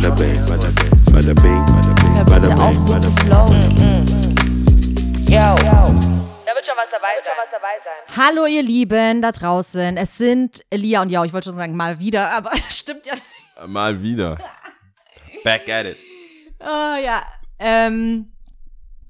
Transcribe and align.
bada 0.00 0.14
bing, 0.14 0.36
bada 0.48 0.68
bing, 0.78 0.90
bada 1.12 1.34
bing, 1.34 1.66
bada 1.66 1.94
bing, 1.94 2.24
bada 2.26 2.48
bitte 2.48 2.62
auf, 2.62 2.70
bing, 2.70 2.78
so 2.80 2.92
bada 2.92 3.00
zu 3.02 3.10
bing. 3.14 3.26
flowen. 3.26 3.62
Yo. 5.26 5.38
Da 6.46 6.54
wird 6.54 6.66
schon 6.66 6.76
was 6.76 6.90
dabei 6.90 7.14
sein. 7.24 8.16
Hallo, 8.16 8.46
ihr 8.46 8.62
Lieben 8.62 9.22
da 9.22 9.32
draußen. 9.32 9.96
Es 9.96 10.16
sind 10.16 10.64
Lia 10.72 11.02
und 11.02 11.10
Jau. 11.10 11.24
Ich 11.24 11.32
wollte 11.32 11.50
schon 11.50 11.56
sagen, 11.58 11.76
mal 11.76 11.98
wieder, 12.00 12.30
aber 12.30 12.52
stimmt 12.68 13.06
ja 13.06 13.14
nicht. 13.14 13.24
Mal 13.66 14.00
wieder. 14.02 14.38
Back 15.44 15.68
at 15.68 15.86
it. 15.86 15.96
Oh, 16.60 16.96
ja. 17.04 17.22
Ähm, 17.58 18.32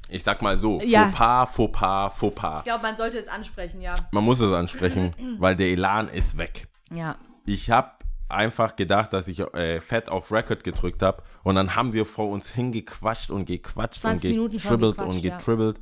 Ich 0.09 0.25
sag 0.25 0.41
mal 0.43 0.57
so, 0.57 0.81
Ja. 0.83 1.11
Fauxpas, 1.13 1.55
Fauxpas, 1.55 2.19
Fauxpas. 2.19 2.59
ich 2.61 2.65
glaube, 2.65 2.83
man 2.83 2.97
sollte 2.97 3.19
es 3.19 3.29
ansprechen, 3.29 3.81
ja. 3.83 3.95
Man 4.11 4.25
muss 4.25 4.41
es 4.41 4.53
ansprechen, 4.53 5.11
weil 5.39 5.55
der 5.55 5.69
Elan 5.69 6.09
ist 6.09 6.37
weg. 6.39 6.67
Ja. 6.91 7.17
Ich 7.47 7.71
habe 7.71 7.91
einfach 8.29 8.77
gedacht, 8.77 9.13
dass 9.13 9.29
ich 9.29 9.41
äh, 9.41 9.81
fett 9.81 10.09
auf 10.09 10.31
Record 10.33 10.65
gedrückt 10.65 11.03
habe 11.03 11.23
und 11.43 11.55
dann 11.55 11.75
haben 11.77 11.93
wir 11.93 12.05
vor 12.07 12.29
uns 12.29 12.51
hingequatscht 12.51 13.31
und 13.31 13.47
gequatscht 13.47 14.05
und 14.05 14.11
20 14.21 14.31
Minuten 14.33 14.61
schon 14.61 14.81
getribbelt 14.81 15.01
und 15.01 15.19
ja. 15.21 15.37
getribbelt. 15.37 15.81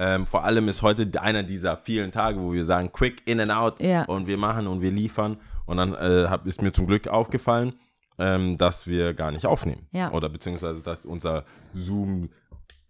Ähm, 0.00 0.26
vor 0.26 0.44
allem 0.44 0.68
ist 0.68 0.82
heute 0.82 1.10
einer 1.20 1.42
dieser 1.42 1.76
vielen 1.76 2.12
Tage, 2.12 2.40
wo 2.40 2.52
wir 2.52 2.64
sagen, 2.64 2.92
quick 2.92 3.22
in 3.26 3.40
and 3.40 3.50
out 3.50 3.80
Ja. 3.80 4.04
und 4.04 4.28
wir 4.28 4.36
machen 4.36 4.68
und 4.68 4.80
wir 4.80 4.92
liefern. 4.92 5.38
Und 5.66 5.78
dann 5.78 5.94
äh, 5.94 6.28
hab, 6.28 6.46
ist 6.46 6.62
mir 6.62 6.72
zum 6.72 6.86
Glück 6.86 7.08
aufgefallen, 7.08 7.74
ähm, 8.16 8.56
dass 8.56 8.86
wir 8.86 9.12
gar 9.12 9.32
nicht 9.32 9.44
aufnehmen. 9.44 9.86
Ja. 9.90 10.12
Oder 10.12 10.28
beziehungsweise, 10.28 10.82
dass 10.82 11.04
unser 11.04 11.44
Zoom 11.74 12.30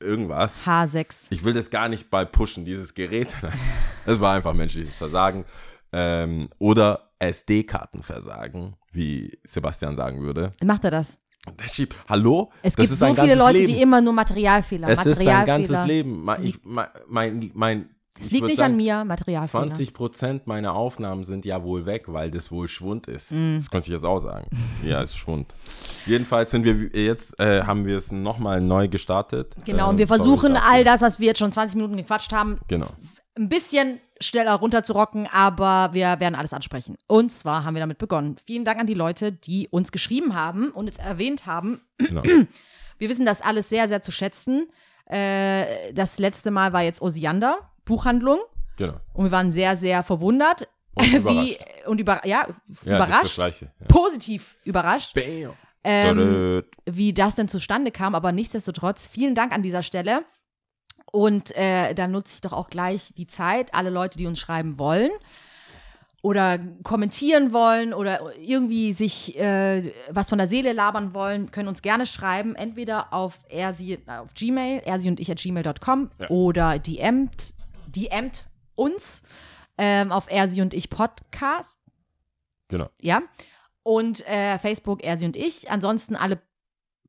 irgendwas 0.01 0.65
H6. 0.65 1.27
ich 1.31 1.43
will 1.45 1.55
das 1.55 1.71
gar 1.71 1.89
nicht 1.89 2.11
bei 2.11 2.25
pushen, 2.25 2.65
dieses 2.65 2.95
Gerät. 2.95 3.35
Das 4.07 4.21
war 4.21 4.35
einfach 4.35 4.55
menschliches 4.55 4.97
Versagen. 4.97 5.45
Ähm, 5.93 6.49
oder 6.59 7.08
SD-Kartenversagen, 7.19 8.75
wie 8.93 9.39
Sebastian 9.45 9.97
sagen 9.97 10.23
würde. 10.23 10.53
Macht 10.65 10.85
er 10.85 10.91
das? 10.93 11.19
Schiebt, 11.73 11.97
hallo? 12.09 12.51
Es 12.63 12.75
das 12.75 12.77
gibt 12.77 12.93
ist 12.93 12.99
so 12.99 13.07
ein 13.07 13.17
viele 13.17 13.35
Leute, 13.35 13.59
Leben. 13.59 13.73
die 13.73 13.81
immer 13.83 14.01
nur 14.01 14.13
Materialfehler. 14.13 14.89
Es 14.89 14.99
ist 15.07 15.17
sein 15.17 15.25
Materialfehler. 15.27 15.47
ganzes 15.47 15.87
Leben. 15.87 16.25
Mein, 16.25 16.45
ich, 16.45 16.59
mein, 16.63 16.87
mein, 17.09 17.51
mein, 17.55 17.89
Es 18.21 18.31
liegt 18.33 18.45
nicht 18.47 18.59
sagen, 18.59 18.73
an 18.73 18.77
mir, 18.77 19.05
Materialfehler. 19.07 19.63
20 19.71 19.95
Prozent 19.95 20.47
meiner 20.47 20.75
Aufnahmen 20.75 21.25
sind 21.25 21.47
ja 21.47 21.63
wohl 21.63 21.87
weg, 21.87 22.05
weil 22.09 22.31
das 22.31 22.53
wohl 22.53 22.69
Schwund 22.69 23.07
ist. 23.07 23.33
Mm. 23.33 23.55
Das 23.57 23.71
könnte 23.71 23.87
ich 23.87 23.95
jetzt 23.95 24.05
auch 24.05 24.21
sagen. 24.21 24.47
Ja, 24.85 25.01
ist 25.01 25.17
Schwund. 25.17 25.55
Jedenfalls 26.05 26.51
sind 26.51 26.65
wir 26.65 26.75
jetzt, 27.03 27.39
äh, 27.41 27.63
haben 27.63 27.87
wir 27.87 27.97
es 27.97 28.13
nochmal 28.13 28.61
neu 28.61 28.89
gestartet. 28.89 29.55
Genau, 29.65 29.85
Ähm, 29.85 29.91
und 29.91 29.99
wir 29.99 30.07
versuchen 30.09 30.55
all 30.55 30.85
das, 30.85 31.01
was 31.01 31.19
wir 31.19 31.29
jetzt 31.29 31.39
schon 31.39 31.53
20 31.53 31.77
Minuten 31.77 31.97
gequatscht 31.97 32.33
haben, 32.35 32.59
Genau. 32.69 32.89
Ein 33.39 33.49
bisschen 33.49 34.01
schneller 34.21 34.55
runterzurocken, 34.55 35.29
aber 35.31 35.91
wir 35.93 36.19
werden 36.21 36.35
alles 36.35 36.53
ansprechen. 36.53 36.97
Und 37.07 37.31
zwar 37.31 37.65
haben 37.65 37.75
wir 37.75 37.81
damit 37.81 37.99
begonnen. 37.99 38.37
Vielen 38.45 38.65
Dank 38.65 38.81
an 38.81 38.87
die 38.87 38.95
Leute, 38.95 39.33
die 39.33 39.69
uns 39.69 39.93
geschrieben 39.93 40.35
haben 40.35 40.71
und 40.71 40.91
es 40.91 40.99
erwähnt 40.99 41.47
haben. 41.47 41.81
genau. 41.99 42.23
Wir 42.99 43.09
wissen 43.09 43.25
das 43.25 43.41
alles 43.43 43.69
sehr, 43.69 43.87
sehr 43.89 44.03
zu 44.03 44.11
schätzen. 44.11 44.69
Äh, 45.07 45.93
das 45.95 46.19
letzte 46.19 46.51
Mal 46.51 46.73
war 46.73 46.83
jetzt 46.83 47.01
Osiander, 47.01 47.71
Buchhandlung. 47.85 48.41
genau. 48.77 48.95
Und 49.15 49.27
wir 49.27 49.31
waren 49.33 49.53
sehr, 49.53 49.77
sehr 49.77 50.03
verwundert. 50.03 50.69
Und 50.95 51.07
wie, 51.13 51.17
überrascht. 51.17 51.59
und 51.87 52.01
über, 52.01 52.27
ja, 52.27 52.49
Ja, 52.85 52.97
überrascht. 52.97 53.37
Gleiche. 53.37 53.71
Ja. 53.81 53.87
Positiv 53.87 54.57
überrascht. 54.65 55.15
Bam. 55.15 55.53
Ähm, 55.85 56.65
wie 56.87 57.15
das 57.15 57.37
denn 57.37 57.49
zustande 57.49 57.93
kam, 57.93 58.17
aber 58.17 58.33
nichtsdestotrotz, 58.33 59.07
vielen 59.07 59.37
Dank 59.37 59.53
an 59.53 59.63
dieser 59.63 59.83
Stelle. 59.83 60.25
Und 61.13 61.55
äh, 61.57 61.95
da 61.95 62.07
nutze 62.09 62.35
ich 62.35 62.41
doch 62.43 62.53
auch 62.53 62.69
gleich 62.71 63.13
die 63.17 63.27
Zeit, 63.27 63.73
alle 63.75 63.91
Leute, 63.91 64.19
die 64.19 64.27
uns 64.27 64.39
schreiben 64.39 64.79
wollen 64.79 65.11
oder 66.21 66.59
kommentieren 66.83 67.53
wollen 67.53 67.95
oder 67.95 68.37
irgendwie 68.39 68.93
sich 68.93 69.39
äh, 69.39 69.93
was 70.11 70.29
von 70.29 70.39
der 70.39 70.49
Seele 70.49 70.73
labern 70.73 71.15
wollen, 71.15 71.51
können 71.51 71.69
uns 71.69 71.81
gerne 71.81 72.07
schreiben, 72.07 72.55
entweder 72.57 73.13
auf 73.13 73.39
ersi, 73.49 73.99
auf 74.07 74.35
Gmail, 74.35 74.83
ersi 74.85 75.09
und 75.09 75.21
ich 75.21 75.31
at 75.31 75.39
gmail.com 75.39 76.11
Ja. 76.19 76.29
oder 76.31 76.79
DMt, 76.79 77.55
DMt 77.87 78.45
uns 78.75 79.23
ähm, 79.79 80.11
auf 80.13 80.31
ersi 80.31 80.61
und 80.61 80.75
ich 80.75 80.91
Podcast 80.91 81.79
Genau. 82.69 82.89
ja. 83.01 83.23
Und 83.83 84.27
äh, 84.29 84.59
Facebook, 84.59 85.03
Ersi 85.03 85.25
und 85.25 85.35
ich. 85.35 85.71
Ansonsten 85.71 86.15
alle 86.15 86.39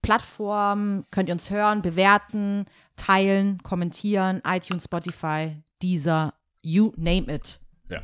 Plattformen 0.02 1.06
könnt 1.12 1.30
ihr 1.30 1.34
uns 1.34 1.50
hören, 1.50 1.82
bewerten, 1.82 2.66
teilen, 2.96 3.62
kommentieren, 3.64 4.42
iTunes, 4.46 4.86
Spotify, 4.86 5.62
Deezer, 5.82 6.34
you 6.62 6.94
name 6.96 7.34
it. 7.34 7.60
Ja. 7.90 8.02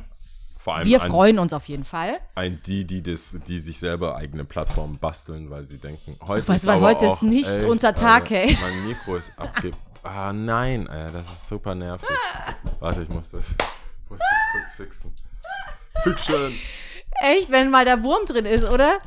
Vor 0.58 0.76
allem 0.76 0.88
Wir 0.88 1.02
ein, 1.02 1.10
freuen 1.10 1.38
uns 1.38 1.52
auf 1.52 1.68
jeden 1.68 1.84
Fall. 1.84 2.18
ein 2.34 2.60
die, 2.64 2.84
die 2.84 3.02
das, 3.02 3.38
die 3.46 3.58
sich 3.58 3.78
selber 3.78 4.16
eigene 4.16 4.44
Plattformen 4.44 4.98
basteln, 4.98 5.50
weil 5.50 5.64
sie 5.64 5.78
denken, 5.78 6.16
heute 6.26 6.46
Weißt 6.48 6.64
ist 6.64 6.68
weil 6.68 6.80
heute 6.80 7.06
ist 7.06 7.22
nicht 7.22 7.48
echt, 7.48 7.64
unser 7.64 7.94
Tag, 7.94 8.30
Alter, 8.30 8.34
ey. 8.34 8.58
Mein 8.60 8.86
Mikro 8.86 9.16
ist 9.16 9.32
abge... 9.36 9.72
Ah, 10.02 10.32
nein, 10.32 10.86
Alter, 10.86 11.18
das 11.18 11.32
ist 11.32 11.48
super 11.48 11.74
nervig. 11.74 12.08
Warte, 12.78 13.02
ich 13.02 13.08
muss 13.08 13.30
das, 13.30 13.54
muss 14.08 14.20
das 14.20 14.28
kurz 14.52 14.72
fixen. 14.74 15.12
Fiction. 16.04 16.52
Echt, 17.20 17.50
wenn 17.50 17.70
mal 17.70 17.84
der 17.84 18.02
Wurm 18.04 18.24
drin 18.24 18.44
ist, 18.44 18.68
oder? 18.68 18.98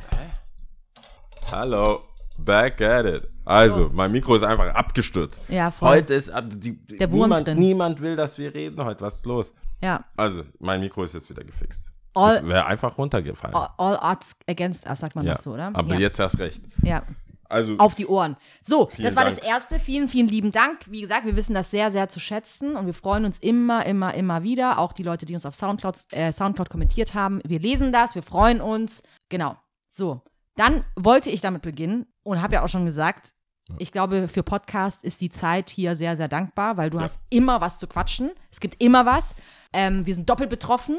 Hallo. 1.50 2.02
Back 2.44 2.80
at 2.80 3.06
it. 3.06 3.28
Also, 3.44 3.90
mein 3.92 4.12
Mikro 4.12 4.34
ist 4.36 4.42
einfach 4.42 4.72
abgestürzt. 4.74 5.42
Ja, 5.48 5.70
voll. 5.70 5.88
Heute 5.88 6.14
ist 6.14 6.30
ab- 6.30 6.44
die, 6.48 6.76
Der 6.86 7.10
Wurm 7.10 7.22
niemand, 7.30 7.46
drin. 7.46 7.58
niemand 7.58 8.00
will, 8.00 8.16
dass 8.16 8.38
wir 8.38 8.54
reden 8.54 8.82
heute. 8.84 9.00
Was 9.00 9.16
ist 9.16 9.26
los? 9.26 9.52
Ja. 9.82 10.04
Also, 10.16 10.44
mein 10.58 10.80
Mikro 10.80 11.02
ist 11.04 11.14
jetzt 11.14 11.28
wieder 11.30 11.42
gefixt. 11.44 11.90
All- 12.14 12.36
Es 12.36 12.46
wäre 12.46 12.66
einfach 12.66 12.96
runtergefallen. 12.98 13.54
All, 13.54 13.68
all 13.78 13.98
odds 14.12 14.36
against 14.48 14.86
us, 14.88 14.98
sagt 15.00 15.14
man 15.16 15.26
ja. 15.26 15.38
so, 15.38 15.52
oder? 15.54 15.70
Aber 15.74 15.94
ja. 15.94 16.00
jetzt 16.00 16.18
erst 16.20 16.38
recht. 16.38 16.62
Ja. 16.82 17.02
Also, 17.48 17.76
Auf 17.78 17.96
die 17.96 18.06
Ohren. 18.06 18.36
So, 18.62 18.88
das 18.96 19.16
war 19.16 19.24
Dank. 19.24 19.36
das 19.36 19.44
Erste. 19.44 19.80
Vielen, 19.80 20.08
vielen 20.08 20.28
lieben 20.28 20.52
Dank. 20.52 20.78
Wie 20.88 21.00
gesagt, 21.00 21.26
wir 21.26 21.34
wissen 21.34 21.52
das 21.54 21.68
sehr, 21.72 21.90
sehr 21.90 22.08
zu 22.08 22.20
schätzen 22.20 22.76
und 22.76 22.86
wir 22.86 22.94
freuen 22.94 23.24
uns 23.24 23.38
immer, 23.40 23.84
immer, 23.86 24.14
immer 24.14 24.44
wieder. 24.44 24.78
Auch 24.78 24.92
die 24.92 25.02
Leute, 25.02 25.26
die 25.26 25.34
uns 25.34 25.44
auf 25.44 25.56
Soundcloud, 25.56 25.96
äh, 26.12 26.30
Soundcloud 26.30 26.70
kommentiert 26.70 27.14
haben. 27.14 27.40
Wir 27.44 27.58
lesen 27.58 27.90
das, 27.90 28.14
wir 28.14 28.22
freuen 28.22 28.60
uns. 28.60 29.02
Genau. 29.30 29.56
So, 29.90 30.22
dann 30.54 30.84
wollte 30.94 31.28
ich 31.30 31.40
damit 31.40 31.62
beginnen 31.62 32.06
und 32.22 32.42
habe 32.42 32.54
ja 32.54 32.62
auch 32.62 32.68
schon 32.68 32.84
gesagt, 32.84 33.32
ich 33.78 33.92
glaube, 33.92 34.28
für 34.28 34.42
Podcast 34.42 35.04
ist 35.04 35.20
die 35.20 35.30
Zeit 35.30 35.70
hier 35.70 35.94
sehr, 35.94 36.16
sehr 36.16 36.28
dankbar, 36.28 36.76
weil 36.76 36.90
du 36.90 37.00
hast 37.00 37.20
immer 37.30 37.60
was 37.60 37.78
zu 37.78 37.86
quatschen. 37.86 38.30
Es 38.50 38.60
gibt 38.60 38.82
immer 38.82 39.06
was. 39.06 39.34
Ähm, 39.72 40.04
wir 40.06 40.14
sind 40.14 40.28
doppelt 40.28 40.50
betroffen. 40.50 40.96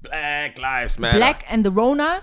Black 0.00 0.58
Lives 0.58 0.98
Matter. 0.98 1.16
Black 1.16 1.44
and 1.52 1.66
the 1.66 1.72
Rona. 1.72 2.18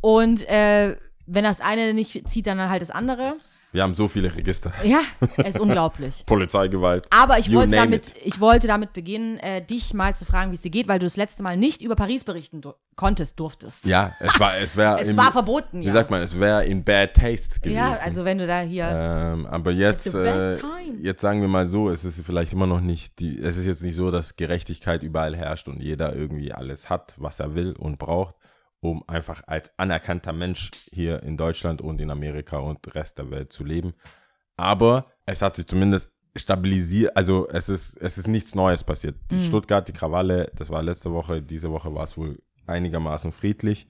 Und 0.00 0.46
äh, 0.48 0.96
wenn 1.26 1.44
das 1.44 1.60
eine 1.60 1.94
nicht 1.94 2.28
zieht, 2.28 2.46
dann 2.46 2.68
halt 2.68 2.82
das 2.82 2.90
andere. 2.90 3.36
Wir 3.74 3.82
haben 3.82 3.94
so 3.94 4.06
viele 4.06 4.32
Register. 4.32 4.72
Ja, 4.84 5.00
es 5.36 5.56
ist 5.56 5.60
unglaublich. 5.60 6.22
Polizeigewalt. 6.26 7.08
Aber 7.10 7.40
ich 7.40 7.52
wollte, 7.52 7.74
damit, 7.74 8.10
it. 8.10 8.14
ich 8.24 8.38
wollte 8.38 8.68
damit 8.68 8.92
beginnen, 8.92 9.38
äh, 9.38 9.62
dich 9.66 9.92
mal 9.92 10.14
zu 10.14 10.24
fragen, 10.24 10.52
wie 10.52 10.54
es 10.54 10.62
dir 10.62 10.70
geht, 10.70 10.86
weil 10.86 11.00
du 11.00 11.06
das 11.06 11.16
letzte 11.16 11.42
Mal 11.42 11.56
nicht 11.56 11.82
über 11.82 11.96
Paris 11.96 12.22
berichten 12.22 12.60
dur 12.60 12.76
konntest, 12.94 13.40
durftest. 13.40 13.84
Ja, 13.84 14.12
es 14.20 14.38
war, 14.38 14.56
es 14.58 14.76
wäre. 14.76 15.00
Es 15.04 15.16
war 15.16 15.32
verboten, 15.32 15.80
Wie 15.80 15.86
ja. 15.86 15.92
sagt 15.92 16.12
man, 16.12 16.22
es 16.22 16.38
wäre 16.38 16.64
in 16.64 16.84
bad 16.84 17.14
taste 17.14 17.58
gewesen. 17.58 17.74
Ja, 17.74 17.94
also 17.94 18.24
wenn 18.24 18.38
du 18.38 18.46
da 18.46 18.60
hier. 18.60 18.88
Ähm, 18.88 19.46
aber 19.46 19.72
jetzt, 19.72 20.14
äh, 20.14 20.56
jetzt 21.00 21.20
sagen 21.20 21.40
wir 21.40 21.48
mal 21.48 21.66
so, 21.66 21.90
es 21.90 22.04
ist 22.04 22.24
vielleicht 22.24 22.52
immer 22.52 22.68
noch 22.68 22.80
nicht 22.80 23.18
die, 23.18 23.40
es 23.40 23.56
ist 23.56 23.64
jetzt 23.64 23.82
nicht 23.82 23.96
so, 23.96 24.12
dass 24.12 24.36
Gerechtigkeit 24.36 25.02
überall 25.02 25.34
herrscht 25.34 25.66
und 25.66 25.82
jeder 25.82 26.14
irgendwie 26.14 26.52
alles 26.52 26.90
hat, 26.90 27.14
was 27.18 27.40
er 27.40 27.56
will 27.56 27.72
und 27.72 27.98
braucht, 27.98 28.36
um 28.84 29.02
einfach 29.08 29.42
als 29.46 29.70
anerkannter 29.78 30.34
Mensch 30.34 30.70
hier 30.92 31.22
in 31.22 31.38
Deutschland 31.38 31.80
und 31.80 32.02
in 32.02 32.10
Amerika 32.10 32.58
und 32.58 32.94
Rest 32.94 33.16
der 33.16 33.30
Welt 33.30 33.50
zu 33.50 33.64
leben. 33.64 33.94
Aber 34.58 35.06
es 35.24 35.40
hat 35.40 35.56
sich 35.56 35.66
zumindest 35.66 36.10
stabilisiert, 36.36 37.16
also 37.16 37.48
es 37.48 37.70
ist, 37.70 37.96
es 37.96 38.18
ist 38.18 38.28
nichts 38.28 38.54
Neues 38.54 38.84
passiert. 38.84 39.14
Mhm. 39.14 39.28
Die 39.30 39.40
Stuttgart, 39.40 39.88
die 39.88 39.94
Krawalle, 39.94 40.52
das 40.54 40.68
war 40.68 40.82
letzte 40.82 41.10
Woche, 41.14 41.40
diese 41.40 41.70
Woche 41.70 41.94
war 41.94 42.04
es 42.04 42.18
wohl 42.18 42.42
einigermaßen 42.66 43.32
friedlich. 43.32 43.88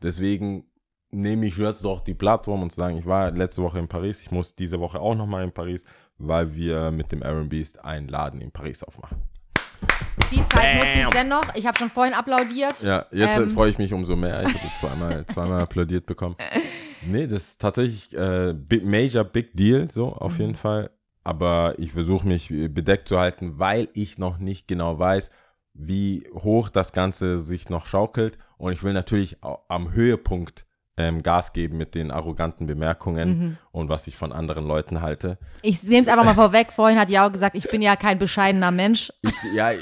Deswegen 0.00 0.70
nehme 1.10 1.46
ich 1.46 1.56
jetzt 1.56 1.84
doch 1.84 2.00
die 2.00 2.14
Plattform 2.14 2.62
und 2.62 2.72
sagen, 2.72 2.98
ich 2.98 3.06
war 3.06 3.32
letzte 3.32 3.62
Woche 3.62 3.80
in 3.80 3.88
Paris, 3.88 4.20
ich 4.20 4.30
muss 4.30 4.54
diese 4.54 4.78
Woche 4.78 5.00
auch 5.00 5.16
nochmal 5.16 5.42
in 5.42 5.50
Paris, 5.50 5.82
weil 6.18 6.54
wir 6.54 6.92
mit 6.92 7.10
dem 7.10 7.24
Aaron 7.24 7.48
Beast 7.48 7.84
einen 7.84 8.06
Laden 8.06 8.40
in 8.40 8.52
Paris 8.52 8.84
aufmachen. 8.84 9.22
Die 10.30 10.44
Zeit 10.44 10.76
nutze 10.76 10.98
ich 11.00 11.06
dennoch. 11.08 11.54
Ich 11.54 11.66
habe 11.66 11.78
schon 11.78 11.90
vorhin 11.90 12.14
applaudiert. 12.14 12.82
Ja, 12.82 13.06
jetzt 13.12 13.36
Ähm. 13.38 13.48
äh, 13.48 13.50
freue 13.50 13.70
ich 13.70 13.78
mich 13.78 13.92
umso 13.92 14.16
mehr. 14.16 14.42
Ich 14.42 14.54
habe 14.62 14.74
zweimal, 14.74 15.26
zweimal 15.32 15.60
applaudiert 15.60 16.06
bekommen. 16.06 16.36
Nee, 17.06 17.26
das 17.26 17.48
ist 17.50 17.60
tatsächlich 17.60 18.12
äh, 18.16 18.52
big, 18.54 18.84
major 18.84 19.22
big 19.24 19.52
deal, 19.54 19.88
so 19.90 20.08
auf 20.12 20.34
Mhm. 20.34 20.40
jeden 20.40 20.54
Fall. 20.56 20.90
Aber 21.22 21.74
ich 21.78 21.92
versuche 21.92 22.26
mich 22.26 22.48
bedeckt 22.48 23.08
zu 23.08 23.18
halten, 23.18 23.58
weil 23.58 23.88
ich 23.94 24.18
noch 24.18 24.38
nicht 24.38 24.68
genau 24.68 24.98
weiß, 24.98 25.30
wie 25.74 26.26
hoch 26.34 26.70
das 26.70 26.92
Ganze 26.92 27.38
sich 27.38 27.68
noch 27.68 27.86
schaukelt. 27.86 28.38
Und 28.58 28.72
ich 28.72 28.82
will 28.82 28.92
natürlich 28.92 29.36
am 29.68 29.92
Höhepunkt 29.92 30.65
ähm, 30.96 31.22
Gas 31.22 31.52
geben 31.52 31.76
mit 31.76 31.94
den 31.94 32.10
arroganten 32.10 32.66
Bemerkungen 32.66 33.28
Mhm. 33.38 33.58
und 33.72 33.88
was 33.88 34.06
ich 34.06 34.16
von 34.16 34.32
anderen 34.32 34.66
Leuten 34.66 35.00
halte. 35.02 35.38
Ich 35.62 35.82
nehme 35.82 36.00
es 36.00 36.08
einfach 36.08 36.24
mal 36.24 36.34
vorweg. 36.34 36.72
Vorhin 36.72 36.98
hat 36.98 37.10
Jao 37.10 37.30
gesagt, 37.30 37.54
ich 37.54 37.68
bin 37.70 37.82
ja 37.82 37.96
kein 37.96 38.18
bescheidener 38.18 38.70
Mensch. 38.70 39.12
Ich, 39.22 39.34
ja, 39.54 39.72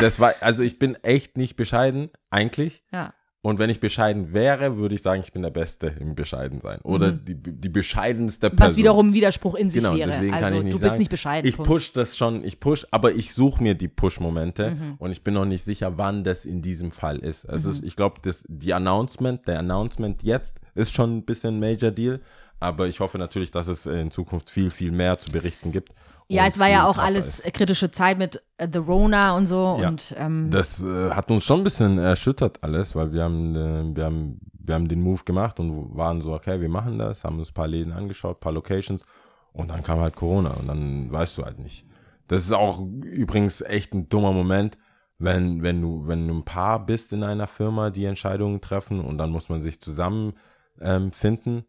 das 0.00 0.18
war, 0.20 0.34
also 0.40 0.62
ich 0.62 0.78
bin 0.78 0.94
echt 1.02 1.36
nicht 1.36 1.56
bescheiden, 1.56 2.10
eigentlich. 2.30 2.82
Ja. 2.92 3.12
Und 3.44 3.58
wenn 3.58 3.70
ich 3.70 3.80
bescheiden 3.80 4.32
wäre, 4.32 4.76
würde 4.76 4.94
ich 4.94 5.02
sagen, 5.02 5.20
ich 5.20 5.32
bin 5.32 5.42
der 5.42 5.50
Beste 5.50 5.88
im 5.98 6.14
Bescheidensein. 6.14 6.78
Oder 6.82 7.10
die, 7.10 7.34
die 7.34 7.68
bescheidenste 7.68 8.50
Person. 8.50 8.66
Mhm. 8.66 8.70
Was 8.70 8.76
wiederum 8.76 9.12
Widerspruch 9.14 9.56
in 9.56 9.68
sich 9.68 9.82
Genau, 9.82 9.96
wäre. 9.96 10.12
deswegen 10.12 10.32
also 10.32 10.44
kann 10.44 10.54
ich 10.54 10.62
nicht 10.62 10.74
du 10.74 10.78
bist 10.78 10.90
sagen, 10.90 10.98
nicht 11.00 11.10
bescheiden. 11.10 11.48
Ich 11.48 11.56
Punkt. 11.56 11.68
push 11.68 11.92
das 11.92 12.16
schon, 12.16 12.44
ich 12.44 12.60
push, 12.60 12.86
aber 12.92 13.12
ich 13.12 13.34
suche 13.34 13.60
mir 13.60 13.74
die 13.74 13.88
Push-Momente 13.88 14.70
Mhm. 14.70 14.94
und 14.98 15.10
ich 15.10 15.24
bin 15.24 15.34
noch 15.34 15.44
nicht 15.44 15.64
sicher, 15.64 15.98
wann 15.98 16.22
das 16.22 16.44
in 16.44 16.62
diesem 16.62 16.92
Fall 16.92 17.18
ist. 17.18 17.44
Es 17.46 17.64
Mhm. 17.64 17.70
ist, 17.72 17.82
ich 17.84 17.96
glaube, 17.96 18.20
das, 18.22 18.44
die 18.46 18.74
Announcement, 18.74 19.46
der 19.48 19.58
Announcement 19.58 20.22
jetzt 20.22 20.60
ist 20.76 20.92
schon 20.94 21.16
ein 21.16 21.24
bisschen 21.24 21.58
Major 21.58 21.90
Deal, 21.90 22.20
aber 22.60 22.86
ich 22.86 23.00
hoffe 23.00 23.18
natürlich, 23.18 23.50
dass 23.50 23.66
es 23.66 23.86
in 23.86 24.12
Zukunft 24.12 24.50
viel, 24.50 24.70
viel 24.70 24.92
mehr 24.92 25.18
zu 25.18 25.32
berichten 25.32 25.72
gibt. 25.72 25.92
Ja, 26.28 26.46
es 26.46 26.58
war 26.58 26.68
ja 26.68 26.86
auch 26.86 26.98
alles 26.98 27.40
ist. 27.40 27.54
kritische 27.54 27.90
Zeit 27.90 28.18
mit 28.18 28.42
äh, 28.56 28.68
The 28.72 28.78
Rona 28.78 29.36
und 29.36 29.46
so. 29.46 29.78
Ja. 29.80 29.88
Und 29.88 30.14
ähm, 30.16 30.50
Das 30.50 30.82
äh, 30.82 31.10
hat 31.10 31.30
uns 31.30 31.44
schon 31.44 31.60
ein 31.60 31.64
bisschen 31.64 31.98
erschüttert 31.98 32.62
alles, 32.62 32.94
weil 32.94 33.12
wir 33.12 33.24
haben, 33.24 33.54
äh, 33.54 33.96
wir 33.96 34.04
haben, 34.04 34.40
wir 34.52 34.74
haben 34.74 34.88
den 34.88 35.02
Move 35.02 35.24
gemacht 35.24 35.60
und 35.60 35.96
waren 35.96 36.20
so, 36.22 36.32
okay, 36.32 36.60
wir 36.60 36.68
machen 36.68 36.98
das, 36.98 37.24
haben 37.24 37.38
uns 37.38 37.50
ein 37.50 37.54
paar 37.54 37.68
Läden 37.68 37.92
angeschaut, 37.92 38.38
ein 38.38 38.40
paar 38.40 38.52
Locations 38.52 39.04
und 39.52 39.70
dann 39.70 39.82
kam 39.82 40.00
halt 40.00 40.16
Corona 40.16 40.50
und 40.50 40.68
dann 40.68 41.10
weißt 41.12 41.38
du 41.38 41.44
halt 41.44 41.58
nicht. 41.58 41.84
Das 42.28 42.42
ist 42.42 42.52
auch 42.52 42.80
übrigens 42.80 43.60
echt 43.60 43.92
ein 43.92 44.08
dummer 44.08 44.32
Moment, 44.32 44.78
wenn, 45.18 45.62
wenn 45.62 45.80
du, 45.82 46.06
wenn 46.06 46.26
du 46.26 46.34
ein 46.34 46.44
Paar 46.44 46.84
bist 46.84 47.12
in 47.12 47.22
einer 47.22 47.46
Firma, 47.46 47.90
die 47.90 48.06
Entscheidungen 48.06 48.60
treffen 48.60 49.00
und 49.00 49.18
dann 49.18 49.30
muss 49.30 49.48
man 49.48 49.60
sich 49.60 49.80
zusammen 49.80 50.34
ähm, 50.80 51.12
finden 51.12 51.64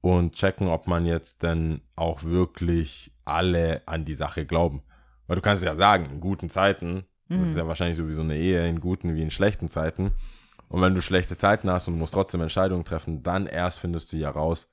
und 0.00 0.34
checken, 0.34 0.68
ob 0.68 0.86
man 0.86 1.04
jetzt 1.06 1.42
denn 1.42 1.82
auch 1.94 2.22
wirklich 2.24 3.12
alle 3.26 3.82
an 3.86 4.04
die 4.04 4.14
Sache 4.14 4.46
glauben. 4.46 4.82
Weil 5.26 5.36
du 5.36 5.42
kannst 5.42 5.64
ja 5.64 5.74
sagen, 5.74 6.08
in 6.10 6.20
guten 6.20 6.48
Zeiten, 6.48 7.04
das 7.28 7.48
ist 7.48 7.56
ja 7.56 7.66
wahrscheinlich 7.66 7.96
sowieso 7.96 8.22
eine 8.22 8.36
Ehe, 8.36 8.68
in 8.68 8.80
guten 8.80 9.14
wie 9.14 9.22
in 9.22 9.30
schlechten 9.32 9.68
Zeiten. 9.68 10.12
Und 10.68 10.80
wenn 10.80 10.94
du 10.94 11.02
schlechte 11.02 11.36
Zeiten 11.36 11.70
hast 11.70 11.88
und 11.88 11.98
musst 11.98 12.14
trotzdem 12.14 12.40
Entscheidungen 12.40 12.84
treffen, 12.84 13.22
dann 13.22 13.46
erst 13.46 13.80
findest 13.80 14.12
du 14.12 14.16
ja 14.16 14.30
raus, 14.30 14.68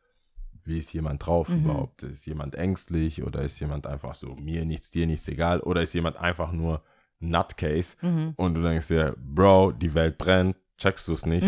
wie 0.63 0.77
ist 0.79 0.94
jemand 0.94 1.25
drauf 1.25 1.50
überhaupt? 1.50 2.03
Ist 2.03 2.25
jemand 2.25 2.55
ängstlich 2.55 3.23
oder 3.23 3.41
ist 3.41 3.59
jemand 3.59 3.85
einfach 3.88 4.13
so, 4.13 4.35
mir 4.35 4.65
nichts, 4.65 4.91
dir 4.91 5.07
nichts 5.07 5.27
egal? 5.27 5.59
Oder 5.59 5.81
ist 5.81 5.94
jemand 5.94 6.17
einfach 6.17 6.51
nur 6.51 6.81
Nutcase 7.19 7.95
und 8.38 8.53
du 8.53 8.61
denkst 8.61 8.88
dir, 8.88 9.15
Bro, 9.17 9.73
die 9.73 9.94
Welt 9.94 10.17
brennt, 10.17 10.55
checkst 10.77 11.07
du 11.07 11.13
es 11.13 11.25
nicht. 11.25 11.44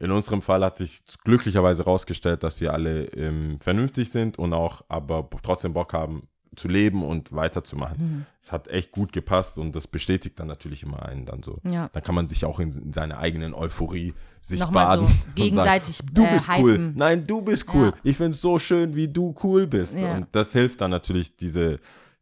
In 0.00 0.10
unserem 0.10 0.42
Fall 0.42 0.64
hat 0.64 0.76
sich 0.76 1.02
glücklicherweise 1.24 1.84
herausgestellt, 1.84 2.42
dass 2.42 2.60
wir 2.60 2.72
alle 2.72 3.04
ähm, 3.14 3.58
vernünftig 3.60 4.10
sind 4.10 4.38
und 4.38 4.52
auch 4.52 4.82
aber 4.88 5.28
trotzdem 5.42 5.72
Bock 5.72 5.92
haben 5.92 6.28
zu 6.56 6.68
leben 6.68 7.04
und 7.04 7.32
weiterzumachen. 7.32 8.26
Es 8.42 8.52
hat 8.52 8.68
echt 8.68 8.92
gut 8.92 9.12
gepasst 9.12 9.58
und 9.58 9.74
das 9.74 9.86
bestätigt 9.86 10.38
dann 10.40 10.46
natürlich 10.46 10.82
immer 10.82 11.04
einen 11.04 11.26
dann 11.26 11.42
so. 11.42 11.60
Ja. 11.64 11.88
Dann 11.92 12.02
kann 12.02 12.14
man 12.14 12.28
sich 12.28 12.44
auch 12.44 12.60
in, 12.60 12.70
in 12.70 12.92
seiner 12.92 13.18
eigenen 13.18 13.54
Euphorie 13.54 14.14
sich 14.40 14.60
Nochmal 14.60 14.86
baden. 14.86 15.08
so 15.08 15.14
gegenseitig, 15.34 15.96
sagen, 15.96 16.14
du 16.14 16.22
äh, 16.22 16.32
bist 16.32 16.48
cool. 16.48 16.72
hypen. 16.72 16.94
Nein, 16.96 17.26
du 17.26 17.42
bist 17.42 17.66
cool. 17.74 17.86
Ja. 17.86 18.00
Ich 18.02 18.16
finde 18.16 18.30
es 18.32 18.40
so 18.40 18.58
schön, 18.58 18.94
wie 18.94 19.08
du 19.08 19.34
cool 19.42 19.66
bist. 19.66 19.96
Ja. 19.96 20.16
Und 20.16 20.28
das 20.32 20.52
hilft 20.52 20.80
dann 20.80 20.90
natürlich, 20.90 21.36
diese, 21.36 21.76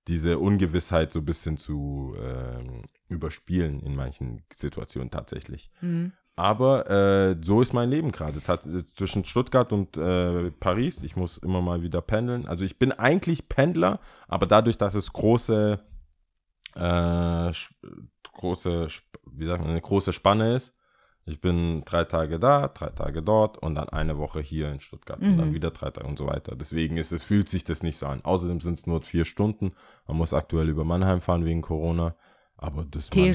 diese 0.09 0.39
Ungewissheit 0.39 1.13
so 1.13 1.21
ein 1.21 1.25
bisschen 1.25 1.57
zu 1.57 2.15
ähm, 2.21 2.83
überspielen 3.09 3.81
in 3.81 3.95
manchen 3.95 4.43
Situationen 4.55 5.11
tatsächlich. 5.11 5.71
Mhm. 5.81 6.13
Aber 6.39 6.91
äh, 6.91 7.37
so 7.41 7.63
ist 7.63 7.73
mein 7.73 7.89
Leben 7.89 8.13
gerade. 8.13 8.43
Zwischen 8.95 9.25
Stuttgart 9.25 9.73
und 9.73 9.97
äh, 9.97 10.51
Paris. 10.51 11.03
Ich 11.03 11.17
muss 11.17 11.39
immer 11.39 11.63
mal 11.63 11.81
wieder 11.83 12.03
pendeln. 12.03 12.47
Also 12.47 12.65
ich 12.65 12.79
bin 12.79 12.93
eigentlich 12.93 13.49
Pendler, 13.49 14.01
aber 14.29 14.47
dadurch, 14.47 14.77
dass 14.77 14.95
es 14.95 15.11
große, 15.15 15.81
äh, 16.75 17.53
große, 18.35 18.87
wie 19.33 19.47
sagt 19.47 19.63
man, 19.63 19.71
eine 19.71 19.81
große 19.81 20.13
Spanne 20.13 20.55
ist. 20.57 20.75
Ich 21.29 21.41
bin 21.41 21.83
drei 21.85 22.05
Tage 22.05 22.39
da, 22.39 22.69
drei 22.69 22.91
Tage 22.91 23.21
dort 23.21 23.59
und 23.59 23.75
dann 23.75 23.89
eine 23.89 24.17
Woche 24.17 24.41
hier 24.41 24.71
in 24.71 24.79
Stuttgart 24.79 25.19
und 25.21 25.39
dann 25.39 25.55
wieder 25.55 25.73
drei 25.73 25.91
Tage 25.91 26.07
und 26.07 26.19
so 26.19 26.27
weiter. 26.29 26.55
Deswegen 26.55 26.99
ist 26.99 27.11
es, 27.11 27.25
fühlt 27.25 27.49
sich 27.49 27.65
das 27.65 27.83
nicht 27.83 27.97
so 27.97 28.07
an. 28.07 28.25
Außerdem 28.25 28.61
sind 28.61 28.75
es 28.75 28.87
nur 28.87 29.03
vier 29.03 29.25
Stunden. 29.25 29.73
Man 30.07 30.19
muss 30.19 30.33
aktuell 30.33 30.69
über 30.69 30.85
Mannheim 30.85 31.21
fahren 31.21 31.45
wegen 31.45 31.63
Corona. 31.63 32.15
Aber 32.57 32.85
das 32.85 33.09
man- 33.31 33.35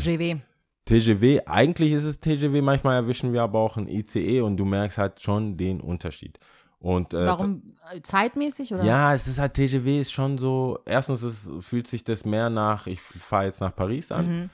TGW. 0.86 1.42
Eigentlich 1.46 1.92
ist 1.92 2.06
es 2.06 2.20
TGW, 2.20 2.62
manchmal 2.62 2.96
erwischen 2.96 3.34
wir 3.34 3.44
aber 3.44 3.60
auch 3.60 3.78
ein 3.78 3.88
ICE 3.88 4.42
und 4.42 4.58
du 4.58 4.66
merkst 4.66 4.98
halt 4.98 5.22
schon 5.22 5.58
den 5.58 5.80
Unterschied. 5.82 6.40
Und, 6.80 7.14
äh, 7.14 7.26
Warum? 7.28 7.76
Äh, 7.94 8.02
Zeitmäßig 8.02 8.74
oder? 8.74 8.84
Ja, 8.84 9.14
es 9.14 9.28
ist 9.28 9.38
halt 9.38 9.54
TGW 9.54 10.02
ist 10.02 10.12
schon 10.12 10.40
so, 10.40 10.80
erstens 10.86 11.22
ist, 11.22 11.52
fühlt 11.60 11.88
sich 11.88 12.04
das 12.04 12.26
mehr 12.26 12.50
nach, 12.50 12.88
ich 12.88 13.00
fahre 13.00 13.46
jetzt 13.46 13.62
nach 13.62 13.76
Paris 13.76 14.12
an 14.12 14.50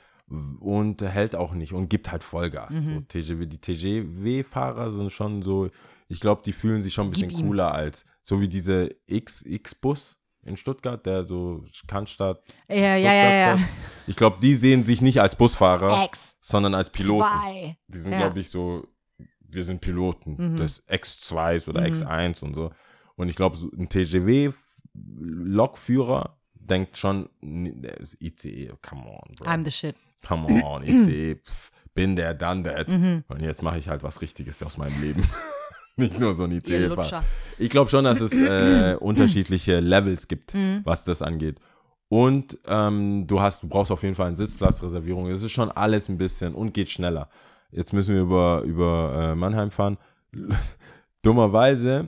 und 0.59 1.01
hält 1.01 1.35
auch 1.35 1.53
nicht 1.53 1.71
und 1.71 1.89
gibt 1.89 2.11
halt 2.11 2.23
Vollgas. 2.23 2.73
So, 2.73 2.99
TGW, 3.07 3.45
die 3.45 3.59
TGW-Fahrer 3.59 4.91
sind 4.91 5.13
schon 5.13 5.41
so, 5.41 5.69
ich 6.09 6.19
glaube, 6.19 6.41
die 6.43 6.51
fühlen 6.51 6.81
sich 6.81 6.93
schon 6.93 7.07
ein 7.07 7.11
bisschen 7.11 7.31
cooler 7.31 7.73
als, 7.73 8.03
so 8.23 8.41
wie 8.41 8.49
diese 8.49 8.89
X-Bus 9.07 10.16
in 10.47 10.57
Stuttgart, 10.57 11.05
der 11.05 11.25
so 11.25 11.63
Cannstatt. 11.87 12.41
Ja, 12.69 12.75
ja, 12.75 12.93
Stuttgart 12.95 13.13
ja, 13.13 13.55
ja. 13.55 13.59
Ich 14.07 14.15
glaube, 14.15 14.37
die 14.41 14.53
sehen 14.55 14.83
sich 14.83 15.01
nicht 15.01 15.19
als 15.21 15.35
Busfahrer, 15.35 16.03
X. 16.05 16.37
sondern 16.41 16.73
als 16.73 16.89
Piloten. 16.89 17.27
Zwei. 17.29 17.77
Die 17.87 17.97
sind, 17.97 18.11
Ja. 18.13 18.19
glaube 18.19 18.39
ich, 18.39 18.49
so, 18.49 18.85
wir 19.49 19.63
sind 19.63 19.81
Piloten 19.81 20.55
des 20.55 20.83
X2s 20.87 21.67
oder 21.69 21.81
X1 21.83 22.43
und 22.43 22.53
so. 22.53 22.71
Und 23.15 23.29
ich 23.29 23.35
glaube, 23.35 23.57
so 23.57 23.69
ein 23.77 23.89
TGW-Lokführer 24.95 26.37
denkt 26.53 26.97
schon, 26.97 27.29
ICE, 27.43 28.71
come 28.81 29.05
on, 29.09 29.35
bro. 29.35 29.45
I'm 29.45 29.63
the 29.63 29.71
shit. 29.71 29.95
Come 30.25 30.63
on, 30.63 30.83
ICE, 30.83 31.35
pff, 31.35 31.71
bin 31.93 32.15
der, 32.15 32.33
done 32.33 32.63
that. 32.63 32.87
Mhm. 32.87 33.23
Und 33.27 33.41
jetzt 33.41 33.61
mache 33.63 33.77
ich 33.79 33.87
halt 33.87 34.03
was 34.03 34.21
Richtiges 34.21 34.61
aus 34.63 34.77
meinem 34.77 34.99
Leben. 35.01 35.27
Nicht 35.97 36.19
nur 36.19 36.35
so 36.35 36.43
ein. 36.43 36.51
Lutscher. 36.51 37.23
Ich 37.57 37.69
glaube 37.69 37.89
schon, 37.89 38.05
dass 38.05 38.21
es 38.21 38.31
äh, 38.33 38.95
unterschiedliche 38.99 39.79
Levels 39.79 40.27
gibt, 40.27 40.53
Mhm. 40.53 40.81
was 40.83 41.05
das 41.05 41.21
angeht. 41.21 41.59
Und 42.09 42.57
ähm, 42.65 43.27
du 43.27 43.41
hast, 43.41 43.63
du 43.63 43.67
brauchst 43.67 43.91
auf 43.91 44.03
jeden 44.03 44.15
Fall 44.15 44.27
eine 44.27 44.35
Sitzplatzreservierung. 44.35 45.27
Es 45.27 45.43
ist 45.43 45.51
schon 45.51 45.71
alles 45.71 46.07
ein 46.07 46.17
bisschen 46.17 46.53
und 46.55 46.73
geht 46.73 46.89
schneller. 46.89 47.29
Jetzt 47.71 47.91
müssen 47.91 48.13
wir 48.15 48.21
über, 48.21 48.61
über 48.61 49.31
äh, 49.31 49.35
Mannheim 49.35 49.71
fahren. 49.71 49.97
Dummerweise, 51.21 52.07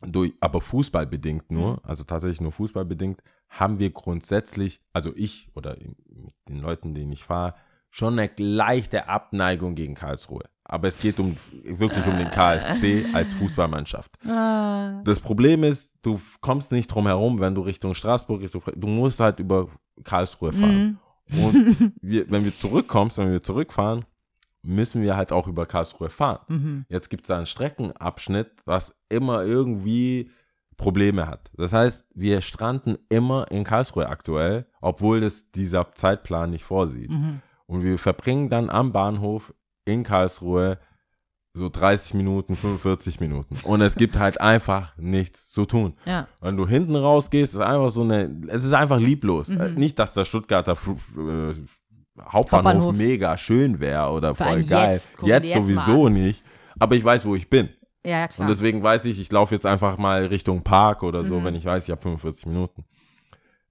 durch, 0.00 0.34
aber 0.40 0.60
fußballbedingt 0.60 1.50
nur, 1.52 1.80
also 1.84 2.04
tatsächlich 2.04 2.40
nur 2.40 2.52
fußballbedingt, 2.52 3.22
haben 3.48 3.78
wir 3.78 3.90
grundsätzlich, 3.90 4.80
also 4.92 5.12
ich 5.14 5.48
oder 5.54 5.76
mit 5.78 6.34
den 6.48 6.58
Leuten, 6.60 6.94
denen 6.94 7.12
ich 7.12 7.22
fahre, 7.24 7.54
schon 7.90 8.18
eine 8.18 8.30
leichte 8.38 9.08
Abneigung 9.08 9.74
gegen 9.74 9.94
Karlsruhe. 9.94 10.44
Aber 10.68 10.88
es 10.88 10.98
geht 10.98 11.20
um 11.20 11.36
wirklich 11.64 12.04
um 12.06 12.18
den 12.18 12.30
KSC 12.30 13.06
als 13.12 13.32
Fußballmannschaft. 13.34 14.10
Ah. 14.26 15.00
Das 15.04 15.20
Problem 15.20 15.62
ist, 15.62 15.94
du 16.02 16.20
kommst 16.40 16.72
nicht 16.72 16.88
drum 16.88 17.06
herum, 17.06 17.38
wenn 17.38 17.54
du 17.54 17.60
Richtung 17.60 17.94
Straßburg, 17.94 18.42
Fre- 18.42 18.74
du 18.76 18.86
musst 18.88 19.20
halt 19.20 19.38
über 19.38 19.68
Karlsruhe 20.02 20.52
fahren. 20.52 20.98
Und 21.30 21.92
wir, 22.02 22.28
wenn 22.30 22.44
wir 22.44 22.56
zurückkommst, 22.56 23.18
wenn 23.18 23.30
wir 23.30 23.42
zurückfahren, 23.42 24.04
müssen 24.62 25.02
wir 25.02 25.16
halt 25.16 25.30
auch 25.30 25.46
über 25.46 25.66
Karlsruhe 25.66 26.10
fahren. 26.10 26.84
Jetzt 26.88 27.08
gibt 27.10 27.22
es 27.22 27.28
da 27.28 27.36
einen 27.36 27.46
Streckenabschnitt, 27.46 28.50
was 28.64 28.92
immer 29.08 29.44
irgendwie 29.44 30.30
Probleme 30.76 31.28
hat. 31.28 31.50
Das 31.56 31.72
heißt, 31.72 32.06
wir 32.14 32.40
stranden 32.40 32.98
immer 33.08 33.50
in 33.52 33.62
Karlsruhe 33.62 34.08
aktuell, 34.08 34.66
obwohl 34.80 35.20
das 35.20 35.50
dieser 35.52 35.92
Zeitplan 35.94 36.50
nicht 36.50 36.64
vorsieht. 36.64 37.10
Und 37.66 37.82
wir 37.84 37.98
verbringen 37.98 38.48
dann 38.50 38.68
am 38.68 38.92
Bahnhof 38.92 39.54
in 39.86 40.02
Karlsruhe 40.02 40.78
so 41.54 41.70
30 41.70 42.12
Minuten, 42.12 42.54
45 42.54 43.18
Minuten. 43.18 43.56
Und 43.62 43.80
es 43.80 43.94
gibt 43.94 44.18
halt 44.18 44.38
einfach 44.42 44.94
nichts 44.98 45.50
zu 45.50 45.64
tun. 45.64 45.94
Ja. 46.04 46.28
Wenn 46.42 46.58
du 46.58 46.68
hinten 46.68 46.94
rausgehst, 46.96 47.54
ist 47.54 47.60
einfach 47.60 47.88
so 47.88 48.02
eine, 48.02 48.42
es 48.48 48.62
ist 48.62 48.74
einfach 48.74 48.98
lieblos. 49.00 49.48
Äh, 49.48 49.70
Nicht, 49.70 49.98
dass 49.98 50.12
der 50.12 50.26
Stuttgarter 50.26 50.72
äh, 50.72 50.76
Hauptbahnhof, 50.76 52.32
Hauptbahnhof. 52.32 52.94
mega 52.94 53.38
schön 53.38 53.80
wäre 53.80 54.10
oder 54.10 54.34
Vor 54.34 54.46
voll 54.48 54.64
geil. 54.64 54.92
jetzt. 54.94 55.10
Jetzt, 55.22 55.44
jetzt 55.46 55.54
sowieso 55.54 56.10
nicht. 56.10 56.44
Aber 56.78 56.94
ich 56.94 57.02
weiß, 57.04 57.24
wo 57.24 57.34
ich 57.34 57.48
bin. 57.48 57.70
Ja, 58.04 58.10
ja, 58.18 58.24
Und 58.24 58.30
klar. 58.34 58.48
deswegen 58.48 58.82
weiß 58.82 59.06
ich, 59.06 59.18
ich 59.18 59.32
laufe 59.32 59.54
jetzt 59.54 59.64
einfach 59.66 59.96
mal 59.96 60.26
Richtung 60.26 60.62
Park 60.62 61.02
oder 61.02 61.22
Mhm. 61.22 61.26
so, 61.28 61.44
wenn 61.44 61.54
ich 61.54 61.64
weiß, 61.64 61.84
ich 61.84 61.90
habe 61.90 62.02
45 62.02 62.46
Minuten. 62.46 62.84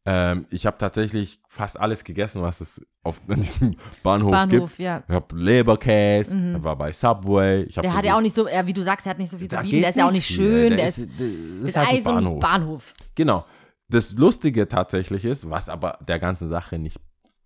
Ähm, 0.07 0.45
ich 0.51 0.67
habe 0.67 0.77
tatsächlich 0.77 1.39
fast 1.49 1.79
alles 1.79 2.03
gegessen, 2.03 2.41
was 2.43 2.61
es 2.61 2.79
auf 3.03 3.21
an 3.27 3.41
diesem 3.41 3.71
Bahnhof, 4.03 4.31
Bahnhof, 4.31 4.69
gibt. 4.69 4.79
ja. 4.79 5.03
Ich 5.07 5.13
habe 5.15 5.35
Leberkäse, 5.35 6.53
ich 6.57 6.63
war 6.63 6.75
bei 6.75 6.91
Subway. 6.91 7.63
Ich 7.63 7.75
Der 7.75 7.83
so 7.89 7.93
hat 7.93 8.05
ja 8.05 8.15
auch 8.15 8.21
nicht 8.21 8.35
so, 8.35 8.47
ja, 8.47 8.67
wie 8.67 8.73
du 8.73 8.83
sagst, 8.83 9.07
er 9.07 9.11
hat 9.11 9.17
nicht 9.17 9.31
so 9.31 9.37
viel 9.39 9.49
zu 9.49 9.57
bieten. 9.57 9.81
Der 9.81 9.89
ist 9.89 9.95
ja 9.95 10.07
auch 10.07 10.11
nicht 10.11 10.27
schön. 10.27 10.69
Der 10.69 10.77
Der 10.77 10.87
ist, 10.89 10.97
ist, 10.99 11.09
das 11.19 11.25
ist 11.27 11.69
ist 11.69 11.77
halt 11.77 11.89
ein 11.89 12.03
Bahnhof. 12.03 12.39
Bahnhof. 12.39 12.93
Genau. 13.15 13.45
Das 13.87 14.13
Lustige 14.13 14.67
tatsächlich 14.67 15.25
ist, 15.25 15.49
was 15.49 15.69
aber 15.69 15.97
der 16.07 16.19
ganzen 16.19 16.49
Sache 16.49 16.77
nicht 16.77 16.99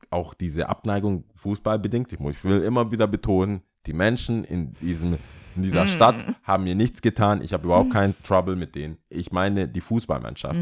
auch 0.10 0.34
diese 0.34 0.68
Abneigung 0.70 1.24
Fußball 1.36 1.80
bedingt. 1.80 2.12
Ich, 2.12 2.20
muss, 2.20 2.36
ich 2.36 2.44
will 2.44 2.62
immer 2.62 2.92
wieder 2.92 3.08
betonen, 3.08 3.62
die 3.86 3.94
Menschen 3.94 4.44
in, 4.44 4.74
diesem, 4.82 5.18
in 5.56 5.63
dieser 5.63 5.88
Stadt 5.88 6.16
haben 6.44 6.63
mir 6.63 6.75
nichts 6.75 7.01
getan. 7.01 7.42
Ich 7.42 7.54
habe 7.54 7.66
überhaupt 7.66 7.92
keinen 7.92 8.16
Trouble 8.24 8.56
mit 8.56 8.75
denen. 8.75 8.98
Ich 9.10 9.32
meine, 9.32 9.68
die 9.68 9.82
Fußballmannschaft 9.82 10.60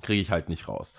kriege 0.00 0.20
ich 0.20 0.30
halt 0.30 0.48
nicht 0.48 0.68
raus. 0.68 0.94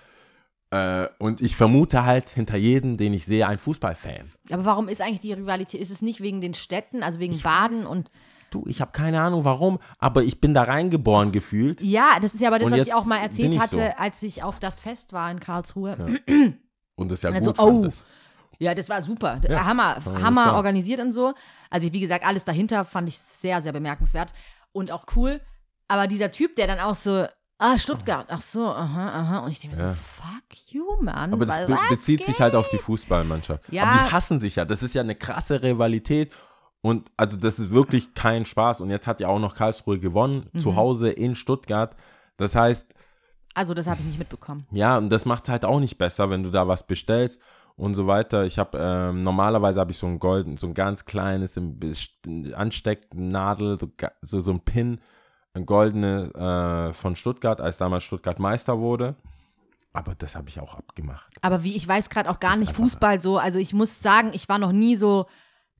Äh, 0.70 1.08
und 1.18 1.40
ich 1.40 1.56
vermute 1.56 2.04
halt 2.04 2.30
hinter 2.30 2.56
jedem, 2.56 2.96
den 2.96 3.14
ich 3.14 3.26
sehe, 3.26 3.46
ein 3.46 3.58
Fußballfan. 3.58 4.32
Aber 4.50 4.64
warum 4.64 4.88
ist 4.88 5.00
eigentlich 5.00 5.20
die 5.20 5.32
Rivalität? 5.32 5.80
Ist 5.80 5.90
es 5.90 6.02
nicht 6.02 6.20
wegen 6.20 6.40
den 6.40 6.54
Städten, 6.54 7.02
also 7.02 7.20
wegen 7.20 7.38
Baden 7.40 7.86
und 7.86 8.10
Du, 8.50 8.62
ich 8.68 8.80
habe 8.80 8.92
keine 8.92 9.20
Ahnung 9.20 9.44
warum, 9.44 9.80
aber 9.98 10.22
ich 10.22 10.40
bin 10.40 10.54
da 10.54 10.62
reingeboren 10.62 11.32
gefühlt. 11.32 11.80
ja, 11.80 12.18
das 12.22 12.34
ist 12.34 12.40
ja 12.40 12.48
aber 12.48 12.60
das, 12.60 12.70
Und 12.70 12.78
was 12.78 12.86
ich 12.86 12.94
auch 12.94 13.04
mal 13.04 13.18
erzählt 13.18 13.52
ich 13.52 13.60
hatte, 13.60 13.74
so. 13.74 13.98
als 13.98 14.22
ich 14.22 14.44
auf 14.44 14.60
das 14.60 14.78
Fest 14.78 15.12
war 15.12 15.28
in 15.32 15.40
Karlsruhe. 15.40 16.20
Und 16.94 17.10
das 17.10 17.22
ja 17.22 17.30
Also, 17.30 17.50
gut 17.52 17.58
oh, 17.58 17.66
fandest. 17.66 18.06
Ja, 18.60 18.72
das 18.76 18.88
war 18.88 19.02
super. 19.02 19.40
Ja, 19.48 19.64
Hammer, 19.64 19.96
man 20.04 20.22
Hammer 20.22 20.54
organisiert 20.54 21.00
und 21.00 21.12
so. 21.12 21.34
Also, 21.68 21.92
wie 21.92 21.98
gesagt, 21.98 22.24
alles 22.24 22.44
dahinter 22.44 22.84
fand 22.84 23.08
ich 23.08 23.18
sehr, 23.18 23.60
sehr 23.60 23.72
bemerkenswert 23.72 24.32
und 24.70 24.92
auch 24.92 25.04
cool. 25.16 25.40
Aber 25.88 26.06
dieser 26.06 26.30
Typ, 26.30 26.54
der 26.54 26.68
dann 26.68 26.78
auch 26.78 26.94
so, 26.94 27.26
ah, 27.58 27.78
Stuttgart, 27.78 28.26
ach 28.30 28.40
so, 28.42 28.66
aha, 28.66 29.08
aha. 29.20 29.38
Und 29.40 29.50
ich 29.52 29.60
denke 29.60 29.76
mir 29.76 29.82
Ja. 29.82 29.90
so, 29.90 29.96
fuck 29.96 30.72
you, 30.72 30.84
Mann. 31.00 31.32
Aber 31.32 31.46
das 31.46 31.66
be 31.66 31.76
bezieht 31.88 32.18
sich 32.20 32.28
geht? 32.36 32.40
halt 32.40 32.54
auf 32.54 32.68
die 32.68 32.78
Fußballmannschaft. 32.78 33.72
Ja. 33.72 33.84
Aber 33.84 34.04
die 34.06 34.12
hassen 34.12 34.38
sich 34.38 34.56
ja. 34.56 34.64
Das 34.64 34.82
ist 34.82 34.94
ja 34.94 35.02
eine 35.02 35.14
krasse 35.14 35.62
Rivalität. 35.62 36.32
Und 36.82 37.10
also 37.16 37.36
das 37.36 37.58
ist 37.58 37.70
wirklich 37.70 38.12
kein 38.14 38.44
Spaß. 38.44 38.80
Und 38.82 38.90
jetzt 38.90 39.06
hat 39.06 39.20
ja 39.20 39.28
auch 39.28 39.38
noch 39.38 39.54
Karlsruhe 39.54 39.98
gewonnen, 39.98 40.50
Mhm. 40.52 40.58
zu 40.60 40.76
Hause 40.76 41.10
in 41.10 41.34
Stuttgart. 41.34 41.96
Das 42.36 42.54
heißt, 42.54 42.92
Also, 43.54 43.72
das 43.72 43.86
habe 43.86 44.00
ich 44.00 44.06
nicht 44.06 44.18
mitbekommen. 44.18 44.66
ja, 44.72 44.98
und 44.98 45.08
das 45.10 45.24
macht 45.24 45.44
es 45.44 45.48
halt 45.50 45.64
auch 45.64 45.78
nicht 45.80 45.96
besser, 45.96 46.28
wenn 46.28 46.42
du 46.42 46.50
da 46.50 46.66
was 46.68 46.84
bestellst 46.86 47.40
und 47.76 47.94
so 47.94 48.06
weiter. 48.08 48.44
Ich 48.44 48.58
habe, 48.58 48.76
ähm, 48.78 49.22
normalerweise 49.22 49.78
habe 49.80 49.92
ich 49.92 49.96
so 49.98 50.06
ein 50.08 50.18
golden, 50.18 50.56
so 50.56 50.66
ein 50.66 50.74
ganz 50.74 51.04
kleines 51.04 51.56
ein 51.56 51.78
bisschen 51.78 52.52
Anstecknadel, 52.54 53.78
so, 54.22 54.40
so, 54.40 54.50
ein 54.50 54.60
Pin, 54.60 55.00
goldene 55.62 56.30
äh, 56.34 56.92
von 56.92 57.16
Stuttgart, 57.16 57.60
als 57.60 57.78
damals 57.78 58.04
Stuttgart 58.04 58.38
Meister 58.38 58.78
wurde. 58.78 59.14
Aber 59.92 60.16
das 60.16 60.34
habe 60.34 60.48
ich 60.48 60.58
auch 60.58 60.74
abgemacht. 60.74 61.32
Aber 61.40 61.62
wie, 61.62 61.76
ich 61.76 61.86
weiß 61.86 62.10
gerade 62.10 62.28
auch 62.28 62.40
gar 62.40 62.52
Das 62.52 62.60
nicht 62.60 62.74
Fußball 62.74 63.20
so. 63.20 63.38
Also, 63.38 63.60
ich 63.60 63.72
muss 63.72 64.02
sagen, 64.02 64.32
ich 64.34 64.48
war 64.48 64.58
noch 64.58 64.72
nie 64.72 64.96
so 64.96 65.26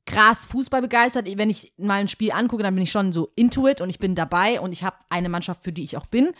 krass 0.05 0.45
Fußball 0.45 0.81
begeistert. 0.81 1.27
Wenn 1.37 1.49
ich 1.49 1.73
mal 1.77 1.95
ein 1.95 2.07
Spiel 2.07 2.31
angucke, 2.31 2.63
dann 2.63 2.75
bin 2.75 2.83
ich 2.83 2.91
schon 2.91 3.11
so 3.11 3.31
into 3.35 3.67
it 3.67 3.81
und 3.81 3.89
ich 3.89 3.99
bin 3.99 4.15
dabei 4.15 4.61
und 4.61 4.71
ich 4.71 4.83
habe 4.83 4.95
eine 5.09 5.29
Mannschaft, 5.29 5.63
für 5.63 5.73
die 5.73 5.83
ich 5.83 5.97
auch 5.97 6.05
bin. 6.05 6.31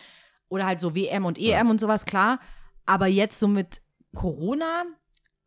Oder 0.47 0.65
halt 0.65 0.79
so 0.79 0.95
WM 0.95 1.25
und 1.25 1.37
EM 1.37 1.69
und 1.69 1.79
sowas, 1.79 2.05
klar. 2.05 2.39
Aber 2.85 3.07
jetzt 3.07 3.39
so 3.39 3.47
mit 3.47 3.81
Corona, 4.15 4.83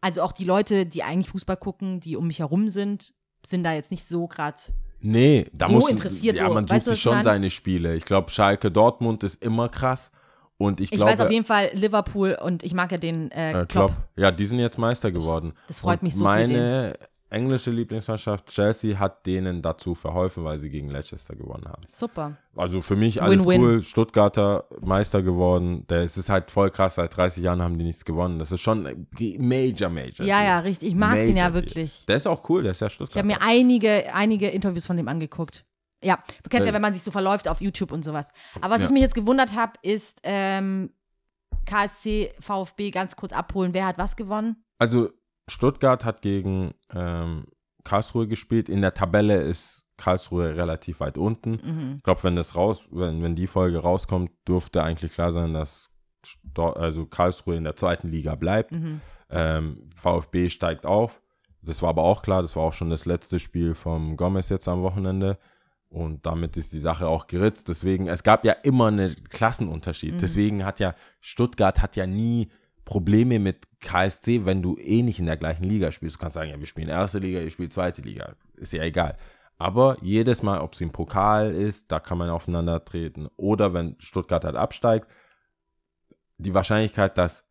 also 0.01 0.23
auch 0.23 0.33
die 0.33 0.45
Leute, 0.45 0.85
die 0.85 1.03
eigentlich 1.03 1.31
Fußball 1.31 1.57
gucken, 1.57 2.01
die 2.01 2.17
um 2.17 2.27
mich 2.27 2.41
herum 2.41 2.69
sind, 2.69 3.15
sind 3.47 3.65
da 3.65 3.73
jetzt 3.73 3.91
nicht 3.91 4.07
so 4.07 4.27
gerade. 4.27 4.61
Nee, 5.01 5.47
da 5.53 5.67
So 5.67 5.73
muss 5.73 5.89
interessiert 5.89 6.37
ja, 6.37 6.49
man 6.49 6.67
sucht 6.67 6.85
sich 6.85 7.01
schon 7.01 7.13
meine? 7.13 7.25
seine 7.25 7.51
Spiele. 7.51 7.95
Ich 7.95 8.05
glaube, 8.05 8.31
Schalke 8.31 8.71
Dortmund 8.71 9.23
ist 9.23 9.43
immer 9.43 9.69
krass. 9.69 10.11
Und 10.57 10.81
ich 10.81 10.91
Ich 10.91 10.99
glaube, 10.99 11.13
weiß 11.13 11.21
auf 11.21 11.31
jeden 11.31 11.45
Fall 11.45 11.71
Liverpool 11.73 12.37
und 12.43 12.65
ich 12.65 12.75
mag 12.75 12.91
ja 12.91 12.99
den 12.99 13.31
äh, 13.31 13.51
äh, 13.51 13.53
Klopp. 13.53 13.69
Klopp. 13.69 13.93
Ja, 14.17 14.33
die 14.33 14.45
sind 14.45 14.59
jetzt 14.59 14.77
Meister 14.77 15.13
geworden. 15.13 15.53
Das 15.69 15.79
freut 15.81 15.99
Und 16.01 16.03
mich 16.03 16.17
so 16.17 16.25
Meine 16.25 16.99
englische 17.31 17.71
Lieblingsmannschaft 17.71 18.47
Chelsea 18.47 18.99
hat 18.99 19.27
denen 19.27 19.61
dazu 19.63 19.95
verholfen, 19.95 20.45
weil 20.45 20.59
sie 20.59 20.71
gegen 20.71 20.89
Leicester 20.89 21.37
gewonnen 21.37 21.67
haben. 21.69 21.83
Super. 21.87 22.37
Also 22.57 22.81
für 22.81 22.97
mich 22.97 23.21
alles 23.23 23.41
Win-win. 23.41 23.61
cool. 23.63 23.83
Stuttgarter 23.83 24.65
Meister 24.81 25.23
geworden. 25.23 25.87
Der, 25.89 26.03
es 26.05 26.17
ist 26.17 26.31
halt 26.31 26.51
voll 26.51 26.71
krass. 26.71 26.95
Seit 26.97 27.17
30 27.17 27.43
Jahren 27.45 27.61
haben 27.63 27.77
die 27.79 27.85
nichts 27.85 28.05
gewonnen. 28.05 28.39
Das 28.39 28.51
ist 28.53 28.61
schon 28.61 29.07
major, 29.39 29.91
major. 29.91 30.25
Ja, 30.27 30.39
Deal. 30.39 30.45
ja, 30.45 30.59
richtig. 30.61 30.89
Ich 30.89 30.95
mag 30.95 31.15
den 31.17 31.37
ja 31.37 31.45
Major 31.45 31.51
Deal. 31.51 31.55
wirklich. 31.65 32.05
Der 32.07 32.17
ist 32.17 32.27
auch 32.27 32.49
cool. 32.49 32.63
Der 32.63 32.73
ist 32.73 32.81
ja 32.81 32.87
Ich 32.87 32.95
Stuttgarter. 32.95 33.19
habe 33.19 33.29
mir 33.29 33.43
einige, 33.47 34.15
einige 34.15 34.49
Interviews 34.49 34.87
von 34.87 34.97
dem 34.97 35.09
angeguckt. 35.09 35.65
Ja, 36.03 36.19
du 36.45 36.49
kennst 36.49 36.65
ja, 36.67 36.71
Äh. 36.71 36.75
wenn 36.75 36.83
man 36.83 36.93
sich 36.95 37.03
so 37.03 37.11
verläuft 37.11 37.49
auf 37.49 37.61
YouTube 37.61 37.93
und 37.93 38.05
sowas. 38.05 38.29
Aber 38.61 38.75
was 38.75 38.81
Ja. 38.83 38.87
ich 38.87 38.93
mich 38.93 39.03
jetzt 39.03 39.15
gewundert 39.15 39.55
habe, 39.55 39.73
ist 39.83 40.21
ähm, 40.23 40.91
KSC, 41.67 42.33
VfB 42.41 42.91
ganz 42.91 43.17
kurz 43.17 43.33
abholen. 43.33 43.75
Wer 43.75 43.87
hat 43.87 43.99
was 43.99 44.17
gewonnen? 44.17 44.65
Also 44.79 45.11
Stuttgart 45.49 46.05
hat 46.05 46.23
gegen 46.23 46.75
ähm, 46.95 47.47
Karlsruhe 47.85 48.29
gespielt. 48.29 48.69
In 48.69 48.83
der 48.83 48.95
Tabelle 48.95 49.41
ist 49.41 49.85
Karlsruhe 49.97 50.57
relativ 50.57 51.01
weit 51.01 51.19
unten. 51.19 51.53
Mhm. 51.63 51.95
Ich 51.97 52.03
glaube, 52.03 52.23
wenn 52.25 52.37
das 52.37 52.55
raus, 52.55 52.85
wenn, 52.91 53.23
wenn 53.23 53.35
die 53.35 53.47
Folge 53.47 53.79
rauskommt, 53.79 54.31
dürfte 54.47 54.83
eigentlich 54.83 55.13
klar 55.13 55.33
sein, 55.33 55.55
dass 55.55 55.91
also 56.57 57.07
Karlsruhe 57.07 57.57
in 57.57 57.65
der 57.65 57.77
zweiten 57.77 58.09
Liga 58.09 58.35
bleibt. 58.35 58.73
Mhm. 58.73 59.01
Ähm, 59.31 59.89
VfB 59.95 60.49
steigt 60.49 60.87
auf. 60.87 61.21
Das 61.63 61.83
war 61.83 61.91
aber 61.91 62.03
auch 62.03 62.23
klar, 62.23 62.43
das 62.43 62.57
war 62.57 62.63
auch 62.63 62.73
schon 62.73 62.91
das 62.91 63.05
letzte 63.05 63.39
Spiel 63.39 63.75
vom 63.75 64.17
Gomez 64.17 64.49
jetzt 64.49 64.69
am 64.69 64.83
Wochenende. 64.83 65.39
Und 65.91 66.27
damit 66.27 66.57
ist 66.57 66.73
die 66.73 66.79
Sache 66.79 67.09
auch 67.09 67.27
geritzt. 67.27 67.69
Deswegen, 67.69 68.09
es 68.09 68.23
gab 68.23 68.45
ja 68.45 68.53
immer 68.53 68.89
einen 68.89 69.15
Klassenunterschied. 69.31 70.21
Deswegen 70.21 70.65
hat 70.65 70.81
ja 70.81 70.95
Stuttgart 71.21 71.81
hat 71.81 71.97
ja 71.97 72.07
nie 72.07 72.51
Probleme 72.89 73.39
mit 73.39 73.67
KSC, 73.81 74.47
wenn 74.47 74.63
du 74.63 74.79
eh 74.79 75.03
nicht 75.03 75.19
in 75.19 75.27
der 75.27 75.37
gleichen 75.37 75.65
Liga 75.65 75.93
spielst. 75.93 76.17
Du 76.17 76.21
kannst 76.21 76.35
sagen, 76.37 76.49
ja, 76.49 76.59
wir 76.59 76.67
spielen 76.67 76.89
erste 76.89 77.19
Liga, 77.19 77.39
ihr 77.39 77.51
spielt 77.51 77.71
zweite 77.71 78.01
Liga. 78.01 78.35
Ist 78.57 78.73
ja 78.73 78.83
egal. 78.83 79.19
Aber 79.59 79.99
jedes 80.01 80.43
Mal, 80.43 80.61
ob 80.61 80.73
es 80.73 80.81
im 80.81 80.91
Pokal 80.91 81.51
ist, 81.51 81.93
da 81.93 82.01
kann 82.01 82.17
man 82.17 82.31
aufeinander 82.31 82.83
treten. 82.83 83.29
Oder 83.37 83.75
wenn 83.75 83.97
Stuttgart 83.99 84.43
halt 84.43 84.57
absteigt, 84.57 85.07
die 86.39 86.55
Wahrscheinlichkeit, 86.55 87.19
dass 87.19 87.45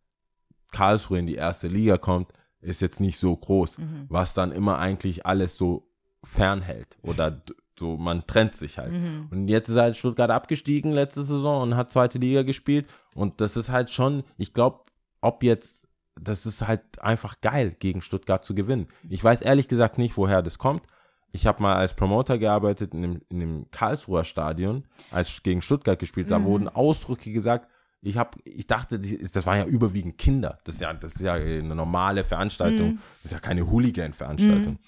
Karlsruhe 0.72 1.20
in 1.20 1.27
die 1.27 1.36
erste 1.36 1.67
Liga 1.67 2.00
kommt, 2.00 2.32
ist 2.60 2.82
jetzt 2.82 3.00
nicht 3.00 3.20
so 3.20 3.36
groß, 3.38 3.77
Mhm. 3.77 4.06
was 4.10 4.34
dann 4.34 4.51
immer 4.51 4.79
eigentlich 4.79 5.27
alles 5.27 5.56
so 5.56 5.88
fernhält 6.24 6.98
oder 7.03 7.44
so, 7.77 7.96
man 7.96 8.25
trennt 8.25 8.56
sich 8.56 8.79
halt. 8.79 8.91
Mhm. 8.91 9.27
Und 9.29 9.48
jetzt 9.50 9.70
ist 9.70 9.77
halt 9.77 9.96
Stuttgart 9.96 10.32
abgestiegen 10.32 10.94
letzte 10.94 11.22
Saison 11.22 11.62
und 11.62 11.75
hat 11.75 11.91
zweite 11.91 12.17
Liga 12.17 12.41
gespielt 12.41 12.88
und 13.13 13.39
das 13.39 13.56
ist 13.56 13.70
halt 13.70 13.91
schon, 13.91 14.24
ich 14.39 14.56
glaube, 14.56 14.87
ob 15.22 15.44
jetzt, 15.44 15.88
das 16.20 16.46
ist 16.46 16.68
halt 16.68 17.00
einfach 17.02 17.42
geil, 17.42 17.76
gegen 17.80 18.02
Stuttgart 18.02 18.44
zu 18.44 18.56
gewinnen. 18.56 18.88
Ich 19.10 19.24
weiß 19.24 19.42
ehrlich 19.42 19.68
gesagt 19.68 19.98
nicht, 19.98 20.18
woher 20.18 20.42
das 20.42 20.58
kommt. 20.58 20.84
Ich 21.32 21.46
habe 21.46 21.62
mal 21.62 21.76
als 21.76 21.94
Promoter 21.94 22.38
gearbeitet 22.38 22.94
in 22.94 23.02
dem, 23.02 23.22
in 23.30 23.40
dem 23.40 23.72
Karlsruher 23.72 24.24
Stadion, 24.24 24.86
als 25.12 25.44
gegen 25.44 25.62
Stuttgart 25.62 26.00
gespielt. 26.00 26.32
Da 26.32 26.44
wurden 26.44 26.70
Ausdrücke 26.70 27.32
gesagt. 27.32 27.70
Ich 28.02 28.16
habe, 28.16 28.40
ich 28.46 28.68
dachte, 28.68 29.00
das 29.00 29.46
waren 29.46 29.58
ja 29.58 29.66
überwiegend 29.66 30.18
Kinder. 30.18 30.58
Das 30.64 30.76
ist 30.76 30.82
ja, 30.82 30.94
das 30.94 31.16
ist 31.16 31.22
ja 31.22 31.34
eine 31.34 31.76
normale 31.76 32.24
Veranstaltung. 32.24 33.00
Das 33.22 33.26
ist 33.26 33.32
ja 33.32 33.40
keine 33.40 33.70
Hooligan-Veranstaltung. 33.70 34.80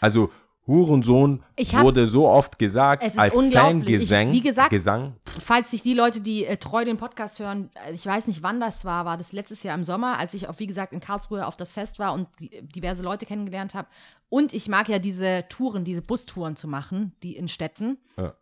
Also 0.00 0.30
Hurensohn 0.66 1.42
hab- 1.72 1.84
wurde 1.84 2.06
so 2.06 2.28
oft 2.28 2.58
gesagt 2.58 3.02
Es 3.04 3.14
ist 3.14 3.18
als 3.18 3.34
unglaublich. 3.34 3.88
Ich- 4.02 4.08
Fangesang. 4.08 4.32
wie 4.32 4.40
gesagt- 4.40 4.70
Gesang. 4.70 5.14
Falls 5.44 5.70
sich 5.70 5.82
die 5.82 5.94
Leute, 5.94 6.20
die 6.20 6.44
äh, 6.44 6.56
treu 6.56 6.84
den 6.84 6.96
Podcast 6.96 7.38
hören, 7.38 7.70
äh, 7.86 7.92
ich 7.92 8.04
weiß 8.04 8.26
nicht, 8.26 8.42
wann 8.42 8.58
das 8.60 8.84
war, 8.84 9.04
war 9.04 9.16
das 9.16 9.32
letztes 9.32 9.62
Jahr 9.62 9.76
im 9.76 9.84
Sommer, 9.84 10.18
als 10.18 10.34
ich, 10.34 10.48
auf, 10.48 10.58
wie 10.58 10.66
gesagt, 10.66 10.92
in 10.92 11.00
Karlsruhe 11.00 11.46
auf 11.46 11.56
das 11.56 11.72
Fest 11.72 11.98
war 11.98 12.12
und 12.12 12.26
die, 12.40 12.50
diverse 12.62 13.02
Leute 13.02 13.26
kennengelernt 13.26 13.74
habe. 13.74 13.86
Und 14.28 14.52
ich 14.52 14.68
mag 14.68 14.88
ja 14.88 14.98
diese 14.98 15.44
Touren, 15.48 15.84
diese 15.84 16.02
Bustouren 16.02 16.56
zu 16.56 16.66
machen, 16.68 17.12
die 17.22 17.36
in 17.36 17.48
Städten. 17.48 17.98
Ja. 18.18 18.34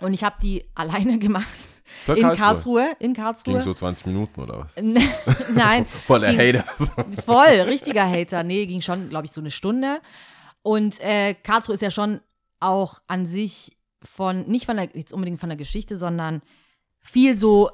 Und 0.00 0.14
ich 0.14 0.24
habe 0.24 0.36
die 0.42 0.64
alleine 0.74 1.18
gemacht. 1.18 1.46
Für 2.04 2.14
in 2.14 2.22
Karlsruhe? 2.22 2.36
Karlsruhe. 2.84 2.96
In 3.00 3.12
Karlsruhe. 3.14 3.54
Ging 3.54 3.62
so 3.62 3.74
20 3.74 4.06
Minuten 4.06 4.40
oder 4.40 4.58
was? 4.60 4.74
Nein. 5.54 5.86
Voll 6.06 6.20
der 6.20 6.36
Hater. 6.36 6.64
Voll, 7.24 7.60
richtiger 7.68 8.08
Hater. 8.10 8.42
Nee, 8.42 8.66
ging 8.66 8.80
schon, 8.80 9.08
glaube 9.08 9.26
ich, 9.26 9.32
so 9.32 9.40
eine 9.40 9.50
Stunde. 9.50 10.00
Und 10.66 10.98
äh, 10.98 11.34
Karlsruhe 11.34 11.76
ist 11.76 11.80
ja 11.80 11.92
schon 11.92 12.20
auch 12.58 13.00
an 13.06 13.24
sich 13.24 13.76
von, 14.02 14.48
nicht 14.48 14.66
von 14.66 14.76
der, 14.76 14.88
jetzt 14.94 15.12
unbedingt 15.12 15.38
von 15.38 15.48
der 15.48 15.56
Geschichte, 15.56 15.96
sondern 15.96 16.42
viel 16.98 17.36
so, 17.36 17.70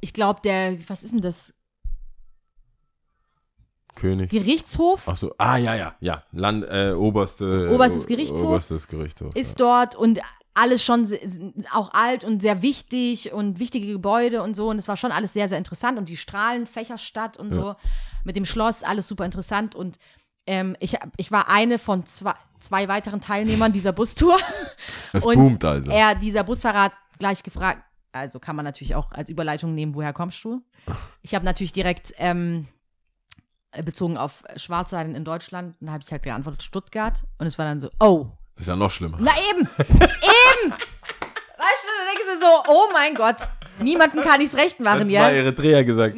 ich 0.00 0.12
glaube, 0.12 0.40
der, 0.42 0.76
was 0.88 1.04
ist 1.04 1.12
denn 1.12 1.20
das? 1.20 1.54
König. 3.94 4.30
Gerichtshof 4.30 5.04
Ach 5.06 5.16
so, 5.16 5.32
ah 5.38 5.56
ja, 5.56 5.76
ja, 5.76 5.94
ja. 6.00 6.24
Land, 6.32 6.64
äh, 6.68 6.90
oberste, 6.90 7.70
Oberstes 7.72 8.08
Gerichtshof. 8.08 8.48
Oberstes 8.48 8.88
Gerichtshof. 8.88 9.36
ist 9.36 9.60
dort 9.60 9.94
und 9.94 10.20
alles 10.54 10.82
schon 10.82 11.08
auch 11.72 11.94
alt 11.94 12.24
und 12.24 12.42
sehr 12.42 12.62
wichtig 12.62 13.32
und 13.32 13.60
wichtige 13.60 13.86
Gebäude 13.86 14.42
und 14.42 14.56
so. 14.56 14.70
Und 14.70 14.78
es 14.78 14.88
war 14.88 14.96
schon 14.96 15.12
alles 15.12 15.32
sehr, 15.32 15.48
sehr 15.48 15.58
interessant. 15.58 15.98
Und 15.98 16.08
die 16.08 16.16
Strahlenfächerstadt 16.16 17.36
und 17.36 17.54
so 17.54 17.76
mit 18.24 18.34
dem 18.34 18.44
Schloss, 18.44 18.82
alles 18.82 19.06
super 19.06 19.24
interessant. 19.24 19.76
Und 19.76 20.00
ähm, 20.46 20.76
ich, 20.80 20.96
ich 21.16 21.30
war 21.30 21.48
eine 21.48 21.78
von 21.78 22.04
zwei, 22.06 22.34
zwei 22.60 22.88
weiteren 22.88 23.20
Teilnehmern 23.20 23.72
dieser 23.72 23.92
Bustour. 23.92 24.38
Es 25.12 25.24
und 25.24 25.36
boomt 25.36 25.64
also. 25.64 25.90
Er, 25.90 26.14
dieser 26.14 26.44
Busfahrer 26.44 26.82
hat 26.82 26.92
gleich 27.18 27.42
gefragt, 27.42 27.82
also 28.12 28.38
kann 28.38 28.56
man 28.56 28.64
natürlich 28.64 28.94
auch 28.94 29.12
als 29.12 29.30
Überleitung 29.30 29.74
nehmen, 29.74 29.94
woher 29.94 30.12
kommst 30.12 30.44
du? 30.44 30.60
Ich 31.22 31.34
habe 31.34 31.44
natürlich 31.44 31.72
direkt 31.72 32.12
ähm, 32.18 32.66
bezogen 33.84 34.16
auf 34.16 34.42
Schwarzseiden 34.56 35.14
in 35.14 35.24
Deutschland, 35.24 35.76
dann 35.80 35.92
habe 35.92 36.02
ich 36.04 36.12
halt 36.12 36.22
geantwortet 36.22 36.62
Stuttgart 36.62 37.24
und 37.38 37.46
es 37.46 37.58
war 37.58 37.64
dann 37.64 37.80
so, 37.80 37.90
oh, 38.00 38.26
Das 38.54 38.62
ist 38.62 38.68
ja 38.68 38.76
noch 38.76 38.90
schlimmer. 38.90 39.16
na 39.20 39.32
eben, 39.50 39.60
eben. 39.78 40.70
Weißt 40.70 41.84
du, 41.84 41.88
dann 41.96 42.06
denkst 42.12 42.26
du 42.34 42.38
so, 42.38 42.62
oh 42.68 42.88
mein 42.92 43.14
Gott, 43.14 43.48
niemanden 43.80 44.20
kann 44.20 44.40
ich's 44.40 44.54
recht 44.54 44.80
machen, 44.80 45.00
Hat 45.00 45.08
ja. 45.08 45.20
zwei 45.22 45.36
Eritreer 45.36 45.84
gesagt. 45.84 46.16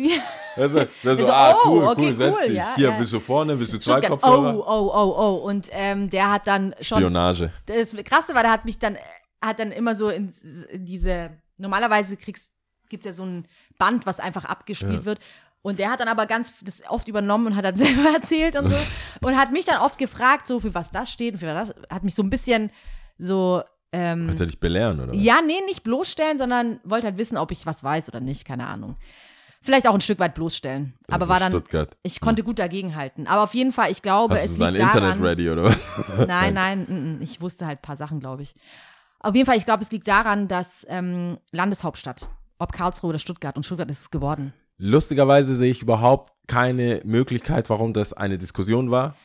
Also, 0.57 0.79
das 0.79 0.89
so, 1.03 1.09
Also, 1.11 1.33
ah, 1.33 1.55
oh, 1.65 1.69
cool, 1.69 1.85
okay, 1.85 2.01
cool, 2.07 2.15
setz 2.15 2.37
cool, 2.39 2.47
dich. 2.49 2.57
ja, 2.57 2.75
Hier, 2.77 2.89
ja. 2.91 2.99
bist 2.99 3.13
du 3.13 3.21
vorne, 3.21 3.57
bist 3.57 3.73
du 3.73 3.79
zwei 3.79 3.99
Stuttgart, 3.99 4.21
Kopfhörer? 4.21 4.57
oh, 4.57 4.65
oh, 4.67 4.93
oh, 4.95 5.15
oh. 5.19 5.49
Und 5.49 5.69
ähm, 5.73 6.11
der 6.11 6.31
hat 6.31 6.47
dann 6.47 6.75
schon 6.81 6.99
Spionage. 6.99 7.53
das 7.67 7.95
Krasse 8.05 8.35
war, 8.35 8.43
der 8.43 8.53
hat 8.53 8.65
mich 8.65 8.79
dann, 8.79 8.97
hat 9.43 9.59
dann 9.59 9.73
immer 9.73 9.95
so 9.95 10.09
in, 10.09 10.33
diese, 10.73 11.31
normalerweise 11.59 12.17
kriegst, 12.17 12.53
gibt 12.89 13.05
es 13.05 13.07
ja 13.07 13.13
so 13.13 13.25
ein 13.25 13.47
Band, 13.79 14.07
was 14.07 14.21
einfach 14.21 14.45
abgespielt 14.45 15.05
wird. 15.05 15.19
Und 15.67 15.81
der 15.81 15.91
hat 15.91 15.99
dann 15.99 16.07
aber 16.07 16.27
ganz 16.27 16.53
das 16.63 16.85
oft 16.89 17.09
übernommen 17.09 17.49
und 17.49 17.57
hat 17.57 17.65
dann 17.65 17.77
selber 17.77 18.11
erzählt 18.15 18.55
und 18.57 18.69
so. 18.69 18.77
und 19.27 19.37
hat 19.37 19.51
mich 19.51 19.65
dann 19.65 19.81
oft 19.81 19.99
gefragt, 19.99 20.47
so 20.47 20.61
für 20.61 20.73
was 20.75 20.93
das 20.93 21.11
steht 21.11 21.35
und 21.35 21.41
für 21.41 21.53
was 21.53 21.75
das. 21.75 21.77
Hat 21.91 22.05
mich 22.05 22.15
so 22.15 22.23
ein 22.23 22.31
bisschen 22.31 22.71
so. 23.19 23.63
Ähm, 23.99 24.29
Wollte 24.29 24.45
dich 24.45 24.61
belehren, 24.61 25.00
oder? 25.00 25.15
was? 25.15 25.23
ja, 25.23 25.41
nee, 25.41 25.62
nicht 25.65 25.83
bloßstellen, 25.83 26.37
sondern 26.37 26.81
wollte 26.85 27.07
halt 27.07 27.17
wissen, 27.17 27.38
ob 27.38 27.50
ich 27.50 27.65
was 27.65 27.83
weiß 27.83 28.11
oder 28.11 28.21
nicht, 28.21 28.45
keine 28.45 28.67
Ahnung. 28.67 28.97
Vielleicht 29.62 29.88
auch 29.88 29.95
ein 29.95 30.03
Stück 30.03 30.19
weit 30.19 30.35
bloßstellen. 30.35 30.93
Das 31.07 31.15
aber 31.15 31.29
war 31.29 31.41
dann, 31.41 31.50
Stuttgart. 31.50 31.97
ich 32.03 32.21
konnte 32.21 32.43
gut 32.43 32.59
dagegenhalten. 32.59 33.26
Aber 33.26 33.43
auf 33.43 33.55
jeden 33.55 33.73
Fall, 33.73 33.91
ich 33.91 34.03
glaube, 34.03 34.35
Hast 34.35 34.45
es 34.45 34.59
liegt 34.59 34.73
Internet 34.73 34.95
daran. 34.95 35.23
ready, 35.23 35.49
oder 35.49 35.65
was? 35.65 35.79
Nein, 36.29 36.53
nein, 36.53 36.87
mm, 36.87 37.17
mm, 37.17 37.23
ich 37.23 37.41
wusste 37.41 37.67
halt 37.67 37.79
ein 37.79 37.83
paar 37.83 37.97
Sachen, 37.97 38.21
glaube 38.21 38.43
ich. 38.43 38.55
Auf 39.19 39.35
jeden 39.35 39.47
Fall, 39.47 39.57
ich 39.57 39.65
glaube, 39.65 39.83
es 39.83 39.91
liegt 39.91 40.07
daran, 40.07 40.47
dass 40.47 40.87
ähm, 40.91 41.38
Landeshauptstadt, 41.53 42.29
ob 42.59 42.73
Karlsruhe 42.73 43.09
oder 43.09 43.19
Stuttgart, 43.19 43.57
und 43.57 43.65
Stuttgart 43.65 43.91
ist 43.91 44.00
es 44.00 44.11
geworden. 44.11 44.53
Lustigerweise 44.76 45.57
sehe 45.57 45.71
ich 45.71 45.81
überhaupt 45.81 46.35
keine 46.47 47.00
Möglichkeit, 47.05 47.71
warum 47.71 47.95
das 47.95 48.12
eine 48.12 48.37
Diskussion 48.37 48.91
war. 48.91 49.17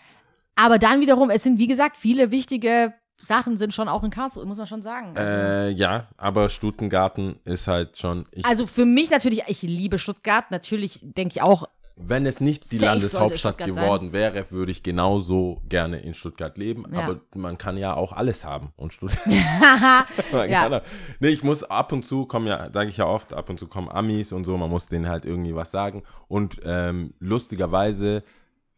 Aber 0.56 0.80
dann 0.80 1.02
wiederum, 1.02 1.30
es 1.30 1.44
sind, 1.44 1.60
wie 1.60 1.68
gesagt, 1.68 1.98
viele 1.98 2.32
wichtige 2.32 2.94
Sachen 3.22 3.58
sind 3.58 3.74
schon 3.74 3.88
auch 3.88 4.04
in 4.04 4.10
Karlsruhe, 4.10 4.46
muss 4.46 4.58
man 4.58 4.68
schon 4.68 4.82
sagen. 4.82 5.16
Äh, 5.16 5.70
ja, 5.70 6.08
aber 6.18 6.50
Stutengarten 6.50 7.40
ist 7.44 7.68
halt 7.68 7.98
schon. 7.98 8.26
Also 8.44 8.68
für 8.68 8.86
mich 8.86 9.10
natürlich, 9.10 9.44
ich 9.48 9.62
liebe 9.62 9.98
Stuttgart, 9.98 10.50
natürlich 10.52 11.00
denke 11.04 11.34
ich 11.34 11.42
auch, 11.42 11.68
wenn 12.08 12.26
es 12.26 12.40
nicht 12.40 12.72
die 12.72 12.78
Landeshauptstadt 12.78 13.58
geworden 13.58 14.14
wäre, 14.14 14.46
würde 14.50 14.72
ich 14.72 14.84
genauso 14.84 15.62
gerne 15.68 16.00
in 16.00 16.14
Stuttgart 16.14 16.58
leben. 16.58 16.86
Ja. 16.92 17.02
Aber 17.02 17.22
man 17.36 17.58
kann 17.58 17.78
ja 17.78 17.94
auch 17.94 18.14
alles 18.14 18.44
haben. 18.44 18.74
Und 18.76 18.94
Stuttgart. 18.94 19.22
Ja. 20.50 20.82
nee, 21.20 21.30
ich 21.30 21.44
muss 21.44 21.64
ab 21.64 21.92
und 21.92 22.04
zu 22.04 22.26
kommen 22.26 22.48
ja, 22.48 22.70
sage 22.72 22.90
ich 22.90 22.98
ja 22.98 23.06
oft, 23.06 23.34
ab 23.34 23.50
und 23.50 23.60
zu 23.60 23.68
kommen 23.68 23.90
Amis 23.90 24.32
und 24.32 24.46
so. 24.46 24.58
Man 24.58 24.70
muss 24.70 24.88
denen 24.88 25.08
halt 25.08 25.26
irgendwie 25.26 25.56
was 25.56 25.72
sagen. 25.72 26.04
Und 26.28 26.60
ähm, 26.64 27.14
lustigerweise. 27.20 28.24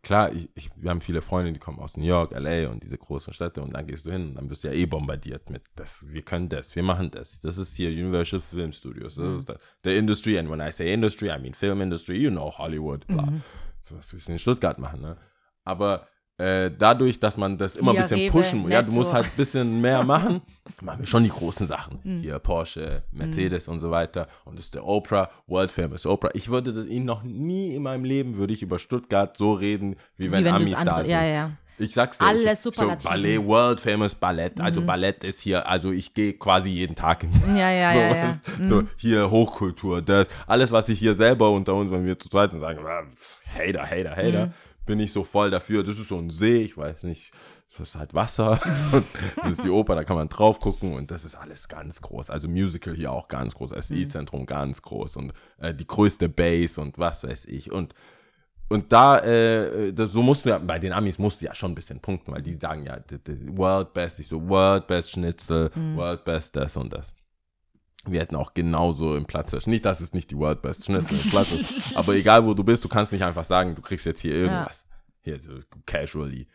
Klar, 0.03 0.33
ich, 0.33 0.49
ich, 0.53 0.69
wir 0.75 0.89
haben 0.89 0.99
viele 0.99 1.21
Freunde, 1.21 1.53
die 1.53 1.59
kommen 1.59 1.79
aus 1.79 1.95
New 1.95 2.03
York, 2.03 2.31
LA 2.37 2.69
und 2.69 2.83
diese 2.83 2.97
großen 2.97 3.31
Städte 3.33 3.61
und 3.61 3.73
dann 3.73 3.87
gehst 3.87 4.05
du 4.05 4.11
hin 4.11 4.27
und 4.27 4.35
dann 4.35 4.49
wirst 4.49 4.65
du 4.65 4.67
ja 4.67 4.73
eh 4.73 4.85
bombardiert 4.85 5.49
mit, 5.49 5.63
das, 5.77 6.05
wir 6.05 6.21
können 6.21 6.49
das, 6.49 6.75
wir 6.75 6.83
machen 6.83 7.09
das. 7.09 7.39
Das 7.39 7.57
ist 7.57 7.77
hier 7.77 7.89
Universal 7.89 8.41
Film 8.41 8.73
Studios, 8.73 9.15
das 9.15 9.33
ist 9.35 9.47
das, 9.47 9.57
the 9.85 9.95
industry 9.95 10.37
and 10.37 10.49
when 10.49 10.59
I 10.59 10.71
say 10.73 10.93
industry, 10.93 11.29
I 11.29 11.39
mean 11.39 11.53
film 11.53 11.79
industry, 11.79 12.17
you 12.17 12.29
know 12.29 12.51
Hollywood, 12.51 13.07
bla. 13.07 13.29
So 13.83 13.97
was 13.97 14.13
wir 14.13 14.33
in 14.33 14.39
Stuttgart 14.39 14.77
machen, 14.77 15.01
ne? 15.01 15.15
Aber 15.63 16.07
äh, 16.37 16.71
dadurch, 16.75 17.19
dass 17.19 17.37
man 17.37 17.57
das 17.57 17.75
immer 17.75 17.91
ein 17.91 17.97
bisschen 17.97 18.19
Rewe, 18.19 18.31
pushen 18.31 18.59
muss, 18.59 18.71
ja, 18.71 18.81
du 18.81 18.91
musst 18.93 19.13
halt 19.13 19.25
ein 19.25 19.37
bisschen 19.37 19.81
mehr 19.81 20.03
machen, 20.05 20.41
machen 20.81 20.99
wir 20.99 21.07
schon 21.07 21.23
die 21.23 21.29
großen 21.29 21.67
Sachen. 21.67 21.99
Mhm. 22.03 22.21
Hier 22.21 22.39
Porsche, 22.39 23.03
Mercedes 23.11 23.67
und 23.67 23.79
so 23.79 23.91
weiter. 23.91 24.27
Und 24.45 24.57
das 24.57 24.65
ist 24.65 24.75
der 24.75 24.85
Oprah, 24.85 25.29
World 25.47 25.71
Famous 25.71 26.05
Oprah. 26.05 26.31
Ich 26.33 26.49
würde 26.49 26.73
das 26.73 26.87
ihn 26.87 27.05
noch 27.05 27.23
nie 27.23 27.75
in 27.75 27.83
meinem 27.83 28.03
Leben, 28.03 28.37
würde 28.37 28.53
ich 28.53 28.63
über 28.63 28.79
Stuttgart 28.79 29.37
so 29.37 29.53
reden, 29.53 29.95
wie 30.17 30.31
wenn, 30.31 30.41
wie 30.41 30.45
wenn 30.45 30.45
du 30.45 30.53
Amis 30.53 30.71
da 30.83 30.99
sind. 30.99 31.09
ja, 31.09 31.23
ja. 31.23 31.51
Ich 31.79 31.93
sag's 31.93 32.17
dir. 32.17 32.25
Alles 32.25 32.65
ich, 32.65 32.73
so. 32.75 32.87
Ballet, 33.03 33.37
World 33.43 33.81
Famous 33.81 34.13
Ballett. 34.15 34.59
Also 34.61 34.81
Ballett 34.81 35.23
ist 35.23 35.39
hier, 35.41 35.67
also 35.67 35.91
ich 35.91 36.13
gehe 36.13 36.33
quasi 36.33 36.69
jeden 36.69 36.95
Tag 36.95 37.23
in 37.23 37.31
Ja, 37.55 37.71
ja, 37.71 37.91
so, 37.93 37.99
ja, 37.99 38.15
ja. 38.15 38.39
was- 38.59 38.67
so 38.69 38.83
hier 38.97 39.29
Hochkultur, 39.31 40.01
das, 40.01 40.27
alles, 40.47 40.71
was 40.71 40.87
ich 40.89 40.99
hier 40.99 41.13
selber 41.15 41.49
unter 41.51 41.73
uns, 41.73 41.91
wenn 41.91 42.05
wir 42.05 42.17
zu 42.19 42.29
zweit 42.29 42.51
sind, 42.51 42.59
sagen, 42.59 42.79
ah, 42.85 43.03
Hater, 43.57 43.83
Hater, 43.89 44.11
Hater, 44.15 44.45
Mhm. 44.47 44.53
bin 44.85 44.99
ich 44.99 45.11
so 45.11 45.23
voll 45.23 45.49
dafür. 45.51 45.83
Das 45.83 45.97
ist 45.97 46.09
so 46.09 46.17
ein 46.17 46.29
See, 46.29 46.57
ich 46.61 46.77
weiß 46.77 47.03
nicht, 47.03 47.31
das 47.75 47.89
ist 47.89 47.95
halt 47.95 48.13
Wasser. 48.13 48.59
Das 49.41 49.51
ist 49.53 49.63
die 49.63 49.69
Oper, 49.71 49.95
da 49.95 50.03
kann 50.03 50.15
man 50.15 50.29
drauf 50.29 50.59
gucken 50.59 50.93
und 50.93 51.09
das 51.09 51.25
ist 51.25 51.33
alles 51.35 51.67
ganz 51.67 52.01
groß. 52.01 52.29
Also 52.29 52.47
Musical 52.47 52.93
hier 52.93 53.11
auch 53.11 53.27
ganz 53.27 53.55
groß, 53.55 53.71
Mhm. 53.71 53.81
SI-Zentrum 53.81 54.45
ganz 54.45 54.81
groß 54.83 55.17
und 55.17 55.33
äh, 55.57 55.73
die 55.73 55.87
größte 55.87 56.29
Base 56.29 56.79
und 56.79 56.97
was 56.99 57.23
weiß 57.23 57.45
ich. 57.45 57.71
Und 57.71 57.93
und 58.69 58.91
da, 58.91 59.19
äh, 59.19 59.93
das, 59.93 60.11
so 60.11 60.21
mussten 60.23 60.45
wir, 60.45 60.59
bei 60.59 60.79
den 60.79 60.93
Amis 60.93 61.19
musst 61.19 61.41
du 61.41 61.45
ja 61.45 61.53
schon 61.53 61.71
ein 61.71 61.75
bisschen 61.75 61.99
punkten, 61.99 62.31
weil 62.31 62.41
die 62.41 62.53
sagen 62.53 62.83
ja, 62.85 62.97
the, 63.09 63.17
the 63.25 63.57
World 63.57 63.93
Best, 63.93 64.19
ich 64.19 64.27
so, 64.27 64.47
World 64.47 64.87
Best 64.87 65.11
Schnitzel, 65.11 65.69
World 65.95 66.23
Best 66.23 66.55
das 66.55 66.75
und 66.77 66.91
das. 66.91 67.13
Wir 68.05 68.19
hätten 68.19 68.35
auch 68.35 68.53
genauso 68.53 69.15
im 69.15 69.25
Platz. 69.25 69.53
Nicht, 69.65 69.85
dass 69.85 70.01
es 70.01 70.13
nicht 70.13 70.31
die 70.31 70.37
World 70.37 70.61
Best 70.61 70.85
Schnitzel 70.85 71.17
im 71.23 71.29
Platz 71.29 71.51
ist, 71.53 71.95
aber 71.95 72.13
egal 72.15 72.45
wo 72.45 72.53
du 72.53 72.63
bist, 72.63 72.83
du 72.83 72.89
kannst 72.89 73.11
nicht 73.11 73.23
einfach 73.23 73.45
sagen, 73.45 73.75
du 73.75 73.81
kriegst 73.81 74.05
jetzt 74.05 74.21
hier 74.21 74.33
irgendwas. 74.33 74.85
Hier, 75.21 75.39
so 75.39 75.53
casually. 75.85 76.47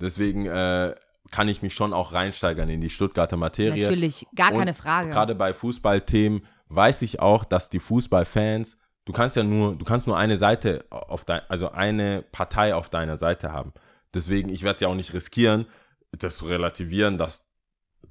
Deswegen 0.00 0.46
äh, 0.46 0.94
kann 1.30 1.48
ich 1.48 1.62
mich 1.62 1.74
schon 1.74 1.92
auch 1.92 2.12
reinsteigern 2.12 2.68
in 2.68 2.80
die 2.80 2.90
Stuttgarter 2.90 3.36
Materie. 3.36 3.84
Natürlich, 3.84 4.26
gar 4.34 4.52
Und 4.52 4.58
keine 4.58 4.74
Frage. 4.74 5.10
Gerade 5.10 5.34
bei 5.34 5.54
Fußballthemen 5.54 6.42
weiß 6.68 7.02
ich 7.02 7.20
auch, 7.20 7.44
dass 7.44 7.70
die 7.70 7.80
Fußballfans, 7.80 8.76
du 9.06 9.12
kannst 9.12 9.36
ja 9.36 9.42
nur, 9.42 9.74
du 9.76 9.84
kannst 9.86 10.06
nur 10.06 10.18
eine 10.18 10.36
Seite 10.36 10.84
auf 10.90 11.24
dein, 11.24 11.40
also 11.48 11.70
eine 11.70 12.22
Partei 12.32 12.74
auf 12.74 12.90
deiner 12.90 13.16
Seite 13.16 13.52
haben. 13.52 13.72
Deswegen, 14.12 14.50
ich 14.50 14.62
werde 14.62 14.74
es 14.74 14.80
ja 14.82 14.88
auch 14.88 14.94
nicht 14.94 15.14
riskieren, 15.14 15.66
das 16.12 16.36
zu 16.36 16.44
relativieren, 16.46 17.16
dass 17.16 17.44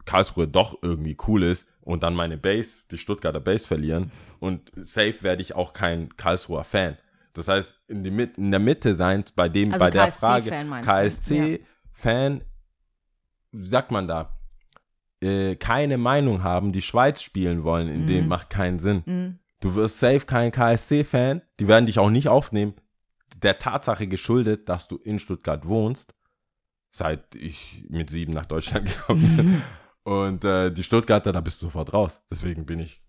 Karlsruhe 0.06 0.48
doch 0.48 0.78
irgendwie 0.82 1.18
cool 1.28 1.44
ist 1.44 1.68
und 1.82 2.04
dann 2.04 2.16
meine 2.16 2.38
Base, 2.38 2.84
die 2.92 2.98
Stuttgarter 2.98 3.40
Base 3.40 3.68
verlieren 3.68 4.12
und 4.40 4.72
safe 4.76 5.22
werde 5.22 5.42
ich 5.42 5.56
auch 5.56 5.74
kein 5.74 6.10
Karlsruher 6.18 6.64
Fan. 6.64 6.98
Das 7.34 7.48
heißt, 7.48 7.80
in, 7.88 8.04
die 8.04 8.10
in 8.38 8.52
der 8.52 8.60
Mitte 8.60 8.96
sein, 8.96 9.24
bei 9.36 9.50
dem, 9.50 9.74
Also 9.74 9.80
bei 9.84 9.90
der 9.90 10.06
KSC-Fan 10.08 10.68
Frage? 10.70 10.86
KSC-Fan, 10.86 12.42
wie 13.52 13.68
sagt 13.68 13.92
man 13.92 14.08
da, 14.08 14.38
äh, 15.22 15.56
keine 15.56 15.98
Meinung 15.98 16.44
haben, 16.44 16.72
die 16.72 16.82
Schweiz 16.82 17.22
spielen 17.22 17.64
wollen, 17.64 17.88
in 17.90 18.04
Mhm. 18.04 18.08
dem 18.08 18.28
macht 18.28 18.50
keinen 18.50 18.80
Sinn. 18.80 19.40
Du 19.66 19.74
wirst 19.74 20.00
safe 20.00 20.20
kein 20.20 20.52
KSC-Fan, 20.52 21.42
die 21.60 21.68
werden 21.68 21.88
dich 21.88 21.98
auch 21.98 22.12
nicht 22.12 22.28
aufnehmen, 22.30 22.76
der 23.42 23.58
Tatsache 23.58 24.06
geschuldet, 24.06 24.70
dass 24.70 24.88
du 24.88 24.98
in 24.98 25.18
Stuttgart 25.18 25.68
wohnst, 25.68 26.14
seit 26.92 27.34
ich 27.34 27.84
mit 27.90 28.12
sieben 28.12 28.32
nach 28.32 28.46
Deutschland 28.46 28.86
gekommen 28.96 29.36
bin. 29.36 29.62
Und 30.04 30.46
äh, 30.46 30.70
die 30.72 30.84
Stuttgarter, 30.84 31.32
da 31.32 31.42
bist 31.42 31.64
du 31.64 31.66
sofort 31.66 31.92
raus. 31.94 32.22
Deswegen 32.30 32.68
bin 32.68 32.80
ich. 32.80 33.02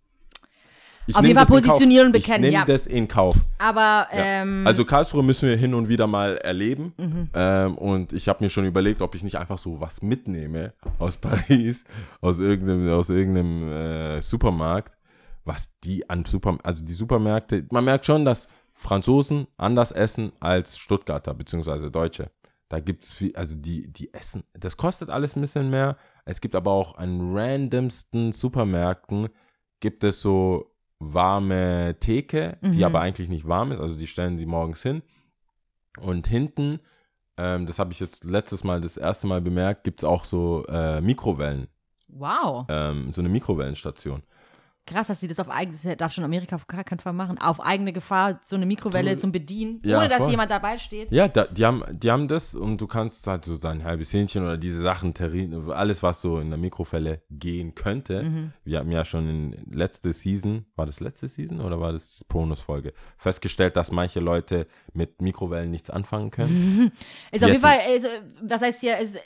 ich 1.07 1.15
Auf 1.15 1.23
jeden 1.27 1.37
Fall 1.39 1.45
positionieren 1.45 2.07
und 2.07 2.13
bekennen, 2.13 2.45
Ich 2.45 2.51
nehme 2.51 2.61
ja. 2.61 2.65
das 2.65 2.87
in 2.87 3.07
Kauf. 3.07 3.37
Aber 3.59 4.09
Ja. 4.11 4.43
ähm, 4.43 4.67
Also 4.67 4.87
Karlsruhe 4.87 5.23
müssen 5.23 5.51
wir 5.51 5.59
hin 5.59 5.75
und 5.75 5.91
wieder 5.91 6.07
mal 6.07 6.39
erleben. 6.39 6.95
Mhm. 6.97 7.29
Ähm, 7.35 7.77
und 7.77 8.15
ich 8.15 8.29
habe 8.31 8.43
mir 8.43 8.49
schon 8.49 8.65
überlegt, 8.65 9.03
ob 9.03 9.15
ich 9.15 9.23
nicht 9.23 9.37
einfach 9.37 9.59
so 9.59 9.79
was 9.79 10.01
mitnehme 10.01 10.73
aus 10.99 11.19
Paris, 11.19 11.85
aus 12.23 12.39
irgendeinem, 12.39 12.89
aus 12.95 13.11
irgendeinem 13.11 13.69
äh, 13.71 14.23
Supermarkt, 14.23 14.96
was 15.47 15.71
die 15.81 16.09
an 16.11 16.25
Super, 16.27 16.59
also 16.63 16.85
die 16.85 16.93
Supermärkte, 16.93 17.67
man 17.71 17.85
merkt 17.85 18.05
schon, 18.05 18.25
dass 18.27 18.49
Franzosen 18.75 19.47
anders 19.57 19.93
essen 19.93 20.33
als 20.41 20.77
Stuttgarter 20.77 21.33
beziehungsweise 21.33 21.91
Deutsche. 21.91 22.31
Da 22.69 22.81
gibt's 22.81 23.11
viel, 23.13 23.35
also 23.37 23.55
die, 23.55 23.91
die 23.91 24.13
essen, 24.13 24.43
das 24.53 24.77
kostet 24.77 25.09
alles 25.09 25.37
ein 25.37 25.41
bisschen 25.41 25.71
mehr. 25.71 25.97
Es 26.25 26.41
gibt 26.41 26.55
aber 26.57 26.73
auch 26.73 26.99
an 26.99 27.35
randomsten 27.35 28.33
Supermärkten 28.33 29.29
gibt 29.81 30.03
es 30.05 30.21
so 30.21 30.75
warme 30.99 31.97
Theke, 32.01 32.59
die 32.63 32.79
Mhm. 32.79 32.85
aber 32.85 33.01
eigentlich 33.01 33.29
nicht 33.29 33.47
warm 33.47 33.71
ist. 33.71 33.81
Also 33.81 33.95
die 33.95 34.07
stellen 34.07 34.37
sie 34.37 34.47
morgens 34.47 34.83
hin. 34.83 35.03
Und 36.01 36.27
hinten, 36.27 36.81
ähm, 37.37 37.67
das 37.67 37.79
habe 37.79 37.93
ich 37.93 38.01
jetzt 38.01 38.25
letztes 38.25 38.65
Mal, 38.65 38.81
das 38.81 38.97
erste 38.97 39.27
Mal 39.27 39.41
bemerkt, 39.41 39.85
gibt 39.85 40.01
es 40.01 40.05
auch 40.05 40.25
so 40.25 40.65
äh, 40.69 41.01
Mikrowellen, 41.01 41.69
wow, 42.09 42.67
ähm, 42.69 43.13
so 43.13 43.21
eine 43.21 43.29
Mikrowellenstation. 43.29 44.23
Krass, 44.87 45.09
dass 45.09 45.21
sie 45.21 45.29
das 45.29 45.39
auf 45.41 45.49
eigene, 45.51 45.77
das 45.77 45.97
darf 45.97 46.13
schon 46.13 46.25
Amerika 46.25 46.57
auf 46.57 46.67
gar 46.67 46.85
keinen 46.85 47.01
Fall 47.01 47.13
machen, 47.13 47.39
auf 47.39 47.61
eigene 47.61 47.93
Gefahr 47.93 48.41
so 48.45 48.57
eine 48.57 48.67
Mikrowelle 48.67 49.13
Du- 49.13 49.19
zum 49.19 49.33
Bedienen, 49.33 49.81
Ja, 49.85 49.99
ohne 49.99 50.09
dass 50.09 50.19
voll. 50.19 50.31
jemand 50.31 50.51
dabei 50.51 50.79
steht. 50.79 51.11
Ja, 51.11 51.29
da, 51.29 51.45
die, 51.47 51.65
haben, 51.67 51.83
die 51.91 52.11
haben 52.11 52.29
das 52.29 52.55
und 52.55 52.81
du 52.81 52.87
kannst 52.87 53.27
halt 53.27 53.45
so 53.45 53.57
dein 53.57 53.85
halbes 53.85 54.13
Hähnchen 54.13 54.43
oder 54.45 54.57
diese 54.57 54.81
Sachen, 54.83 55.13
Terrin, 55.15 55.71
alles, 55.71 56.03
was 56.03 56.21
so 56.23 56.39
in 56.39 56.49
der 56.51 56.59
Mikrowelle 56.59 57.23
gehen 57.31 57.75
könnte. 57.75 58.23
Mhm. 58.23 58.53
Wir 58.65 58.79
haben 58.79 58.91
ja 58.93 59.05
schon 59.05 59.29
in 59.29 59.67
letzte 59.73 60.13
Season, 60.13 60.65
war 60.77 60.87
das 60.87 61.01
letzte 61.01 61.29
Season 61.29 61.61
oder 61.61 61.81
war 61.81 61.93
das 61.93 62.25
Bonusfolge, 62.29 62.93
festgestellt, 63.19 63.77
dass 63.77 63.91
manche 63.93 64.21
Leute 64.21 64.67
mit 64.93 65.21
Mikrowellen 65.21 65.71
nichts 65.71 65.91
anfangen 65.91 66.31
können. 66.31 66.93
Ist 67.33 67.43
auf 67.45 67.51
jeden 67.51 67.61
Fall, 67.61 67.79
ist, 67.97 68.09
was 68.43 68.63
heißt 68.63 68.81
hier, 68.81 68.99
es, 68.99 69.17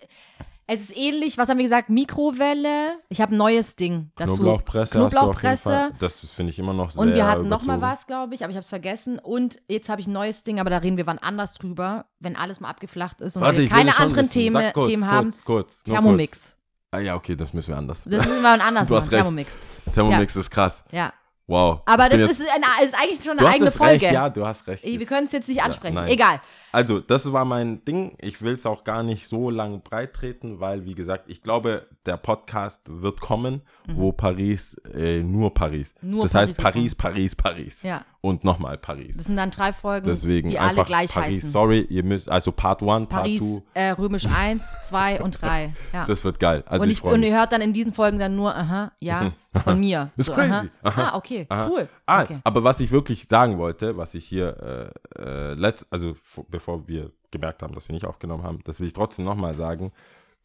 es 0.72 0.82
ist 0.82 0.96
ähnlich, 0.96 1.36
was 1.36 1.48
haben 1.48 1.58
wir 1.58 1.64
gesagt, 1.64 1.88
Mikrowelle. 1.90 3.00
Ich 3.08 3.20
habe 3.20 3.34
ein 3.34 3.38
neues 3.38 3.74
Ding 3.74 4.12
dazu. 4.16 4.36
Knoblauchpresse, 4.36 5.00
hast 5.00 5.12
Knoblauchpresse. 5.12 5.90
Das 5.98 6.20
finde 6.30 6.52
ich 6.52 6.58
immer 6.60 6.72
noch 6.72 6.92
sehr 6.92 7.02
Und 7.02 7.12
wir 7.14 7.26
hatten 7.26 7.48
noch 7.48 7.64
mal 7.64 7.78
überzogen. 7.78 7.98
was, 7.98 8.06
glaube 8.06 8.34
ich, 8.36 8.44
aber 8.44 8.50
ich 8.50 8.56
habe 8.56 8.62
es 8.62 8.68
vergessen. 8.68 9.18
Und 9.18 9.58
jetzt 9.68 9.88
habe 9.88 10.00
ich 10.00 10.06
ein 10.06 10.12
neues 10.12 10.44
Ding, 10.44 10.60
aber 10.60 10.70
da 10.70 10.78
reden 10.78 10.96
wir 10.96 11.06
wann 11.06 11.18
anders 11.18 11.54
drüber, 11.54 12.06
wenn 12.20 12.36
alles 12.36 12.60
mal 12.60 12.68
abgeflacht 12.68 13.20
ist 13.20 13.36
und 13.36 13.42
Warte, 13.42 13.58
wir 13.58 13.68
keine 13.68 13.98
anderen. 13.98 14.30
Themen, 14.30 14.72
kurz, 14.72 14.86
Themen 14.86 15.02
kurz, 15.02 15.12
haben. 15.12 15.34
Kurz, 15.44 15.82
Thermomix. 15.82 16.40
Kurz. 16.40 16.56
Ah 16.92 17.00
ja, 17.00 17.16
okay, 17.16 17.34
das 17.34 17.52
müssen 17.52 17.70
wir 17.70 17.78
anders. 17.78 18.04
Das 18.04 18.26
müssen 18.26 18.42
wir 18.42 18.42
wann 18.48 18.60
anders 18.60 18.86
Du 18.86 18.94
hast 18.94 19.06
machen. 19.06 19.14
recht. 19.14 19.22
Thermomix. 19.22 19.58
Thermomix 19.92 20.36
ist 20.36 20.50
krass. 20.50 20.84
Ja. 20.92 21.12
Wow. 21.50 21.80
Aber 21.84 22.08
das 22.08 22.20
jetzt- 22.20 22.30
ist, 22.40 22.48
eine, 22.48 22.64
ist 22.84 22.94
eigentlich 22.94 23.24
schon 23.24 23.36
eine 23.36 23.48
eigene 23.48 23.70
Folge. 23.72 24.02
Recht, 24.02 24.12
ja, 24.12 24.30
du 24.30 24.46
hast 24.46 24.68
recht. 24.68 24.84
Wir 24.84 25.04
können 25.04 25.24
es 25.26 25.32
jetzt 25.32 25.48
nicht 25.48 25.60
ansprechen. 25.60 25.96
nein. 25.96 26.08
Egal. 26.08 26.40
Also, 26.70 27.00
das 27.00 27.32
war 27.32 27.44
mein 27.44 27.84
Ding. 27.84 28.16
Ich 28.20 28.40
will 28.40 28.54
es 28.54 28.66
auch 28.66 28.84
gar 28.84 29.02
nicht 29.02 29.26
so 29.26 29.50
lang 29.50 29.82
breit 29.82 30.14
treten, 30.14 30.60
weil, 30.60 30.84
wie 30.84 30.94
gesagt, 30.94 31.28
ich 31.28 31.42
glaube, 31.42 31.88
der 32.10 32.16
Podcast 32.16 32.80
wird 32.86 33.20
kommen, 33.20 33.62
wo 33.86 34.10
Paris, 34.10 34.74
äh, 34.92 35.22
nur 35.22 35.54
Paris. 35.54 35.94
Mhm. 36.00 36.10
Nur 36.10 36.22
das 36.24 36.32
Paris 36.32 36.48
heißt 36.50 36.60
Paris, 36.60 36.94
Paris, 36.96 37.36
Paris. 37.36 37.82
Ja. 37.84 38.04
Und 38.20 38.42
nochmal 38.42 38.76
Paris. 38.78 39.16
Das 39.16 39.26
sind 39.26 39.36
dann 39.36 39.50
drei 39.52 39.72
Folgen, 39.72 40.06
Deswegen 40.08 40.48
die 40.48 40.58
alle 40.58 40.84
gleich 40.84 41.12
Paris, 41.12 41.36
heißen. 41.36 41.50
sorry, 41.50 41.80
ihr 41.88 42.02
müsst, 42.02 42.28
also 42.28 42.50
Part 42.50 42.82
1, 42.82 43.08
Part 43.08 43.08
Paris, 43.08 43.62
2, 43.72 43.80
äh, 43.80 43.90
römisch 43.92 44.26
1, 44.26 44.64
2 44.84 45.22
und 45.22 45.40
3. 45.40 45.72
Ja. 45.92 46.04
das 46.04 46.24
wird 46.24 46.40
geil. 46.40 46.64
Also 46.66 46.82
und, 46.82 46.90
ich, 46.90 46.98
ich, 46.98 47.04
und 47.04 47.22
ihr 47.22 47.36
hört 47.36 47.52
dann 47.52 47.60
in 47.60 47.72
diesen 47.72 47.92
Folgen 47.92 48.18
dann 48.18 48.34
nur, 48.34 48.54
aha, 48.54 48.92
ja, 48.98 49.32
von 49.64 49.78
mir. 49.78 50.10
Ist 50.16 50.26
so, 50.26 50.32
crazy. 50.34 50.68
Aha. 50.82 51.02
Ah, 51.12 51.16
okay, 51.16 51.46
Aha. 51.48 51.68
cool. 51.68 51.88
Ah, 52.06 52.22
okay. 52.22 52.38
aber 52.42 52.64
was 52.64 52.80
ich 52.80 52.90
wirklich 52.90 53.26
sagen 53.28 53.56
wollte, 53.58 53.96
was 53.96 54.14
ich 54.14 54.24
hier, 54.24 54.92
äh, 55.16 55.22
äh, 55.22 55.54
letzt, 55.54 55.86
also 55.90 56.16
bevor 56.48 56.88
wir 56.88 57.12
gemerkt 57.30 57.62
haben, 57.62 57.74
dass 57.74 57.88
wir 57.88 57.94
nicht 57.94 58.04
aufgenommen 58.04 58.42
haben, 58.42 58.58
das 58.64 58.80
will 58.80 58.88
ich 58.88 58.92
trotzdem 58.92 59.24
nochmal 59.24 59.54
sagen. 59.54 59.92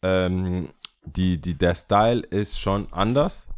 Ähm, 0.02 0.68
die, 1.06 1.40
die, 1.40 1.54
der 1.54 1.74
Style 1.74 2.20
ist 2.20 2.60
schon 2.60 2.92
anders 2.92 3.48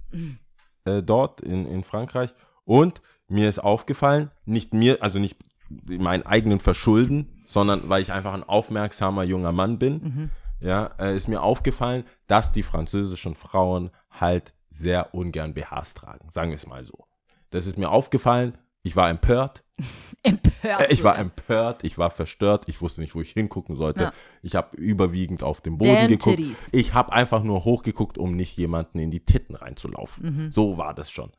äh, 0.85 1.03
dort 1.03 1.41
in, 1.41 1.67
in 1.67 1.83
Frankreich. 1.83 2.35
Und 2.65 3.01
mir 3.29 3.49
ist 3.49 3.59
aufgefallen, 3.59 4.31
nicht 4.45 4.75
mir, 4.75 5.03
also 5.03 5.19
nicht 5.19 5.37
meinen 5.69 6.25
eigenen 6.25 6.61
Verschulden, 6.61 7.43
sondern 7.47 7.89
weil 7.89 8.03
ich 8.03 8.13
einfach 8.13 8.33
ein 8.33 8.45
aufmerksamer 8.45 9.23
junger 9.25 9.53
Mann 9.53 9.79
bin, 9.79 10.31
ja, 10.61 10.91
äh, 10.99 11.17
ist 11.17 11.29
mir 11.29 11.43
aufgefallen, 11.43 12.05
dass 12.27 12.53
die 12.53 12.63
französischen 12.63 13.35
Frauen 13.35 13.91
halt 14.11 14.55
sehr 14.71 15.15
ungern 15.15 15.55
BHs 15.55 15.95
tragen, 15.95 16.31
sagen 16.31 16.51
wir 16.51 16.57
es 16.57 16.67
mal 16.67 16.85
so. 16.85 17.07
Das 17.51 17.67
ist 17.67 17.79
mir 17.79 17.91
aufgefallen, 17.91 18.59
ich 18.83 18.97
war 18.97 19.09
empört, 19.09 19.65
Empört. 20.23 20.81
äh, 20.81 20.93
ich 20.93 21.05
war 21.05 21.15
sogar. 21.15 21.19
empört, 21.19 21.85
ich 21.85 21.97
war 21.99 22.11
verstört, 22.11 22.65
ich 22.67 22.81
wusste 22.83 23.01
nicht, 23.01 23.15
wo 23.15 23.21
ich 23.21 23.31
hingucken 23.31 23.77
sollte. 23.77 24.05
Ja. 24.05 24.13
Ich 24.43 24.57
habe 24.57 24.77
überwiegend 24.77 25.43
auf 25.43 25.61
den 25.61 25.79
Boden 25.79 25.95
Damn 25.95 26.09
geguckt. 26.09 26.37
titties. 26.37 26.69
Ich 26.73 26.95
habe 26.95 27.13
einfach 27.13 27.43
nur 27.43 27.65
hochgeguckt, 27.65 28.19
um 28.19 28.35
nicht 28.35 28.57
jemanden 28.57 28.99
in 28.99 29.11
die 29.11 29.25
Titten 29.25 29.55
reinzulaufen. 29.55 30.47
Mhm. 30.47 30.53
So 30.53 30.77
war 30.77 30.95
das 30.95 31.11
schon. 31.11 31.31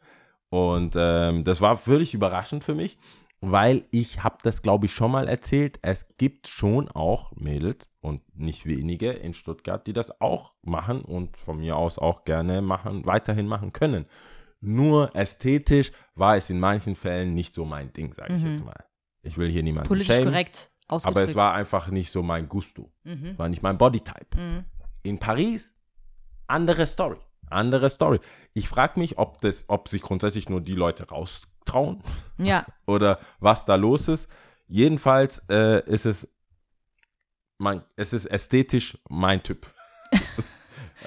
Und 0.49 0.95
ähm, 0.97 1.43
das 1.43 1.61
war 1.61 1.77
völlig 1.77 2.13
überraschend 2.13 2.63
für 2.63 2.73
mich, 2.73 2.97
weil 3.41 3.85
ich 3.91 4.23
habe 4.23 4.37
das, 4.43 4.61
glaube 4.61 4.87
ich, 4.87 4.93
schon 4.93 5.11
mal 5.11 5.27
erzählt. 5.27 5.79
Es 5.81 6.07
gibt 6.17 6.47
schon 6.47 6.89
auch 6.89 7.31
Mädels 7.35 7.89
und 8.01 8.21
nicht 8.37 8.65
wenige 8.65 9.11
in 9.11 9.33
Stuttgart, 9.33 9.85
die 9.85 9.93
das 9.93 10.21
auch 10.21 10.53
machen 10.63 11.01
und 11.01 11.37
von 11.37 11.59
mir 11.59 11.75
aus 11.75 11.99
auch 11.99 12.23
gerne 12.23 12.61
machen, 12.61 13.05
weiterhin 13.05 13.47
machen 13.47 13.73
können. 13.73 14.05
Nur 14.61 15.15
ästhetisch 15.15 15.91
war 16.15 16.35
es 16.35 16.49
in 16.49 16.59
manchen 16.59 16.95
Fällen 16.95 17.33
nicht 17.33 17.53
so 17.53 17.65
mein 17.65 17.93
Ding, 17.93 18.13
sage 18.13 18.35
ich 18.35 18.43
jetzt 18.43 18.63
mal. 18.63 18.85
Ich 19.21 19.37
will 19.37 19.49
hier 19.49 19.63
niemanden 19.63 19.87
Mhm. 19.87 19.89
Politisch 19.89 20.15
schämen, 20.15 20.33
korrekt 20.33 20.71
aber 20.89 21.21
es 21.23 21.35
war 21.35 21.53
einfach 21.53 21.89
nicht 21.89 22.11
so 22.11 22.23
mein 22.23 22.49
Gusto. 22.49 22.91
Mhm. 23.03 23.37
War 23.37 23.47
nicht 23.47 23.61
mein 23.61 23.77
Bodytype. 23.77 24.65
In 25.03 25.19
Paris, 25.19 25.75
andere 26.47 26.87
Story. 26.87 27.17
Andere 27.49 27.89
Story. 27.89 28.19
Ich 28.53 28.67
frage 28.67 28.99
mich, 28.99 29.17
ob, 29.17 29.41
das, 29.41 29.65
ob 29.67 29.87
sich 29.87 30.01
grundsätzlich 30.01 30.49
nur 30.49 30.61
die 30.61 30.75
Leute 30.75 31.07
raustrauen 31.07 32.03
Ja, 32.37 32.65
oder 32.85 33.19
was 33.39 33.65
da 33.65 33.75
los 33.75 34.07
ist. 34.07 34.27
Jedenfalls 34.67 35.41
äh, 35.49 35.83
ist 35.87 36.05
es, 36.05 36.27
mein, 37.57 37.83
es 37.95 38.13
ist 38.13 38.25
ästhetisch 38.25 38.97
mein 39.09 39.41
Typ. 39.43 39.67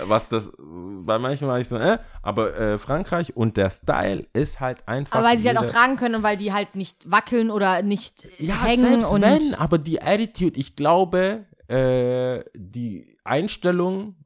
was 0.01 0.29
das, 0.29 0.53
bei 0.59 1.19
manchen 1.19 1.49
war 1.49 1.61
ich 1.61 1.69
so, 1.69 1.77
äh, 1.77 1.99
aber 2.23 2.57
äh, 2.57 2.79
Frankreich 2.79 3.37
und 3.37 3.57
der 3.57 3.71
Style 3.71 4.27
ist 4.33 4.61
halt 4.61 4.87
einfach. 4.89 5.19
aber 5.19 5.29
weil 5.29 5.39
sie 5.39 5.49
halt 5.49 5.59
auch 5.59 5.67
tragen 5.67 5.97
können 5.97 6.15
und 6.17 6.23
weil 6.23 6.37
die 6.37 6.53
halt 6.53 6.75
nicht 6.75 7.11
wackeln 7.11 7.51
oder 7.51 7.83
nicht 7.83 8.27
ja, 8.39 8.63
hängen 8.63 8.81
selbst 8.81 9.11
und 9.11 9.23
wenn, 9.23 9.55
aber 9.55 9.79
die 9.79 10.01
Attitude, 10.01 10.59
ich 10.59 10.77
glaube, 10.77 11.47
äh, 11.69 12.45
die 12.57 13.17
Einstellung 13.25 14.17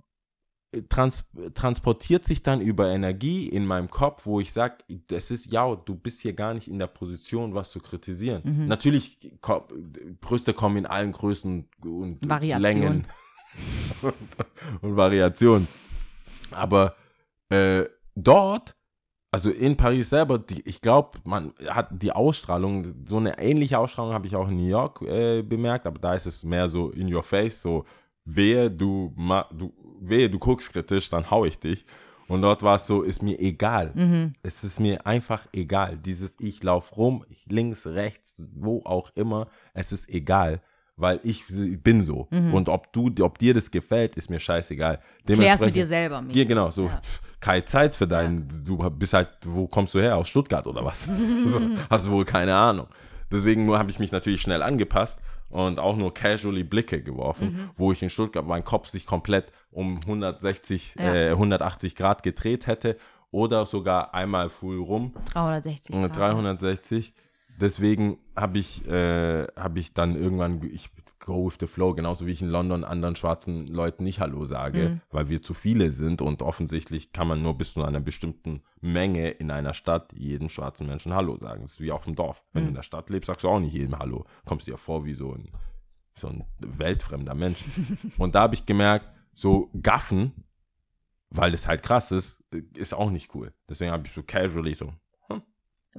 äh, 0.72 0.82
trans 0.82 1.24
transportiert 1.54 2.24
sich 2.24 2.42
dann 2.42 2.60
über 2.60 2.88
Energie 2.88 3.48
in 3.48 3.66
meinem 3.66 3.90
Kopf, 3.90 4.26
wo 4.26 4.40
ich 4.40 4.52
sage, 4.52 4.76
das 5.08 5.30
ist, 5.30 5.50
ja, 5.52 5.74
du 5.74 5.96
bist 5.96 6.20
hier 6.20 6.32
gar 6.32 6.54
nicht 6.54 6.68
in 6.68 6.78
der 6.78 6.86
Position, 6.86 7.54
was 7.54 7.70
zu 7.70 7.80
kritisieren. 7.80 8.42
Mhm. 8.44 8.68
Natürlich, 8.68 9.18
Brüste 10.20 10.54
kommen 10.54 10.76
in 10.76 10.86
allen 10.86 11.12
Größen 11.12 11.68
und 11.84 12.28
Variationen. 12.28 12.62
Längen 12.62 13.06
und, 14.80 14.96
Variationen. 14.96 15.66
Aber 16.50 16.94
äh, 17.48 17.84
dort, 18.14 18.76
also 19.30 19.50
in 19.50 19.76
Paris 19.76 20.10
selber, 20.10 20.38
die, 20.38 20.62
ich 20.68 20.80
glaube, 20.80 21.18
man 21.24 21.52
hat 21.68 21.88
die 21.90 22.12
Ausstrahlung, 22.12 22.94
so 23.06 23.16
eine 23.18 23.38
ähnliche 23.38 23.78
Ausstrahlung 23.78 24.12
habe 24.12 24.26
ich 24.26 24.36
auch 24.36 24.48
in 24.48 24.56
New 24.56 24.68
York 24.68 25.02
äh, 25.02 25.42
bemerkt, 25.42 25.86
aber 25.86 25.98
da 25.98 26.14
ist 26.14 26.26
es 26.26 26.44
mehr 26.44 26.68
so 26.68 26.90
in 26.90 27.12
your 27.12 27.22
face, 27.22 27.62
so 27.62 27.84
wehe 28.24 28.70
du, 28.70 29.12
ma, 29.16 29.48
du, 29.52 29.72
wehe 30.00 30.28
du 30.28 30.38
guckst 30.38 30.72
kritisch, 30.72 31.08
dann 31.08 31.30
hau 31.30 31.44
ich 31.44 31.58
dich. 31.58 31.84
Und 32.28 32.42
dort 32.42 32.62
war 32.62 32.74
es 32.74 32.86
so, 32.86 33.02
ist 33.02 33.22
mir 33.22 33.38
egal. 33.38 33.92
Es 34.42 34.64
ist 34.64 34.80
mir 34.80 35.06
einfach 35.06 35.46
egal. 35.52 35.96
Dieses 35.96 36.34
ich 36.40 36.62
lauf 36.62 36.96
rum, 36.96 37.24
links, 37.46 37.86
rechts, 37.86 38.34
wo 38.38 38.82
auch 38.84 39.10
immer, 39.14 39.46
es 39.74 39.92
ist 39.92 40.08
egal, 40.08 40.60
weil 40.96 41.20
ich 41.22 41.44
bin 41.48 42.02
so. 42.02 42.26
Und 42.30 42.68
ob 42.68 42.92
du, 42.92 43.10
ob 43.20 43.38
dir 43.38 43.52
das 43.54 43.70
gefällt, 43.70 44.16
ist 44.16 44.30
mir 44.30 44.40
scheißegal. 44.40 44.98
klärst 45.26 45.64
mit 45.64 45.74
dir 45.76 45.86
selber. 45.86 46.24
ja, 46.32 46.44
genau, 46.44 46.70
so, 46.70 46.88
pf, 46.88 47.20
keine 47.40 47.64
Zeit 47.66 47.94
für 47.94 48.06
deinen, 48.08 48.48
du 48.64 48.78
bist 48.90 49.12
halt, 49.12 49.28
wo 49.44 49.66
kommst 49.66 49.94
du 49.94 50.00
her? 50.00 50.16
Aus 50.16 50.28
Stuttgart 50.28 50.66
oder 50.66 50.84
was? 50.84 51.08
hast 51.90 52.06
du 52.06 52.10
wohl 52.10 52.24
keine 52.24 52.54
Ahnung. 52.56 52.86
Deswegen 53.30 53.66
nur 53.66 53.78
habe 53.78 53.90
ich 53.90 53.98
mich 53.98 54.10
natürlich 54.12 54.40
schnell 54.40 54.62
angepasst 54.62 55.18
und 55.50 55.78
auch 55.78 55.96
nur 55.96 56.14
casually 56.14 56.64
Blicke 56.64 57.02
geworfen, 57.02 57.52
Mhm. 57.52 57.70
wo 57.76 57.92
ich 57.92 58.02
in 58.02 58.08
Stuttgart 58.10 58.46
mein 58.46 58.64
Kopf 58.64 58.88
sich 58.88 59.04
komplett 59.04 59.52
um 59.70 60.00
160, 60.06 60.94
Ja. 60.98 61.14
äh, 61.14 61.30
180 61.32 61.94
Grad 61.96 62.22
gedreht 62.22 62.66
hätte 62.66 62.96
oder 63.30 63.66
sogar 63.66 64.14
einmal 64.14 64.48
full 64.48 64.78
rum 64.78 65.12
360 65.34 65.94
äh, 65.94 66.00
Grad. 66.00 66.16
360. 66.16 67.12
Deswegen 67.60 68.18
habe 68.36 68.58
ich, 68.58 68.86
äh, 68.86 69.46
hab 69.56 69.76
ich 69.76 69.94
dann 69.94 70.14
irgendwann, 70.16 70.62
ich 70.62 70.90
go 71.18 71.46
with 71.46 71.56
the 71.58 71.66
flow, 71.66 71.92
genauso 71.94 72.26
wie 72.26 72.30
ich 72.32 72.42
in 72.42 72.48
London 72.48 72.84
anderen 72.84 73.16
schwarzen 73.16 73.66
Leuten 73.66 74.04
nicht 74.04 74.20
Hallo 74.20 74.44
sage, 74.44 74.90
Mhm. 74.90 75.00
weil 75.10 75.28
wir 75.28 75.42
zu 75.42 75.54
viele 75.54 75.90
sind 75.90 76.22
und 76.22 76.42
offensichtlich 76.42 77.12
kann 77.12 77.26
man 77.26 77.42
nur 77.42 77.58
bis 77.58 77.72
zu 77.72 77.82
einer 77.82 77.98
bestimmten 78.00 78.62
Menge 78.80 79.30
in 79.30 79.50
einer 79.50 79.74
Stadt 79.74 80.12
jedem 80.12 80.48
schwarzen 80.48 80.86
Menschen 80.86 81.14
Hallo 81.14 81.36
sagen. 81.38 81.62
Das 81.62 81.72
ist 81.72 81.80
wie 81.80 81.90
auf 81.90 82.04
dem 82.04 82.14
Dorf. 82.14 82.44
Wenn 82.52 82.62
Mhm. 82.62 82.66
du 82.66 82.68
in 82.70 82.74
der 82.76 82.82
Stadt 82.84 83.10
lebst, 83.10 83.26
sagst 83.26 83.42
du 83.44 83.48
auch 83.48 83.58
nicht 83.58 83.72
jedem 83.74 83.98
Hallo. 83.98 84.24
Kommst 84.44 84.68
dir 84.68 84.72
ja 84.72 84.76
vor 84.76 85.04
wie 85.04 85.14
so 85.14 85.32
ein, 85.32 85.50
so 86.14 86.28
ein 86.28 86.44
weltfremder 86.60 87.34
Mensch. 87.34 87.58
und 88.18 88.34
da 88.36 88.42
habe 88.42 88.54
ich 88.54 88.64
gemerkt, 88.64 89.06
so 89.32 89.68
gaffen, 89.82 90.44
weil 91.30 91.52
es 91.54 91.66
halt 91.66 91.82
krass 91.82 92.12
ist, 92.12 92.44
ist 92.76 92.94
auch 92.94 93.10
nicht 93.10 93.34
cool. 93.34 93.52
Deswegen 93.68 93.90
habe 93.90 94.06
ich 94.06 94.12
so 94.12 94.22
casually 94.22 94.74
so, 94.74 94.92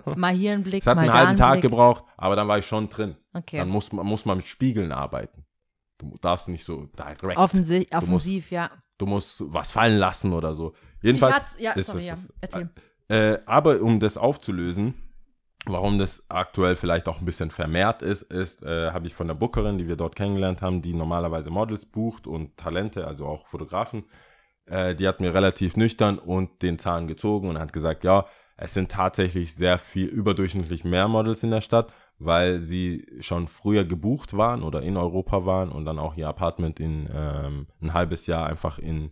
Mal 0.16 0.34
hier 0.34 0.54
ein 0.54 0.64
Blick, 0.64 0.82
es 0.84 0.88
hat 0.88 0.98
einen 0.98 1.14
halben 1.14 1.38
Tag 1.38 1.54
Blick. 1.54 1.64
gebraucht, 1.64 2.06
aber 2.18 2.36
dann 2.36 2.48
war 2.48 2.58
ich 2.58 2.66
schon 2.66 2.90
drin. 2.90 3.16
Okay. 3.34 3.58
Dann 3.58 3.70
muss 3.70 3.92
man, 3.92 4.06
muss 4.06 4.26
man 4.26 4.38
mit 4.38 4.48
Spiegeln 4.48 4.92
arbeiten. 4.92 5.46
Du 5.98 6.16
darfst 6.22 6.48
nicht 6.50 6.64
so 6.64 6.86
direkt. 6.98 7.24
Offensi 7.38 7.80
musst- 7.80 7.94
offensiv, 7.94 8.52
ja. 8.52 8.70
Du 8.98 9.06
musst 9.06 9.44
was 9.48 9.72
fallen 9.72 9.98
lassen 9.98 10.34
oder 10.34 10.54
so. 10.56 10.74
Jedenfalls. 11.02 11.58
ja, 11.60 11.74
ist 11.74 11.88
sorry, 11.88 12.08
das 12.08 12.28
ja. 12.54 12.70
Äh, 13.16 13.40
aber 13.46 13.82
um 13.82 14.00
das 14.00 14.18
aufzulösen, 14.18 14.96
warum 15.66 15.98
das 15.98 16.24
aktuell 16.30 16.76
vielleicht 16.76 17.08
auch 17.08 17.20
ein 17.20 17.26
bisschen 17.26 17.52
vermehrt 17.52 18.02
ist, 18.02 18.24
ist, 18.24 18.64
äh, 18.64 18.92
habe 18.92 19.08
ich 19.08 19.14
von 19.14 19.28
der 19.28 19.36
Bookerin, 19.36 19.78
die 19.78 19.88
wir 19.88 19.96
dort 19.96 20.16
kennengelernt 20.16 20.62
haben, 20.62 20.82
die 20.82 20.94
normalerweise 20.94 21.50
Models 21.50 21.86
bucht 21.86 22.28
und 22.28 22.58
Talente, 22.58 23.06
also 23.08 23.26
auch 23.26 23.48
Fotografen, 23.48 24.06
äh, 24.66 24.96
die 24.96 25.08
hat 25.08 25.22
mir 25.22 25.34
relativ 25.34 25.78
nüchtern 25.78 26.20
und 26.20 26.62
den 26.62 26.80
Zahn 26.80 27.08
gezogen 27.08 27.50
und 27.50 27.60
hat 27.60 27.72
gesagt, 27.74 28.04
ja, 28.04 28.26
es 28.58 28.74
sind 28.74 28.92
tatsächlich 28.92 29.54
sehr 29.54 29.78
viel 29.78 30.08
überdurchschnittlich 30.08 30.84
mehr 30.84 31.08
Models 31.08 31.44
in 31.44 31.52
der 31.52 31.62
Stadt, 31.62 31.94
weil 32.18 32.60
sie 32.60 33.06
schon 33.20 33.48
früher 33.48 33.86
gebucht 33.86 34.36
waren 34.36 34.64
oder 34.64 34.82
in 34.82 34.98
Europa 34.98 35.46
waren 35.46 35.72
und 35.72 35.86
dann 35.86 36.00
auch 36.00 36.16
ihr 36.16 36.28
Apartment 36.28 36.80
in 36.80 37.08
ähm, 37.14 37.68
ein 37.82 37.94
halbes 37.94 38.26
Jahr 38.26 38.48
einfach 38.48 38.80
in 38.80 39.12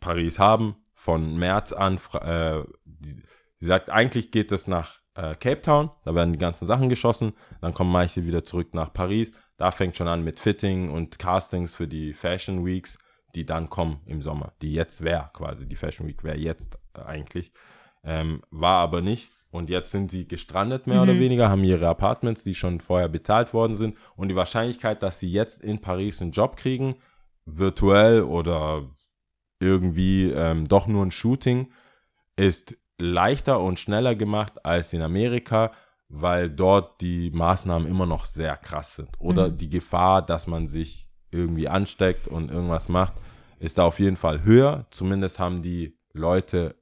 Paris 0.00 0.38
haben. 0.38 0.76
Von 0.94 1.36
März 1.36 1.74
an, 1.74 1.98
äh, 2.22 2.62
die, 2.86 3.22
sie 3.58 3.66
sagt, 3.66 3.90
eigentlich 3.90 4.30
geht 4.30 4.50
es 4.50 4.66
nach 4.66 5.00
äh, 5.14 5.34
Cape 5.34 5.60
Town, 5.60 5.90
da 6.04 6.14
werden 6.14 6.32
die 6.32 6.38
ganzen 6.38 6.66
Sachen 6.66 6.88
geschossen, 6.88 7.34
dann 7.60 7.74
kommen 7.74 7.92
manche 7.92 8.26
wieder 8.26 8.44
zurück 8.44 8.72
nach 8.72 8.94
Paris, 8.94 9.32
da 9.58 9.70
fängt 9.70 9.96
schon 9.96 10.08
an 10.08 10.24
mit 10.24 10.40
Fitting 10.40 10.88
und 10.90 11.18
Castings 11.18 11.74
für 11.74 11.86
die 11.86 12.14
Fashion 12.14 12.64
Weeks, 12.64 12.98
die 13.34 13.44
dann 13.44 13.68
kommen 13.68 14.00
im 14.06 14.22
Sommer, 14.22 14.54
die 14.62 14.72
jetzt 14.72 15.02
wäre 15.02 15.30
quasi, 15.34 15.68
die 15.68 15.76
Fashion 15.76 16.06
Week 16.06 16.24
wäre 16.24 16.38
jetzt 16.38 16.78
äh, 16.94 17.02
eigentlich, 17.02 17.52
ähm, 18.06 18.40
war 18.50 18.80
aber 18.80 19.02
nicht. 19.02 19.30
Und 19.50 19.70
jetzt 19.70 19.90
sind 19.90 20.10
sie 20.10 20.28
gestrandet, 20.28 20.86
mehr 20.86 21.02
oder 21.02 21.18
weniger, 21.18 21.48
haben 21.48 21.64
ihre 21.64 21.88
Apartments, 21.88 22.44
die 22.44 22.54
schon 22.54 22.80
vorher 22.80 23.08
bezahlt 23.08 23.54
worden 23.54 23.76
sind. 23.76 23.96
Und 24.16 24.28
die 24.28 24.36
Wahrscheinlichkeit, 24.36 25.02
dass 25.02 25.18
sie 25.18 25.30
jetzt 25.30 25.62
in 25.62 25.80
Paris 25.80 26.20
einen 26.20 26.32
Job 26.32 26.56
kriegen, 26.56 26.96
virtuell 27.46 28.22
oder 28.22 28.90
irgendwie 29.58 30.30
ähm, 30.30 30.68
doch 30.68 30.86
nur 30.86 31.04
ein 31.04 31.10
Shooting, 31.10 31.72
ist 32.36 32.76
leichter 32.98 33.60
und 33.60 33.80
schneller 33.80 34.14
gemacht 34.14 34.64
als 34.64 34.92
in 34.92 35.00
Amerika, 35.00 35.72
weil 36.08 36.50
dort 36.50 37.00
die 37.00 37.30
Maßnahmen 37.30 37.88
immer 37.88 38.06
noch 38.06 38.26
sehr 38.26 38.56
krass 38.56 38.96
sind. 38.96 39.10
Oder 39.18 39.50
die 39.50 39.70
Gefahr, 39.70 40.20
dass 40.22 40.46
man 40.46 40.68
sich 40.68 41.08
irgendwie 41.30 41.68
ansteckt 41.68 42.28
und 42.28 42.50
irgendwas 42.50 42.88
macht, 42.88 43.14
ist 43.58 43.78
da 43.78 43.84
auf 43.84 44.00
jeden 44.00 44.16
Fall 44.16 44.44
höher. 44.44 44.86
Zumindest 44.90 45.38
haben 45.38 45.62
die 45.62 45.98
Leute 46.12 46.76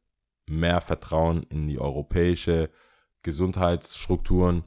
mehr 0.49 0.81
Vertrauen 0.81 1.43
in 1.45 1.67
die 1.69 1.79
europäische 1.79 2.71
Gesundheitsstrukturen, 3.23 4.65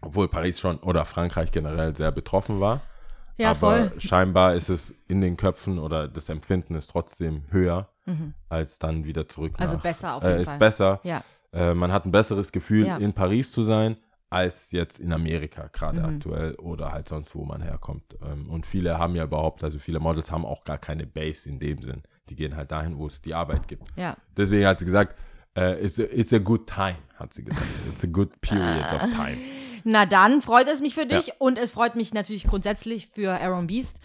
obwohl 0.00 0.28
Paris 0.28 0.60
schon 0.60 0.78
oder 0.78 1.04
Frankreich 1.04 1.52
generell 1.52 1.94
sehr 1.96 2.12
betroffen 2.12 2.60
war. 2.60 2.82
Ja, 3.36 3.50
Aber 3.50 3.58
voll. 3.58 3.92
scheinbar 4.00 4.54
ist 4.54 4.68
es 4.68 4.94
in 5.06 5.20
den 5.20 5.36
Köpfen 5.36 5.78
oder 5.78 6.08
das 6.08 6.28
Empfinden 6.28 6.74
ist 6.74 6.88
trotzdem 6.88 7.42
höher 7.50 7.88
als 8.48 8.78
dann 8.78 9.04
wieder 9.04 9.28
zurück 9.28 9.52
Mhm. 9.52 9.62
Also 9.62 9.74
nach, 9.76 9.82
besser 9.82 10.14
auf 10.14 10.24
äh, 10.24 10.28
jeden 10.30 10.40
ist 10.40 10.48
Fall. 10.48 10.58
besser. 10.58 11.00
Ja. 11.04 11.22
Äh, 11.52 11.74
man 11.74 11.92
hat 11.92 12.06
ein 12.06 12.10
besseres 12.10 12.52
Gefühl, 12.52 12.86
Ja. 12.86 12.96
in 12.96 13.12
Paris 13.12 13.52
zu 13.52 13.62
sein, 13.62 13.98
als 14.30 14.72
jetzt 14.72 14.98
in 14.98 15.12
Amerika 15.12 15.68
gerade 15.70 16.00
Mhm. 16.00 16.04
aktuell 16.16 16.54
oder 16.54 16.90
halt 16.92 17.08
sonst, 17.08 17.34
wo 17.34 17.44
man 17.44 17.60
herkommt. 17.60 18.16
Ähm, 18.22 18.48
und 18.48 18.64
viele 18.64 18.98
haben 18.98 19.14
ja 19.14 19.24
überhaupt, 19.24 19.62
also 19.62 19.78
viele 19.78 20.00
Models 20.00 20.32
haben 20.32 20.46
auch 20.46 20.64
gar 20.64 20.78
keine 20.78 21.06
Base 21.06 21.46
in 21.48 21.58
dem 21.58 21.82
Sinn. 21.82 22.02
Die 22.28 22.36
gehen 22.36 22.56
halt 22.56 22.70
dahin, 22.70 22.98
wo 22.98 23.06
es 23.06 23.20
die 23.22 23.34
Arbeit 23.34 23.66
gibt. 23.68 23.84
Ja. 23.96 24.16
Deswegen 24.36 24.66
hat 24.66 24.78
sie 24.78 24.84
gesagt, 24.84 25.16
äh, 25.56 25.82
it's, 25.84 25.98
a, 25.98 26.04
it's 26.04 26.32
a 26.32 26.38
good 26.38 26.66
time, 26.66 26.96
hat 27.18 27.32
sie 27.34 27.44
gesagt. 27.44 27.66
It's 27.92 28.04
a 28.04 28.08
good 28.08 28.40
period 28.40 28.84
of 28.94 29.02
time. 29.10 29.38
Na 29.84 30.06
dann 30.06 30.42
freut 30.42 30.68
es 30.68 30.80
mich 30.80 30.94
für 30.94 31.06
dich 31.06 31.32
und 31.38 31.58
es 31.58 31.70
freut 31.70 31.96
mich 31.96 32.12
natürlich 32.12 32.44
grundsätzlich 32.46 33.06
für 33.08 33.30
Aaron 33.40 33.66
Beast, 33.68 33.98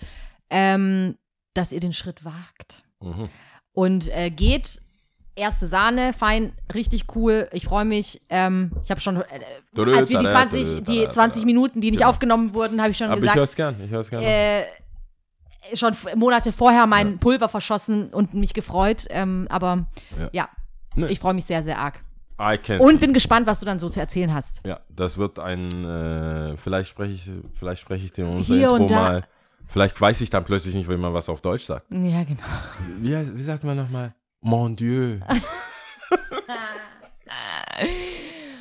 ähm, 0.50 1.18
dass 1.54 1.72
ihr 1.72 1.80
den 1.80 1.94
Schritt 1.94 2.24
wagt. 2.26 2.84
Mhm. 3.02 3.30
Und 3.74 4.10
äh, 4.16 4.30
geht. 4.30 4.80
Erste 5.36 5.66
Sahne, 5.66 6.14
fein, 6.14 6.54
richtig 6.76 7.06
cool. 7.16 7.50
Ich 7.54 7.66
freue 7.66 7.86
mich. 7.86 8.22
Ähm, 8.30 8.72
ich 8.84 8.92
habe 8.92 9.02
schon, 9.02 9.16
äh, 9.18 9.24
als 9.96 10.10
wir 10.12 10.20
die 10.20 10.26
tada, 10.26 10.48
20, 10.48 10.70
dödö, 10.70 10.82
die 10.84 11.00
tada, 11.00 11.10
20 11.10 11.40
tada. 11.42 11.46
Minuten, 11.48 11.82
die 11.82 11.90
nicht 11.90 12.02
Genau. 12.02 12.12
aufgenommen 12.12 12.54
wurden, 12.54 12.80
habe 12.80 12.92
ich 12.92 12.98
schon 12.98 13.08
Aber 13.08 13.16
ich 13.16 13.22
gesagt, 13.22 13.38
höre 13.38 13.44
es 13.44 13.56
gern, 13.56 13.82
ich 13.84 13.90
höre 13.90 14.00
es 14.02 14.10
gern. 14.12 14.22
äh, 14.22 14.62
schon 15.74 15.96
Monate 16.16 16.52
vorher 16.52 16.86
mein 16.88 17.20
Pulver 17.20 17.50
verschossen 17.50 18.10
und 18.14 18.34
mich 18.34 18.54
gefreut. 18.54 19.06
Ähm, 19.10 19.48
aber 19.50 19.86
Ja. 20.20 20.30
ja, 20.32 20.50
Ne. 20.96 21.10
ich 21.10 21.20
freue 21.20 21.34
mich 21.34 21.46
sehr, 21.46 21.64
sehr 21.64 21.80
arg. 21.80 22.04
Und 22.80 23.00
bin 23.00 23.14
gespannt, 23.14 23.48
was 23.48 23.60
du 23.60 23.66
dann 23.66 23.80
so 23.80 23.90
zu 23.90 24.00
erzählen 24.02 24.34
hast. 24.34 24.62
Ja, 24.66 24.80
das 24.90 25.18
wird 25.18 25.40
ein, 25.40 25.70
äh, 25.86 26.58
vielleicht 26.58 26.90
spreche 26.90 27.14
ich, 27.14 27.30
vielleicht 27.54 27.82
spreche 27.82 28.06
ich 28.06 28.12
dir 28.12 28.28
unser 28.28 28.54
Hier 28.54 28.70
Intro 28.76 28.94
mal. 28.96 29.24
Vielleicht 29.68 30.00
weiß 30.00 30.20
ich 30.22 30.30
dann 30.30 30.44
plötzlich 30.44 30.76
nicht, 30.76 30.90
wenn 30.90 31.00
man 31.00 31.14
was 31.14 31.30
auf 31.30 31.40
Deutsch 31.42 31.66
sagt. 31.66 31.86
Ja, 31.90 32.24
genau. 32.24 32.42
Wie, 33.00 33.38
wie 33.38 33.44
sagt 33.44 33.64
man 33.64 33.78
nochmal? 33.78 34.14
Mon 34.42 34.76
Dieu. 34.76 35.20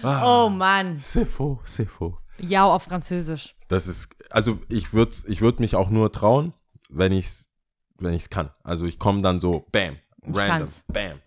Oh 0.05 0.49
Mann. 0.49 0.99
C'est 0.99 1.27
faux, 1.27 1.61
c'est 1.65 1.87
faux. 1.87 2.17
Ja, 2.41 2.65
auf 2.65 2.85
Französisch. 2.85 3.55
Das 3.69 3.87
ist, 3.87 4.09
also 4.31 4.59
ich 4.69 4.93
würde 4.93 5.13
ich 5.27 5.41
würd 5.41 5.61
mich 5.61 5.77
auch 5.77 5.91
nur 5.91 6.11
trauen, 6.13 6.53
wenn 6.93 7.13
ich 7.13 7.27
es 7.27 7.49
wenn 7.99 8.15
ich's 8.15 8.31
kann. 8.31 8.51
Also 8.65 8.87
ich 8.87 8.99
komme 8.99 9.23
dann 9.23 9.39
so, 9.39 9.65
bam, 9.71 9.97
Ich 10.23 10.27
random, 10.37 10.47
kann's. 10.49 10.85
bam, 10.89 11.21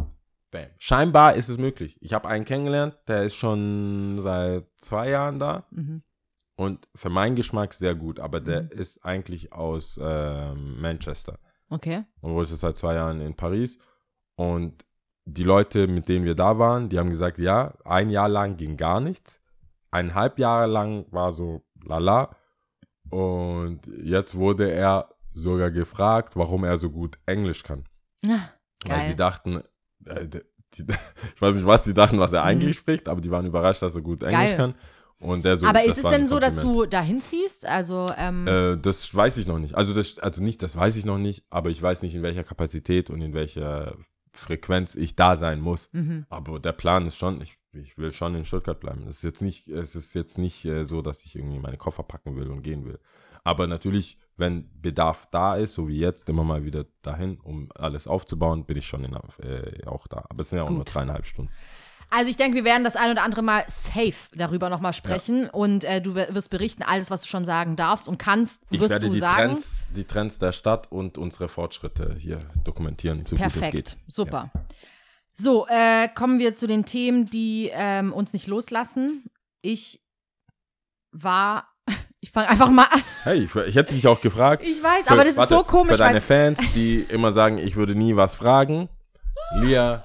bam. 0.51 0.65
Scheinbar 0.78 1.36
ist 1.36 1.47
es 1.49 1.58
möglich. 1.58 1.97
Ich 2.01 2.13
habe 2.13 2.28
einen 2.28 2.43
kennengelernt, 2.43 2.97
der 3.08 3.23
ist 3.23 3.36
schon 3.36 4.19
seit 4.21 4.65
zwei 4.78 5.10
Jahren 5.10 5.39
da 5.39 5.65
Mhm. 5.71 6.01
und 6.58 6.88
für 6.95 7.10
meinen 7.10 7.36
Geschmack 7.36 7.73
sehr 7.73 7.95
gut, 7.95 8.19
aber 8.19 8.41
der 8.41 8.71
ist 8.71 9.06
eigentlich 9.06 9.54
aus 9.54 9.97
ähm, 10.01 10.82
Manchester. 10.82 11.39
Okay. 11.69 12.04
und 12.21 12.34
wohl 12.34 12.43
ist 12.43 12.51
es 12.51 12.60
seit 12.62 12.78
zwei 12.78 12.95
Jahren 12.95 13.21
in 13.21 13.36
Paris. 13.36 13.80
Und 14.36 14.86
die 15.25 15.43
Leute, 15.43 15.88
mit 15.88 16.08
denen 16.10 16.25
wir 16.25 16.36
da 16.36 16.60
waren, 16.60 16.89
die 16.89 16.99
haben 16.99 17.10
gesagt, 17.10 17.38
ja, 17.39 17.73
ein 17.86 18.10
Jahr 18.10 18.30
lang 18.30 18.58
ging 18.58 18.75
gar 18.78 18.99
nichts. 18.99 19.41
Eineinhalb 19.91 20.38
Jahre 20.39 20.67
lang 20.67 21.06
war 21.12 21.32
so 21.32 21.63
lala. 21.84 22.36
Und 23.10 23.82
jetzt 23.88 24.36
wurde 24.36 24.69
er 24.71 25.10
sogar 25.35 25.69
gefragt, 25.71 26.35
warum 26.35 26.63
er 26.63 26.77
so 26.79 26.89
gut 26.89 27.17
Englisch 27.25 27.63
kann. 27.63 27.83
Ja, 28.23 28.49
Weil 28.85 29.01
sie 29.05 29.15
dachten, 29.15 29.61
äh, 30.05 30.27
die, 30.27 30.41
ich 31.35 31.41
weiß 31.41 31.53
nicht, 31.55 31.65
was 31.65 31.83
die 31.83 31.93
dachten, 31.93 32.19
was 32.19 32.33
er 32.33 32.43
eigentlich 32.43 32.77
spricht, 32.77 33.07
aber 33.07 33.21
die 33.21 33.31
waren 33.31 33.45
überrascht, 33.45 33.81
dass 33.81 33.95
er 33.95 34.01
gut 34.01 34.23
Englisch 34.23 34.37
Mhm. 34.39 34.43
Geil. 34.45 34.55
kann. 34.57 34.75
Und 35.17 35.45
der 35.45 35.55
so, 35.55 35.65
Aber 35.65 35.83
ist 35.83 35.97
es 35.97 36.03
denn 36.03 36.27
so, 36.27 36.39
dass 36.39 36.57
du 36.57 36.85
dahin 36.85 37.21
ziehst? 37.21 37.65
Also, 37.65 38.05
ähm, 38.17 38.45
Äh, 38.47 38.77
das 38.77 39.13
weiß 39.15 39.37
ich 39.37 39.47
noch 39.47 39.59
nicht. 39.59 39.75
Also, 39.75 39.93
das, 39.93 40.19
also 40.19 40.43
nicht, 40.43 40.61
das 40.61 40.75
weiß 40.75 40.97
ich 40.97 41.05
noch 41.05 41.17
nicht, 41.17 41.45
aber 41.49 41.69
ich 41.69 41.81
weiß 41.81 42.01
nicht, 42.01 42.13
in 42.15 42.21
welcher 42.23 42.43
Kapazität 42.43 43.09
und 43.09 43.21
in 43.21 43.33
welcher 43.33 43.95
Frequenz 44.33 44.95
ich 44.95 45.15
da 45.15 45.37
sein 45.37 45.61
muss. 45.61 45.89
mhm. 45.93 46.25
Aber 46.29 46.59
der 46.59 46.73
Plan 46.73 47.07
ist 47.07 47.15
schon, 47.15 47.39
ich, 47.41 47.55
ich 47.71 47.97
will 47.97 48.11
schon 48.11 48.35
in 48.35 48.43
Stuttgart 48.43 48.79
bleiben. 48.81 49.07
Es 49.07 49.17
ist 49.17 49.23
jetzt 49.23 49.41
nicht, 49.41 49.69
es 49.69 49.95
ist 49.95 50.13
jetzt 50.15 50.37
nicht 50.37 50.65
äh, 50.65 50.83
so, 50.83 51.01
dass 51.01 51.23
ich 51.23 51.35
irgendwie 51.37 51.59
meine 51.59 51.77
Koffer 51.77 52.03
packen 52.03 52.35
will 52.35 52.49
und 52.49 52.61
gehen 52.61 52.83
will. 52.85 52.99
Aber 53.45 53.67
natürlich, 53.67 54.17
wenn 54.37 54.69
Bedarf 54.81 55.27
da 55.31 55.55
ist, 55.55 55.75
so 55.75 55.87
wie 55.87 55.97
jetzt, 55.97 56.27
immer 56.29 56.43
mal 56.43 56.65
wieder 56.65 56.85
dahin, 57.01 57.39
um 57.39 57.69
alles 57.75 58.07
aufzubauen, 58.07 58.65
bin 58.65 58.77
ich 58.77 58.85
schon 58.87 59.03
in, 59.03 59.13
äh, 59.13 59.85
auch 59.85 60.07
da. 60.07 60.25
Aber 60.29 60.41
es 60.41 60.49
sind 60.49 60.57
ja 60.57 60.63
auch 60.65 60.69
nur 60.69 60.79
Gut. 60.79 60.93
dreieinhalb 60.93 61.25
Stunden. 61.25 61.51
Also 62.11 62.29
ich 62.29 62.37
denke, 62.37 62.55
wir 62.57 62.63
werden 62.65 62.83
das 62.83 62.95
ein 62.95 63.09
oder 63.09 63.23
andere 63.23 63.41
Mal 63.41 63.63
safe 63.67 64.13
darüber 64.35 64.69
nochmal 64.69 64.93
sprechen 64.93 65.49
und 65.49 65.83
äh, 65.83 66.01
du 66.01 66.13
wi- 66.15 66.27
wirst 66.35 66.51
berichten, 66.51 66.83
alles, 66.83 67.09
was 67.09 67.21
du 67.21 67.27
schon 67.27 67.45
sagen 67.45 67.75
darfst 67.75 68.07
und 68.07 68.19
kannst, 68.19 68.61
Ich 68.69 68.79
wirst 68.79 68.91
werde 68.91 69.07
du 69.07 69.13
die 69.13 69.19
sagen. 69.19 69.47
Trends, 69.49 69.87
die 69.95 70.05
Trends 70.05 70.37
der 70.37 70.51
Stadt 70.51 70.91
und 70.91 71.17
unsere 71.17 71.49
Fortschritte 71.49 72.15
hier 72.19 72.47
dokumentieren, 72.63 73.25
so 73.25 73.35
gut 73.35 73.47
es 73.47 73.53
Perfekt, 73.53 73.71
geht. 73.71 73.97
super. 74.07 74.51
So, 75.33 75.65
äh, 75.67 76.07
kommen 76.09 76.37
wir 76.39 76.55
zu 76.55 76.67
den 76.67 76.85
Themen, 76.85 77.25
die 77.25 77.71
ähm, 77.73 78.13
uns 78.13 78.33
nicht 78.33 78.45
loslassen. 78.47 79.25
Ich 79.61 80.01
war, 81.11 81.67
ich 82.25 82.31
fange 82.31 82.49
einfach 82.49 82.71
mal 82.71 82.85
an. 82.85 83.01
Hey, 83.23 83.43
ich, 83.43 83.55
ich 83.55 83.75
hätte 83.75 83.93
dich 83.93 84.07
auch 84.07 84.19
gefragt. 84.19 84.63
Ich 84.65 84.81
weiß, 84.81 85.05
Für- 85.05 85.11
aber 85.11 85.25
das 85.25 85.38
warte, 85.38 85.53
ist 85.53 85.59
so 85.59 85.63
komisch, 85.63 85.91
Für 85.91 85.97
deine 85.99 86.21
Fans, 86.21 86.59
die 86.73 87.01
immer 87.01 87.31
sagen, 87.33 87.59
ich 87.59 87.75
würde 87.75 87.93
nie 87.93 88.15
was 88.15 88.33
fragen. 88.33 88.89
Lia, 89.57 90.03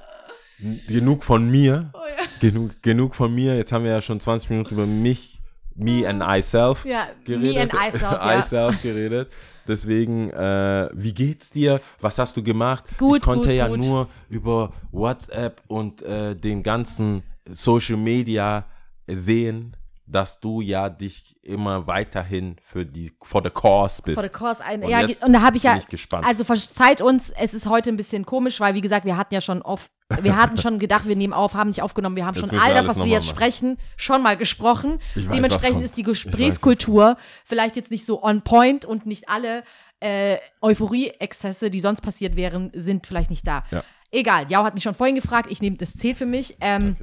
genug 0.87 1.24
von 1.24 1.50
mir. 1.50 1.90
Oh 1.94 1.98
ja. 1.98 2.26
Genug, 2.40 2.83
genug 2.83 3.14
von 3.14 3.35
mir. 3.35 3.56
Jetzt 3.56 3.72
haben 3.72 3.85
wir 3.85 3.92
ja 3.92 4.02
schon 4.02 4.20
20 4.20 4.50
Minuten 4.50 4.74
über 4.74 4.85
mich, 4.85 5.40
me 5.74 6.06
and 6.06 6.22
I 6.22 6.42
self 6.42 6.85
ja, 6.85 7.09
geredet. 7.24 7.54
me 7.54 7.61
and 7.62 7.72
I 7.72 7.98
self, 7.98 8.12
I 8.22 8.28
ja. 8.35 8.42
self 8.42 8.83
geredet. 8.83 9.33
Deswegen, 9.66 10.28
äh, 10.30 10.90
wie 10.92 11.14
geht's 11.14 11.50
dir? 11.50 11.80
Was 12.02 12.18
hast 12.18 12.37
du 12.37 12.42
gemacht? 12.42 12.85
Gut, 12.98 13.18
ich 13.18 13.22
konnte 13.22 13.48
gut, 13.48 13.56
ja 13.56 13.68
gut. 13.68 13.78
nur 13.78 14.09
über 14.28 14.72
WhatsApp 14.92 15.62
und 15.68 16.02
äh, 16.02 16.37
den 16.37 16.62
ganzen 16.62 17.22
Social 17.48 17.96
Media 17.96 18.66
sehen, 19.06 19.74
dass 20.11 20.40
du 20.40 20.61
ja 20.61 20.88
dich 20.88 21.37
immer 21.42 21.87
weiterhin 21.87 22.57
für 22.62 22.85
die 22.85 23.12
for 23.23 23.42
the 23.42 23.51
cause 23.51 24.03
bist. 24.03 24.14
For 24.18 24.25
the 24.25 24.29
course 24.29 24.64
ein, 24.64 24.83
Und 24.83 24.90
ja, 24.90 25.07
und 25.25 25.33
da 25.33 25.40
habe 25.42 25.57
ich 25.57 25.62
ja, 25.62 25.77
ich 25.77 25.87
gespannt. 25.87 26.27
also 26.27 26.44
verzeiht 26.44 27.01
uns, 27.01 27.31
es 27.31 27.55
ist 27.55 27.66
heute 27.66 27.90
ein 27.90 27.96
bisschen 27.96 28.27
komisch, 28.27 28.61
weil 28.61 28.75
wie 28.75 28.81
gesagt, 28.81 29.05
wir 29.07 29.16
hatten 29.16 29.33
ja 29.35 29.40
schon 29.40 29.62
oft, 29.62 29.90
wir 30.23 30.37
hatten 30.37 30.59
schon 30.59 30.79
gedacht, 30.79 31.07
wir 31.07 31.16
nehmen 31.16 31.33
auf, 31.33 31.55
haben 31.55 31.68
nicht 31.68 31.83
aufgenommen, 31.83 32.16
wir 32.16 32.27
haben 32.27 32.35
Jetzt 32.35 32.49
schon 32.51 32.59
all 32.59 32.75
das, 32.75 32.88
was 32.88 32.96
wir 32.99 33.07
jetzt 33.07 33.27
machen. 33.27 33.37
sprechen, 33.37 33.79
schon 33.96 34.23
mal 34.23 34.37
gesprochen. 34.37 34.99
Weiß, 35.14 35.27
Dementsprechend 35.33 35.85
ist 35.85 35.96
die 35.96 36.01
Ich 36.03 36.07
weiß, 36.09 36.23
Gesprächskultur 36.25 37.16
vielleicht 37.44 37.77
jetzt 37.77 37.90
nicht 37.90 38.05
so 38.05 38.23
on 38.23 38.42
point 38.42 38.85
und 38.85 39.07
nicht 39.07 39.29
alle 39.29 39.62
äh, 40.01 40.38
Euphorie-Exzesse, 40.61 41.70
die 41.70 41.81
sonst 41.81 42.01
passiert 42.01 42.35
wären, 42.37 42.70
sind 42.75 43.07
vielleicht 43.07 43.31
nicht 43.31 43.46
da. 43.46 43.64
Ja. 43.70 43.85
Egal, 44.11 44.51
Jau 44.51 44.64
hat 44.64 44.75
mich 44.75 44.83
schon 44.83 44.94
vorhin 44.94 45.14
gefragt, 45.14 45.49
ich 45.51 45.61
nehme 45.62 45.77
das 45.77 45.94
zählt 45.94 46.18
für 46.18 46.27
mich. 46.27 46.57
Ähm, 46.61 46.96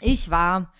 Ich 0.00 0.30
war 0.30 0.72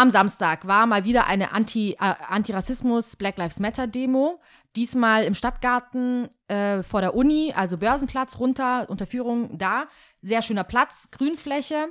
am 0.00 0.10
Samstag 0.10 0.66
war 0.66 0.86
mal 0.86 1.04
wieder 1.04 1.26
eine 1.26 1.52
Anti, 1.52 1.92
äh, 1.92 2.14
Antirassismus 2.26 3.16
Black 3.16 3.36
Lives 3.36 3.60
Matter 3.60 3.86
Demo. 3.86 4.40
Diesmal 4.74 5.24
im 5.24 5.34
Stadtgarten 5.34 6.30
äh, 6.48 6.82
vor 6.82 7.02
der 7.02 7.14
Uni, 7.14 7.52
also 7.54 7.76
Börsenplatz 7.76 8.38
runter, 8.38 8.88
Unterführung 8.88 9.58
da. 9.58 9.88
Sehr 10.22 10.40
schöner 10.40 10.64
Platz, 10.64 11.10
Grünfläche. 11.10 11.88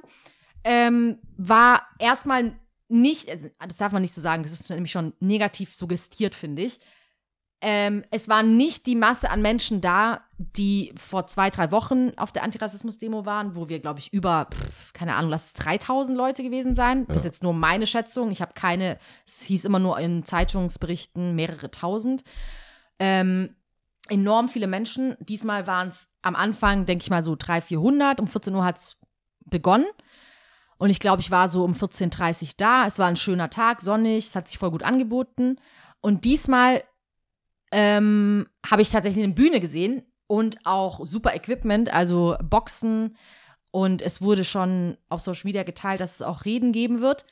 Ähm, 0.64 1.20
war 1.38 1.84
erstmal 2.00 2.60
nicht, 2.88 3.30
also, 3.30 3.48
das 3.60 3.78
darf 3.78 3.92
man 3.92 4.02
nicht 4.02 4.16
so 4.16 4.22
sagen, 4.22 4.42
das 4.42 4.54
ist 4.54 4.72
nämlich 4.72 4.92
schon 4.92 5.14
negativ 5.20 5.76
suggestiert, 5.76 6.34
finde 6.34 6.64
ich. 6.64 6.80
Ähm, 7.62 8.06
es 8.10 8.30
war 8.30 8.42
nicht 8.42 8.86
die 8.86 8.96
Masse 8.96 9.30
an 9.30 9.42
Menschen 9.42 9.82
da, 9.82 10.22
die 10.38 10.94
vor 10.98 11.28
zwei, 11.28 11.50
drei 11.50 11.72
Wochen 11.72 12.14
auf 12.16 12.32
der 12.32 12.44
Antirassismus-Demo 12.44 13.26
waren, 13.26 13.56
wo 13.56 13.68
wir, 13.68 13.80
glaube 13.80 14.00
ich, 14.00 14.14
über, 14.14 14.48
pff, 14.50 14.94
keine 14.94 15.16
Ahnung, 15.16 15.30
lass 15.32 15.48
es 15.48 15.54
3000 15.54 16.18
Leute 16.18 16.42
gewesen 16.42 16.74
sein. 16.74 17.06
Das 17.08 17.18
ist 17.18 17.26
jetzt 17.26 17.44
nur 17.44 17.54
meine 17.54 17.86
Schätzung. 17.86 18.32
Ich 18.32 18.42
habe 18.42 18.54
keine, 18.54 18.98
es 19.28 19.42
hieß 19.42 19.66
immer 19.66 19.80
nur 19.80 20.00
in 20.00 20.24
Zeitungsberichten 20.24 21.36
mehrere 21.36 21.70
tausend. 21.70 22.24
Ähm, 22.98 23.56
enorm 24.08 24.48
viele 24.48 24.68
Menschen. 24.68 25.18
Diesmal 25.20 25.68
waren 25.68 25.90
es 25.90 26.08
am 26.22 26.36
Anfang, 26.36 26.86
denke 26.86 27.04
ich 27.04 27.10
mal, 27.10 27.24
so 27.24 27.36
300, 27.36 27.66
400. 27.66 28.20
Um 28.22 28.28
14 28.28 28.56
Uhr 28.56 28.64
hat 28.64 28.78
es 28.78 28.98
begonnen. 29.46 29.88
Und 30.78 30.92
ich 30.92 31.02
glaube, 31.02 31.22
ich 31.22 31.30
war 31.30 31.50
so 31.50 31.66
um 31.66 31.74
14.30 31.74 32.42
Uhr 32.42 32.50
da. 32.56 32.88
Es 32.88 33.00
war 33.00 33.08
ein 33.08 33.18
schöner 33.18 33.50
Tag, 33.50 33.82
sonnig, 33.82 34.28
es 34.28 34.36
hat 34.36 34.48
sich 34.48 34.58
voll 34.58 34.72
gut 34.72 34.84
angeboten. 34.84 35.58
Und 36.00 36.24
diesmal 36.24 36.84
ähm, 37.72 38.48
habe 38.66 38.82
ich 38.82 38.90
tatsächlich 38.90 39.24
eine 39.24 39.34
Bühne 39.34 39.60
gesehen 39.60 40.04
und 40.28 40.58
auch 40.66 41.06
super 41.06 41.36
Equipment, 41.36 41.94
also 41.94 42.36
Boxen. 42.44 43.16
Und 43.72 44.02
es 44.02 44.22
wurde 44.22 44.44
schon 44.44 44.98
auf 45.10 45.22
Social 45.22 45.44
Media 45.46 45.64
geteilt, 45.64 46.00
dass 46.00 46.16
es 46.16 46.22
auch 46.22 46.46
Reden 46.46 46.72
geben 46.72 47.02
wird. 47.02 47.26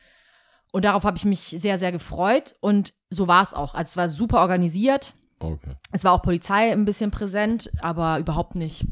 Und 0.71 0.86
darauf 0.86 1.04
habe 1.04 1.17
ich 1.17 1.26
mich 1.26 1.39
sehr, 1.41 1.80
sehr 1.80 1.91
gefreut. 1.91 2.56
Und 2.60 2.93
so 3.10 3.28
war 3.28 3.41
es 3.41 3.54
auch. 3.54 3.73
Also 3.73 3.89
es 3.91 3.97
war 3.97 4.10
super 4.10 4.41
organisiert. 4.41 5.15
Okay. 5.39 5.76
Es 5.91 6.04
war 6.04 6.13
auch 6.13 6.21
Polizei 6.21 6.71
ein 6.71 6.86
bisschen 6.86 7.10
präsent, 7.12 7.71
aber 7.80 8.19
überhaupt 8.19 8.56
nicht 8.56 8.86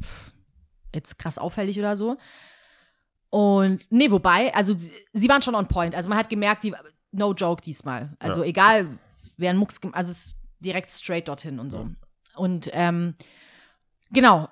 jetzt 0.93 1.19
krass 1.19 1.37
auffällig 1.37 1.77
oder 1.77 1.95
so. 1.97 2.17
Und 3.29 3.81
nee, 3.89 4.09
wobei, 4.11 4.53
also 4.53 4.77
sie, 4.77 4.91
sie 5.13 5.27
waren 5.29 5.41
schon 5.41 5.55
on 5.55 5.67
point. 5.67 5.93
Also 5.95 6.07
man 6.07 6.17
hat 6.17 6.29
gemerkt, 6.29 6.63
die, 6.63 6.73
no 7.11 7.33
joke 7.33 7.61
diesmal. 7.61 8.15
Also 8.19 8.41
Ja. 8.41 8.45
egal, 8.45 8.87
wer 9.37 9.49
einen 9.49 9.59
Mucks, 9.59 9.79
also 9.91 10.11
es 10.11 10.35
direkt 10.59 10.91
straight 10.91 11.27
dorthin 11.27 11.59
und 11.59 11.69
so. 11.69 11.89
Und 12.35 12.69
ähm, 12.73 13.15
genau, 14.11 14.49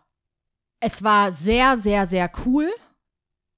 es 0.80 1.04
war 1.04 1.32
sehr, 1.32 1.78
sehr, 1.78 2.06
sehr 2.06 2.32
cool. 2.46 2.70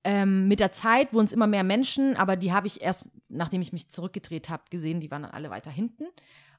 Ähm, 0.04 0.48
mit 0.48 0.60
der 0.60 0.72
Zeit 0.72 1.14
wurden 1.14 1.26
es 1.26 1.34
immer 1.34 1.48
mehr 1.48 1.64
Menschen, 1.64 2.16
aber 2.16 2.36
die 2.36 2.54
habe 2.54 2.68
ich 2.68 2.82
erst, 2.82 3.06
nachdem 3.28 3.62
ich 3.62 3.74
mich 3.74 3.90
zurückgedreht 3.90 4.50
habe, 4.50 4.64
gesehen, 4.70 5.00
die 5.00 5.10
waren 5.10 5.24
dann 5.24 5.32
alle 5.32 5.50
weiter 5.50 5.72
hinten. 5.72 6.06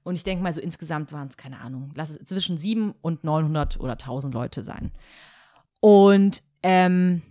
Und 0.02 0.14
ich 0.14 0.24
denke 0.24 0.42
mal, 0.42 0.54
so 0.54 0.60
insgesamt 0.60 1.12
waren 1.12 1.28
es, 1.28 1.36
keine 1.36 1.60
Ahnung, 1.60 1.92
lass 1.94 2.10
es 2.10 2.24
zwischen 2.24 2.58
7 2.58 2.94
und 3.02 3.24
900 3.24 3.80
oder 3.80 3.92
1000 3.92 4.34
Leute 4.34 4.62
sein. 4.62 4.92
Und 5.80 6.42
ähm, 6.62 7.22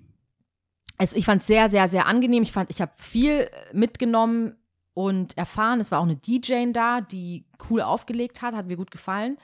es, 0.97 1.13
ich 1.13 1.25
fand 1.25 1.41
es 1.41 1.47
sehr, 1.47 1.69
sehr, 1.69 1.89
sehr 1.89 2.05
angenehm. 2.05 2.43
Ich 2.43 2.51
fand, 2.51 2.71
ich 2.71 2.81
habe 2.81 2.91
viel 2.97 3.49
mitgenommen 3.73 4.55
und 4.95 5.37
erfahren. 5.37 5.79
Es 5.79 5.91
war 5.91 5.99
auch 5.99 6.05
eine 6.05 6.15
DJ 6.15 6.71
da, 6.71 7.01
die 7.01 7.45
cool 7.69 7.81
aufgelegt 7.81 8.41
hat, 8.41 8.55
hat 8.55 8.65
mir 8.65 8.77
gut 8.77 8.89
gefallen. 8.89 9.37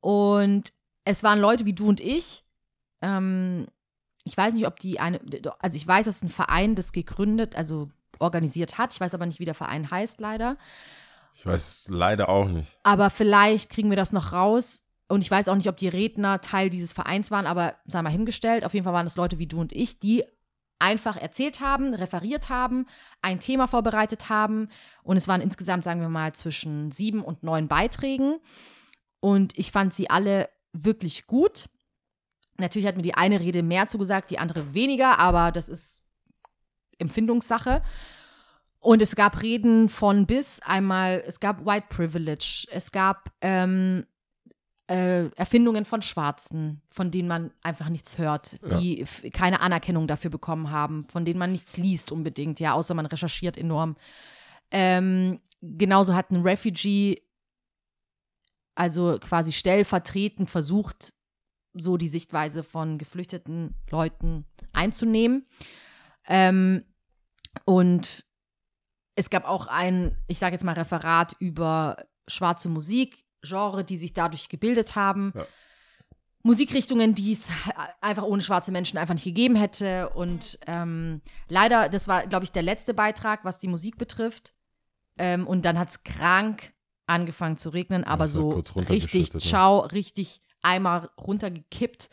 Und 0.00 0.72
es 1.04 1.22
waren 1.22 1.38
Leute 1.38 1.66
wie 1.66 1.74
du 1.74 1.88
und 1.88 2.00
ich. 2.00 2.44
Ähm, 3.02 3.68
ich 4.24 4.36
weiß 4.36 4.54
nicht, 4.54 4.66
ob 4.66 4.80
die 4.80 4.98
eine, 4.98 5.20
also 5.60 5.76
ich 5.76 5.86
weiß, 5.86 6.06
dass 6.06 6.22
ein 6.22 6.30
Verein 6.30 6.74
das 6.74 6.92
gegründet, 6.92 7.56
also 7.56 7.90
organisiert 8.18 8.78
hat. 8.78 8.92
Ich 8.92 9.00
weiß 9.00 9.14
aber 9.14 9.26
nicht, 9.26 9.38
wie 9.38 9.44
der 9.44 9.54
Verein 9.54 9.90
heißt, 9.90 10.18
leider. 10.18 10.56
Ich 11.34 11.44
weiß 11.44 11.88
leider 11.90 12.30
auch 12.30 12.48
nicht. 12.48 12.78
Aber 12.82 13.10
vielleicht 13.10 13.70
kriegen 13.70 13.90
wir 13.90 13.96
das 13.96 14.12
noch 14.12 14.32
raus. 14.32 14.84
Und 15.08 15.22
ich 15.22 15.30
weiß 15.30 15.48
auch 15.48 15.56
nicht, 15.56 15.68
ob 15.68 15.76
die 15.76 15.88
Redner 15.88 16.40
Teil 16.40 16.70
dieses 16.70 16.92
Vereins 16.92 17.30
waren, 17.30 17.46
aber 17.46 17.74
sei 17.84 18.00
mal 18.00 18.10
hingestellt. 18.10 18.64
Auf 18.64 18.72
jeden 18.72 18.84
Fall 18.84 18.94
waren 18.94 19.06
es 19.06 19.16
Leute 19.16 19.38
wie 19.38 19.46
du 19.46 19.60
und 19.60 19.72
ich, 19.72 19.98
die 19.98 20.24
einfach 20.80 21.16
erzählt 21.16 21.60
haben, 21.60 21.94
referiert 21.94 22.48
haben, 22.48 22.86
ein 23.22 23.38
Thema 23.38 23.68
vorbereitet 23.68 24.28
haben. 24.28 24.68
Und 25.02 25.16
es 25.16 25.28
waren 25.28 25.40
insgesamt, 25.40 25.84
sagen 25.84 26.00
wir 26.00 26.08
mal, 26.08 26.32
zwischen 26.32 26.90
sieben 26.90 27.22
und 27.22 27.42
neun 27.42 27.68
Beiträgen. 27.68 28.38
Und 29.20 29.56
ich 29.58 29.70
fand 29.70 29.94
sie 29.94 30.10
alle 30.10 30.48
wirklich 30.72 31.26
gut. 31.26 31.68
Natürlich 32.56 32.88
hat 32.88 32.96
mir 32.96 33.02
die 33.02 33.14
eine 33.14 33.40
Rede 33.40 33.62
mehr 33.62 33.86
zugesagt, 33.86 34.30
die 34.30 34.38
andere 34.38 34.74
weniger, 34.74 35.18
aber 35.18 35.52
das 35.52 35.68
ist 35.68 36.02
Empfindungssache. 36.98 37.82
Und 38.78 39.02
es 39.02 39.14
gab 39.14 39.42
Reden 39.42 39.90
von 39.90 40.26
bis 40.26 40.60
einmal, 40.60 41.22
es 41.26 41.40
gab 41.40 41.66
White 41.66 41.86
Privilege, 41.90 42.66
es 42.70 42.92
gab 42.92 43.30
ähm, 43.42 44.06
äh, 44.90 45.28
Erfindungen 45.36 45.84
von 45.84 46.02
Schwarzen, 46.02 46.82
von 46.90 47.12
denen 47.12 47.28
man 47.28 47.52
einfach 47.62 47.88
nichts 47.88 48.18
hört, 48.18 48.58
die 48.80 49.02
f- 49.02 49.22
keine 49.32 49.60
Anerkennung 49.60 50.08
dafür 50.08 50.30
bekommen 50.30 50.70
haben, 50.70 51.04
von 51.04 51.24
denen 51.24 51.38
man 51.38 51.52
nichts 51.52 51.76
liest 51.76 52.10
unbedingt, 52.10 52.58
ja, 52.58 52.72
außer 52.72 52.94
man 52.94 53.06
recherchiert 53.06 53.56
enorm. 53.56 53.96
Ähm, 54.72 55.40
genauso 55.62 56.14
hat 56.14 56.32
ein 56.32 56.42
Refugee, 56.42 57.22
also 58.74 59.18
quasi 59.20 59.52
stellvertretend 59.52 60.50
versucht, 60.50 61.14
so 61.74 61.96
die 61.96 62.08
Sichtweise 62.08 62.64
von 62.64 62.98
geflüchteten 62.98 63.76
Leuten 63.90 64.44
einzunehmen. 64.72 65.46
Ähm, 66.26 66.84
und 67.64 68.24
es 69.14 69.30
gab 69.30 69.44
auch 69.44 69.68
ein, 69.68 70.16
ich 70.26 70.40
sage 70.40 70.54
jetzt 70.54 70.64
mal, 70.64 70.74
Referat 70.74 71.36
über 71.38 71.96
schwarze 72.26 72.68
Musik, 72.68 73.24
Genre, 73.42 73.84
die 73.84 73.96
sich 73.98 74.12
dadurch 74.12 74.48
gebildet 74.48 74.96
haben. 74.96 75.32
Ja. 75.34 75.46
Musikrichtungen, 76.42 77.14
die 77.14 77.32
es 77.32 77.48
einfach 78.00 78.22
ohne 78.22 78.40
schwarze 78.42 78.72
Menschen 78.72 78.96
einfach 78.98 79.12
nicht 79.14 79.24
gegeben 79.24 79.56
hätte. 79.56 80.08
Und 80.10 80.58
ähm, 80.66 81.20
leider, 81.48 81.88
das 81.90 82.08
war, 82.08 82.26
glaube 82.26 82.44
ich, 82.44 82.52
der 82.52 82.62
letzte 82.62 82.94
Beitrag, 82.94 83.44
was 83.44 83.58
die 83.58 83.68
Musik 83.68 83.98
betrifft. 83.98 84.54
Ähm, 85.18 85.46
und 85.46 85.64
dann 85.66 85.78
hat 85.78 85.90
es 85.90 86.02
krank 86.02 86.72
angefangen 87.06 87.58
zu 87.58 87.70
regnen, 87.70 88.04
aber 88.04 88.24
hat 88.24 88.30
so 88.30 88.50
richtig, 88.88 89.34
ne? 89.34 89.40
ciao, 89.40 89.80
richtig 89.80 90.40
einmal 90.62 91.10
runtergekippt. 91.18 92.08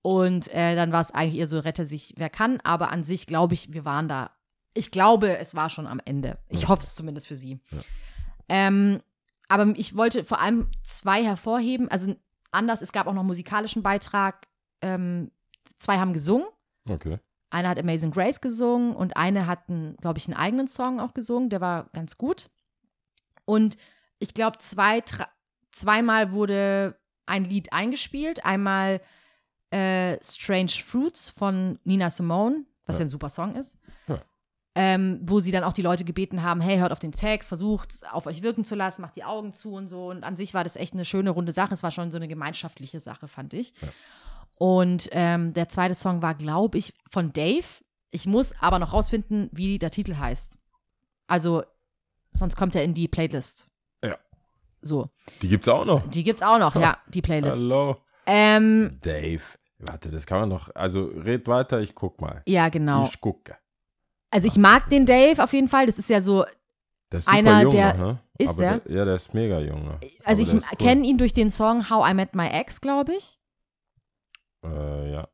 Und 0.00 0.48
äh, 0.54 0.74
dann 0.74 0.90
war 0.92 1.00
es 1.00 1.10
eigentlich 1.10 1.38
eher 1.40 1.46
so, 1.46 1.58
rette 1.58 1.84
sich, 1.84 2.14
wer 2.16 2.30
kann. 2.30 2.58
Aber 2.64 2.90
an 2.90 3.04
sich 3.04 3.26
glaube 3.26 3.52
ich, 3.54 3.72
wir 3.72 3.84
waren 3.84 4.08
da. 4.08 4.30
Ich 4.74 4.90
glaube, 4.90 5.36
es 5.36 5.54
war 5.54 5.68
schon 5.68 5.86
am 5.86 6.00
Ende. 6.04 6.38
Ich 6.48 6.62
Ja. 6.62 6.68
hoffe 6.68 6.82
es 6.84 6.94
zumindest 6.94 7.26
für 7.26 7.36
sie. 7.36 7.60
Ja. 7.70 7.78
Ähm, 8.48 9.02
aber 9.52 9.66
ich 9.76 9.94
wollte 9.96 10.24
vor 10.24 10.40
allem 10.40 10.70
zwei 10.82 11.22
hervorheben. 11.22 11.88
Also 11.90 12.14
anders, 12.52 12.80
es 12.80 12.90
gab 12.92 13.06
auch 13.06 13.12
noch 13.12 13.20
einen 13.20 13.28
musikalischen 13.28 13.82
Beitrag. 13.82 14.48
Ähm, 14.80 15.30
zwei 15.78 15.98
haben 15.98 16.14
gesungen. 16.14 16.46
Okay. 16.88 17.18
Eine 17.50 17.68
hat 17.68 17.78
Amazing 17.78 18.12
Grace 18.12 18.40
gesungen 18.40 18.96
und 18.96 19.14
eine 19.18 19.46
hat, 19.46 19.66
glaube 20.00 20.18
ich, 20.18 20.26
einen 20.26 20.38
eigenen 20.38 20.68
Song 20.68 21.00
auch 21.00 21.12
gesungen. 21.12 21.50
Der 21.50 21.60
war 21.60 21.90
ganz 21.92 22.16
gut. 22.16 22.48
Und 23.44 23.76
ich 24.18 24.32
glaube, 24.32 24.56
zwei, 24.58 25.02
zweimal 25.70 26.32
wurde 26.32 26.98
ein 27.26 27.44
Lied 27.44 27.74
eingespielt. 27.74 28.46
Einmal 28.46 29.02
äh, 29.70 30.16
Strange 30.22 30.70
Fruits 30.82 31.28
von 31.28 31.78
Nina 31.84 32.08
Simone, 32.08 32.64
was 32.86 32.96
ja, 32.96 33.00
Ja. 33.00 33.06
ein 33.06 33.10
super 33.10 33.28
Song 33.28 33.54
ist. 33.56 33.76
Ähm, 34.74 35.20
wo 35.22 35.40
sie 35.40 35.52
dann 35.52 35.64
auch 35.64 35.74
die 35.74 35.82
Leute 35.82 36.02
gebeten 36.02 36.42
haben, 36.42 36.62
hey, 36.62 36.78
hört 36.78 36.92
auf 36.92 36.98
den 36.98 37.12
Text, 37.12 37.48
versucht 37.48 37.92
es 37.92 38.02
auf 38.04 38.24
euch 38.26 38.40
wirken 38.40 38.64
zu 38.64 38.74
lassen, 38.74 39.02
macht 39.02 39.16
die 39.16 39.24
Augen 39.24 39.52
zu 39.52 39.74
und 39.74 39.88
so. 39.90 40.08
Und 40.08 40.24
an 40.24 40.34
sich 40.34 40.54
war 40.54 40.64
das 40.64 40.76
echt 40.76 40.94
eine 40.94 41.04
schöne 41.04 41.28
runde 41.28 41.52
Sache. 41.52 41.74
Es 41.74 41.82
war 41.82 41.90
schon 41.90 42.10
so 42.10 42.16
eine 42.16 42.26
gemeinschaftliche 42.26 43.00
Sache, 43.00 43.28
fand 43.28 43.52
ich. 43.52 43.74
Ja. 43.82 43.88
Und 44.56 45.08
ähm, 45.12 45.52
der 45.52 45.68
zweite 45.68 45.94
Song 45.94 46.22
war, 46.22 46.34
glaube 46.34 46.78
ich, 46.78 46.94
von 47.10 47.32
Dave. 47.34 47.66
Ich 48.10 48.26
muss 48.26 48.54
aber 48.60 48.78
noch 48.78 48.92
rausfinden, 48.92 49.50
wie 49.52 49.78
der 49.78 49.90
Titel 49.90 50.16
heißt. 50.16 50.56
Also, 51.26 51.64
sonst 52.34 52.56
kommt 52.56 52.74
er 52.74 52.84
in 52.84 52.94
die 52.94 53.08
Playlist. 53.08 53.66
Ja. 54.02 54.16
So. 54.80 55.10
Die 55.42 55.48
gibt's 55.48 55.68
auch 55.68 55.84
noch. 55.84 56.08
Die 56.08 56.22
gibt's 56.22 56.42
auch 56.42 56.58
noch, 56.58 56.76
ja, 56.76 56.98
die 57.08 57.22
Playlist. 57.22 57.58
Hallo. 57.58 57.96
Ähm, 58.26 58.98
Dave. 59.02 59.42
Warte, 59.78 60.10
das 60.10 60.26
kann 60.26 60.40
man 60.40 60.48
noch. 60.48 60.74
Also 60.74 61.06
red 61.06 61.48
weiter, 61.48 61.80
ich 61.80 61.94
guck 61.94 62.20
mal. 62.20 62.40
ja, 62.46 62.68
genau. 62.68 63.04
Ich 63.06 63.20
gucke. 63.20 63.56
Also 64.32 64.48
ich 64.48 64.56
mag 64.56 64.88
den 64.88 65.04
Dave 65.06 65.42
auf 65.44 65.52
jeden 65.52 65.68
Fall. 65.68 65.84
Das 65.86 65.98
ist 65.98 66.08
ja 66.08 66.20
so, 66.22 66.44
Der 67.12 67.18
ist 67.18 67.26
super 67.26 67.36
Einer, 67.36 67.62
jung 67.62 67.70
der- 67.72 67.96
ne? 67.98 68.18
ist 68.38 68.56
der? 68.58 68.80
Ja, 68.88 69.04
der 69.04 69.14
ist 69.16 69.34
mega 69.34 69.60
jung 69.60 69.84
noch. 69.84 70.00
also 70.24 70.42
Aber 70.42 70.52
ich 70.58 70.64
cool. 70.70 70.76
kenne 70.78 71.06
ihn 71.06 71.18
durch 71.18 71.34
den 71.34 71.50
Song 71.50 71.90
How 71.90 72.10
I 72.10 72.14
Met 72.14 72.34
My 72.34 72.48
Ex, 72.48 72.80
glaube 72.80 73.12
ich. 73.14 73.38
Äh, 74.64 75.12
ja. 75.12 75.28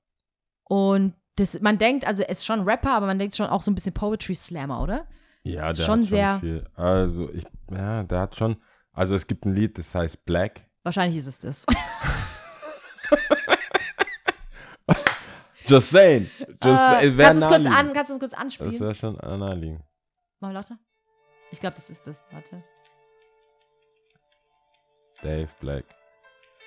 Und 0.64 1.14
das, 1.36 1.60
man 1.60 1.78
denkt, 1.78 2.04
also 2.06 2.22
er 2.22 2.28
ist 2.30 2.44
schon 2.44 2.62
Rapper, 2.68 2.90
aber 2.92 3.06
man 3.06 3.18
denkt 3.20 3.36
schon 3.36 3.46
auch 3.46 3.62
so 3.62 3.70
ein 3.70 3.74
bisschen 3.76 3.94
Poetry 3.94 4.34
Slammer, 4.34 4.82
oder? 4.82 5.06
Ja, 5.44 5.72
der 5.72 5.84
Schon 5.84 6.00
hat 6.02 6.08
sehr- 6.08 6.30
schon 6.32 6.40
viel. 6.40 6.64
Also, 6.74 7.30
ich, 7.32 7.44
ja, 7.70 8.02
der 8.02 8.20
hat 8.20 8.34
schon. 8.36 8.56
Also, 8.92 9.14
es 9.14 9.26
gibt 9.28 9.46
ein 9.46 9.54
Lied, 9.54 9.78
das 9.78 9.94
heißt 9.94 10.24
Black. 10.24 10.62
Wahrscheinlich 10.82 11.16
ist 11.18 11.28
es 11.28 11.38
das. 11.38 11.64
Just 15.66 15.90
saying. 15.90 16.28
Just 16.62 16.80
Äh, 16.80 17.06
äh, 17.08 17.16
kannst 17.16 17.46
kurz 17.46 17.66
an, 17.66 17.92
kannst 17.92 18.10
du 18.10 18.14
es 18.14 18.20
kurz 18.20 18.32
Das 18.32 18.40
anspielen? 18.40 18.80
wäre 18.80 18.94
schon 18.94 19.14
naheliegend. 19.16 19.82
Mal 20.40 20.52
lauter. 20.52 20.78
Ich 21.50 21.60
glaube, 21.60 21.76
das 21.76 21.88
ist 21.90 22.06
das. 22.06 22.16
Warte. 22.30 22.62
Dave 25.22 25.48
Black. 25.60 25.84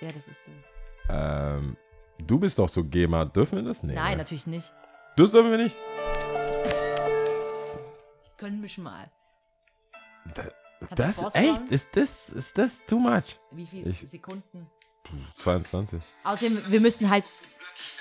Ja, 0.01 0.07
das 0.11 0.17
ist 0.27 0.37
das. 0.45 0.55
Ähm, 1.09 1.77
du 2.19 2.39
bist 2.39 2.57
doch 2.59 2.69
so 2.69 2.83
GEMA. 2.83 3.25
Dürfen 3.25 3.57
wir 3.57 3.63
das? 3.63 3.83
Nee. 3.83 3.93
Nein, 3.93 4.11
ne? 4.11 4.17
natürlich 4.17 4.47
nicht. 4.47 4.73
Das 5.17 5.31
dürfen 5.31 5.51
wir 5.51 5.57
nicht? 5.57 5.77
Können 8.37 8.61
wir 8.61 8.83
mal. 8.83 9.09
Kannst 10.33 10.51
du 10.91 10.95
Das, 10.95 11.23
raushauen? 11.23 11.45
echt? 11.45 11.71
Ist 11.71 11.95
das, 11.95 12.29
ist 12.29 12.57
das 12.57 12.83
too 12.85 12.97
much? 12.97 13.39
Wie 13.51 13.65
viele 13.65 13.89
Ich- 13.89 14.07
Sekunden? 14.09 14.69
22. 15.37 15.99
Außerdem, 16.23 16.57
wir 16.69 16.81
müssten 16.81 17.09
halt. 17.09 17.23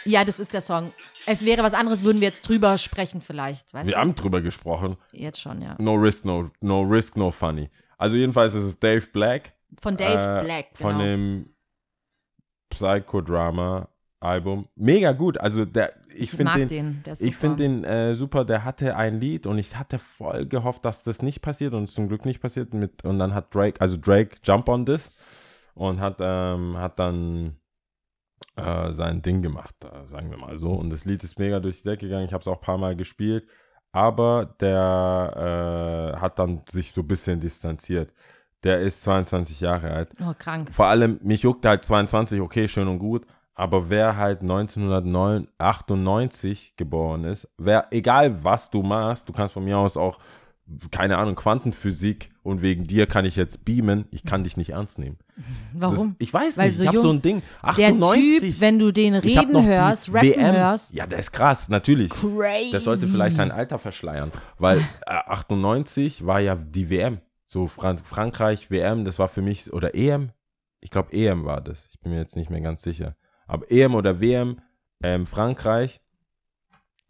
Ja, 0.05 0.25
das 0.25 0.41
ist 0.41 0.53
der 0.53 0.61
Song. 0.61 0.93
Es 1.27 1.45
wäre 1.45 1.63
was 1.63 1.75
anderes, 1.75 2.03
würden 2.03 2.21
wir 2.21 2.29
jetzt 2.29 2.49
drüber 2.49 2.79
sprechen, 2.79 3.21
vielleicht. 3.21 3.73
Weißt 3.73 3.87
Wir 3.87 3.95
du? 3.95 4.01
haben 4.01 4.15
drüber 4.15 4.41
gesprochen. 4.41 4.97
Jetzt 5.13 5.41
schon, 5.41 5.63
ja. 5.63 5.77
No 5.79 5.95
risk, 5.95 6.25
no, 6.25 6.51
no 6.61 6.83
risk, 6.83 7.17
no 7.17 7.31
funny. 7.31 7.71
Also 7.99 8.17
jedenfalls 8.17 8.55
ist 8.55 8.65
es 8.65 8.79
Dave 8.79 9.07
Black. 9.13 9.53
Von 9.81 9.97
Dave 9.97 10.41
äh, 10.41 10.45
Black, 10.45 10.75
genau. 10.77 10.91
Von 10.91 10.99
dem 10.99 11.51
Psychodrama-Album. 12.71 14.69
Mega 14.75 15.13
gut. 15.13 15.39
Also 15.39 15.65
der, 15.65 15.95
ich, 16.09 16.23
ich 16.23 16.31
finde 16.31 16.45
mag 16.45 16.57
den, 16.57 16.69
den. 16.69 17.03
Der 17.05 17.13
ich 17.15 17.19
super. 17.21 17.37
finde 17.39 17.57
den 17.57 17.85
äh, 17.85 18.15
super. 18.15 18.45
Der 18.45 18.65
hatte 18.65 18.97
ein 18.97 19.21
Lied 19.21 19.47
und 19.47 19.59
ich 19.59 19.77
hatte 19.77 19.99
voll 19.99 20.47
gehofft, 20.47 20.85
dass 20.85 21.03
das 21.05 21.23
nicht 21.23 21.43
passiert 21.43 21.75
und 21.75 21.85
es 21.85 21.95
zum 21.95 22.09
Glück 22.09 22.25
nicht 22.25 22.41
passiert. 22.41 22.73
Mit, 22.75 23.05
und 23.05 23.19
dann 23.19 23.35
hat 23.35 23.55
Drake, 23.55 23.81
also 23.81 23.97
Drake 23.97 24.37
Jump 24.45 24.69
on 24.69 24.87
This 24.87 25.11
und 25.75 26.01
hat, 26.01 26.17
ähm, 26.21 26.77
hat 26.79 26.99
dann 26.99 27.57
äh, 28.57 28.93
sein 28.93 29.23
Ding 29.23 29.43
gemacht, 29.43 29.75
sagen 30.05 30.31
wir 30.31 30.39
mal 30.39 30.59
so. 30.59 30.73
Und 30.73 30.91
das 30.91 31.05
Lied 31.05 31.25
ist 31.25 31.39
mega 31.39 31.61
durch 31.61 31.79
die 31.79 31.85
Decke 31.89 32.07
gegangen. 32.07 32.27
Ich 32.27 32.33
habe 32.33 32.43
es 32.43 32.49
auch 32.49 32.57
ein 32.57 32.61
paar 32.61 32.79
Mal 32.79 32.97
gespielt. 32.97 33.47
Aber 33.93 34.55
der 34.61 36.15
äh, 36.17 36.21
hat 36.21 36.39
dann 36.39 36.63
sich 36.69 36.93
so 36.93 37.01
ein 37.01 37.09
bisschen 37.09 37.41
distanziert. 37.41 38.13
der 38.63 38.81
ist 38.81 39.03
22 39.03 39.61
Jahre 39.61 39.91
alt. 39.91 40.13
Oh, 40.21 40.33
krank. 40.39 40.73
Vor 40.73 40.87
allem, 40.87 41.19
mich 41.23 41.43
juckt 41.43 41.65
halt 41.65 41.85
22, 41.85 42.41
okay, 42.41 42.69
schön 42.69 42.89
und 42.89 42.99
gut, 42.99 43.27
aber 43.55 43.91
wer 43.91 44.17
halt 44.17 44.43
1998 44.43 46.77
geboren 46.77 47.25
ist, 47.25 47.49
wer, 47.59 47.87
egal 47.91 48.45
was 48.45 48.71
du 48.71 48.83
machst, 48.83 49.29
du 49.29 49.33
kannst 49.33 49.55
von 49.55 49.65
mir 49.65 49.79
aus 49.79 49.97
auch, 49.97 50.19
keine 50.91 51.19
Ahnung, 51.19 51.35
Quantenphysik 51.35 52.31
und 52.43 52.63
wegen 52.63 52.87
dir 52.87 53.07
kann 53.07 53.25
ich 53.25 53.37
jetzt 53.37 53.65
beamen, 53.65 54.07
ich 54.11 54.25
kann 54.25 54.45
dich 54.45 54.57
nicht 54.57 54.71
ernst 54.71 54.99
nehmen. 54.99 55.19
Warum? 55.73 56.17
Das, 56.19 56.27
ich 56.27 56.33
weiß 56.33 56.59
Weil 56.59 56.69
nicht, 56.69 56.77
so 56.79 56.83
ich 56.83 56.89
habe 56.89 57.01
so 57.01 57.11
ein 57.13 57.23
Ding. 57.23 57.43
der 57.77 57.89
98. 57.89 58.41
Typ, 58.41 58.61
wenn 58.61 58.79
du 58.79 58.93
den 58.93 59.15
reden 59.15 59.65
hörst, 59.67 60.13
rappen 60.13 60.31
WM. 60.31 60.53
hörst, 60.55 60.93
Ja, 60.95 61.07
der 61.07 61.19
ist 61.19 61.33
krass, 61.33 61.69
natürlich. 61.69 62.11
crazy. 62.11 62.71
Der 62.71 62.81
sollte 62.81 63.07
vielleicht 63.07 63.37
sein 63.37 63.51
Alter 63.51 63.79
verschleiern, 63.79 64.31
weil 64.59 64.79
äh, 64.79 64.83
98 65.11 66.27
war 66.27 66.41
ja 66.41 66.55
die 66.57 66.91
WM. 66.91 67.21
So 67.47 67.67
Fran 67.67 67.99
Frankreich, 67.99 68.71
WM, 68.71 69.05
das 69.05 69.19
war 69.19 69.29
für 69.29 69.43
mich, 69.43 69.73
oder 69.73 69.95
EM? 69.95 70.31
Ich 70.81 70.91
glaube, 70.91 71.13
EM 71.13 71.45
war 71.45 71.61
das. 71.61 71.89
Ich 71.91 72.01
bin 72.01 72.13
mir 72.13 72.19
jetzt 72.19 72.37
nicht 72.37 72.49
mehr 72.51 72.61
ganz 72.61 72.83
sicher. 72.83 73.17
Aber 73.47 73.71
EM 73.71 73.95
oder 73.95 74.21
WM, 74.21 74.61
ähm, 75.03 75.27
Frankreich, 75.27 76.01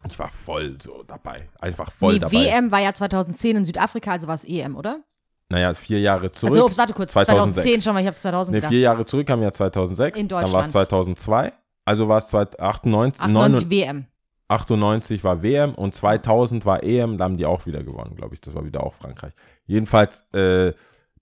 ich 0.09 0.19
war 0.19 0.29
voll 0.29 0.77
so 0.81 1.03
dabei. 1.07 1.49
Einfach 1.61 1.91
voll 1.93 2.15
nee, 2.15 2.19
dabei. 2.21 2.33
WM 2.45 2.71
war 2.73 2.81
ja 2.81 2.93
2010 2.95 3.57
in 3.57 3.65
Südafrika, 3.65 4.13
also 4.13 4.27
war 4.27 4.35
es 4.35 4.45
EM, 4.45 4.77
oder? 4.77 5.01
Naja, 5.49 5.75
vier 5.75 6.01
Jahre 6.01 6.31
zurück. 6.31 6.53
Also, 6.55 6.67
ups, 6.67 6.79
warte 6.79 6.93
kurz, 6.93 7.13
2006. 7.13 7.55
2010 7.65 7.83
schon 7.83 7.95
mal, 7.95 8.01
ich 8.01 8.07
habe 8.07 8.17
2000 8.17 8.53
Ne, 8.55 8.59
gedacht. 8.59 8.71
vier 8.71 8.81
Jahre 8.81 9.05
zurück 9.05 9.29
haben 9.31 9.43
wir 9.43 9.53
2006. 9.53 10.19
In 10.19 10.29
Dann 10.29 10.37
war 10.37 10.45
es 10.45 10.51
Deutschland. 10.73 10.73
2002. 10.91 11.53
Also 11.85 12.09
war 12.09 12.19
es 12.19 12.33
98, 12.35 13.21
98 13.21 13.69
WM. 13.71 14.07
98 14.49 15.25
war 15.25 15.43
WM 15.43 15.75
und 15.75 15.95
2000 15.95 16.65
war 16.67 16.83
EM, 16.83 17.19
da 17.19 17.25
haben 17.25 17.37
die 17.37 17.47
auch 17.47 17.67
wieder 17.67 17.83
gewonnen, 17.83 18.17
glaube 18.17 18.35
ich. 18.35 18.41
Das 18.41 18.55
war 18.55 18.65
wieder 18.65 18.83
auch 18.85 18.95
Frankreich. 18.95 19.33
Jedenfalls, 19.67 20.25
äh, 20.33 20.73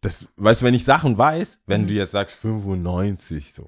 das, 0.00 0.26
weißt 0.36 0.62
du, 0.62 0.66
wenn 0.66 0.74
ich 0.74 0.84
Sachen 0.84 1.16
weiß, 1.18 1.60
wenn 1.66 1.82
Mhm. 1.82 1.86
du 1.88 1.92
jetzt 1.94 2.12
sagst 2.12 2.36
95, 2.36 3.52
so 3.52 3.66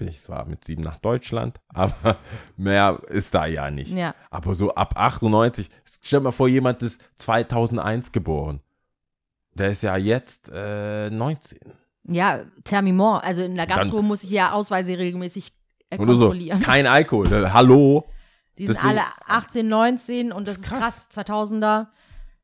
bin 0.00 0.08
ich 0.08 0.22
zwar 0.22 0.46
mit 0.46 0.64
sieben 0.64 0.82
nach 0.82 0.98
Deutschland, 0.98 1.60
aber 1.68 2.16
mehr 2.56 3.00
ist 3.08 3.34
da 3.34 3.44
ja 3.46 3.70
nicht. 3.70 3.92
Ja. 3.92 4.14
Aber 4.30 4.54
so 4.54 4.74
ab 4.74 4.94
98, 4.96 5.68
stell 6.02 6.18
dir 6.20 6.24
mal 6.24 6.32
vor, 6.32 6.48
jemand 6.48 6.82
ist 6.82 7.00
2001 7.16 8.10
geboren. 8.10 8.60
Der 9.54 9.70
ist 9.70 9.82
ja 9.82 9.96
jetzt 9.98 10.50
äh, 10.52 11.10
19. 11.10 11.58
Ja, 12.04 12.40
Termimont. 12.64 13.22
Also 13.22 13.42
in 13.42 13.54
der 13.56 13.66
Dann- 13.66 13.76
Gastro 13.78 14.00
muss 14.00 14.24
ich 14.24 14.30
ja 14.30 14.52
Ausweise 14.52 14.96
regelmäßig 14.96 15.52
äh, 15.90 15.98
du 15.98 16.04
so, 16.14 16.28
kontrollieren. 16.28 16.60
kein 16.62 16.86
Alkohol. 16.86 17.52
Hallo? 17.52 18.06
Die 18.56 18.66
sind 18.66 18.76
deswegen- 18.76 18.98
alle 18.98 19.02
18, 19.26 19.68
19 19.68 20.32
und 20.32 20.48
das 20.48 20.56
ist 20.56 20.64
ist 20.64 20.68
krass. 20.70 21.08
2000er 21.12 21.88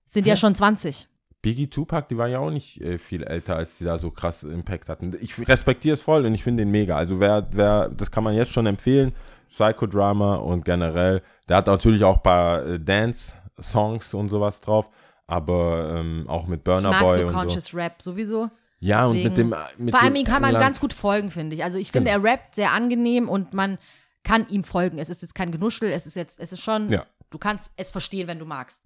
sind 0.04 0.26
ja 0.26 0.36
schon 0.36 0.54
20. 0.54 1.08
Biggie 1.42 1.68
Tupac, 1.68 2.08
die 2.08 2.18
waren 2.18 2.30
ja 2.30 2.38
auch 2.40 2.50
nicht 2.50 2.80
äh, 2.80 2.98
viel 2.98 3.22
älter, 3.22 3.56
als 3.56 3.78
die 3.78 3.84
da 3.84 3.98
so 3.98 4.10
krass 4.10 4.42
Impact 4.42 4.88
hatten. 4.88 5.14
Ich 5.20 5.46
respektiere 5.48 5.94
es 5.94 6.00
voll 6.00 6.24
und 6.26 6.34
ich 6.34 6.42
finde 6.42 6.62
den 6.64 6.70
mega. 6.72 6.96
Also 6.96 7.20
wer, 7.20 7.46
wer, 7.52 7.88
das 7.88 8.10
kann 8.10 8.24
man 8.24 8.34
jetzt 8.34 8.52
schon 8.52 8.66
empfehlen. 8.66 9.12
Psychodrama 9.50 10.36
und 10.36 10.64
generell. 10.64 11.22
Der 11.48 11.58
hat 11.58 11.66
natürlich 11.68 12.02
auch 12.04 12.16
ein 12.16 12.22
paar 12.22 12.66
äh, 12.66 12.80
Dance-Songs 12.80 14.12
und 14.14 14.28
sowas 14.28 14.60
drauf, 14.60 14.88
aber 15.26 15.96
ähm, 15.98 16.24
auch 16.28 16.46
mit 16.46 16.60
Ich 16.60 16.64
Burner 16.64 16.90
mag 16.90 17.00
Boy 17.02 17.16
so 17.20 17.22
und 17.26 17.32
so. 17.32 17.38
Conscious 17.38 17.74
Rap 17.74 18.02
sowieso. 18.02 18.50
Ja, 18.80 19.06
und 19.06 19.14
deswegen- 19.14 19.28
mit 19.28 19.38
dem. 19.38 19.52
äh, 19.52 19.56
Mit 19.78 19.90
Vor 19.94 20.02
allem 20.02 20.14
dem 20.14 20.20
ihm 20.20 20.26
kann 20.26 20.42
man 20.42 20.50
England- 20.50 20.64
ganz 20.66 20.80
gut 20.80 20.92
folgen, 20.92 21.30
finde 21.30 21.56
ich. 21.56 21.64
Also 21.64 21.78
ich 21.78 21.90
finde, 21.92 22.10
Genau. 22.10 22.24
er 22.26 22.32
rappt 22.32 22.54
sehr 22.56 22.72
angenehm 22.72 23.28
und 23.28 23.54
man 23.54 23.78
kann 24.24 24.46
ihm 24.48 24.64
folgen. 24.64 24.98
Es 24.98 25.08
ist 25.08 25.22
jetzt 25.22 25.34
kein 25.34 25.52
Genuschel, 25.52 25.90
es 25.90 26.06
ist 26.06 26.16
jetzt, 26.16 26.38
es 26.40 26.52
ist 26.52 26.60
schon, 26.60 26.90
Ja. 26.90 27.04
du 27.30 27.38
kannst 27.38 27.72
es 27.76 27.90
verstehen, 27.92 28.26
wenn 28.28 28.38
du 28.38 28.44
magst. 28.44 28.82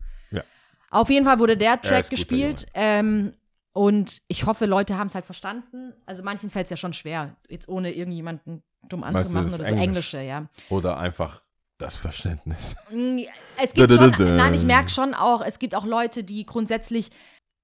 Ja. 0.93 1.01
Auf 1.01 1.11
jeden 1.11 1.25
Fall 1.25 1.39
wurde 1.39 1.57
der 1.57 1.81
Track 1.81 2.05
guter 2.05 2.09
gespielt 2.11 2.67
ähm, 2.75 3.35
und 3.73 4.19
ich 4.29 4.47
hoffe, 4.47 4.67
Leute 4.67 4.99
haben 4.99 5.07
es 5.07 5.15
halt 5.15 5.25
verstanden. 5.25 5.93
Also 6.07 6.23
manchen 6.23 6.51
fällt 6.51 6.65
es 6.65 6.71
ja 6.71 6.77
schon 6.77 6.93
schwer, 6.93 7.37
jetzt 7.49 7.69
ohne 7.69 7.93
irgendjemanden 7.93 8.63
dumm 8.89 9.01
Meinst 9.01 9.15
du, 9.15 9.19
anzumachen 9.21 9.47
ist 9.47 9.55
oder 9.55 9.65
so 9.65 9.69
Englisch? 9.69 9.85
Englische, 9.85 10.21
ja. 10.23 10.47
Oder 10.69 10.99
einfach 10.99 11.43
das 11.79 11.97
Verständnis. 11.97 12.77
Mm, 12.91 13.21
Es 13.63 13.73
gibt 13.73 13.93
schon, 13.93 14.37
nein, 14.37 14.55
ich 14.55 14.65
merke 14.65 14.91
schon 14.91 15.15
auch, 15.15 15.43
es 15.43 15.59
gibt 15.59 15.75
auch 15.75 15.85
Leute, 15.85 16.25
die 16.25 16.45
grundsätzlich, 16.45 17.11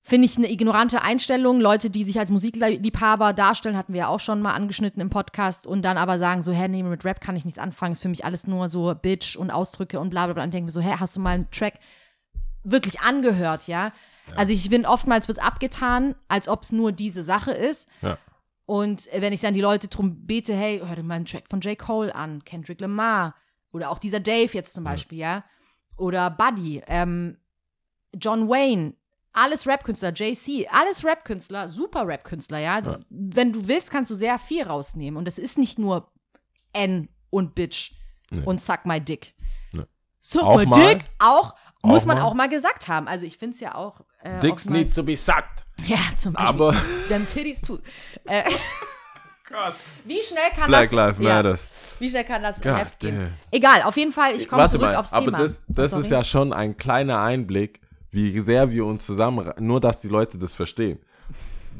finde 0.03 0.27
ich, 0.27 0.37
eine 0.37 0.51
ignorante 0.51 1.03
Einstellung, 1.03 1.61
Leute, 1.61 1.91
die 1.91 2.05
sich 2.05 2.18
als 2.20 2.31
Musikliebhaber 2.31 3.33
darstellen, 3.33 3.77
hatten 3.77 3.93
wir 3.93 4.01
ja 4.01 4.09
auch 4.09 4.20
schon 4.20 4.41
mal 4.41 4.55
angeschnitten 4.55 5.03
im 5.03 5.11
Podcast 5.11 5.66
und 5.66 5.83
dann 5.83 5.99
aber 5.99 6.18
sagen 6.18 6.43
so, 6.43 6.53
hä, 6.53 6.68
nee, 6.68 6.83
mit 6.85 7.05
Rap 7.05 7.20
kann 7.20 7.35
ich 7.35 7.45
nichts 7.45 7.59
anfangen, 7.59 7.93
ist 7.93 8.03
für 8.03 8.09
mich 8.09 8.24
alles 8.24 8.47
nur 8.47 8.68
so 8.68 8.95
Bitch 8.95 9.37
und 9.37 9.51
Ausdrücke 9.51 9.99
und 9.99 10.11
bla 10.11 10.27
bla 10.27 10.35
bla 10.35 10.45
und 10.45 10.55
denken 10.55 10.68
wir 10.68 10.72
so, 10.72 10.81
hä, 10.81 10.95
hast 11.01 11.16
du 11.16 11.20
mal 11.20 11.31
einen 11.31 11.51
Track 11.51 11.74
wirklich 12.70 13.00
angehört, 13.00 13.66
ja? 13.66 13.92
Also 14.34 14.52
ich 14.52 14.68
finde, 14.68 14.88
oftmals 14.88 15.28
wird 15.28 15.40
abgetan, 15.42 16.16
als 16.26 16.48
ob 16.48 16.62
es 16.64 16.72
nur 16.72 16.90
diese 16.90 17.22
Sache 17.22 17.52
ist. 17.52 17.88
Ja. 18.02 18.18
Und 18.64 19.06
äh, 19.12 19.20
wenn 19.20 19.32
ich 19.32 19.40
dann 19.40 19.54
die 19.54 19.60
Leute 19.60 19.86
drum 19.86 20.26
bete, 20.26 20.52
hey, 20.54 20.80
hör 20.84 20.96
dir 20.96 21.04
mal 21.04 21.14
einen 21.14 21.26
Track 21.26 21.44
von 21.48 21.60
J. 21.60 21.78
Cole 21.78 22.12
an, 22.12 22.44
Kendrick 22.44 22.80
Lamar 22.80 23.36
oder 23.70 23.90
auch 23.90 24.00
dieser 24.00 24.18
Dave 24.18 24.52
jetzt 24.52 24.74
zum 24.74 24.82
Beispiel, 24.82 25.18
ja. 25.18 25.44
Oder 25.96 26.30
Buddy, 26.30 26.82
ähm, 26.88 27.38
John 28.20 28.48
Wayne, 28.48 28.94
alles 29.32 29.66
Rap-Künstler, 29.66 30.12
JC, 30.12 30.66
alles 30.72 31.04
Rap-Künstler, 31.04 31.68
super 31.68 32.06
Rap-Künstler, 32.08 32.58
ja? 32.58 32.80
Ja. 32.80 32.98
Wenn 33.08 33.52
du 33.52 33.68
willst, 33.68 33.90
kannst 33.92 34.10
du 34.10 34.16
sehr 34.16 34.38
viel 34.40 34.64
rausnehmen. 34.64 35.16
Und 35.16 35.26
das 35.26 35.38
ist 35.38 35.56
nicht 35.58 35.78
nur 35.78 36.10
N 36.72 37.08
und 37.30 37.54
Bitch 37.54 37.92
Nee. 38.30 38.42
und 38.44 38.60
Suck 38.60 38.84
my 38.86 39.00
Dick. 39.00 39.34
Nee. 39.72 39.84
Suck 40.20 40.42
Auch 40.42 40.56
my 40.58 40.66
mal. 40.66 40.94
Dick, 40.94 41.04
auch, 41.20 41.54
muss 41.87 42.05
man 42.07 42.18
auch 42.18 42.34
mal 42.34 42.49
gesagt 42.49 42.89
haben. 42.89 43.09
Also 43.09 43.26
ich 43.26 43.39
finde 43.39 43.55
es 43.55 43.61
ja 43.61 43.74
auch. 43.74 44.01
Äh, 44.22 44.41
Dicks 44.41 44.66
need 44.66 44.95
to 44.95 45.03
be 45.03 45.16
sucked. 45.16 45.64
Ja, 45.87 45.99
zum 46.16 46.32
Beispiel. 46.32 46.49
Aber- 46.49 46.74
Them 47.09 47.26
Titties 47.26 47.61
too. 47.62 47.78
Äh, 48.24 48.43
wie 50.05 50.22
schnell 50.22 50.51
kann 50.57 50.66
Black 50.68 50.91
das. 50.91 50.93
Lives 50.93 51.18
ja, 51.20 51.34
Matters. 51.34 51.66
wie 51.99 52.11
schnell 52.11 52.24
kann 52.24 52.43
das 52.43 52.61
God 52.61 52.76
Heft 52.76 52.99
gehen? 52.99 53.32
Egal, 53.51 53.82
auf 53.82 53.97
jeden 53.97 54.12
Fall, 54.12 54.34
ich 54.34 54.49
komme 54.49 54.62
Warte 54.62 54.72
zurück 54.72 54.89
mal, 54.89 54.97
aufs 54.97 55.12
aber 55.12 55.26
Thema. 55.26 55.39
das, 55.39 55.62
das 55.68 55.91
Sorry. 55.93 56.03
ist 56.05 56.11
ja 56.11 56.24
schon 56.24 56.53
ein 56.53 56.76
kleiner 56.76 57.20
Einblick, 57.20 57.80
wie 58.11 58.39
sehr 58.41 58.70
wir 58.70 58.84
uns 58.87 59.07
zusammen, 59.07 59.53
nur 59.59 59.80
dass 59.80 60.01
die 60.01 60.09
Leute 60.09 60.39
das 60.39 60.53
verstehen. 60.53 60.99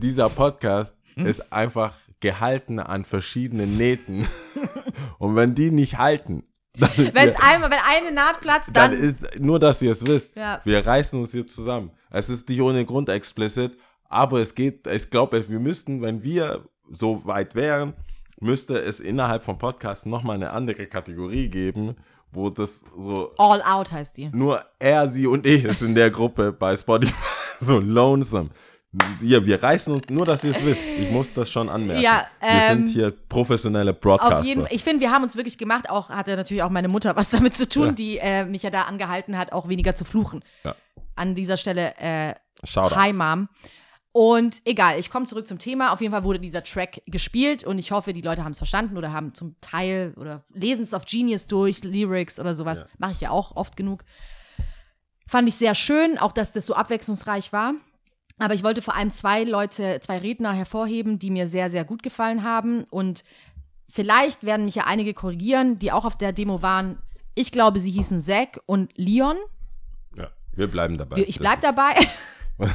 Dieser 0.01 0.29
Podcast 0.29 0.95
Hm? 1.15 1.27
ist 1.27 1.53
einfach 1.53 1.95
gehalten 2.21 2.79
an 2.79 3.05
verschiedenen 3.05 3.77
Nähten. 3.79 4.29
Und 5.19 5.35
wenn 5.35 5.55
die 5.55 5.71
nicht 5.71 5.97
halten, 5.99 6.45
dann 6.79 6.91
ist, 7.07 7.15
Wenn 7.15 7.29
es 7.29 7.35
ja, 7.35 7.41
einmal, 7.43 7.71
wenn 7.71 7.79
eine 7.87 8.13
Naht 8.13 8.41
platzt, 8.41 8.71
dann. 8.75 8.93
dann 8.93 9.01
ist, 9.01 9.39
nur 9.39 9.59
dass 9.59 9.81
ihr 9.83 9.93
es 9.93 10.07
wisst, 10.07 10.35
Ja. 10.37 10.61
wir 10.65 10.87
reißen 10.87 11.19
uns 11.19 11.33
hier 11.33 11.47
zusammen. 11.47 11.91
Es 12.11 12.29
ist 12.29 12.49
nicht 12.49 12.61
ohne 12.61 12.85
Grund 12.85 13.09
explicit, 13.09 13.77
aber 14.09 14.41
es 14.41 14.55
geht, 14.55 14.87
ich 14.87 15.11
glaube, 15.11 15.49
wir 15.49 15.59
müssten, 15.59 16.03
wenn 16.03 16.23
wir 16.23 16.65
so 16.91 17.23
weit 17.25 17.55
wären, 17.55 17.95
müsste 18.41 18.79
es 18.79 19.01
innerhalb 19.01 19.43
vom 19.43 19.59
Podcast 19.59 20.07
nochmal 20.07 20.37
eine 20.37 20.51
andere 20.51 20.87
Kategorie 20.87 21.49
geben, 21.49 21.97
wo 22.33 22.51
das 22.51 22.85
so 22.97 23.33
All 23.39 23.63
out 23.63 23.91
heißt 23.93 24.17
die. 24.19 24.29
nur 24.33 24.63
er, 24.79 25.09
sie 25.09 25.27
und 25.27 25.47
ich 25.47 25.65
ist 25.65 25.83
in 25.83 25.95
der 25.95 26.11
Gruppe 26.11 26.53
bei 26.53 26.77
Spotify 26.77 27.15
so 27.61 27.79
lonesome. 27.79 28.51
Ja, 29.21 29.45
wir 29.45 29.63
reißen 29.63 29.93
uns, 29.93 30.09
nur 30.09 30.25
dass 30.27 30.45
ihr 30.45 30.51
es 30.51 30.65
wisst. 30.65 30.85
Ich 30.85 31.11
muss 31.11 31.33
das 31.33 31.51
schon 31.51 31.69
anmerken. 31.69 32.03
Ja, 32.03 32.27
wir 32.41 32.49
ähm, 32.49 32.87
sind 32.87 32.95
hier 32.95 33.11
professionelle 33.11 33.93
Broadcaster. 33.93 34.41
Auf 34.41 34.45
jeden 34.47 34.67
ich 34.71 34.83
finde, 34.85 35.01
wir 35.01 35.11
haben 35.11 35.23
uns 35.25 35.37
wirklich 35.37 35.59
gemacht, 35.59 35.91
auch 35.91 36.09
hatte 36.09 36.37
natürlich 36.37 36.63
auch 36.63 36.71
meine 36.71 36.89
Mutter 36.89 37.17
was 37.17 37.31
damit 37.31 37.55
zu 37.55 37.69
tun, 37.69 37.87
Ja. 37.89 37.93
die 37.93 38.19
äh, 38.19 38.45
mich 38.45 38.63
ja 38.63 38.71
da 38.71 38.83
angehalten 38.83 39.37
hat, 39.37 39.53
auch 39.53 39.69
weniger 39.69 39.95
zu 39.95 40.05
fluchen. 40.05 40.43
Ja. 40.65 40.75
An 41.15 41.35
dieser 41.35 41.57
Stelle, 41.57 41.95
äh, 41.99 42.35
Shoutouts. 42.65 42.97
Hi 42.97 43.13
Mom. 43.13 43.49
Und 44.13 44.57
egal, 44.65 44.99
ich 44.99 45.11
komme 45.11 45.27
zurück 45.27 45.47
zum 45.47 45.59
Thema. 45.59 45.93
Auf 45.93 46.01
jeden 46.01 46.11
Fall 46.13 46.25
wurde 46.25 46.39
dieser 46.41 46.65
Track 46.65 47.03
gespielt 47.07 47.65
und 47.65 47.79
ich 47.79 47.93
hoffe, 47.93 48.15
die 48.15 48.23
Leute 48.23 48.45
haben 48.45 48.53
es 48.53 48.59
verstanden 48.59 48.97
oder 48.97 49.13
haben 49.13 49.35
zum 49.35 49.57
Teil 49.61 50.15
oder 50.17 50.43
lesen 50.55 50.85
es 50.85 50.95
auf 50.95 51.05
Genius 51.05 51.47
durch, 51.47 51.85
Lyrics 51.85 52.41
oder 52.41 52.55
sowas. 52.55 52.81
Ja. 52.81 52.87
Mache 52.97 53.13
ich 53.13 53.21
ja 53.21 53.31
auch 53.31 53.55
oft 53.57 53.77
genug. 53.77 54.05
Fand 55.27 55.49
ich 55.49 55.57
sehr 55.57 55.75
schön, 55.75 56.17
auch 56.17 56.33
dass 56.33 56.53
das 56.53 56.65
so 56.65 56.75
abwechslungsreich 56.75 57.53
war. 57.53 57.75
Aber 58.39 58.55
ich 58.55 58.63
wollte 58.63 58.83
vor 58.83 58.95
allem 58.95 59.13
zwei 59.13 59.45
Leute, 59.45 59.99
zwei 60.01 60.19
Redner 60.19 60.53
hervorheben, 60.53 61.19
die 61.19 61.31
mir 61.31 61.49
sehr, 61.49 61.71
sehr 61.71 61.85
gut 61.85 62.03
gefallen 62.03 62.43
haben. 62.43 62.85
Und 62.85 63.25
vielleicht 63.89 64.45
werden 64.45 64.67
mich 64.67 64.75
ja 64.75 64.85
einige 64.85 65.15
korrigieren, 65.15 65.79
die 65.79 65.91
auch 65.93 66.05
auf 66.05 66.19
der 66.19 66.33
Demo 66.33 66.61
waren. 66.61 66.99
Ich 67.35 67.51
glaube, 67.51 67.81
sie 67.81 67.91
hießen 67.91 68.21
Zack 68.21 68.61
und 68.67 68.93
Leon. 68.97 69.37
Ja, 70.17 70.29
wir 70.55 70.69
bleiben 70.69 70.99
dabei. 70.99 71.25
Ich 71.27 71.39
bleib 71.39 71.61
das 71.61 71.75
dabei. 71.75 71.95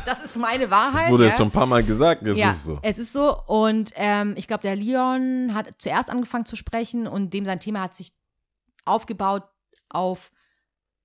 Das 0.06 0.22
ist 0.22 0.38
meine 0.38 0.70
Wahrheit. 0.70 1.06
ist, 1.06 1.12
Wurde 1.12 1.24
ja. 1.24 1.30
jetzt 1.30 1.38
schon 1.38 1.48
ein 1.48 1.52
paar 1.52 1.66
Mal 1.66 1.84
gesagt, 1.84 2.22
jetzt 2.26 2.38
ja, 2.38 2.52
ist 2.52 2.58
es 2.58 2.64
so. 2.66 2.80
es 2.84 3.00
ist 3.00 3.14
so. 3.14 3.36
Und 3.48 3.92
ähm, 3.96 4.36
ich 4.38 4.48
glaube, 4.48 4.62
der 4.62 4.76
Leon 4.76 5.56
hat 5.56 5.70
zuerst 5.80 6.12
angefangen 6.12 6.46
zu 6.46 6.56
sprechen 6.56 7.08
und 7.08 7.34
dem 7.34 7.46
sein 7.46 7.60
Thema 7.60 7.82
hat 7.82 7.96
sich 7.96 8.12
aufgebaut 8.86 9.44
auf 9.90 10.32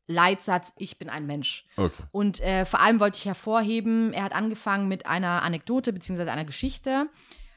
Leitsatz, 0.06 0.72
ich 0.76 0.98
bin 0.98 1.08
ein 1.08 1.26
Mensch. 1.26 1.66
Okay. 1.76 2.02
Und 2.12 2.40
äh, 2.40 2.64
vor 2.64 2.80
allem 2.80 3.00
wollte 3.00 3.18
ich 3.18 3.26
hervorheben, 3.26 4.12
er 4.12 4.24
hat 4.24 4.34
angefangen 4.34 4.88
mit 4.88 5.06
einer 5.06 5.42
Anekdote 5.42 5.92
bzw. 5.92 6.28
einer 6.28 6.44
Geschichte. 6.44 7.08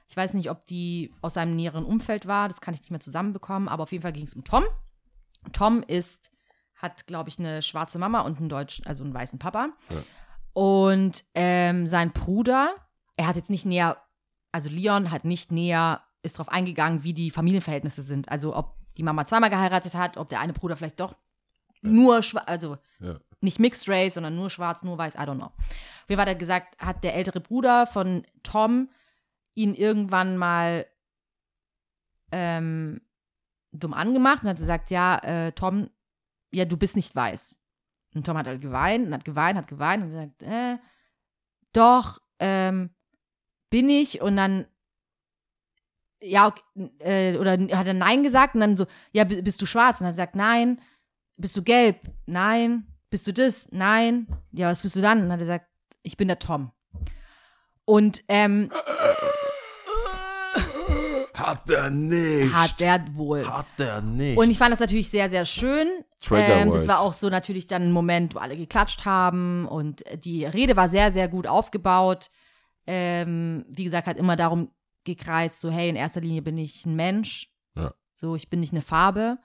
Ich 0.08 0.18
weiß 0.18 0.34
nicht, 0.34 0.50
ob 0.50 0.66
die 0.66 1.14
aus 1.22 1.36
seinem 1.36 1.56
näheren 1.56 1.86
Umfeld 1.86 2.26
war, 2.26 2.48
das 2.48 2.62
kann 2.62 2.74
ich 2.74 2.80
nicht 2.80 2.92
mehr 2.92 3.00
zusammenbekommen, 3.00 3.68
aber 3.68 3.84
auf 3.84 3.92
jeden 3.92 4.02
Fall 4.02 4.14
ging 4.14 4.26
es 4.26 4.34
um 4.34 4.44
Tom. 4.44 4.64
Tom 5.54 5.84
ist, 5.84 6.32
hat, 6.76 7.06
glaube 7.06 7.30
ich, 7.30 7.38
eine 7.38 7.62
schwarze 7.62 8.00
Mama 8.00 8.22
und 8.22 8.40
einen 8.40 8.50
deutschen, 8.50 8.86
also 8.88 9.04
einen 9.04 9.14
weißen 9.14 9.38
Papa. 9.38 9.70
Ja. 9.92 10.04
Und 10.54 11.24
ähm, 11.36 11.88
sein 11.88 12.12
Bruder 12.12 12.74
er 13.20 13.28
hat 13.28 13.36
jetzt 13.36 13.50
nicht 13.50 13.66
näher, 13.66 13.98
also 14.54 14.70
Leon 14.70 15.12
hat 15.12 15.26
nicht 15.26 15.52
näher, 15.52 16.02
ist 16.22 16.40
darauf 16.40 16.48
eingegangen, 16.48 17.04
wie 17.04 17.14
die 17.14 17.32
Familienverhältnisse 17.32 18.02
sind. 18.02 18.30
Also 18.30 18.56
ob 18.56 18.78
die 18.96 19.04
Mama 19.04 19.26
zweimal 19.26 19.50
geheiratet 19.50 19.94
hat, 19.94 20.16
ob 20.16 20.30
der 20.30 20.40
eine 20.40 20.54
Bruder 20.54 20.78
vielleicht 20.78 21.02
doch 21.02 21.18
nur 21.82 22.24
schwarz, 22.24 22.46
also 22.48 22.78
Ja. 23.00 23.20
nicht 23.42 23.60
Mixed 23.60 23.88
Race, 23.90 24.16
sondern 24.16 24.36
nur 24.36 24.50
schwarz, 24.50 24.84
nur 24.84 24.98
weiß, 24.98 25.16
I 25.16 25.20
don't 25.20 25.38
know. 25.38 25.52
Fall 26.08 26.18
hat 26.18 26.28
er 26.28 26.36
gesagt, 26.36 26.78
hat 26.82 27.04
der 27.04 27.16
ältere 27.16 27.40
Bruder 27.40 27.88
von 27.88 28.26
Tom 28.44 28.90
ihn 29.56 29.74
irgendwann 29.76 30.38
mal 30.38 30.86
ähm, 32.32 33.02
dumm 33.72 33.94
angemacht 33.94 34.44
und 34.44 34.50
hat 34.50 34.58
gesagt, 34.58 34.90
ja, 34.92 35.18
äh, 35.20 35.52
Tom, 35.54 35.90
ja, 36.52 36.66
du 36.66 36.78
bist 36.78 36.96
nicht 36.96 37.16
weiß. 37.16 37.58
Und 38.16 38.26
Tom 38.26 38.38
hat 38.38 38.48
halt 38.48 38.62
geweint 38.62 39.08
und 39.08 39.14
hat 39.14 39.26
geweint, 39.26 39.58
hat 39.58 39.68
geweint 39.68 40.04
und 40.04 40.10
gesagt, 40.10 40.42
äh, 40.44 40.78
doch, 41.74 42.20
ähm, 42.40 42.90
bin 43.70 43.90
ich 43.90 44.22
und 44.22 44.36
dann 44.36 44.66
ja, 46.22 46.48
okay, 46.48 46.62
äh, 47.00 47.38
oder 47.38 47.52
hat 47.54 47.88
er 47.88 47.94
Nein 47.94 48.24
gesagt 48.24 48.54
und 48.56 48.62
dann 48.62 48.76
so, 48.76 48.88
ja, 49.14 49.24
bi- 49.24 49.42
bist 49.42 49.62
du 49.62 49.66
schwarz? 49.66 50.00
Und 50.00 50.06
dann 50.06 50.08
hat 50.08 50.16
gesagt, 50.16 50.36
nein. 50.36 50.82
Bist 51.40 51.56
du 51.56 51.64
gelb? 51.64 52.02
Nein. 52.26 52.86
Bist 53.10 53.26
du 53.26 53.34
das? 53.34 53.70
Nein. 53.72 54.28
Ja, 54.52 54.70
was 54.70 54.82
bist 54.82 54.98
du 54.98 55.02
dann? 55.02 55.20
Und 55.20 55.24
dann 55.24 55.32
hat 55.34 55.40
er 55.40 55.46
gesagt, 55.46 55.66
ich 56.04 56.18
bin 56.18 56.28
der 56.28 56.40
Tom. 56.40 56.72
Und 57.86 58.24
ähm, 58.28 58.70
Hat 61.34 61.70
er 61.70 61.90
nicht. 61.90 62.54
hat 62.54 62.80
der 62.82 63.06
wohl. 63.14 63.48
Hat 63.48 63.66
er 63.78 64.02
nicht. 64.02 64.38
Und 64.38 64.52
ich 64.52 64.58
fand 64.58 64.74
das 64.74 64.82
natürlich 64.82 65.10
sehr, 65.10 65.30
sehr 65.30 65.46
schön. 65.46 65.88
Ähm, 66.32 66.72
das 66.72 66.88
war 66.90 67.00
auch 67.00 67.14
so 67.14 67.30
natürlich 67.30 67.68
dann 67.68 67.84
ein 67.84 67.92
Moment, 67.94 68.36
wo 68.36 68.40
alle 68.40 68.58
geklatscht 68.58 69.06
haben 69.06 69.66
und 69.66 70.04
die 70.26 70.44
Rede 70.44 70.76
war 70.76 70.90
sehr, 70.90 71.14
sehr 71.14 71.30
gut 71.30 71.48
aufgebaut. 71.48 72.30
Ähm, 72.86 73.66
wie 73.70 73.86
gesagt, 73.86 74.08
hat 74.08 74.18
immer 74.18 74.36
darum 74.36 74.72
gekreist, 75.06 75.62
so 75.62 75.72
hey, 75.72 75.88
in 75.88 75.96
erster 75.96 76.20
Linie 76.20 76.42
bin 76.42 76.58
ich 76.58 76.86
ein 76.86 76.98
Mensch. 76.98 77.50
Ja. 77.76 77.94
So, 78.14 78.36
ich 78.36 78.50
bin 78.50 78.60
nicht 78.60 78.74
eine 78.74 78.82
Farbe. 78.82 79.38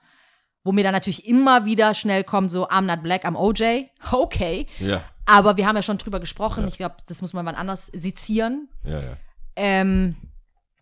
Wo 0.65 0.73
mir 0.73 0.83
dann 0.83 0.93
natürlich 0.93 1.25
immer 1.25 1.63
wieder 1.63 1.93
schnell 1.93 2.25
kommt, 2.25 2.51
so 2.51 2.67
I'm 2.67 2.81
not 2.81 3.01
black, 3.03 3.23
I'm 3.23 3.37
OJ. 3.37 3.85
Okay. 4.11 4.67
ja, 4.79 5.01
Aber 5.25 5.55
wir 5.55 5.65
haben 5.65 5.75
ja 5.77 5.83
schon 5.83 5.97
drüber 5.97 6.19
gesprochen. 6.19 6.63
Ja. 6.63 6.67
Ich 6.67 6.77
glaube, 6.77 6.95
das 7.07 7.21
muss 7.21 7.31
man 7.31 7.45
mal 7.45 7.55
anders 7.55 7.85
sezieren. 7.93 8.67
ja, 8.83 8.99
ja. 8.99 9.17
Ähm, 9.55 10.15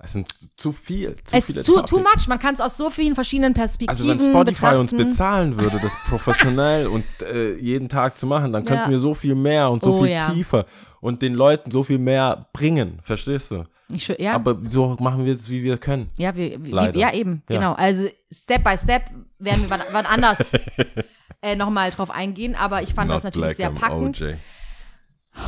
Es 0.04 0.14
sind 0.14 0.30
zu- 0.32 0.48
zu 0.58 0.72
viel. 0.74 1.16
Zu 1.24 1.38
es 1.38 1.46
viele 1.46 1.60
ist 1.62 1.66
too, 1.66 1.98
much. 2.00 2.28
Man 2.28 2.38
kann 2.40 2.54
es 2.54 2.60
aus 2.62 2.76
so 2.78 2.90
vielen 2.90 3.16
verschiedenen 3.16 3.54
Perspektiven 3.54 3.90
Also 3.90 4.08
wenn 4.08 4.20
Spotify 4.20 4.76
uns 4.76 4.92
betrachten. 4.92 5.10
bezahlen 5.10 5.60
würde, 5.62 5.80
das 5.82 5.94
professionell 6.10 6.88
und 6.88 7.06
äh, 7.22 7.56
jeden 7.56 7.88
Tag 7.90 8.16
zu 8.16 8.28
machen, 8.28 8.52
dann 8.52 8.66
könnten 8.66 8.84
Ja. 8.86 8.90
wir 8.90 9.00
so 9.00 9.14
viel 9.14 9.36
mehr 9.36 9.70
und 9.72 9.82
so 9.82 9.94
Oh, 9.94 10.04
viel 10.04 10.12
ja. 10.12 10.30
tiefer 10.30 10.66
und 11.00 11.22
den 11.22 11.34
Leuten 11.34 11.72
so 11.72 11.84
viel 11.84 12.00
mehr 12.00 12.48
bringen, 12.54 13.00
verstehst 13.04 13.52
du? 13.52 13.64
Ich, 13.92 14.08
ja. 14.08 14.34
Aber 14.34 14.58
so 14.70 14.96
machen 15.00 15.26
wir 15.26 15.34
es, 15.36 15.50
wie 15.50 15.62
wir 15.64 15.78
können. 15.78 16.10
Ja, 16.18 16.36
wir, 16.36 16.58
Leider. 16.60 16.98
ja 17.00 17.14
eben, 17.14 17.44
Ja. 17.50 17.56
genau. 17.58 17.74
Also 17.74 18.08
Step 18.32 18.64
by 18.64 18.78
Step 18.78 19.04
werden 19.40 19.64
wir 19.64 19.70
wann, 19.70 19.82
wann 19.92 20.06
anders 20.06 20.52
äh, 21.42 21.56
nochmal 21.56 21.92
drauf 21.92 22.10
eingehen, 22.10 22.56
aber 22.56 22.82
ich 22.82 22.94
fand 22.94 23.10
das 23.12 23.24
Not 23.24 23.36
natürlich 23.36 23.56
black, 23.58 23.74
sehr 23.74 23.80
packend. 23.80 24.22
OJ. 24.22 24.34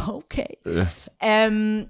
Okay. 0.08 0.58
Äh, 0.66 0.86
Ähm, 1.20 1.90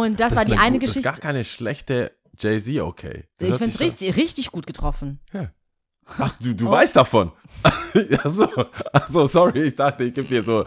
und 0.00 0.20
das, 0.20 0.34
war 0.34 0.42
ist 0.42 0.50
die 0.50 0.56
eine 0.56 0.78
gut- 0.78 0.80
Geschichte. 0.88 1.02
Das 1.02 1.18
ist 1.18 1.22
gar 1.22 1.32
keine 1.32 1.44
schlechte 1.44 2.12
Jay-Z, 2.38 2.80
okay. 2.80 3.24
Das 3.38 3.48
ich 3.50 3.54
finde 3.56 3.74
es 3.74 3.80
richtig, 3.80 4.16
richtig 4.16 4.50
gut 4.52 4.66
getroffen. 4.66 5.20
schon- 5.30 5.48
Ach, 6.18 6.34
du, 6.40 6.54
du 6.54 6.68
Oh. 6.68 6.70
weißt 6.72 6.96
davon. 6.96 7.32
ja, 8.10 8.28
so. 8.28 8.48
Ach 8.92 9.08
so, 9.08 9.26
sorry, 9.26 9.62
ich 9.64 9.76
dachte, 9.76 10.04
ich 10.04 10.14
gebe 10.14 10.26
dir 10.28 10.42
so, 10.42 10.64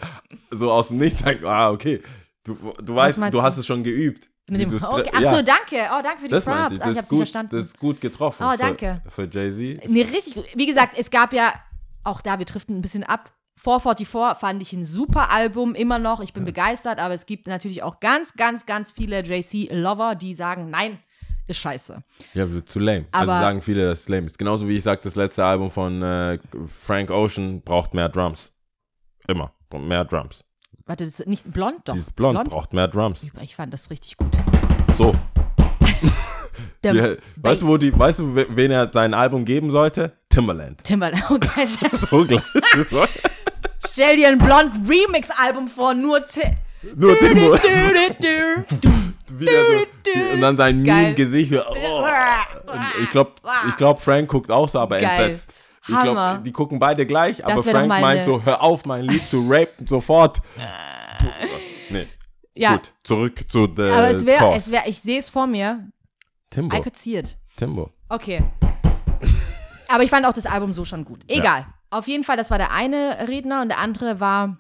so 0.52 0.72
aus 0.72 0.88
dem 0.90 0.98
Nichts. 0.98 1.24
Ah, 1.44 1.72
okay. 1.72 2.02
Du, 2.44 2.56
du 2.82 2.96
weißt, 2.96 3.20
du 3.32 3.42
hast 3.42 3.58
es 3.58 3.66
schon 3.66 3.84
geübt. 3.84 4.30
Mit 4.48 4.62
dem, 4.62 4.72
okay. 4.76 5.10
Ach 5.12 5.22
ja, 5.22 5.36
so, 5.36 5.42
danke. 5.42 5.90
Oh, 5.92 6.02
danke 6.04 6.20
für 6.20 6.26
die 6.28 6.30
Das 6.32 6.46
Props. 6.46 6.72
ich. 6.72 6.80
Ah, 6.82 6.84
Das 6.84 6.86
ich 6.86 6.92
ist 6.92 6.98
hab's 7.00 7.12
nicht 7.12 7.18
verstanden. 7.20 7.56
das 7.56 7.66
ist 7.66 7.80
gut 7.80 8.00
getroffen. 8.00 8.44
Oh, 8.48 8.52
für- 8.52 8.58
danke. 8.60 9.02
Für, 9.10 9.24
Jay-Z. 9.30 9.90
Nee, 9.90 10.04
richtig 10.04 10.36
gut. 10.36 10.46
Wie 10.54 10.68
gesagt, 10.68 10.96
es 11.00 11.10
gab 11.10 11.34
ja, 11.34 11.54
auch 12.04 12.22
da, 12.22 12.38
wir 12.38 12.46
driften 12.46 12.78
ein 12.78 12.82
bisschen 12.82 13.04
ab. 13.04 13.32
444 13.58 14.39
fand 14.39 14.62
ich 14.62 14.74
ein 14.74 14.84
super 14.86 15.32
Album, 15.32 15.76
immer 15.76 15.97
noch. 15.99 16.20
Ich 16.22 16.34
bin 16.34 16.45
begeistert, 16.45 16.99
aber 16.99 17.14
es 17.14 17.26
gibt 17.26 17.47
natürlich 17.47 17.84
auch 17.84 17.99
ganz, 17.99 18.34
ganz, 18.34 18.66
ganz 18.66 18.91
viele 18.91 19.22
JC-Lover, 19.24 20.16
die 20.16 20.36
sagen, 20.36 20.70
nein, 20.70 20.99
ist 21.47 21.58
scheiße. 21.60 22.03
Ja, 22.34 22.45
zu 22.66 22.80
lame. 22.80 23.06
also 23.12 23.32
Aber- 23.32 23.41
sagen 23.41 23.62
viele, 23.62 23.88
dass 23.88 24.01
es 24.01 24.10
lame 24.10 24.28
ist. 24.28 24.38
Genauso 24.38 24.68
wie 24.68 24.78
ich 24.78 24.84
sage, 24.84 25.01
das 25.03 25.16
letzte 25.16 25.45
Album 25.45 25.72
von 25.72 26.01
äh, 26.01 26.38
Frank 26.68 27.10
Ocean 27.12 27.62
braucht 27.62 27.93
mehr 27.93 28.10
Drums. 28.10 28.51
Immer. 29.28 29.51
Mehr 29.74 30.06
Drums. 30.06 30.43
Warte, 30.86 31.03
das 31.06 31.20
ist 31.20 31.28
nicht 31.28 31.51
blond, 31.51 31.80
doch. 31.86 31.93
Dieses 31.93 32.12
Blond, 32.12 32.43
braucht 32.49 32.72
mehr 32.74 32.88
Drums. 32.88 33.28
Ich 33.41 33.56
fand 33.56 33.74
das 33.74 33.89
richtig 33.89 34.18
gut. 34.18 34.30
So. 34.93 35.14
Die, 36.84 37.18
weißt, 37.38 37.64
du, 37.64 37.68
wo 37.68 37.78
die, 37.78 37.97
weißt 37.97 38.20
du, 38.20 38.36
we- 38.36 38.45
wen 38.49 38.70
er 38.70 38.91
sein 38.93 39.16
Album 39.16 39.43
geben 39.43 39.72
sollte? 39.72 40.14
Timberland. 40.30 40.84
Timberland. 40.84 41.24
Okay, 41.32 41.66
So 42.10 42.24
gleich. 42.26 42.43
Stell 43.96 44.18
dir 44.18 44.28
ein 44.28 44.38
blond 44.38 44.89
Remix-Album 44.89 45.70
vor, 45.70 45.93
nur 45.93 46.26
Ti 46.26 46.41
Nur 46.96 47.18
Timo. 47.18 47.56
Und 50.34 50.41
dann 50.41 50.58
sein. 50.58 50.82
Meme-Gesicht. 50.84 51.54
Oh. 51.54 52.06
Ich 53.02 53.10
glaube, 53.10 53.32
ich 53.70 53.78
glaub, 53.78 54.02
Frank 54.02 54.30
guckt 54.30 54.52
auch 54.52 54.68
so, 54.68 54.80
aber 54.80 55.00
Geil. 55.00 55.10
entsetzt. 55.10 55.54
Ich 55.88 56.00
glaube, 56.02 56.41
die 56.43 56.52
gucken 56.52 56.78
beide 56.80 57.06
gleich, 57.06 57.46
aber 57.46 57.64
Frank 57.64 57.88
meint 57.88 58.26
so, 58.26 58.43
hör 58.43 58.62
auf, 58.62 58.86
mein 58.86 59.06
Lied 59.06 59.26
zu 59.26 59.46
rapen 59.48 59.88
sofort. 59.88 60.41
Nee, 61.88 62.08
Ja, 62.56 62.72
gut, 62.78 62.93
zurück 63.04 63.46
zu 63.48 63.68
the 63.76 63.84
aber 63.84 64.10
es 64.10 64.26
wäre, 64.26 64.56
es 64.56 64.72
wär, 64.72 64.88
ich 64.88 65.00
sehe 65.00 65.20
es 65.20 65.30
vor 65.30 65.46
mir. 65.46 65.88
Timbo, 66.50 66.76
I 66.76 66.82
could 66.82 66.98
see 66.98 67.16
it. 67.16 67.38
Timbo. 67.58 67.91
Okay. 68.10 68.43
Aber 69.88 70.04
ich 70.04 70.10
fand 70.10 70.26
auch 70.26 70.34
das 70.34 70.48
Album 70.48 70.74
so 70.74 70.84
schon 70.84 71.06
gut. 71.06 71.24
Egal. 71.28 71.68
Auf 71.96 72.10
jeden 72.10 72.26
Fall, 72.26 72.36
das 72.36 72.52
war 72.52 72.58
der 72.58 72.72
eine 72.72 73.30
Redner 73.30 73.62
und 73.62 73.70
der 73.70 73.80
andere 73.80 74.20
war 74.20 74.58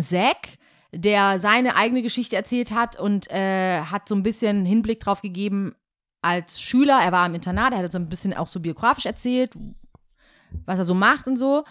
Zack, 0.00 0.58
der 0.92 1.38
seine 1.38 1.76
eigene 1.76 2.02
Geschichte 2.02 2.34
erzählt 2.34 2.72
hat 2.72 2.98
und 2.98 3.30
äh, 3.30 3.82
hat 3.82 4.08
so 4.08 4.16
ein 4.16 4.24
bisschen 4.24 4.66
Hinblick 4.66 4.98
drauf 4.98 5.22
gegeben 5.22 5.76
als 6.22 6.60
Schüler. 6.60 6.98
Er 7.00 7.12
war 7.12 7.24
im 7.24 7.36
Internat, 7.36 7.72
er 7.72 7.78
hat 7.84 7.92
so 7.92 7.98
ein 7.98 8.08
bisschen 8.08 8.34
auch 8.34 8.48
so 8.48 8.58
biografisch 8.58 9.06
erzählt, 9.06 9.56
was 10.64 10.80
er 10.80 10.84
so 10.84 10.94
macht 10.94 11.28
und 11.28 11.36
so. 11.36 11.62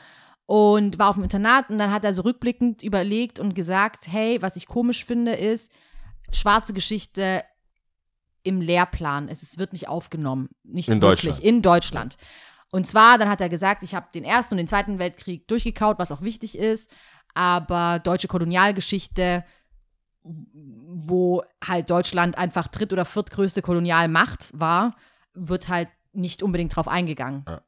Und 0.45 0.97
war 0.97 1.09
auf 1.09 1.15
dem 1.15 1.25
Internat 1.25 1.69
und 1.69 1.77
dann 1.77 1.91
hat 1.91 2.05
er 2.05 2.13
so 2.13 2.21
rückblickend 2.21 2.81
überlegt 2.81 3.37
und 3.37 3.53
gesagt, 3.53 4.07
hey, 4.07 4.41
was 4.41 4.55
ich 4.55 4.65
komisch 4.65 5.03
finde, 5.03 5.33
ist, 5.33 5.73
schwarze 6.31 6.71
Geschichte 6.71 7.43
im 8.43 8.61
Lehrplan. 8.61 9.27
Es, 9.27 9.43
es 9.43 9.57
wird 9.57 9.73
nicht 9.73 9.89
aufgenommen. 9.89 10.49
Nicht 10.63 10.87
In 10.87 11.01
wirklich. 11.01 11.31
Deutschland. 11.31 11.43
In 11.43 11.61
Deutschland. 11.61 12.17
Und 12.75 12.85
zwar, 12.85 13.17
dann 13.17 13.29
hat 13.29 13.39
er 13.39 13.47
gesagt, 13.47 13.83
ich 13.83 13.95
habe 13.95 14.07
den 14.13 14.25
Ersten 14.25 14.55
und 14.55 14.57
den 14.57 14.67
Zweiten 14.67 14.99
Weltkrieg 14.99 15.47
durchgekaut, 15.47 15.97
was 15.97 16.11
auch 16.11 16.19
wichtig 16.19 16.57
ist, 16.57 16.91
aber 17.33 17.99
deutsche 17.99 18.27
Kolonialgeschichte, 18.27 19.45
wo 20.23 21.41
halt 21.65 21.89
Deutschland 21.89 22.37
einfach 22.37 22.67
dritt- 22.67 22.91
oder 22.91 23.05
viertgrößte 23.05 23.61
Kolonialmacht 23.61 24.59
war, 24.59 24.91
wird 25.33 25.69
halt 25.69 25.87
nicht 26.11 26.43
unbedingt 26.43 26.75
drauf 26.75 26.89
eingegangen. 26.89 27.45
Ja. 27.47 27.61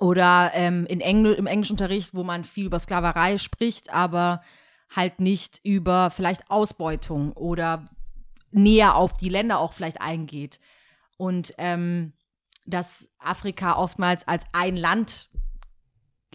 Oder 0.00 0.50
ähm, 0.54 0.84
in 0.86 1.00
Engl 1.00 1.34
im 1.34 1.46
Englischunterricht, 1.46 2.12
wo 2.12 2.24
man 2.24 2.42
viel 2.42 2.66
über 2.66 2.80
Sklaverei 2.80 3.38
spricht, 3.38 3.94
aber 3.94 4.42
halt 4.96 5.20
nicht 5.20 5.60
über 5.62 6.10
vielleicht 6.10 6.50
Ausbeutung 6.50 7.34
oder 7.34 7.84
näher 8.50 8.96
auf 8.96 9.16
die 9.16 9.28
Länder 9.28 9.60
auch 9.60 9.74
vielleicht 9.74 10.00
eingeht. 10.00 10.58
Und 11.18 11.54
ähm, 11.56 12.14
dass 12.70 13.08
Afrika 13.18 13.76
oftmals 13.76 14.26
als 14.26 14.44
ein 14.52 14.76
Land 14.76 15.28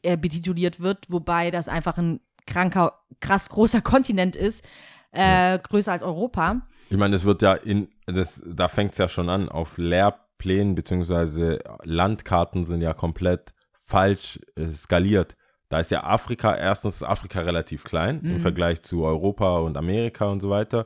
äh, 0.04 0.18
betituliert 0.18 0.80
wird, 0.80 1.06
wobei 1.10 1.52
das 1.52 1.68
einfach 1.68 1.98
ein 1.98 2.20
kranker, 2.46 2.94
krass 3.20 3.50
großer 3.50 3.82
Kontinent 3.82 4.36
ist, 4.36 4.64
äh, 5.12 5.58
größer 5.60 5.92
als 5.92 6.04
Europa. 6.04 6.62
Ich 6.90 6.98
meine, 6.98 7.16
das 7.16 7.26
wird 7.26 7.42
ja 7.42 7.54
in, 7.54 7.88
das, 8.06 8.44
da 8.46 8.68
fängt 8.68 8.92
es 8.92 8.98
ja 8.98 9.10
schon 9.10 9.30
an, 9.30 9.50
auf 9.50 9.78
Lehrplänen 9.78 10.76
beziehungsweise 10.76 11.60
Landkarten 11.84 12.66
sind 12.66 12.82
ja 12.82 12.94
komplett 12.94 13.54
falsch 13.74 14.40
äh, 14.56 14.68
skaliert. 14.70 15.36
Da 15.70 15.80
ist 15.80 15.92
ja 15.92 16.04
Afrika, 16.04 16.56
erstens 16.56 16.98
ist 16.98 17.04
Afrika 17.04 17.40
relativ 17.40 17.84
klein 17.84 18.22
im 18.24 18.34
Mhm. 18.34 18.40
Vergleich 18.40 18.82
zu 18.84 19.04
Europa 19.04 19.58
und 19.60 19.78
Amerika 19.78 20.26
und 20.26 20.40
so 20.40 20.50
weiter. 20.50 20.86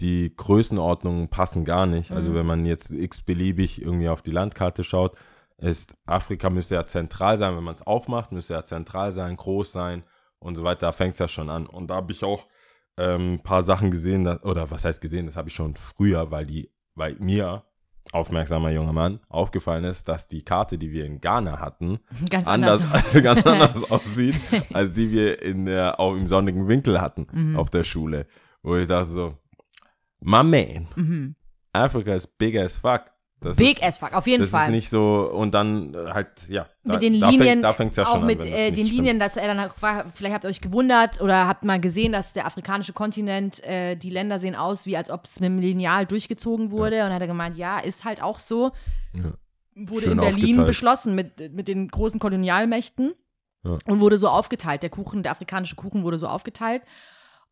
Die 0.00 0.34
Größenordnungen 0.36 1.28
passen 1.28 1.64
gar 1.64 1.86
nicht. 1.86 2.10
Also 2.12 2.30
Mhm. 2.30 2.34
wenn 2.34 2.46
man 2.46 2.66
jetzt 2.66 2.90
x-beliebig 2.90 3.82
irgendwie 3.82 4.08
auf 4.08 4.22
die 4.22 4.30
Landkarte 4.30 4.82
schaut, 4.84 5.16
ist 5.58 5.94
Afrika 6.06 6.48
müsste 6.48 6.74
ja 6.76 6.86
zentral 6.86 7.36
sein, 7.36 7.54
wenn 7.56 7.64
man 7.64 7.74
es 7.74 7.86
aufmacht, 7.86 8.32
müsste 8.32 8.54
ja 8.54 8.64
zentral 8.64 9.12
sein, 9.12 9.36
groß 9.36 9.72
sein 9.72 10.04
und 10.38 10.54
so 10.54 10.64
weiter. 10.64 10.86
Da 10.86 10.92
fängt 10.92 11.12
es 11.14 11.18
ja 11.18 11.28
schon 11.28 11.50
an. 11.50 11.66
Und 11.66 11.88
da 11.88 11.96
habe 11.96 12.12
ich 12.12 12.24
auch 12.24 12.46
ähm, 12.96 13.34
ein 13.34 13.42
paar 13.42 13.62
Sachen 13.62 13.90
gesehen, 13.90 14.24
dass, 14.24 14.42
oder 14.42 14.70
was 14.70 14.84
heißt 14.84 15.00
gesehen, 15.02 15.26
das 15.26 15.36
habe 15.36 15.48
ich 15.48 15.54
schon 15.54 15.76
früher, 15.76 16.30
weil 16.30 16.46
die, 16.46 16.70
weil 16.94 17.14
mir, 17.18 17.64
aufmerksamer 18.12 18.70
junger 18.70 18.92
Mann, 18.94 19.20
aufgefallen 19.28 19.84
ist, 19.84 20.08
dass 20.08 20.26
die 20.28 20.42
Karte, 20.42 20.78
die 20.78 20.90
wir 20.90 21.04
in 21.04 21.20
Ghana 21.20 21.60
hatten, 21.60 21.98
Ganz 22.30 22.48
anders, 22.48 22.82
anders. 22.82 23.12
ganz 23.22 23.46
anders 23.46 23.90
aussieht, 23.90 24.34
als 24.72 24.94
die 24.94 25.10
wir 25.10 25.42
in 25.42 25.66
der, 25.66 26.00
auch 26.00 26.14
im 26.14 26.26
sonnigen 26.26 26.68
Winkel 26.68 27.00
hatten 27.02 27.26
Mhm. 27.30 27.56
auf 27.56 27.68
der 27.70 27.84
Schule. 27.84 28.26
Wo 28.62 28.76
ich 28.76 28.86
dachte 28.86 29.10
so, 29.10 29.34
my 30.20 30.42
man. 30.44 31.34
Africa 31.72 32.14
is 32.14 32.26
big 32.26 32.56
as 32.56 32.76
fuck. 32.76 33.02
Das 33.42 33.56
Mhm. 33.56 33.62
Big 33.62 33.78
ist, 33.78 33.82
as 33.84 33.96
fuck, 33.98 34.12
auf 34.12 34.26
jeden 34.26 34.42
Das 34.42 34.50
Fall. 34.50 34.64
ist 34.66 34.70
nicht 34.70 34.90
so, 34.90 35.30
und 35.32 35.52
dann 35.54 35.94
äh, 35.94 36.10
halt, 36.12 36.28
ja. 36.48 36.66
Da, 36.84 36.92
mit 36.94 37.02
den 37.02 37.14
Linien, 37.14 37.62
da 37.62 37.72
fängt 37.72 37.92
es 37.92 37.96
ja 37.96 38.04
auch 38.06 38.16
schon 38.16 38.26
mit 38.26 38.38
an. 38.40 38.46
wenn 38.46 38.52
äh, 38.52 38.70
den 38.70 38.86
Linien, 38.86 39.18
dass 39.18 39.38
er 39.38 39.46
dann 39.54 39.58
auch 39.60 39.74
vielleicht 40.14 40.34
habt 40.34 40.44
ihr 40.44 40.48
euch 40.50 40.60
gewundert 40.60 41.22
oder 41.22 41.46
habt 41.48 41.64
mal 41.64 41.80
gesehen, 41.80 42.12
dass 42.12 42.34
der 42.34 42.44
afrikanische 42.44 42.92
Kontinent, 42.92 43.64
äh, 43.64 43.96
die 43.96 44.10
Länder 44.10 44.38
sehen 44.40 44.54
aus, 44.54 44.84
wie 44.84 44.94
als 44.94 45.08
ob 45.08 45.24
es 45.24 45.40
mit 45.40 45.46
dem 45.48 45.58
Lineal 45.58 46.04
durchgezogen 46.04 46.70
wurde. 46.70 47.02
Und 47.06 47.14
hat 47.14 47.22
er 47.22 47.28
gemeint, 47.28 47.56
ja, 47.56 47.78
ist 47.78 48.04
halt 48.04 48.20
auch 48.22 48.38
so. 48.38 48.72
Ja. 49.14 49.32
Wurde 49.74 50.02
Schön 50.02 50.12
in 50.12 50.18
Berlin 50.18 50.36
aufgeteilt. 50.44 50.66
beschlossen 50.66 51.14
mit, 51.14 51.54
mit 51.54 51.66
den 51.66 51.88
großen 51.88 52.20
Kolonialmächten 52.20 53.14
Ja. 53.64 53.78
und 53.86 54.00
wurde 54.00 54.18
so 54.18 54.28
aufgeteilt. 54.28 54.82
Der 54.82 54.90
Kuchen, 54.90 55.22
der 55.22 55.32
afrikanische 55.32 55.76
Kuchen 55.76 56.02
wurde 56.02 56.18
so 56.18 56.26
aufgeteilt. 56.26 56.82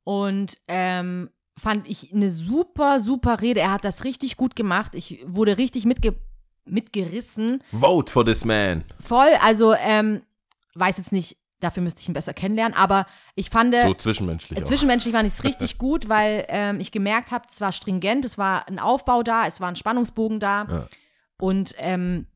Und 0.05 0.59
ähm, 0.69 1.31
fand 1.59 1.89
ich 1.89 2.13
eine 2.13 2.31
super, 2.31 3.01
super 3.01 3.41
Rede. 3.41 3.61
Er 3.61 3.73
hat 3.73 3.85
das 3.85 4.05
richtig 4.05 4.37
gut 4.37 4.57
gemacht. 4.57 4.95
Ich 4.95 5.21
wurde 5.27 5.59
richtig 5.59 5.85
mitge 5.85 6.15
mitgerissen. 6.65 7.63
Vote 7.73 8.13
for 8.13 8.25
this 8.25 8.45
man. 8.45 8.85
Voll, 9.01 9.31
also 9.41 9.75
ähm, 9.75 10.21
weiß 10.75 10.99
jetzt 10.99 11.13
nicht, 11.13 11.39
dafür 11.61 11.83
müsste 11.83 12.03
ich 12.03 12.09
ihn 12.09 12.13
besser 12.15 12.35
kennenlernen, 12.35 12.77
aber 12.77 13.07
ich 13.35 13.51
fand, 13.51 13.75
So 13.75 13.91
äh, 13.93 13.97
zwischenmenschlich 13.97 14.63
auch. 14.63 14.67
zwischenmenschlich 14.67 15.15
fand 15.15 15.27
ich 15.27 15.35
es 15.35 15.45
richtig 15.45 15.79
gut, 15.79 16.09
weil 16.09 16.45
ähm, 16.49 16.79
ich 16.81 16.93
gemerkt 16.93 17.33
habe, 17.33 17.47
es 17.49 17.61
war 17.61 17.73
stringent, 17.73 18.25
es 18.25 18.39
war 18.39 18.69
ein 18.69 18.79
Aufbau 18.79 19.23
da, 19.23 19.47
es 19.47 19.61
war 19.61 19.69
ein 19.69 19.77
Spannungsbogen 19.77 20.41
da 20.41 20.67
Ja. 20.71 20.87
und 21.41 21.75
ähm, 21.79 22.27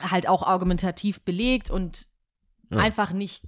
halt 0.00 0.28
auch 0.28 0.42
argumentativ 0.42 1.20
belegt 1.22 1.70
und 1.70 2.06
Ja. 2.70 2.78
einfach 2.78 3.12
nicht, 3.12 3.44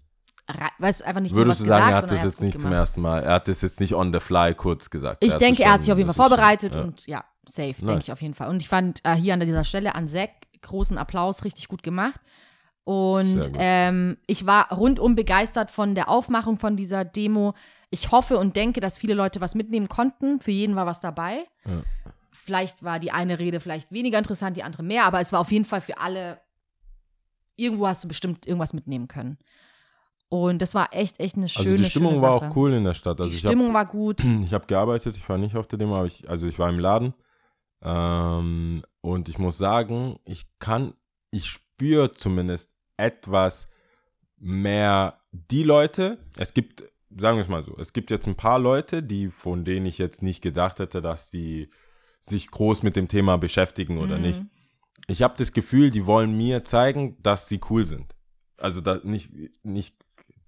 weißt 0.79 1.01
du, 1.01 1.07
einfach 1.07 1.21
nicht 1.21 1.35
Würdest 1.35 1.61
du 1.61 1.65
sagen, 1.65 1.87
gesagt, 1.87 1.93
er 1.93 1.97
hat 1.97 2.11
das 2.11 2.25
jetzt 2.25 2.41
nicht 2.41 2.55
zum 2.55 2.71
gemacht. 2.71 2.81
ersten 2.81 3.01
Mal, 3.01 3.23
er 3.23 3.35
hat 3.35 3.49
das 3.49 3.61
jetzt 3.61 3.81
nicht 3.81 3.95
on 3.95 4.13
the 4.13 4.21
fly 4.21 4.55
kurz 4.55 4.91
gesagt. 4.91 5.23
Ich 5.25 5.35
hat 5.35 5.41
denke, 5.41 5.63
er 5.63 5.73
hat 5.73 5.83
sich 5.83 5.93
auf 5.93 5.99
jeden 5.99 6.13
Fall 6.13 6.29
vorbereitet 6.29 6.75
ja. 6.75 6.83
und 6.83 7.07
ja, 7.07 7.25
safe, 7.45 7.69
Nice. 7.69 7.85
denke 7.85 8.03
ich 8.03 8.13
auf 8.13 8.23
jeden 8.23 8.35
Fall. 8.35 8.49
Und 8.49 8.63
ich 8.63 8.69
fand 8.69 9.01
äh, 9.05 9.15
hier 9.15 9.35
an 9.35 9.41
dieser 9.41 9.65
Stelle 9.65 9.95
an 9.95 10.09
Zack 10.09 10.31
großen 10.63 10.99
Applaus, 10.99 11.45
richtig 11.45 11.69
gut 11.69 11.83
gemacht. 11.83 12.21
Und 12.85 13.51
ähm, 13.55 14.17
ich 14.27 14.47
war 14.47 14.73
rundum 14.73 15.15
begeistert 15.15 15.71
von 15.71 15.95
der 15.95 16.09
Aufmachung 16.09 16.59
von 16.59 16.77
dieser 16.77 17.05
Demo. 17.05 17.55
Ich 17.91 18.11
hoffe 18.13 18.39
und 18.39 18.57
denke, 18.57 18.81
dass 18.81 18.99
viele 18.99 19.15
Leute 19.15 19.41
was 19.43 19.55
mitnehmen 19.55 19.89
konnten. 19.89 20.41
Für 20.41 20.51
jeden 20.51 20.75
war 20.75 20.87
was 20.87 21.01
dabei. 21.01 21.45
Ja. 21.67 21.83
Vielleicht 22.33 22.83
war 22.83 22.99
die 22.99 23.13
eine 23.13 23.39
Rede 23.39 23.61
vielleicht 23.61 23.93
weniger 23.93 24.19
interessant, 24.19 24.57
die 24.57 24.63
andere 24.63 24.83
mehr, 24.83 25.05
aber 25.05 25.21
es 25.21 25.33
war 25.33 25.41
auf 25.41 25.53
jeden 25.53 25.67
Fall 25.67 25.83
für 25.83 25.99
alle. 25.99 26.41
Irgendwo 27.57 27.87
hast 27.89 28.05
du 28.05 28.09
bestimmt 28.09 28.47
irgendwas 28.47 28.73
mitnehmen 28.73 29.09
können. 29.09 29.37
Und 30.31 30.61
das 30.61 30.75
war 30.75 30.89
echt, 30.93 31.21
echt 31.21 31.37
eine 31.37 31.49
schöne 31.49 31.71
Also 31.71 31.83
die 31.83 31.91
Stimmung 31.91 32.21
war 32.21 32.33
auch 32.33 32.55
cool 32.57 32.75
in 32.75 32.85
der 32.85 32.95
Stadt. 32.95 33.19
Also 33.19 33.31
die 33.31 33.37
ich 33.37 33.45
hab- 33.45 33.51
Stimmung 33.53 33.73
war 33.73 33.87
gut. 33.87 34.23
Ich 34.45 34.53
habe 34.53 34.67
gearbeitet, 34.67 35.17
ich 35.17 35.27
war 35.29 35.39
nicht 35.39 35.57
auf 35.57 35.67
der 35.67 35.79
Demo, 35.79 35.97
aber 35.97 36.07
ich, 36.07 36.29
also 36.29 36.47
ich 36.47 36.59
war 36.59 36.69
im 36.69 36.79
Laden. 36.79 37.15
Ähm, 37.83 38.83
und 39.01 39.29
ich 39.29 39.39
muss 39.39 39.57
sagen, 39.59 40.19
ich 40.27 40.47
kann, 40.59 40.95
ich 41.31 41.47
spüre 41.47 42.13
zumindest 42.13 42.71
etwas 42.97 43.67
mehr 44.37 45.21
die 45.33 45.63
Leute. 45.63 46.19
Es 46.37 46.53
gibt, 46.55 46.85
sagen 47.17 47.39
wir 47.39 47.43
es 47.43 47.49
mal 47.49 47.65
so, 47.65 47.77
es 47.79 47.93
gibt 47.93 48.11
jetzt 48.11 48.27
ein 48.27 48.35
paar 48.37 48.59
Leute, 48.59 49.03
die, 49.03 49.29
von 49.31 49.65
denen 49.65 49.87
ich 49.87 49.99
jetzt 49.99 50.23
nicht 50.23 50.43
gedacht 50.43 50.79
hätte, 50.79 51.01
dass 51.01 51.31
die 51.31 51.71
sich 52.21 52.51
groß 52.51 52.83
mit 52.83 52.97
dem 52.97 53.09
Thema 53.09 53.39
beschäftigen 53.39 53.99
oder 53.99 54.17
Mhm. 54.17 54.23
nicht. 54.23 54.43
Ich 55.07 55.23
habe 55.23 55.35
das 55.39 55.53
Gefühl, 55.53 55.91
die 55.91 56.05
wollen 56.07 56.37
mir 56.37 56.65
zeigen, 56.65 57.17
dass 57.23 57.49
sie 57.49 57.61
cool 57.71 57.87
sind. 57.87 58.15
Also 58.59 58.81
da 58.81 59.01
nicht, 59.05 59.31
nicht, 59.63 59.97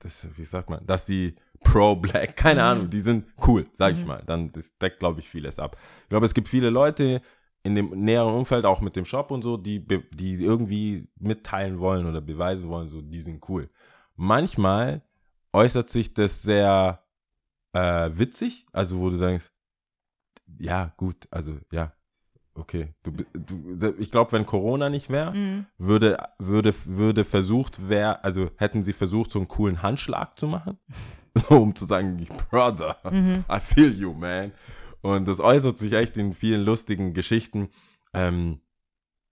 das, 0.01 0.27
wie 0.37 0.45
sagt 0.45 0.69
man, 0.71 0.85
dass 0.87 1.07
sie 1.07 1.37
pro-black, 1.63 2.37
keine 2.37 2.61
Mhm. 2.61 2.67
Ahnung, 2.67 2.91
die 2.91 3.01
sind 3.01 3.27
cool, 3.47 3.67
sag 3.75 3.95
ich 3.95 4.01
Mhm. 4.03 4.07
mal. 4.09 4.23
Dann 4.27 4.51
das 4.53 4.77
deckt, 4.79 4.99
glaube 4.99 5.21
ich, 5.21 5.29
vieles 5.29 5.59
ab. 5.59 5.77
Ich 6.05 6.09
glaube, 6.09 6.27
es 6.27 6.35
gibt 6.35 6.49
viele 6.49 6.71
Leute 6.71 7.21
in 7.63 7.75
dem 7.75 7.91
näheren 7.91 8.33
Umfeld, 8.35 8.65
auch 8.65 8.81
mit 8.81 8.97
dem 8.97 9.05
Shop 9.05 9.31
und 9.31 9.43
so, 9.43 9.59
die, 9.59 9.87
die 9.87 10.43
irgendwie 10.43 11.07
mitteilen 11.19 11.79
wollen 11.79 12.07
oder 12.07 12.23
beweisen 12.23 12.69
wollen, 12.69 12.89
so, 12.89 13.03
die 13.03 13.21
sind 13.21 13.47
cool. 13.51 13.69
Manchmal 14.17 15.03
äußert 15.53 15.89
sich 15.91 16.15
das 16.15 16.41
sehr 16.43 17.05
äh, 17.73 18.11
witzig, 18.15 18.65
also 18.73 18.99
wo 18.99 19.11
du 19.11 19.19
denkst, 19.19 19.51
ja, 20.59 20.93
gut, 20.97 21.29
also 21.31 21.59
ja, 21.71 21.93
okay. 22.61 22.95
Du, 23.03 23.11
du, 23.33 23.95
ich 23.99 24.11
glaube, 24.11 24.33
wenn 24.33 24.47
Corona 24.47 24.89
nicht 24.89 25.11
wäre, 25.11 25.33
Mhm. 25.35 25.67
würde, 25.79 26.19
würde, 26.39 26.75
würde 26.85 27.25
versucht, 27.25 27.89
wer, 27.89 28.25
also 28.25 28.51
hätten 28.57 28.83
sie 28.85 28.93
versucht, 28.93 29.31
so 29.31 29.39
einen 29.39 29.49
coolen 29.49 29.83
Handschlag 29.83 30.39
zu 30.39 30.47
machen, 30.47 30.79
so, 31.35 31.61
um 31.61 31.75
zu 31.75 31.85
sagen, 31.85 32.27
Brother, 32.51 32.97
Mhm. 33.11 33.45
I 33.51 33.59
feel 33.61 33.93
you, 33.93 34.13
man. 34.13 34.53
Und 35.03 35.27
das 35.27 35.41
äußert 35.41 35.79
sich 35.79 35.95
echt 35.95 36.17
in 36.17 36.35
vielen 36.35 36.63
lustigen 36.65 37.15
Geschichten, 37.15 37.71
ähm, 38.13 38.61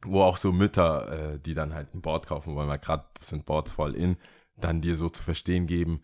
wo 0.05 0.23
auch 0.23 0.37
so 0.37 0.53
Mütter, 0.53 1.35
äh, 1.35 1.39
die 1.41 1.55
dann 1.55 1.75
halt 1.75 1.95
ein 1.95 2.01
Board 2.01 2.27
kaufen 2.27 2.55
wollen, 2.55 2.69
weil 2.69 2.79
gerade 2.79 3.05
sind 3.21 3.45
Boards 3.47 3.73
voll 3.73 3.95
in, 3.95 4.17
dann 4.57 4.81
dir 4.81 4.97
so 4.97 5.09
zu 5.09 5.23
verstehen 5.23 5.67
geben, 5.67 6.03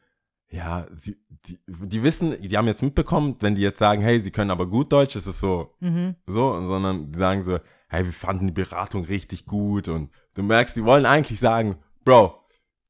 ja, 0.51 0.87
sie, 0.93 1.17
die, 1.47 1.59
die 1.69 2.03
wissen, 2.03 2.41
die 2.41 2.57
haben 2.57 2.67
jetzt 2.67 2.83
mitbekommen, 2.83 3.35
wenn 3.41 3.55
die 3.55 3.63
jetzt 3.63 3.79
sagen, 3.79 4.03
hey, 4.03 4.21
sie 4.21 4.31
können 4.31 4.51
aber 4.51 4.67
gut 4.67 4.93
Deutsch, 4.93 5.17
ist 5.17 5.27
es 5.27 5.41
so, 5.41 5.75
Mhm. 5.81 6.15
so, 6.27 6.53
sondern 6.67 7.11
die 7.13 7.19
sagen 7.19 7.43
so, 7.43 7.59
hey, 7.89 8.05
wir 8.05 8.13
fanden 8.13 8.47
die 8.47 8.53
Beratung 8.53 9.05
richtig 9.05 9.47
gut 9.47 9.89
und 9.89 10.11
du 10.35 10.43
merkst, 10.43 10.77
die 10.77 10.85
wollen 10.85 11.07
eigentlich 11.07 11.41
sagen, 11.41 11.77
Bro, 12.05 12.35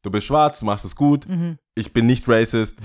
du 0.02 0.10
bist 0.10 0.26
schwarz, 0.26 0.60
du 0.60 0.66
machst 0.66 0.84
es 0.84 0.94
gut, 0.96 1.28
Mhm. 1.28 1.58
ich 1.74 1.92
bin 1.92 2.06
nicht 2.06 2.28
racist 2.28 2.76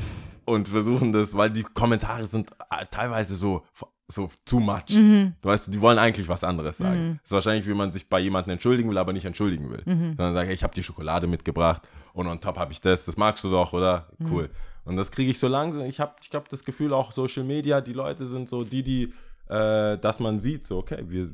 und 0.46 0.68
versuchen 0.68 1.12
das, 1.12 1.36
weil 1.36 1.50
die 1.50 1.64
Kommentare 1.64 2.26
sind 2.28 2.52
äh, 2.72 2.86
teilweise 2.90 3.36
so, 3.36 3.64
so 4.08 4.30
too 4.46 4.60
much. 4.60 4.90
Mhm. 4.96 5.36
Du 5.42 5.50
weißt, 5.50 5.72
die 5.74 5.82
wollen 5.82 6.00
eigentlich 6.00 6.28
was 6.28 6.44
anderes 6.44 6.78
sagen. 6.80 7.00
Mhm. 7.10 7.14
Das 7.22 7.26
ist 7.26 7.32
wahrscheinlich, 7.32 7.68
wie 7.68 7.74
man 7.76 7.92
sich 7.92 8.10
bei 8.10 8.20
jemandem 8.20 8.54
entschuldigen 8.54 8.90
will, 8.90 8.98
aber 8.98 9.14
nicht 9.14 9.26
entschuldigen 9.26 9.70
will. 9.70 9.84
Mhm. 9.86 10.16
Sondern 10.18 10.34
sagen, 10.34 10.48
hey, 10.48 10.56
ich 10.56 10.64
habe 10.64 10.74
die 10.74 10.82
Schokolade 10.84 11.28
mitgebracht 11.28 11.84
und 12.14 12.28
on 12.28 12.40
top 12.40 12.58
habe 12.58 12.72
ich 12.72 12.82
das, 12.82 13.06
das 13.06 13.18
magst 13.18 13.44
du 13.44 13.50
doch, 13.50 13.74
oder? 13.74 14.08
Mhm. 14.18 14.32
Cool. 14.32 14.50
Und 14.86 14.98
das 14.98 15.12
kriege 15.12 15.32
ich 15.32 15.40
so 15.40 15.48
langsam. 15.48 15.86
Ich 15.86 16.00
habe 16.00 16.16
ich 16.22 16.34
hab 16.34 16.50
das 16.50 16.64
Gefühl, 16.64 16.94
auch 16.94 17.12
Social 17.12 17.44
Media, 17.44 17.82
die 17.82 17.94
Leute 17.94 18.26
sind 18.26 18.50
so 18.50 18.64
die, 18.64 18.84
die, 18.84 19.14
äh, 19.48 19.98
dass 19.98 20.20
man 20.20 20.40
sieht, 20.40 20.66
so, 20.66 20.80
okay, 20.80 21.04
wir, 21.08 21.30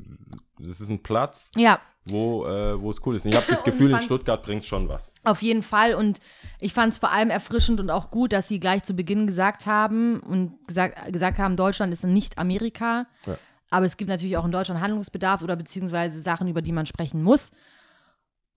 das 0.58 0.80
ist 0.80 0.90
ein 0.90 1.02
Platz, 1.02 1.50
Ja, 1.56 1.80
wo, 2.06 2.46
äh, 2.46 2.80
wo 2.80 2.90
es 2.90 3.04
cool 3.04 3.16
ist. 3.16 3.24
Und 3.24 3.32
ich 3.32 3.36
habe 3.36 3.46
das 3.48 3.64
Gefühl, 3.64 3.90
in 3.90 4.00
Stuttgart 4.00 4.42
bringt 4.42 4.64
schon 4.64 4.88
was. 4.88 5.12
Auf 5.24 5.42
jeden 5.42 5.62
Fall. 5.62 5.94
Und 5.94 6.20
ich 6.60 6.72
fand 6.72 6.92
es 6.92 6.98
vor 6.98 7.10
allem 7.10 7.30
erfrischend 7.30 7.80
und 7.80 7.90
auch 7.90 8.10
gut, 8.10 8.32
dass 8.32 8.48
sie 8.48 8.60
gleich 8.60 8.84
zu 8.84 8.94
Beginn 8.94 9.26
gesagt 9.26 9.66
haben 9.66 10.20
und 10.20 10.66
gesagt, 10.66 11.12
gesagt 11.12 11.38
haben, 11.38 11.56
Deutschland 11.56 11.92
ist 11.92 12.04
nicht 12.04 12.38
Amerika. 12.38 13.06
Ja. 13.26 13.38
Aber 13.70 13.86
es 13.86 13.96
gibt 13.96 14.08
natürlich 14.08 14.36
auch 14.36 14.44
in 14.44 14.52
Deutschland 14.52 14.80
Handlungsbedarf 14.80 15.42
oder 15.42 15.56
beziehungsweise 15.56 16.20
Sachen, 16.20 16.46
über 16.46 16.62
die 16.62 16.72
man 16.72 16.86
sprechen 16.86 17.22
muss. 17.22 17.50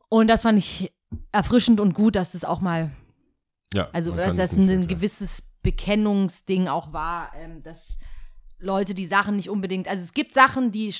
Und 0.10 0.28
das 0.28 0.44
fand 0.44 0.60
ich 0.60 0.92
erfrischend 1.32 1.80
und 1.80 1.94
gut, 1.94 2.16
dass 2.16 2.32
das 2.32 2.44
auch 2.44 2.62
mal, 2.62 2.92
Ja, 3.74 3.90
also 3.94 4.16
dass 4.16 4.36
das 4.36 4.52
ein 4.54 4.66
vergleichen. 4.68 4.88
gewisses 4.88 5.44
Bekennungsding 5.64 6.68
auch 6.68 6.94
war, 6.94 7.32
ähm, 7.36 7.64
dass 7.64 7.98
Leute 8.60 8.94
die 8.94 9.06
Sachen 9.08 9.36
nicht 9.36 9.50
unbedingt, 9.50 9.88
also 9.88 10.04
es 10.04 10.14
gibt 10.14 10.34
Sachen, 10.34 10.72
die, 10.72 10.94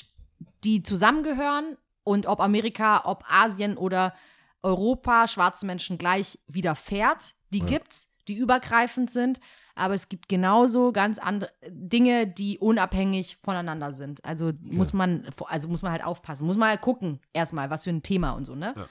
die 0.64 0.82
zusammengehören 0.82 1.76
und 2.04 2.26
ob 2.26 2.40
Amerika, 2.40 3.02
ob 3.04 3.24
Asien 3.28 3.76
oder 3.76 4.14
Europa 4.62 5.28
schwarzen 5.28 5.66
Menschen 5.66 5.98
gleich 5.98 6.38
widerfährt, 6.46 7.34
die 7.50 7.60
Ja. 7.60 7.66
gibt's, 7.66 8.08
die 8.28 8.34
übergreifend 8.34 9.10
sind, 9.10 9.40
aber 9.74 9.94
es 9.94 10.08
gibt 10.08 10.28
genauso 10.28 10.92
ganz 10.92 11.18
andere 11.18 11.50
Dinge, 11.70 12.26
die 12.26 12.58
unabhängig 12.58 13.38
voneinander 13.42 13.92
sind. 13.92 14.22
Also 14.24 14.52
muss 14.62 14.92
man, 14.92 15.26
also 15.46 15.68
muss 15.68 15.82
man 15.82 15.92
halt 15.92 16.04
aufpassen, 16.04 16.46
muss 16.46 16.56
man 16.58 16.68
halt 16.68 16.82
gucken 16.82 17.20
erstmal, 17.32 17.70
was 17.70 17.84
für 17.84 17.90
ein 17.90 18.02
Thema 18.02 18.32
und 18.32 18.44
so, 18.44 18.54
ne? 18.54 18.74
Ja. 18.76 18.86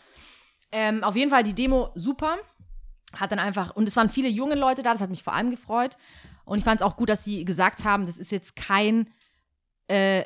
Ähm, 0.71 1.03
auf 1.03 1.15
jeden 1.15 1.31
Fall 1.31 1.43
die 1.43 1.53
Demo 1.55 1.89
super. 1.95 2.37
Hat 3.15 3.31
dann 3.31 3.39
einfach, 3.39 3.75
und 3.75 3.87
es 3.87 3.95
waren 3.95 4.09
viele 4.09 4.29
junge 4.29 4.55
Leute 4.55 4.83
da, 4.83 4.91
das 4.91 5.01
hat 5.01 5.09
mich 5.09 5.23
vor 5.23 5.33
allem 5.33 5.49
gefreut. 5.49 5.97
Und 6.45 6.59
ich 6.59 6.63
fand 6.63 6.81
es 6.81 6.85
auch 6.85 6.95
gut, 6.95 7.09
dass 7.09 7.23
sie 7.23 7.43
gesagt 7.45 7.83
haben, 7.83 8.05
das 8.05 8.17
ist 8.17 8.31
jetzt 8.31 8.55
kein 8.55 9.09
äh, 9.87 10.23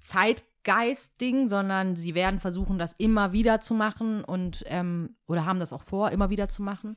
Zeitgeist-Ding, 0.00 1.48
sondern 1.48 1.96
sie 1.96 2.14
werden 2.14 2.40
versuchen, 2.40 2.78
das 2.78 2.92
immer 2.94 3.32
wieder 3.32 3.60
zu 3.60 3.74
machen 3.74 4.24
und 4.24 4.64
ähm, 4.66 5.16
oder 5.26 5.44
haben 5.44 5.60
das 5.60 5.72
auch 5.72 5.82
vor, 5.82 6.10
immer 6.10 6.30
wieder 6.30 6.48
zu 6.48 6.62
machen. 6.62 6.96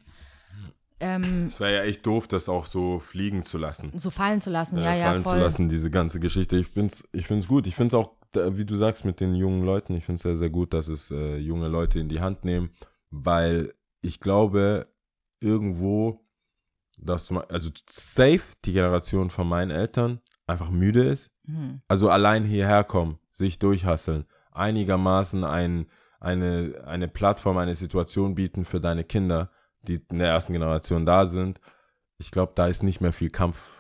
Ähm, 1.00 1.48
Es 1.48 1.60
wäre 1.60 1.76
ja 1.76 1.84
echt 1.84 2.06
doof, 2.06 2.28
das 2.28 2.48
auch 2.48 2.66
so 2.66 3.00
fliegen 3.00 3.44
zu 3.44 3.58
lassen. 3.58 3.92
so 3.98 4.10
fallen 4.10 4.40
zu 4.40 4.50
lassen, 4.50 4.78
äh, 4.78 4.84
ja, 4.84 4.96
ja, 4.96 5.06
fallen 5.08 5.24
voll. 5.24 5.34
zu 5.34 5.40
lassen, 5.40 5.70
diese 5.70 5.92
ganze 5.92 6.20
Geschichte. 6.20 6.58
Ich 6.58 6.68
finde 6.68 6.94
es 6.94 7.04
ich 7.12 7.28
find's 7.28 7.48
gut. 7.48 7.68
Ich 7.68 7.76
finde 7.76 7.96
es 7.98 8.02
auch, 8.02 8.14
wie 8.36 8.66
du 8.66 8.76
sagst, 8.76 9.06
mit 9.06 9.20
den 9.20 9.36
jungen 9.36 9.64
Leuten, 9.64 9.96
ich 9.96 10.06
finde 10.06 10.18
es 10.18 10.24
sehr, 10.24 10.38
sehr 10.38 10.50
gut, 10.50 10.74
dass 10.74 10.88
es 10.88 11.12
äh, 11.12 11.38
junge 11.38 11.68
Leute 11.68 12.00
in 12.00 12.10
die 12.10 12.22
Hand 12.22 12.46
nehmen, 12.46 12.72
weil 13.10 13.74
ich 14.02 14.20
glaube, 14.20 14.88
irgendwo, 15.40 16.26
dass 16.98 17.30
man, 17.32 17.44
also 17.50 17.70
safe 17.90 18.44
die 18.64 18.74
Generation 18.74 19.30
von 19.30 19.48
meinen 19.48 19.72
Eltern 19.72 20.22
einfach 20.48 20.70
müde 20.70 21.04
ist. 21.04 21.32
Hm. 21.46 21.82
Also 21.88 22.10
allein 22.10 22.46
hierher 22.46 22.84
kommen, 22.84 23.20
sich 23.32 23.60
durchhasseln, 23.60 24.26
einigermaßen 24.52 25.44
ein, 25.44 25.88
eine, 26.20 26.84
eine 26.86 27.08
Plattform, 27.08 27.58
eine 27.58 27.76
Situation 27.76 28.36
bieten 28.36 28.66
für 28.66 28.80
deine 28.80 29.04
Kinder, 29.04 29.50
die 29.82 30.02
in 30.10 30.20
der 30.20 30.30
ersten 30.30 30.54
Generation 30.54 31.06
da 31.06 31.26
sind. 31.26 31.60
Ich 32.18 32.32
glaube, 32.32 32.54
da 32.56 32.68
ist 32.68 32.84
nicht 32.84 33.02
mehr 33.02 33.14
viel 33.14 33.30
Kampf 33.30 33.75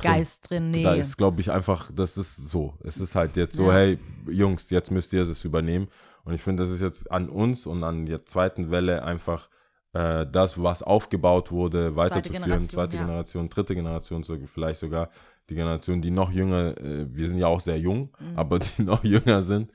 Geist 0.00 0.48
drin. 0.50 0.70
Nee. 0.70 0.82
Da 0.84 0.94
ist, 0.94 1.16
glaube 1.18 1.40
ich, 1.40 1.50
einfach, 1.50 1.90
das 1.94 2.16
ist 2.16 2.36
so. 2.36 2.74
Es 2.82 2.96
ist 2.98 3.14
halt 3.14 3.36
jetzt 3.36 3.56
so, 3.56 3.66
Ja. 3.66 3.72
hey, 3.74 3.98
Jungs, 4.28 4.70
jetzt 4.70 4.90
müsst 4.90 5.12
ihr 5.12 5.24
das 5.24 5.44
übernehmen. 5.44 5.88
Und 6.24 6.34
ich 6.34 6.42
finde, 6.42 6.62
das 6.62 6.70
ist 6.70 6.80
jetzt 6.80 7.10
an 7.10 7.28
uns 7.28 7.66
und 7.66 7.82
an 7.84 8.06
der 8.06 8.24
zweiten 8.24 8.70
Welle 8.70 9.02
einfach 9.04 9.48
äh, 9.92 10.26
das, 10.30 10.62
was 10.62 10.82
aufgebaut 10.82 11.50
wurde, 11.50 11.94
weiterzuführen. 11.96 12.44
Generation, 12.44 12.70
Zweite 12.70 12.96
ja. 12.96 13.02
Generation, 13.04 13.48
dritte 13.50 13.74
Generation, 13.74 14.22
so, 14.22 14.38
vielleicht 14.46 14.80
sogar 14.80 15.10
die 15.50 15.54
Generation, 15.54 16.00
die 16.00 16.10
noch 16.10 16.30
jünger, 16.30 16.78
äh, 16.78 17.06
wir 17.14 17.28
sind 17.28 17.36
ja 17.38 17.48
auch 17.48 17.60
sehr 17.60 17.78
jung, 17.78 18.10
Mhm. 18.18 18.38
aber 18.38 18.58
die 18.60 18.82
noch 18.82 19.04
jünger 19.04 19.42
sind. 19.42 19.70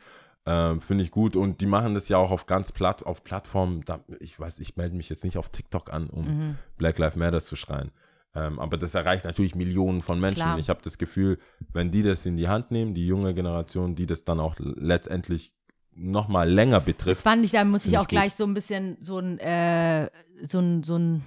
Ähm, 0.48 0.80
Finde 0.82 1.04
ich 1.04 1.12
gut 1.12 1.36
und 1.36 1.60
die 1.62 1.66
machen 1.68 1.94
das 1.94 2.08
ja 2.08 2.18
auch 2.18 2.32
auf 2.32 2.46
ganz 2.46 2.72
Platt, 2.72 3.06
auf 3.06 3.24
Plattformen. 3.24 3.84
Da, 3.86 4.00
ich 4.22 4.40
weiß, 4.40 4.60
ich 4.60 4.78
melde 4.78 4.96
mich 4.96 5.10
jetzt 5.10 5.26
nicht 5.26 5.38
auf 5.38 5.50
TikTok 5.50 5.92
an, 5.94 6.10
um 6.10 6.26
Mhm. 6.26 6.56
Black 6.78 6.98
Lives 6.98 7.18
Matter 7.18 7.42
zu 7.42 7.56
schreien. 7.58 7.92
Ähm, 8.38 8.60
aber 8.60 8.78
das 8.78 8.94
erreicht 8.96 9.26
natürlich 9.26 9.56
Millionen 9.56 10.02
von 10.02 10.20
Menschen. 10.20 10.42
Klar. 10.44 10.60
Ich 10.60 10.70
habe 10.70 10.80
das 10.84 10.98
Gefühl, 10.98 11.40
wenn 11.74 11.92
die 11.92 12.04
das 12.04 12.26
in 12.26 12.38
die 12.38 12.48
Hand 12.48 12.72
nehmen, 12.72 12.94
die 12.94 13.08
junge 13.08 13.34
Generation, 13.34 13.96
die 13.96 14.06
das 14.06 14.26
dann 14.26 14.40
auch 14.40 14.56
letztendlich 14.60 15.54
noch 15.96 16.28
mal 16.28 16.48
länger 16.50 16.78
Das 16.78 16.86
betrifft. 16.86 17.22
fand 17.24 17.44
ich, 17.44 17.52
da 17.52 17.64
muss 17.66 17.86
ich 17.86 17.98
auch 17.98 18.02
gut. 18.04 18.10
gleich 18.10 18.36
so 18.36 18.44
ein 18.46 18.54
bisschen 18.54 18.98
so 19.02 19.18
ein, 19.18 19.40
äh, 19.40 20.10
so 20.48 20.60
ein, 20.60 20.84
so 20.84 20.98
ein, 20.98 21.24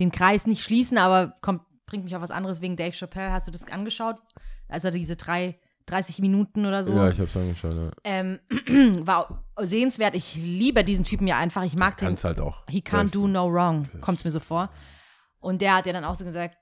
den 0.00 0.12
Kreis 0.12 0.46
nicht 0.46 0.62
schließen, 0.62 0.96
aber 0.98 1.34
kommt, 1.40 1.62
bringt 1.86 2.04
mich 2.04 2.14
auf 2.14 2.22
was 2.22 2.30
anderes 2.30 2.60
wegen 2.60 2.76
Dave 2.76 2.92
Chappelle. 2.92 3.32
Hast 3.32 3.48
du 3.48 3.50
das 3.50 3.66
angeschaut? 3.66 4.16
Also 4.68 4.90
diese 4.90 5.16
drei, 5.16 5.58
30 5.86 6.20
Minuten 6.20 6.66
oder 6.66 6.84
so. 6.84 6.92
Ja, 6.92 7.08
ich 7.08 7.18
habe 7.18 7.28
es 7.28 7.36
angeschaut. 7.36 7.74
Ja. 7.74 7.90
ähm, 8.04 8.38
war 9.04 9.42
sehenswert. 9.60 10.14
Ich 10.14 10.36
liebe 10.36 10.84
diesen 10.84 11.04
Typen 11.04 11.26
ja 11.26 11.38
einfach. 11.38 11.64
Ich 11.64 11.74
mag 11.76 11.96
den. 11.96 12.06
Kann's 12.08 12.22
halt 12.24 12.40
auch. 12.40 12.62
He 12.68 12.78
can't 12.80 13.04
Das- 13.04 13.10
do 13.12 13.26
no 13.26 13.52
wrong, 13.52 13.88
kommt 14.00 14.18
es 14.18 14.24
mir 14.24 14.30
so 14.30 14.38
vor. 14.40 14.70
Und 15.40 15.62
der 15.62 15.76
hat 15.76 15.86
ja 15.86 15.92
dann 15.92 16.04
auch 16.04 16.16
so 16.16 16.24
gesagt, 16.24 16.56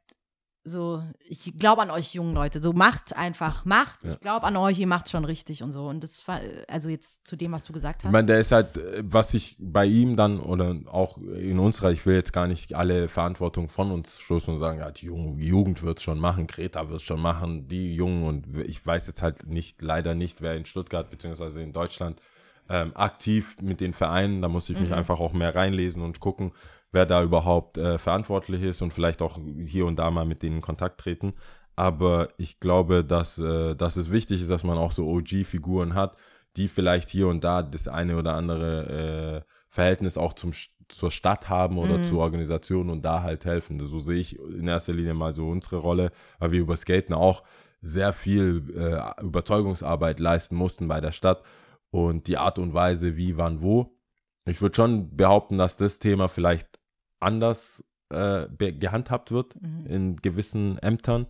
so, 0.67 1.03
ich 1.29 1.57
glaube 1.59 1.83
an 1.83 1.91
euch 1.91 2.13
jungen 2.13 2.35
Leute, 2.35 2.61
so 2.61 2.73
macht 2.73 3.17
einfach, 3.17 3.65
macht. 3.65 4.03
Ja. 4.03 4.13
Ich 4.13 4.21
glaube 4.21 4.45
an 4.47 4.57
euch, 4.57 4.79
ihr 4.81 4.87
macht 4.87 5.09
schon 5.09 5.25
richtig 5.25 5.63
und 5.63 5.71
so. 5.71 5.87
Und 5.87 6.03
das 6.03 6.27
war, 6.27 6.41
also 6.69 6.89
jetzt 6.89 7.27
zu 7.27 7.37
dem, 7.37 7.53
was 7.53 7.65
du 7.65 7.73
gesagt 7.73 8.03
Ich 8.03 8.07
hast. 8.07 8.13
meine, 8.13 8.27
der 8.27 8.41
ist 8.41 8.51
halt, 8.53 8.81
was 9.01 9.33
ich 9.35 9.57
bei 9.61 9.87
ihm 9.87 10.17
dann 10.17 10.41
oder 10.41 10.75
auch 10.87 11.19
in 11.19 11.61
unserer, 11.61 11.93
ich 11.93 12.05
will 12.05 12.17
jetzt 12.17 12.33
gar 12.33 12.49
nicht 12.49 12.75
alle 12.75 13.09
Verantwortung 13.09 13.69
von 13.69 13.93
uns 13.93 14.19
stoßen 14.19 14.55
und 14.55 14.59
sagen, 14.59 14.81
ja, 14.81 14.91
die 14.91 15.07
Jugend, 15.07 15.83
wird 15.83 15.99
es 15.99 16.03
schon 16.03 16.19
machen, 16.19 16.49
Greta 16.49 16.89
wird 16.89 17.01
es 17.01 17.07
schon 17.07 17.21
machen, 17.21 17.69
die 17.69 17.95
Jungen 17.95 18.25
und 18.25 18.57
ich 18.59 18.85
weiß 18.85 19.07
jetzt 19.07 19.23
halt 19.23 19.47
nicht, 19.47 19.81
leider 19.83 20.15
nicht, 20.15 20.43
wer 20.43 20.57
in 20.57 20.67
Stuttgart 20.67 21.11
beziehungsweise 21.11 21.63
in 21.63 21.73
Deutschland 21.73 22.21
ähm, 22.69 22.91
aktiv 22.97 23.57
mit 23.61 23.81
den 23.81 23.93
Vereinen, 23.93 24.43
da 24.43 24.49
muss 24.49 24.69
ich 24.69 24.81
mich 24.81 24.93
einfach 24.93 25.21
auch 25.21 25.33
mehr 25.33 25.55
reinlesen 25.55 26.03
und 26.03 26.19
gucken, 26.19 26.51
wer 26.97 27.05
da 27.05 27.23
überhaupt 27.23 27.77
äh, 27.77 27.99
verantwortlich 27.99 28.63
ist 28.63 28.81
und 28.81 28.95
vielleicht 28.95 29.21
auch 29.21 29.39
hier 29.67 29.85
und 29.85 29.97
da 29.97 30.11
mal 30.11 30.25
mit 30.25 30.43
denen 30.43 30.57
in 30.57 30.63
Kontakt 30.63 30.99
treten. 30.99 31.35
Aber 31.77 32.31
ich 32.39 32.59
glaube, 32.59 33.05
dass, 33.05 33.39
äh, 33.39 33.77
dass 33.77 33.99
es 33.99 34.11
wichtig 34.11 34.41
ist, 34.41 34.51
dass 34.51 34.65
man 34.65 34.79
auch 34.79 34.93
so 34.93 35.07
OG-Figuren 35.07 35.95
hat, 35.95 36.17
die 36.57 36.69
vielleicht 36.69 37.11
hier 37.11 37.29
und 37.29 37.45
da 37.45 37.63
das 37.63 37.87
eine 37.87 38.17
oder 38.17 38.35
andere 38.35 39.45
äh, 39.45 39.53
Verhältnis 39.69 40.17
auch 40.17 40.33
zum, 40.33 40.53
zur 40.89 41.11
Stadt 41.11 41.51
haben 41.51 41.77
oder 41.77 42.03
zur 42.03 42.21
Organisation 42.21 42.89
und 42.89 43.03
da 43.03 43.23
halt 43.23 43.45
helfen. 43.45 43.79
So 43.79 43.99
sehe 43.99 44.17
ich 44.17 44.39
in 44.39 44.67
erster 44.67 44.95
Linie 44.95 45.13
mal 45.13 45.35
so 45.35 45.49
unsere 45.49 45.77
Rolle, 45.77 46.13
weil 46.39 46.53
wir 46.53 46.61
über 46.61 46.79
Skaten 46.79 47.15
auch 47.15 47.43
sehr 47.83 48.15
viel 48.15 48.73
äh, 48.75 49.23
Überzeugungsarbeit 49.23 50.19
leisten 50.19 50.57
mussten 50.57 50.89
bei 50.89 51.03
der 51.03 51.13
Stadt 51.13 51.43
und 51.91 52.27
die 52.27 52.39
Art 52.39 52.59
und 52.59 52.73
Weise, 52.73 53.19
wie, 53.19 53.37
wann, 53.37 53.61
wo. 53.61 53.93
Ich 54.47 54.63
würde 54.63 54.77
schon 54.77 55.15
behaupten, 55.15 55.59
dass 55.59 55.77
das 55.77 55.99
Thema 55.99 56.29
vielleicht 56.29 56.76
anders 57.21 57.85
äh, 58.11 58.47
gehandhabt 58.73 59.31
wird 59.33 59.55
in 59.85 60.17
gewissen 60.17 60.79
Ämtern, 60.79 61.27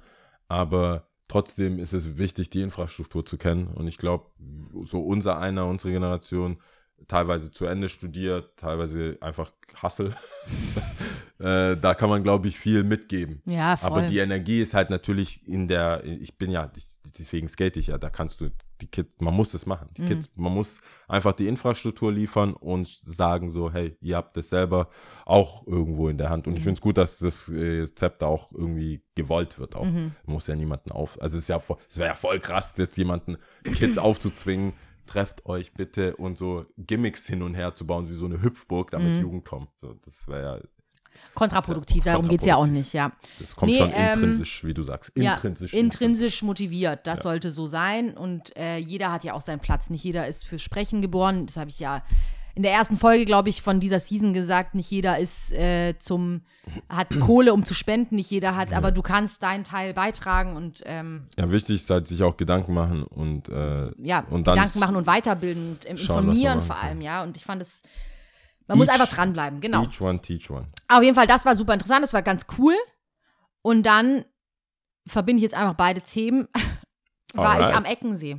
aber 0.49 1.09
trotzdem 1.29 1.79
ist 1.79 1.93
es 1.93 2.19
wichtig, 2.19 2.51
die 2.51 2.63
Infrastruktur 2.63 3.25
zu 3.25 3.39
kennen. 3.39 3.69
Und 3.69 3.87
ich 3.87 3.99
glaube, 3.99 4.27
so 4.83 5.01
unser 5.01 5.39
einer, 5.39 5.67
unsere 5.67 5.93
Generation, 5.93 6.59
teilweise 7.09 7.51
zu 7.51 7.67
Ende 7.67 7.89
studiert, 7.89 8.57
teilweise 8.57 9.19
einfach 9.21 9.53
Hassel. 9.75 10.15
äh, 11.39 11.77
da 11.77 11.95
kann 11.95 12.09
man, 12.09 12.23
glaube 12.23 12.49
ich, 12.49 12.59
viel 12.59 12.85
mitgeben. 12.85 13.43
ja, 13.45 13.77
voll. 13.77 13.87
Aber 13.87 14.03
die 14.03 14.19
Energie 14.19 14.63
ist 14.63 14.75
halt 14.75 14.91
natürlich 14.91 15.47
in 15.47 15.69
der, 15.69 16.05
ich 16.05 16.39
bin 16.39 16.51
ja, 16.51 16.71
deswegen 17.19 17.49
skate 17.49 17.77
ich 17.77 17.89
ja, 17.89 17.99
da 17.99 18.11
kannst 18.11 18.41
du 18.41 18.51
die 18.81 18.87
Kids, 18.87 19.17
man 19.21 19.35
muss 19.35 19.53
das 19.53 19.67
machen. 19.67 19.89
Die 19.97 20.05
Kids, 20.05 20.29
man 20.37 20.53
muss 20.53 20.81
einfach 21.09 21.33
die 21.33 21.49
Infrastruktur 21.49 22.13
liefern 22.13 22.53
und 22.53 22.87
sagen 22.87 23.51
so, 23.51 23.73
hey, 23.73 23.97
ihr 24.01 24.17
habt 24.17 24.37
das 24.37 24.51
selber 24.51 24.91
auch 25.25 25.67
irgendwo 25.67 26.09
in 26.09 26.19
der 26.19 26.31
Hand. 26.31 26.47
Und 26.47 26.57
ich 26.57 26.63
finde 26.63 26.79
es 26.79 26.81
gut, 26.81 26.99
dass 26.99 27.19
das 27.19 27.49
äh, 27.49 27.87
Zepter 27.95 28.29
auch 28.29 28.53
irgendwie 28.53 29.03
gewollt 29.15 29.59
wird. 29.59 29.77
Auch. 29.77 29.85
Man 29.85 30.15
muss 30.27 30.47
ja 30.47 30.55
niemanden 30.55 30.93
auf, 30.93 31.21
also 31.21 31.39
es 31.39 31.45
ist 31.45 31.49
ja, 31.49 31.61
es 31.89 31.99
wäre 31.99 32.09
ja 32.09 32.15
voll 32.15 32.39
krass, 32.39 32.75
jetzt 32.77 32.97
jemanden 32.97 33.39
Kids 33.65 33.99
aufzuzwingen, 33.99 34.75
trefft 35.07 35.47
euch 35.47 35.73
bitte 35.73 36.17
und 36.17 36.37
so 36.37 36.67
Gimmicks 36.77 37.27
hin 37.27 37.43
und 37.43 37.55
her 37.55 37.75
zu 37.75 37.87
bauen, 37.87 38.09
wie 38.09 38.13
so 38.13 38.27
eine 38.27 38.43
Hüpfburg, 38.43 38.91
damit 38.91 39.15
die 39.15 39.21
Jugend 39.21 39.45
kommt. 39.45 39.71
So, 39.77 39.95
das 40.05 40.29
wäre 40.29 40.43
ja, 40.43 40.69
kontraproduktiv, 41.35 42.05
darum 42.05 42.29
geht 42.29 42.41
es 42.41 42.47
ja 42.47 42.57
auch 42.57 42.67
nicht, 42.67 42.93
ja. 42.93 43.13
das 43.41 43.55
kommt 43.55 43.73
Nee, 43.73 43.79
schon 43.79 43.93
ähm, 43.95 44.13
intrinsisch, 44.15 44.65
wie 44.65 44.75
du 44.75 44.83
sagst. 44.83 45.11
Intrinsisch. 45.17 45.73
Ja, 45.73 45.79
intrinsisch 45.79 46.43
motiviert, 46.43 47.07
das 47.07 47.23
sollte 47.23 47.51
so 47.51 47.67
sein. 47.67 48.17
Und 48.17 48.57
äh, 48.57 48.79
jeder 48.79 49.13
hat 49.13 49.25
ja 49.25 49.35
auch 49.35 49.41
seinen 49.41 49.61
Platz. 49.61 49.91
Nicht 49.91 50.05
jeder 50.05 50.27
ist 50.27 50.47
fürs 50.47 50.63
Sprechen 50.63 51.03
geboren. 51.03 51.47
Das 51.47 51.57
habe 51.57 51.71
ich 51.71 51.79
ja 51.79 52.03
in 52.57 52.63
der 52.63 52.73
ersten 52.73 52.97
Folge, 52.97 53.27
glaube 53.27 53.51
ich, 53.51 53.61
von 53.61 53.81
dieser 53.81 54.01
Season 54.01 54.33
gesagt. 54.33 54.75
Nicht 54.75 54.91
jeder 54.91 55.19
ist 55.19 55.53
äh, 55.53 55.95
zum, 55.99 56.41
hat 56.89 57.09
Kohle, 57.21 57.53
um 57.53 57.67
zu 57.67 57.75
spenden. 57.75 58.17
Nicht 58.17 58.31
jeder 58.31 58.57
hat, 58.57 58.73
aber 58.73 58.93
du 58.93 59.03
kannst 59.03 59.43
deinen 59.43 59.63
Teil 59.63 59.93
beitragen 59.93 60.57
und 60.57 60.83
ähm, 60.87 61.27
Ja, 61.37 61.51
wichtig 61.51 61.77
ist 61.77 61.91
halt, 61.91 62.09
sich 62.09 62.23
auch 62.23 62.39
Gedanken 62.39 62.73
machen 62.73 63.03
und, 63.03 63.51
äh, 63.51 63.91
ja, 64.03 64.25
und 64.31 64.45
Gedanken 64.45 64.79
machen 64.79 64.97
und 64.97 65.07
weiterbilden 65.07 65.73
und 65.73 65.85
ähm, 65.85 65.97
informieren 65.99 66.63
vor 66.63 66.77
allem, 66.77 67.03
ja. 67.03 67.23
Und 67.23 67.37
ich 67.37 67.45
fand 67.45 67.61
es, 67.61 67.83
man 68.69 68.79
muss 68.79 68.87
Each- 68.89 68.93
einfach 68.95 69.09
dranbleiben, 69.15 69.61
genau. 69.61 69.85
Each 69.85 70.01
one, 70.01 70.21
teach 70.21 70.51
one. 70.51 70.67
Auf 70.89 71.03
jeden 71.03 71.15
Fall, 71.15 71.27
das 71.27 71.45
war 71.45 71.55
super 71.57 71.75
interessant, 71.75 72.03
das 72.03 72.13
war 72.13 72.23
ganz 72.23 72.47
cool. 72.59 72.75
Und 73.63 73.85
dann 73.85 74.25
verbinde 75.07 75.39
ich 75.39 75.43
jetzt 75.43 75.55
einfach 75.55 75.75
beide 75.75 76.01
Themen. 76.01 76.49
war 77.35 77.51
Alright. 77.55 77.71
ich 77.71 77.75
am 77.77 77.85
Eckensee 77.85 78.39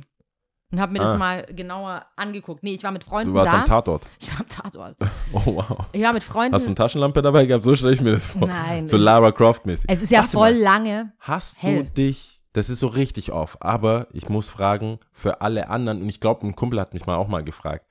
und 0.72 0.80
habe 0.80 0.92
mir 0.92 0.98
das 0.98 1.12
Ah. 1.12 1.16
mal 1.16 1.42
genauer 1.50 2.04
angeguckt. 2.16 2.62
Nee, 2.62 2.74
ich 2.74 2.82
war 2.82 2.90
mit 2.90 3.04
Freunden 3.04 3.32
Du 3.32 3.38
warst 3.38 3.52
da. 3.52 3.58
am 3.60 3.64
Tatort. 3.64 4.06
ich 4.20 4.30
war 4.32 4.40
am 4.40 4.48
Tatort. 4.48 4.96
Oh, 5.32 5.42
wow. 5.44 5.86
Ich 5.92 6.02
war 6.02 6.12
mit 6.14 6.24
Freunden. 6.24 6.54
Hast 6.54 6.64
du 6.64 6.68
eine 6.68 6.74
Taschenlampe 6.74 7.20
dabei 7.20 7.44
gehabt? 7.44 7.62
So 7.62 7.76
stelle 7.76 7.92
ich 7.92 8.00
mir 8.00 8.12
das 8.12 8.24
vor. 8.26 8.46
Nein, 8.48 8.88
So 8.88 8.96
Lara 8.96 9.30
Croft-mäßig. 9.30 9.84
es 9.90 10.00
ist 10.02 10.10
ja 10.10 10.20
Warte 10.20 10.32
voll 10.32 10.52
mal. 10.54 10.60
lange. 10.62 11.12
Hast 11.20 11.62
hell. 11.62 11.84
du 11.84 11.90
dich, 11.90 12.40
das 12.54 12.70
ist 12.70 12.80
so 12.80 12.86
richtig 12.86 13.30
off, 13.30 13.58
aber 13.60 14.08
ich 14.12 14.30
muss 14.30 14.48
fragen, 14.48 14.98
für 15.12 15.42
alle 15.42 15.68
anderen, 15.68 16.00
und 16.02 16.08
ich 16.08 16.20
glaube, 16.20 16.46
ein 16.46 16.56
Kumpel 16.56 16.80
hat 16.80 16.94
mich 16.94 17.04
mal 17.04 17.16
auch 17.16 17.28
mal 17.28 17.44
gefragt, 17.44 17.84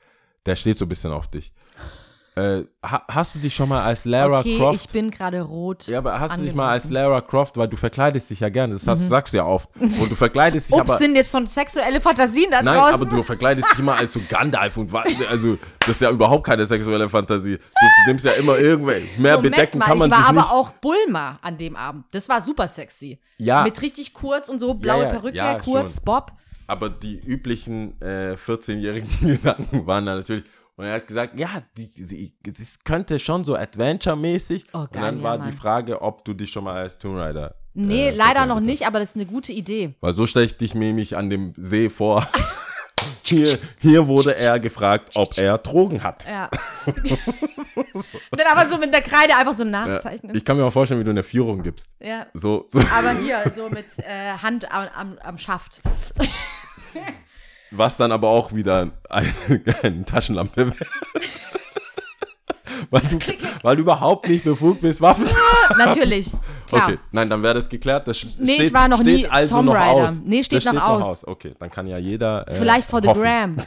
der 0.47 0.55
steht 0.55 0.77
so 0.79 0.85
ein 0.85 0.89
bisschen 0.89 1.13
auf 1.13 1.27
dich. 1.27 1.53
Äh, 2.37 2.65
ha, 2.85 3.03
hast 3.07 3.33
du 3.33 3.39
dich 3.39 3.55
schon 3.55 3.67
mal 3.67 3.83
als 3.83 4.05
Lara 4.05 4.41
okay, 4.41 4.57
Croft 4.57 4.85
ich 4.85 4.91
bin 4.91 5.09
gerade 5.09 5.41
rot. 5.41 5.87
Ja, 5.87 5.97
aber 5.97 6.19
hast 6.19 6.37
du 6.37 6.41
dich 6.41 6.53
mal 6.53 6.69
als 6.69 6.87
Lara 6.89 7.19
Croft, 7.21 7.57
weil 7.57 7.67
du 7.67 7.77
verkleidest 7.77 8.29
dich 8.29 8.39
ja 8.41 8.49
gerne, 8.49 8.73
das 8.73 8.85
hast, 8.85 9.07
sagst 9.09 9.33
du 9.33 9.37
ja 9.37 9.45
oft. 9.45 9.69
Und 9.79 10.11
du 10.11 10.15
verkleidest 10.15 10.69
dich 10.69 10.75
Mhm. 10.75 10.81
Ups, 10.81 10.91
aber. 10.91 10.99
sind 10.99 11.15
jetzt 11.15 11.31
schon 11.31 11.47
sexuelle 11.47 11.99
Fantasien 11.99 12.51
da 12.51 12.61
Nein, 12.61 12.75
draußen? 12.77 12.93
aber 12.93 13.05
du 13.05 13.23
verkleidest 13.23 13.71
dich 13.71 13.79
immer 13.79 13.95
als 13.95 14.13
so 14.13 14.21
Gandalf 14.29 14.77
und 14.77 14.93
also 15.31 15.57
das 15.79 15.89
ist 15.89 16.01
ja 16.01 16.11
überhaupt 16.11 16.45
keine 16.45 16.65
sexuelle 16.67 17.09
Fantasie. 17.09 17.57
Du 17.57 18.09
nimmst 18.11 18.25
ja 18.25 18.33
immer 18.33 18.57
irgendwelche 18.59 19.19
mehr 19.19 19.37
Moment 19.37 19.55
bedecken 19.55 19.79
mal, 19.79 19.85
kann 19.85 19.97
man 19.97 20.09
ich 20.09 20.11
war 20.15 20.19
sich 20.21 20.29
aber 20.29 20.41
nicht. 20.41 20.51
auch 20.51 20.71
Bulma 20.73 21.39
an 21.41 21.57
dem 21.57 21.75
Abend. 21.75 22.05
Das 22.11 22.29
war 22.29 22.41
super 22.41 22.67
sexy. 22.67 23.19
Ja. 23.39 23.63
Mit 23.63 23.81
richtig 23.81 24.13
kurz 24.13 24.47
und 24.49 24.59
so, 24.59 24.75
blaue 24.75 25.03
ja, 25.03 25.09
Perücke, 25.09 25.37
ja, 25.37 25.57
kurz, 25.59 25.95
schon. 25.95 26.03
Bob. 26.05 26.33
Aber 26.69 26.89
die 26.89 27.17
üblichen 27.17 27.99
äh, 28.01 28.33
14-jährigen 28.35 29.09
Gedanken 29.21 29.87
waren 29.87 30.05
da 30.05 30.15
natürlich. 30.15 30.43
Und 30.77 30.85
er 30.85 30.93
hat 30.93 31.07
gesagt, 31.07 31.39
ja, 31.39 31.63
die, 31.75 31.85
sie, 31.85 32.33
könnte 32.85 33.17
schon 33.17 33.43
so 33.43 33.55
Adventure-mäßig. 33.55 34.65
Oh, 34.73 34.79
und 34.79 34.91
geil, 34.93 35.01
dann 35.01 35.17
ja, 35.17 35.23
war 35.23 35.37
Mann. 35.39 35.49
die 35.49 35.57
Frage, 35.57 36.01
ob 36.03 36.23
du 36.23 36.35
dich 36.35 36.51
schon 36.51 36.65
mal 36.65 36.75
als 36.75 36.99
Tomb 36.99 37.17
Raider. 37.17 37.55
Nee, 37.73 38.09
äh, 38.09 38.15
leider 38.15 38.45
noch 38.45 38.59
nicht, 38.59 38.85
aber 38.85 38.99
das 38.99 39.09
ist 39.09 39.15
eine 39.15 39.25
gute 39.25 39.53
Idee. 39.53 39.95
Weil 40.01 40.13
so 40.13 40.27
stelle 40.27 40.45
ich 40.45 40.55
dich 40.55 40.75
mir 40.75 40.85
nämlich 40.85 41.17
an 41.17 41.31
dem 41.31 41.53
See 41.57 41.89
vor. 41.89 42.27
hier, 43.23 43.57
hier 43.79 44.05
wurde 44.07 44.35
er 44.35 44.59
gefragt, 44.59 45.15
ob 45.15 45.35
er 45.39 45.57
Drogen 45.57 46.03
hat. 46.03 46.25
Ja. 46.25 46.47
und 46.85 48.39
dann 48.39 48.47
aber 48.51 48.69
so 48.69 48.77
mit 48.77 48.93
der 48.93 49.01
Kreide 49.01 49.35
einfach 49.35 49.55
so 49.55 49.63
Ja. 49.63 49.69
nachzeichnen. 49.69 50.35
Ich 50.35 50.45
kann 50.45 50.57
mir 50.57 50.63
auch 50.63 50.73
vorstellen, 50.73 50.99
wie 50.99 51.05
du 51.05 51.09
eine 51.09 51.23
Führung 51.23 51.63
gibst. 51.63 51.89
Ja. 51.99 52.27
So, 52.35 52.65
so. 52.67 52.77
Aber 52.77 53.13
hier, 53.23 53.51
so 53.55 53.67
mit 53.69 53.85
äh, 53.97 54.33
Hand 54.43 54.71
am, 54.71 54.87
am, 54.93 55.17
am 55.23 55.37
Schaft. 55.39 55.81
Was 57.71 57.97
dann 57.97 58.11
aber 58.11 58.29
auch 58.29 58.53
wieder 58.53 58.91
eine, 59.09 59.29
eine 59.83 60.05
Taschenlampe 60.05 60.67
wäre. 60.67 60.89
weil, 62.89 63.01
du, 63.01 63.17
weil 63.63 63.75
du 63.75 63.81
überhaupt 63.81 64.27
nicht 64.29 64.43
befugt 64.43 64.81
bist, 64.81 65.01
Waffen 65.01 65.27
zu 65.27 65.37
Natürlich. 65.77 66.31
Klar. 66.67 66.83
Okay, 66.83 66.99
nein, 67.11 67.29
dann 67.29 67.43
wäre 67.43 67.55
das 67.55 67.67
geklärt. 67.69 68.07
Das 68.07 68.23
Nee, 68.39 68.53
steht, 68.53 68.67
ich 68.67 68.73
war 68.73 68.87
noch 68.87 69.01
steht 69.01 69.17
nie 69.17 69.27
also 69.27 69.55
Tomb 69.55 69.65
noch 69.67 69.75
Raider. 69.75 70.07
aus. 70.09 70.21
Nee, 70.23 70.43
steht 70.43 70.65
das 70.65 70.73
noch 70.73 70.83
aus. 70.83 71.27
Okay, 71.27 71.53
dann 71.59 71.69
kann 71.69 71.87
ja 71.87 71.97
jeder. 71.97 72.47
Äh, 72.47 72.55
Vielleicht 72.55 72.89
for 72.89 73.01
the 73.01 73.07
hoffen. 73.09 73.21
gram. 73.21 73.57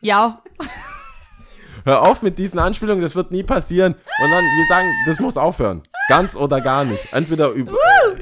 Ja. 0.00 0.42
Hör 1.84 2.02
auf 2.02 2.22
mit 2.22 2.38
diesen 2.38 2.58
Anspielungen, 2.58 3.02
das 3.02 3.14
wird 3.14 3.30
nie 3.30 3.42
passieren. 3.42 3.94
Und 3.94 4.30
dann, 4.30 4.44
wir 4.44 4.66
sagen, 4.68 4.88
das 5.06 5.18
muss 5.20 5.36
aufhören. 5.36 5.82
Ganz 6.08 6.34
oder 6.36 6.60
gar 6.60 6.84
nicht. 6.84 7.00
Entweder, 7.12 7.50
über, 7.50 7.72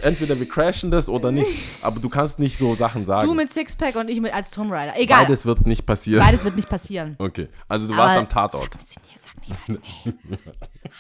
entweder 0.03 0.39
wir 0.39 0.47
crashen 0.49 0.91
das 0.91 1.09
oder 1.09 1.33
nicht. 1.33 1.65
Aber 1.83 1.99
du 1.99 2.09
kannst 2.09 2.39
nicht 2.39 2.57
so 2.59 2.75
Sachen 2.75 3.05
sagen. 3.07 3.27
Du 3.27 3.35
mit 3.35 3.53
Sixpack 3.53 3.97
und 3.97 4.09
ich 4.11 4.21
mit 4.21 4.33
als 4.35 4.51
Tomb 4.51 4.71
Raider. 4.71 4.97
Egal. 4.99 5.25
Beides 5.25 5.45
wird 5.47 5.67
nicht 5.67 5.87
passieren. 5.87 6.25
Beides 6.25 6.45
wird 6.45 6.57
nicht 6.57 6.69
passieren. 6.69 7.17
Okay, 7.19 7.49
also 7.69 7.87
du 7.87 7.95
Aber- 7.95 8.03
warst 8.05 8.19
am 8.19 8.29
Tatort. 8.29 8.71
Sag 9.17 9.67
niemals 9.69 9.83
nee. 10.05 10.39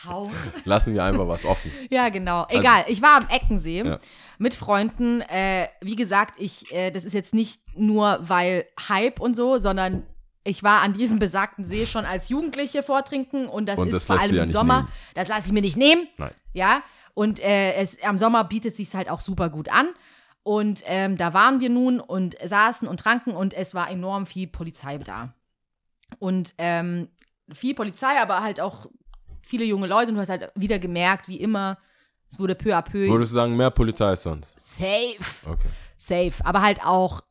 Hau. 0.06 0.30
Lassen 0.64 0.94
wir 0.94 1.04
einfach 1.04 1.26
was 1.28 1.44
offen. 1.44 1.70
Ja, 1.90 2.08
genau. 2.08 2.46
Egal. 2.48 2.84
Ich 2.88 3.02
war 3.02 3.16
am 3.16 3.26
Eckensee 3.28 3.82
Ja. 3.84 3.98
mit 4.38 4.54
Freunden. 4.54 5.20
Äh, 5.22 5.68
wie 5.80 5.96
gesagt, 5.96 6.34
ich, 6.38 6.72
äh, 6.72 6.90
das 6.90 7.04
ist 7.04 7.12
jetzt 7.12 7.34
nicht 7.34 7.60
nur 7.76 8.18
weil 8.22 8.64
Hype 8.88 9.20
und 9.20 9.36
so, 9.36 9.58
sondern 9.58 10.04
ich 10.50 10.62
war 10.62 10.82
an 10.82 10.92
diesem 10.92 11.18
besagten 11.18 11.64
See 11.64 11.86
schon 11.86 12.04
als 12.04 12.28
Jugendliche 12.28 12.82
vortrinken 12.82 13.48
und 13.48 13.66
das 13.66 13.78
Und 13.78 13.88
ist 13.88 13.94
das 13.94 14.04
vor 14.06 14.20
allem 14.20 14.34
ja 14.34 14.42
im 14.42 14.50
Sommer. 14.50 14.76
nehmen. 14.82 14.88
Das 15.14 15.28
lasse 15.28 15.46
ich 15.46 15.52
mir 15.52 15.62
nicht 15.62 15.76
nehmen. 15.76 16.06
Nein. 16.18 16.32
Ja. 16.52 16.82
Und 17.14 17.40
äh, 17.40 17.74
es, 17.74 18.02
am 18.02 18.18
Sommer 18.18 18.44
bietet 18.44 18.76
sich 18.76 18.94
halt 18.94 19.08
auch 19.08 19.20
super 19.20 19.48
gut 19.48 19.68
an. 19.70 19.88
Und 20.42 20.82
ähm, 20.86 21.16
da 21.16 21.34
waren 21.34 21.60
wir 21.60 21.68
nun 21.70 22.00
und 22.00 22.36
saßen 22.42 22.88
und 22.88 22.98
tranken 23.00 23.32
und 23.34 23.52
es 23.54 23.74
war 23.74 23.90
enorm 23.90 24.26
viel 24.26 24.46
Polizei 24.48 24.98
da. 24.98 25.34
Und 26.18 26.54
ähm, 26.58 27.08
viel 27.52 27.74
Polizei, 27.74 28.18
aber 28.20 28.40
halt 28.42 28.60
auch 28.60 28.86
viele 29.42 29.64
junge 29.64 29.86
Leute 29.86 30.08
und 30.08 30.14
du 30.14 30.20
hast 30.20 30.28
halt 30.30 30.50
wieder 30.54 30.78
gemerkt, 30.78 31.28
wie 31.28 31.36
immer, 31.40 31.78
es 32.30 32.38
wurde 32.38 32.54
peu 32.54 32.74
à 32.76 32.82
peu 32.82 33.08
Würdest 33.08 33.32
du 33.32 33.34
sagen, 33.34 33.56
mehr 33.56 33.70
Polizei 33.70 34.06
als 34.06 34.22
sonst? 34.22 34.54
safe, 34.58 35.18
Okay. 35.46 35.68
safe, 35.96 36.44
aber 36.44 36.62
halt 36.62 36.84
auch, 36.84 37.22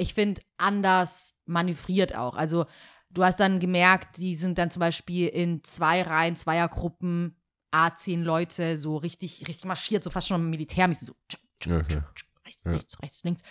ich 0.00 0.14
finde, 0.14 0.40
anders 0.56 1.34
manövriert 1.46 2.14
auch. 2.14 2.34
Also 2.36 2.66
du 3.10 3.24
hast 3.24 3.40
dann 3.40 3.60
gemerkt, 3.60 4.16
die 4.18 4.36
sind 4.36 4.58
dann 4.58 4.70
zum 4.70 4.80
Beispiel 4.80 5.28
in 5.28 5.62
zwei 5.64 6.02
Reihen, 6.02 6.36
Zweiergruppen, 6.36 7.36
A10 7.72 8.22
Leute, 8.22 8.78
so 8.78 8.96
richtig, 8.96 9.46
richtig 9.46 9.64
marschiert, 9.64 10.02
so 10.02 10.10
fast 10.10 10.28
schon 10.28 10.48
militärmäßig, 10.50 11.08
so 11.08 11.14
tschuk, 11.28 11.40
tschuk, 11.60 11.72
Okay. 11.72 12.02
tschuk, 12.14 12.28
rechts, 12.46 12.62
Ja. 12.64 12.70
rechts, 12.72 13.02
rechts, 13.02 13.24
links. 13.24 13.42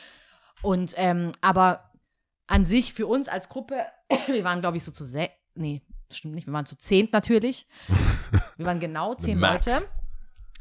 Und, 0.62 0.93
ähm, 0.97 1.32
aber 1.41 1.91
an 2.47 2.66
sich 2.66 2.93
für 2.93 3.08
uns 3.08 3.28
als 3.28 3.47
Gruppe, 3.47 3.86
wir 4.28 4.43
waren, 4.43 4.60
glaube 4.62 4.78
ich, 4.78 4.84
so 4.84 4.91
zu 4.91 5.04
se 5.04 5.30
nee, 5.56 5.82
das 6.08 6.18
stimmt 6.18 6.36
nicht, 6.36 6.47
wir 6.47 6.54
waren 6.54 6.66
zu 6.66 6.78
zehnt 6.78 7.14
natürlich. 7.14 7.68
Wir 8.58 8.66
waren 8.66 8.80
genau 8.80 9.14
zehn. 9.16 9.38
Leute. 9.39 9.78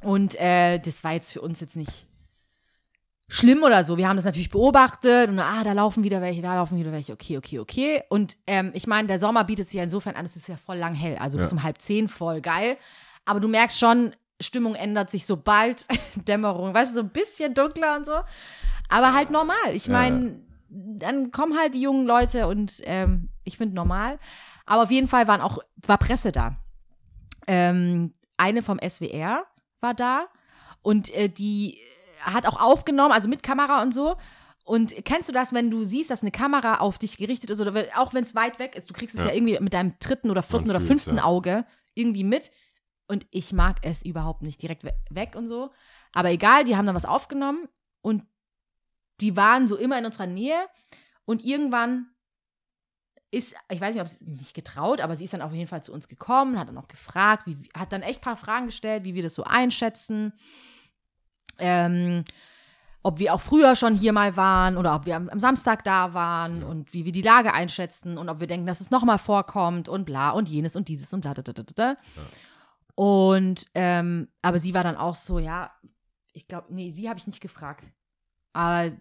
Und 0.02 0.34
äh, 0.40 0.78
das 0.78 1.02
war 1.02 1.12
jetzt 1.14 1.32
für 1.32 1.40
uns 1.40 1.58
jetzt 1.60 1.74
nicht 1.74 2.06
schlimm 3.28 3.62
oder 3.62 3.84
so. 3.84 3.96
Wir 3.98 4.08
haben 4.08 4.16
das 4.16 4.24
natürlich 4.24 4.48
beobachtet 4.50 5.28
und 5.28 5.38
ah, 5.38 5.62
da 5.62 5.72
laufen 5.72 6.02
wieder 6.02 6.20
welche, 6.20 6.40
da 6.42 6.54
laufen 6.54 6.78
wieder 6.78 6.92
welche. 6.92 7.12
Okay, 7.12 7.36
okay, 7.36 7.58
okay. 7.58 8.02
Und 8.08 8.36
ähm, 8.46 8.70
ich 8.74 8.86
meine, 8.86 9.06
der 9.08 9.18
Sommer 9.18 9.44
bietet 9.44 9.66
sich 9.66 9.74
ja 9.76 9.82
insofern 9.82 10.16
an, 10.16 10.24
es 10.24 10.36
ist 10.36 10.48
ja 10.48 10.56
voll 10.56 10.78
lang 10.78 10.94
hell. 10.94 11.18
Also 11.18 11.38
bis 11.38 11.50
Ja. 11.50 11.56
um 11.56 11.62
halb 11.62 11.80
zehn 11.80 12.08
voll 12.08 12.40
geil. 12.40 12.76
Aber 13.26 13.40
du 13.40 13.48
merkst 13.48 13.78
schon, 13.78 14.14
Stimmung 14.40 14.74
ändert 14.74 15.10
sich 15.10 15.26
sobald 15.26 15.86
Dämmerung, 16.26 16.72
weißt 16.72 16.92
du, 16.92 16.94
so 16.96 17.00
ein 17.02 17.10
bisschen 17.10 17.52
dunkler 17.54 17.96
und 17.96 18.06
so. 18.06 18.14
Aber 18.88 19.12
halt 19.12 19.30
normal. 19.30 19.56
Ich 19.74 19.86
Ja. 19.86 19.92
meine, 19.92 20.40
dann 20.70 21.30
kommen 21.30 21.58
halt 21.58 21.74
die 21.74 21.82
jungen 21.82 22.06
Leute 22.06 22.46
und 22.46 22.80
ähm, 22.84 23.28
ich 23.44 23.56
finde 23.58 23.74
normal. 23.74 24.18
Aber 24.64 24.82
auf 24.84 24.90
jeden 24.90 25.08
Fall 25.08 25.28
waren 25.28 25.40
auch, 25.40 25.58
war 25.86 25.98
Presse 25.98 26.32
da. 26.32 26.56
Ähm, 27.46 28.12
eine 28.36 28.62
vom 28.62 28.78
SWR 28.78 29.44
war 29.80 29.94
da 29.94 30.26
und 30.82 31.10
äh, 31.14 31.28
die 31.28 31.78
hat 32.20 32.46
auch 32.46 32.60
aufgenommen, 32.60 33.12
also 33.12 33.28
mit 33.28 33.42
Kamera 33.42 33.82
und 33.82 33.92
so. 33.92 34.16
Und 34.64 34.94
kennst 35.04 35.28
du 35.28 35.32
das, 35.32 35.52
wenn 35.54 35.70
du 35.70 35.84
siehst, 35.84 36.10
dass 36.10 36.20
eine 36.22 36.30
Kamera 36.30 36.76
auf 36.80 36.98
dich 36.98 37.16
gerichtet 37.16 37.48
ist 37.50 37.60
oder 37.60 37.72
wenn- 37.72 37.90
auch 37.94 38.12
wenn 38.12 38.22
es 38.24 38.34
weit 38.34 38.58
weg 38.58 38.76
ist, 38.76 38.90
du 38.90 38.94
kriegst 38.94 39.14
es 39.16 39.22
ja, 39.22 39.28
Ja. 39.28 39.34
irgendwie 39.34 39.58
mit 39.60 39.72
deinem 39.72 39.94
dritten 39.98 40.30
oder 40.30 40.42
vierten 40.42 40.66
Man 40.66 40.76
oder 40.76 40.84
fünften 40.86 41.16
ja. 41.16 41.24
Auge 41.24 41.64
irgendwie 41.94 42.24
mit. 42.24 42.50
Und 43.06 43.26
ich 43.30 43.52
mag 43.54 43.76
es 43.82 44.02
überhaupt 44.04 44.42
nicht 44.42 44.60
direkt 44.60 44.84
we 44.84 44.92
weg 45.10 45.34
und 45.36 45.48
so. 45.48 45.70
Aber 46.12 46.30
egal, 46.30 46.64
die 46.64 46.76
haben 46.76 46.84
dann 46.84 46.94
was 46.94 47.06
aufgenommen 47.06 47.66
und 48.02 48.24
die 49.22 49.34
waren 49.36 49.66
so 49.66 49.76
immer 49.76 49.98
in 49.98 50.04
unserer 50.04 50.26
Nähe. 50.26 50.66
Und 51.24 51.42
irgendwann 51.44 52.10
ist, 53.30 53.54
ich 53.70 53.80
weiß 53.80 53.94
nicht, 53.94 54.02
ob 54.02 54.08
sie 54.08 54.24
nicht 54.30 54.54
getraut, 54.54 55.00
aber 55.00 55.16
sie 55.16 55.24
ist 55.24 55.32
dann 55.34 55.42
auf 55.42 55.52
jeden 55.52 55.66
Fall 55.68 55.82
zu 55.82 55.92
uns 55.92 56.08
gekommen, 56.08 56.58
hat 56.58 56.68
dann 56.68 56.78
auch 56.78 56.88
gefragt, 56.88 57.46
wie, 57.46 57.56
hat 57.76 57.92
dann 57.92 58.02
echt 58.02 58.20
ein 58.20 58.24
paar 58.24 58.36
Fragen 58.36 58.66
gestellt, 58.66 59.04
wie 59.04 59.14
wir 59.14 59.22
das 59.22 59.34
so 59.34 59.44
einschätzen. 59.44 60.32
Ähm, 61.58 62.24
ob 63.02 63.18
wir 63.18 63.32
auch 63.32 63.40
früher 63.40 63.76
schon 63.76 63.94
hier 63.94 64.12
mal 64.12 64.36
waren 64.36 64.76
oder 64.76 64.94
ob 64.94 65.06
wir 65.06 65.16
am, 65.16 65.28
am 65.28 65.40
Samstag 65.40 65.84
da 65.84 66.14
waren 66.14 66.62
und 66.62 66.92
wie 66.92 67.04
wir 67.04 67.12
die 67.12 67.22
Lage 67.22 67.54
einschätzen 67.54 68.18
und 68.18 68.28
ob 68.28 68.40
wir 68.40 68.46
denken, 68.46 68.66
dass 68.66 68.80
es 68.80 68.90
nochmal 68.90 69.18
vorkommt 69.18 69.88
und 69.88 70.04
bla 70.04 70.30
und 70.30 70.48
jenes 70.48 70.76
und 70.76 70.88
dieses 70.88 71.12
und 71.12 71.20
bla. 71.20 71.32
Da, 71.32 71.42
da, 71.42 71.52
da, 71.52 71.62
da, 71.62 71.72
da. 71.74 71.96
Und, 72.94 73.66
ähm, 73.74 74.28
aber 74.42 74.58
sie 74.58 74.74
war 74.74 74.82
dann 74.82 74.96
auch 74.96 75.14
so, 75.14 75.38
ja, 75.38 75.70
ich 76.32 76.48
glaube, 76.48 76.66
nee, 76.74 76.90
sie 76.90 77.08
habe 77.08 77.18
ich 77.18 77.26
nicht 77.26 77.40
gefragt. 77.40 77.84
Aber 78.52 78.92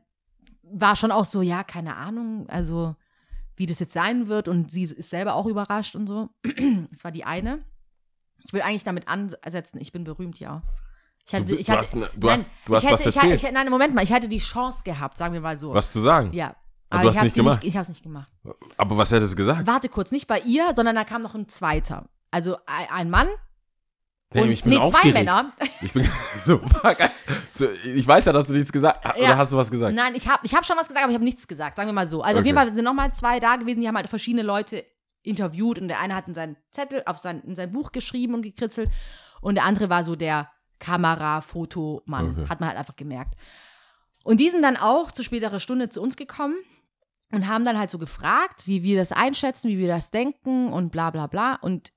war 0.62 0.96
schon 0.96 1.12
auch 1.12 1.26
so, 1.26 1.42
ja, 1.42 1.64
keine 1.64 1.96
Ahnung, 1.96 2.48
also 2.50 2.96
wie 3.56 3.66
das 3.66 3.80
jetzt 3.80 3.94
sein 3.94 4.28
wird 4.28 4.48
und 4.48 4.70
sie 4.72 4.84
ist 4.84 5.10
selber 5.10 5.34
auch 5.34 5.48
überrascht 5.48 5.96
und 5.96 6.08
so. 6.08 6.30
Das 6.92 7.04
war 7.04 7.12
die 7.12 7.26
eine. 7.26 7.66
Ich 8.46 8.54
will 8.54 8.62
eigentlich 8.62 8.84
damit 8.84 9.08
ansetzen, 9.08 9.80
ich 9.80 9.92
bin 9.92 10.04
berühmt, 10.04 10.40
ja. 10.40 10.62
Ich 11.28 11.34
hatte, 11.34 11.46
Du, 11.46 11.56
ich 11.56 11.66
du 11.66 11.72
hatte, 11.74 11.82
hast, 11.82 11.96
ne- 11.96 12.10
du 12.16 12.28
nein, 12.28 12.38
hast, 12.40 12.50
du 12.66 12.76
hast 12.76 12.84
was 12.84 12.92
hätte, 12.92 13.10
ich, 13.10 13.16
erzählt. 13.18 13.34
Ich, 13.36 13.44
ich, 13.44 13.52
nein, 13.52 13.70
Moment 13.70 13.94
mal, 13.94 14.04
ich 14.04 14.12
hätte 14.12 14.30
die 14.30 14.38
Chance 14.40 14.82
gehabt, 14.84 15.18
sagen 15.18 15.34
wir 15.34 15.42
mal 15.42 15.58
so. 15.58 15.74
was 15.74 15.92
zu 15.92 16.00
sagen. 16.02 16.32
Ja. 16.34 16.56
Aber 16.90 17.02
Aber 17.02 17.04
du 17.04 17.10
ich 17.10 17.10
hast 17.10 17.16
habe 17.18 17.26
nicht 17.26 17.32
es 17.32 17.36
gemacht. 17.36 17.64
nicht, 17.64 17.70
ich 17.70 17.78
hab's 17.78 17.90
nicht 17.90 18.04
gemacht. 18.04 18.32
Aber 18.78 18.98
was 18.98 19.12
hättest 19.12 19.34
du 19.34 19.36
gesagt? 19.36 19.68
Warte 19.68 19.90
kurz, 19.90 20.12
nicht 20.12 20.26
bei 20.28 20.40
ihr, 20.40 20.72
sondern 20.74 20.96
da 20.96 21.04
kam 21.04 21.22
noch 21.22 21.36
ein 21.36 21.50
zweiter. 21.50 22.08
Also 22.32 22.56
ein, 22.66 23.10
Mann 23.10 23.28
Nee, 24.34 24.42
und 24.42 24.52
ich 24.52 24.62
bin 24.64 24.72
nee, 24.78 24.90
zwei. 24.92 25.12
Männer. 25.14 25.54
Ich 25.82 25.94
bin 25.94 26.04
so, 26.46 27.70
ich 27.86 28.06
weiß 28.08 28.26
ja, 28.26 28.34
dass 28.34 28.48
du 28.48 28.54
nichts 28.54 28.72
gesagt 28.72 29.04
hast. 29.04 29.18
Ja. 29.18 29.24
Oder 29.24 29.38
hast 29.38 29.52
du 29.54 29.58
was 29.58 29.72
gesagt? 29.72 29.96
Nein, 29.96 30.16
ich 30.16 30.28
habe 30.28 30.46
ich 30.46 30.54
hab 30.54 30.66
schon 30.66 30.76
was 30.78 30.88
gesagt, 30.88 31.04
aber 31.04 31.12
ich 31.12 31.16
habe 31.16 31.24
nichts 31.24 31.48
gesagt, 31.48 31.78
sagen 31.78 31.88
wir 31.88 31.94
mal 31.94 32.08
so. 32.10 32.22
Also 32.22 32.36
auf 32.38 32.40
Okay. 32.42 32.48
jeden 32.50 32.58
Fall 32.58 32.76
sind 32.76 32.84
nochmal 32.84 33.14
zwei 33.14 33.40
da 33.40 33.56
gewesen, 33.56 33.80
die 33.82 33.88
haben 33.88 33.96
halt 33.96 34.10
verschiedene 34.10 34.44
Leute 34.44 34.86
interviewt 35.24 35.80
und 35.80 35.88
der 35.88 36.00
eine 36.00 36.14
hat 36.16 36.28
in 36.28 36.34
seinen 36.34 36.58
Zettel, 36.72 37.04
auf 37.06 37.18
sein, 37.20 37.42
in 37.42 37.56
sein 37.56 37.72
Buch 37.72 37.92
geschrieben 37.92 38.34
und 38.34 38.42
gekritzelt 38.42 38.90
und 39.42 39.56
der 39.56 39.64
andere 39.66 39.90
war 39.90 40.04
so 40.04 40.16
der 40.18 40.50
Kamera-Fotomann, 40.80 42.32
Okay. 42.32 42.50
hat 42.50 42.60
man 42.60 42.70
halt 42.70 42.78
einfach 42.80 42.96
gemerkt. 42.96 43.36
Und 44.24 44.40
die 44.40 44.50
sind 44.50 44.62
dann 44.62 44.78
auch 44.78 45.12
zu 45.12 45.24
späterer 45.24 45.60
Stunde 45.60 45.90
zu 45.90 46.02
uns 46.02 46.18
gekommen 46.18 46.56
und 47.32 47.48
haben 47.48 47.66
dann 47.66 47.78
halt 47.78 47.90
so 47.90 47.98
gefragt, 47.98 48.68
wie 48.68 48.84
wir 48.84 48.98
das 48.98 49.12
einschätzen, 49.12 49.70
wie 49.70 49.78
wir 49.78 49.88
das 49.88 50.12
denken 50.12 50.72
und 50.74 50.92
bla 50.92 51.12
bla 51.12 51.28
bla. 51.28 51.56
Und 51.56 51.92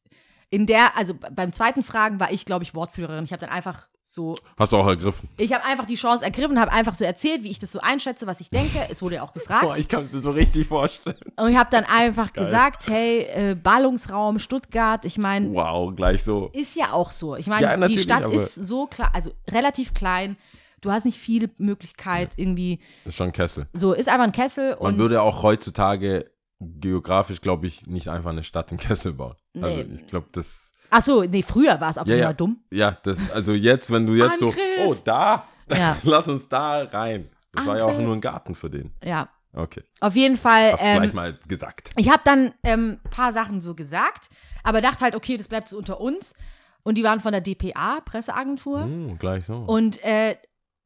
in 0.51 0.66
der, 0.66 0.97
also 0.97 1.14
beim 1.14 1.53
zweiten 1.53 1.83
Fragen 1.83 2.20
war 2.20 2.33
ich, 2.33 2.45
glaube 2.45 2.64
ich, 2.64 2.74
Wortführerin. 2.74 3.24
Ich 3.24 3.33
habe 3.33 3.41
dann 3.41 3.55
einfach 3.55 3.89
so 4.13 4.37
Hast 4.59 4.73
du 4.73 4.77
auch 4.77 4.87
ergriffen. 4.87 5.29
ich 5.37 5.53
habe 5.53 5.65
einfach 5.65 5.87
die 5.87 5.95
Chance 5.95 6.25
ergriffen, 6.25 6.59
habe 6.59 6.73
einfach 6.73 6.95
so 6.95 7.05
erzählt, 7.05 7.43
wie 7.45 7.51
ich 7.51 7.59
das 7.59 7.73
so 7.73 7.81
einschätze, 7.81 8.27
was 8.27 8.41
ich 8.41 8.49
denke. 8.51 8.79
Es 8.91 9.03
wurde 9.03 9.17
ja 9.17 9.23
auch 9.23 9.33
gefragt. 9.33 9.63
Boah, 9.63 9.77
ich 9.77 9.89
kann 9.89 10.07
es 10.07 10.13
mir 10.13 10.21
so 10.21 10.31
richtig 10.31 10.67
vorstellen. 10.69 11.17
und 11.37 11.51
ich 11.51 11.57
habe 11.57 11.71
dann 11.71 11.85
einfach 11.85 12.33
Geil. 12.33 12.45
gesagt, 12.47 12.89
hey, 12.89 13.21
äh, 13.51 13.55
Ballungsraum 13.55 14.39
Stuttgart, 14.39 15.05
ich 15.05 15.19
meine, 15.19 15.53
Wow, 15.55 15.95
gleich 15.95 16.23
so. 16.25 16.51
ist 16.53 16.75
ja 16.77 16.93
auch 16.93 17.13
so. 17.13 17.37
Ich 17.37 17.47
meine, 17.47 17.63
Ja, 17.63 17.77
die 17.87 17.99
Stadt 17.99 18.31
ist 18.33 18.55
so 18.55 18.87
klar, 18.87 19.11
also 19.15 19.31
relativ 19.49 19.95
klein. 19.95 20.37
Du 20.81 20.91
hast 20.91 21.05
nicht 21.05 21.19
viel 21.19 21.51
Möglichkeit 21.59 22.31
irgendwie. 22.37 22.81
Das 23.05 23.13
ist 23.13 23.17
schon 23.19 23.33
Kessel. 23.33 23.69
So, 23.75 23.93
ist 23.93 24.09
einfach 24.09 24.25
ein 24.25 24.33
Kessel 24.33 24.71
Man 24.81 24.95
und 24.95 24.99
würde 24.99 25.21
auch 25.23 25.43
heutzutage 25.43 26.31
geografisch, 26.61 27.41
glaube 27.41 27.67
ich, 27.67 27.87
nicht 27.87 28.09
einfach 28.09 28.31
eine 28.31 28.43
Stadt 28.45 28.73
in 28.73 28.79
Kessel 28.79 29.13
bauen. 29.13 29.35
Also 29.61 29.77
Nee. 29.83 29.95
ich 29.95 30.07
glaube, 30.07 30.29
das. 30.33 30.73
Ach 30.91 31.03
so, 31.03 31.22
nee, 31.24 31.43
früher 31.43 31.80
war 31.80 31.91
es 31.91 31.99
auf 31.99 32.07
Ja, 32.07 32.12
jeden 32.14 32.20
ja. 32.22 32.26
Fall 32.28 32.34
dumm. 32.34 32.61
Ja, 32.72 32.99
das, 33.03 33.18
also 33.32 33.53
jetzt, 33.53 33.91
wenn 33.91 34.07
du 34.07 34.14
jetzt 34.14 34.38
so, 34.38 34.49
Angriff! 34.49 34.62
oh, 34.86 34.95
da, 35.05 35.45
Ja. 35.70 35.97
lass 36.03 36.28
uns 36.28 36.49
da 36.49 36.82
rein. 36.84 37.28
Das 37.53 37.66
war 37.66 37.76
ja 37.78 37.84
auch 37.84 37.88
Angriff! 37.91 38.05
nur 38.07 38.14
ein 38.16 38.20
Garten 38.20 38.55
für 38.55 38.70
den. 38.70 38.93
Ja, 39.05 39.28
Okay. 39.53 39.82
auf 40.01 40.14
jeden 40.14 40.36
Fall. 40.36 40.72
Hast 40.72 40.80
du 40.82 40.84
gleich 40.99 41.11
Ähm, 41.11 41.14
mal 41.16 41.38
gesagt. 41.49 41.91
ich 41.97 42.09
habe 42.09 42.22
dann 42.24 42.47
ein 42.47 42.55
ähm, 42.62 43.01
paar 43.11 43.32
Sachen 43.32 43.61
so 43.61 43.74
gesagt, 43.74 44.28
aber 44.62 44.80
dachte 44.80 45.01
halt, 45.01 45.14
okay, 45.16 45.36
das 45.36 45.49
bleibt 45.49 45.68
so 45.68 45.76
unter 45.78 46.01
uns. 46.01 46.34
Und 46.82 46.97
die 46.97 47.05
waren 47.05 47.20
von 47.20 47.32
der 47.32 47.41
DPA, 47.41 48.01
Presseagentur. 48.01 48.82
Hm, 48.84 49.18
gleich 49.18 49.45
so. 49.45 49.55
Und 49.57 50.03
äh, 50.05 50.36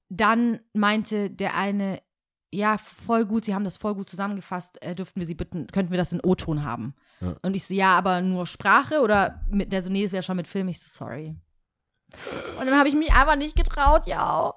dann 0.08 0.60
meinte 0.72 1.30
der 1.30 1.54
eine, 1.56 2.00
ja, 2.52 2.78
voll 2.78 3.26
gut, 3.26 3.44
Sie 3.44 3.54
haben 3.54 3.64
das 3.64 3.76
voll 3.76 3.94
gut 3.94 4.08
zusammengefasst, 4.08 4.82
äh, 4.82 4.94
dürften 4.94 5.20
wir 5.20 5.26
Sie 5.26 5.34
bitten, 5.34 5.66
könnten 5.68 5.90
wir 5.92 5.98
das 5.98 6.12
in 6.12 6.20
O-Ton 6.20 6.64
haben? 6.64 6.94
Ja. 7.20 7.34
Und 7.42 7.54
ich 7.54 7.66
so, 7.66 7.74
ja, 7.74 7.96
aber 7.96 8.20
nur 8.20 8.46
Sprache 8.46 9.00
oder 9.00 9.40
mit 9.48 9.72
der 9.72 9.82
so, 9.82 9.90
nee, 9.90 10.02
das 10.02 10.12
wäre 10.12 10.22
schon 10.22 10.36
mit 10.36 10.46
Film. 10.46 10.68
Ich 10.68 10.80
so, 10.82 10.88
sorry. 10.90 11.36
Und 12.58 12.66
dann 12.66 12.78
habe 12.78 12.88
ich 12.88 12.94
mich 12.94 13.12
einfach 13.12 13.36
nicht 13.36 13.56
getraut, 13.56 14.06
ja. 14.06 14.52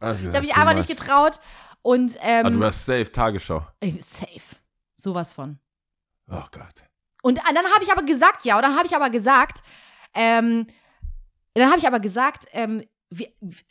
Also, 0.00 0.28
Ich 0.28 0.34
habe 0.34 0.46
mich 0.46 0.56
much. 0.56 0.74
nicht 0.74 0.88
getraut. 0.88 1.40
Und 1.82 2.16
Ah, 2.22 2.42
du 2.44 2.48
ähm, 2.50 2.60
warst 2.60 2.86
safe, 2.86 3.10
Tagesschau. 3.10 3.66
ey, 3.80 3.98
safe. 4.00 4.56
Sowas 4.94 5.32
von. 5.32 5.58
Oh 6.30 6.44
Gott. 6.52 6.84
Und 7.22 7.38
dann 7.38 7.66
habe 7.74 7.82
ich 7.82 7.90
aber 7.92 8.02
gesagt, 8.04 8.44
ja, 8.44 8.56
und 8.56 8.62
dann 8.62 8.76
habe 8.76 8.86
ich 8.86 8.94
aber 8.94 9.10
gesagt, 9.10 9.62
ähm, 10.14 10.66
dann 11.54 11.68
habe 11.68 11.78
ich 11.78 11.86
aber 11.86 12.00
gesagt, 12.00 12.46
ähm, 12.52 12.84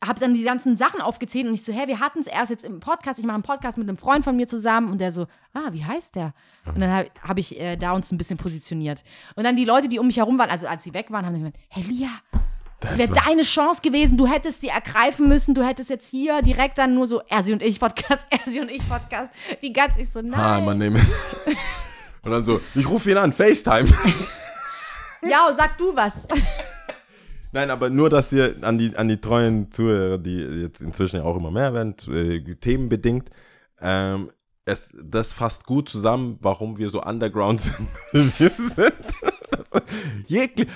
habe 0.04 0.20
dann 0.20 0.34
die 0.34 0.44
ganzen 0.44 0.78
Sachen 0.78 1.02
aufgezählt 1.02 1.48
und 1.48 1.54
ich 1.54 1.64
so, 1.64 1.74
hä, 1.74 1.88
wir 1.88 2.00
hatten 2.00 2.20
es 2.20 2.28
erst 2.28 2.52
jetzt 2.52 2.64
im 2.64 2.80
Podcast, 2.80 3.20
ich 3.20 3.26
mache 3.26 3.36
einen 3.36 3.44
Podcast 3.44 3.78
mit 3.78 3.88
einem 3.88 3.98
Freund 3.98 4.24
von 4.24 4.36
mir 4.36 4.48
zusammen 4.48 4.90
und 4.92 5.00
der 5.02 5.12
so, 5.12 5.28
ah, 5.54 5.70
wie 5.72 5.84
heißt 5.84 6.16
der? 6.16 6.34
Und 6.66 6.80
dann 6.82 6.92
habe 6.92 7.10
hab 7.22 7.38
ich 7.38 7.60
äh, 7.60 7.76
da 7.78 7.92
uns 7.94 8.12
ein 8.12 8.18
bisschen 8.18 8.38
positioniert. 8.38 9.04
Und 9.36 9.44
dann 9.44 9.56
die 9.56 9.66
Leute, 9.66 9.88
die 9.88 10.00
um 10.00 10.08
mich 10.08 10.18
herum 10.18 10.38
waren, 10.38 10.50
also 10.50 10.68
als 10.68 10.84
sie 10.84 10.94
weg 10.94 11.12
waren, 11.12 11.26
haben 11.26 11.34
gemeint, 11.36 11.56
hey 11.70 11.84
Lia, 11.84 12.10
Es 12.82 12.98
wäre 12.98 13.12
deine 13.12 13.44
Chance 13.44 13.82
gewesen, 13.82 14.18
du 14.18 14.28
hättest 14.28 14.62
sie 14.62 14.70
ergreifen 14.70 15.28
müssen, 15.28 15.54
du 15.56 15.64
hättest 15.64 15.90
jetzt 15.90 16.10
hier 16.10 16.42
direkt 16.42 16.78
dann 16.78 16.94
nur 16.96 17.08
so 17.08 17.22
Ersi 17.30 17.54
und 17.54 17.62
ich 17.62 17.80
Podcast, 17.80 18.26
Ersi 18.46 18.60
und 18.62 18.70
ich 18.70 18.88
Podcast. 18.88 19.32
Die 19.62 19.72
ganz 19.74 19.98
ich 19.98 20.10
so, 20.10 20.20
Ah, 20.20 20.24
nein. 20.24 20.66
man 20.66 20.78
nehme. 20.78 21.00
Und 22.24 22.30
dann 22.30 22.44
so, 22.44 22.62
ich 22.76 22.88
rufe 22.88 23.10
ihn 23.10 23.18
an, 23.18 23.34
FaceTime. 23.34 23.90
ja, 25.28 25.52
sag 25.58 25.76
du 25.80 25.96
was. 25.96 26.28
Nein, 27.54 27.70
aber 27.70 27.90
nur, 27.90 28.10
dass 28.10 28.32
ihr 28.32 28.56
an 28.62 28.78
die, 28.78 28.96
an 28.96 29.08
die 29.08 29.20
treuen 29.20 29.72
Zuhörer, 29.72 30.18
die 30.18 30.38
jetzt 30.38 30.82
inzwischen 30.82 31.18
ja 31.18 31.24
auch 31.24 31.36
immer 31.38 31.52
mehr 31.52 31.74
werden, 31.74 31.96
äh, 32.10 32.40
themenbedingt, 32.56 33.30
ähm, 33.82 34.30
es, 34.64 34.92
das 35.04 35.34
fasst 35.34 35.66
gut 35.66 35.90
zusammen, 35.90 36.38
warum 36.42 36.78
wir 36.78 36.90
so 36.90 37.02
underground 37.02 37.62
sind. 38.12 38.40
wir 38.40 38.50
sind. 38.50 38.94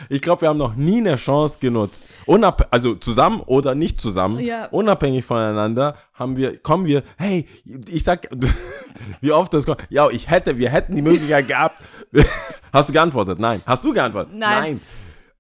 Ich 0.10 0.22
glaube, 0.22 0.42
wir 0.42 0.50
haben 0.50 0.58
noch 0.58 0.76
nie 0.76 0.98
eine 0.98 1.16
Chance 1.16 1.58
genutzt. 1.60 2.08
Unab 2.26 2.68
also 2.72 2.96
zusammen 2.96 3.40
oder 3.42 3.74
nicht 3.76 4.02
zusammen, 4.02 4.40
Ja. 4.40 4.66
unabhängig 4.68 5.24
voneinander, 5.24 5.96
haben 6.14 6.36
wir, 6.36 6.58
kommen 6.60 6.86
wir, 6.86 7.04
hey, 7.18 7.48
ich 7.88 8.04
sag, 8.04 8.28
wie 9.22 9.32
oft 9.32 9.54
das 9.54 9.66
kommt, 9.66 9.82
ja, 9.90 10.10
ich 10.10 10.30
hätte, 10.30 10.58
wir 10.58 10.70
hätten 10.70 10.96
die 10.96 11.02
Möglichkeit 11.02 11.48
gehabt. 11.48 11.82
Hast 12.74 12.90
du 12.90 12.94
geantwortet? 12.94 13.40
Nein. 13.40 13.62
Hast 13.66 13.84
du 13.84 13.94
geantwortet? 13.94 14.34
Nein. 14.36 14.82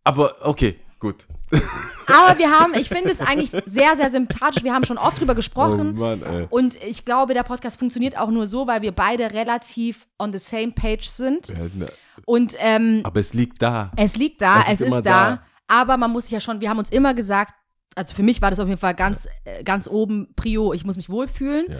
Aber 0.03 0.33
okay, 0.41 0.79
gut. 1.11 1.25
Aber 2.07 2.37
wir 2.37 2.49
haben, 2.51 2.73
ich 2.75 2.89
finde 2.89 3.11
es 3.11 3.21
eigentlich 3.21 3.51
sehr, 3.65 3.95
sehr 3.95 4.09
sympathisch. 4.09 4.63
Wir 4.63 4.73
haben 4.73 4.83
schon 4.85 4.97
oft 4.97 5.19
drüber 5.19 5.35
gesprochen. 5.35 5.93
Oh 5.95 5.99
Mann, 5.99 6.23
ey. 6.23 6.47
Und 6.49 6.75
ich 6.83 7.05
glaube, 7.05 7.33
der 7.33 7.43
Podcast 7.43 7.77
funktioniert 7.79 8.17
auch 8.17 8.29
nur 8.29 8.47
so, 8.47 8.67
weil 8.67 8.81
wir 8.81 8.91
beide 8.91 9.31
relativ 9.33 10.07
on 10.19 10.31
the 10.33 10.39
same 10.39 10.71
page 10.71 11.07
sind. 11.07 11.51
Und 12.25 12.55
ähm, 12.59 13.01
Aber 13.03 13.19
es 13.19 13.33
liegt 13.33 13.61
da. 13.61 13.91
es 13.97 14.15
liegt 14.15 14.41
da, 14.41 14.61
Es 14.61 14.65
es 14.65 14.73
ist 14.73 14.81
ist, 14.81 14.87
immer 14.87 15.01
da, 15.01 15.29
da. 15.35 15.43
Aber 15.67 15.97
man 15.97 16.11
muss 16.11 16.23
sich 16.23 16.31
ja 16.31 16.39
schon, 16.39 16.61
wir 16.61 16.69
haben 16.69 16.79
uns 16.79 16.89
immer 16.89 17.13
gesagt, 17.13 17.53
also 17.95 18.13
für 18.15 18.23
mich 18.23 18.41
war 18.41 18.49
das 18.49 18.59
auf 18.59 18.67
jeden 18.67 18.79
Fall 18.79 18.95
ganz, 18.95 19.27
äh, 19.45 19.63
ganz 19.63 19.87
oben 19.87 20.33
Prio, 20.35 20.73
ich 20.73 20.83
muss 20.85 20.95
mich 20.97 21.09
wohlfühlen. 21.09 21.65
Ja, 21.69 21.77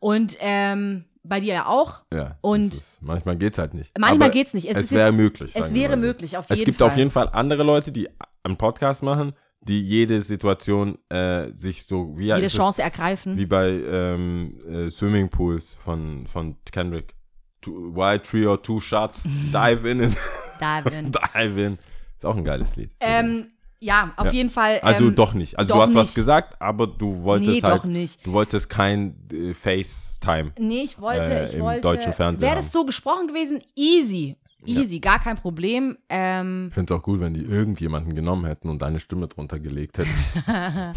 Und 0.00 0.36
ähm, 0.40 1.04
bei 1.22 1.40
dir 1.40 1.52
ja 1.54 1.66
auch. 1.66 2.00
ja. 2.12 2.38
Und- 2.40 2.74
ist, 2.74 2.98
manchmal 3.02 3.36
geht's 3.36 3.58
halt 3.58 3.74
nicht. 3.74 3.90
Manchmal 3.98 4.28
Aber 4.28 4.32
geht's 4.32 4.54
nicht. 4.54 4.66
Es 4.68 4.76
Es, 4.76 4.84
ist 4.86 4.92
wäre 4.92 5.12
möglich. 5.12 5.52
es 5.54 5.74
wäre 5.74 5.94
so. 5.94 6.00
möglich, 6.00 6.36
auf 6.36 6.46
Es 6.48 6.58
jeden 6.58 6.66
gibt 6.66 6.78
Fall. 6.78 6.88
auf 6.88 6.96
jeden 6.96 7.10
Fall 7.10 7.28
andere 7.32 7.62
Leute, 7.62 7.92
die 7.92 8.08
einen 8.42 8.56
Podcast 8.56 9.02
machen, 9.02 9.32
die 9.62 9.82
jede 9.82 10.20
Situation 10.22 10.96
äh, 11.10 11.50
sich 11.54 11.86
so 11.86 12.16
wie 12.16 12.26
Jede 12.28 12.40
ist 12.40 12.52
es? 12.54 12.58
Chance 12.58 12.80
ergreifen. 12.82 13.36
wie 13.36 13.46
bei 13.46 13.68
ähm, 13.70 14.58
äh, 14.68 14.90
Swimmingpools 14.90 15.76
von 15.84 16.26
von 16.26 16.56
Kendrick. 16.70 17.14
Two, 17.60 17.94
why 17.94 18.18
three 18.18 18.46
or 18.46 18.62
two 18.62 18.80
shots? 18.80 19.24
Dive 19.52 19.86
in 19.88 20.02
and 20.02 20.16
David. 20.58 21.14
dive 21.34 21.60
in. 21.62 21.72
Ist 22.16 22.24
auch 22.24 22.36
ein 22.36 22.44
geiles 22.44 22.76
Lied. 22.76 22.90
ähm, 23.00 23.48
ja, 23.82 24.12
auf 24.16 24.26
Ja. 24.26 24.32
jeden 24.32 24.50
Fall. 24.50 24.78
Also 24.80 25.06
ähm, 25.06 25.14
doch 25.14 25.32
nicht. 25.34 25.58
Also 25.58 25.70
doch 25.70 25.76
du 25.78 25.82
hast 25.84 25.94
was 25.94 26.06
nicht. 26.08 26.14
gesagt, 26.14 26.60
aber 26.60 26.86
du 26.86 27.22
wolltest 27.22 27.50
Nee, 27.50 27.62
halt. 27.62 27.80
doch 27.80 27.84
nicht. 27.84 28.26
Du 28.26 28.32
wolltest 28.32 28.68
kein 28.68 29.16
äh, 29.32 29.54
FaceTime. 29.54 30.52
Nee, 30.58 30.82
ich 30.84 30.98
wollte, 31.00 31.30
äh, 31.30 31.46
ich 31.46 31.54
im 31.54 31.60
wollte. 31.62 31.80
deutschen 31.82 32.12
Fernsehen 32.12 32.42
Wäre 32.46 32.56
das 32.56 32.72
so 32.72 32.84
gesprochen 32.84 33.26
gewesen, 33.28 33.62
easy. 33.76 34.36
Easy, 34.66 35.00
gar 35.00 35.18
kein 35.20 35.36
Problem. 35.36 35.96
Ähm, 36.08 36.66
Ich 36.68 36.74
finde 36.74 36.94
es 36.94 36.98
auch 36.98 37.02
gut, 37.02 37.20
wenn 37.20 37.34
die 37.34 37.42
irgendjemanden 37.44 38.14
genommen 38.14 38.44
hätten 38.46 38.68
und 38.68 38.80
deine 38.82 39.00
Stimme 39.00 39.28
drunter 39.28 39.58
gelegt 39.58 39.98
hätten. 39.98 40.10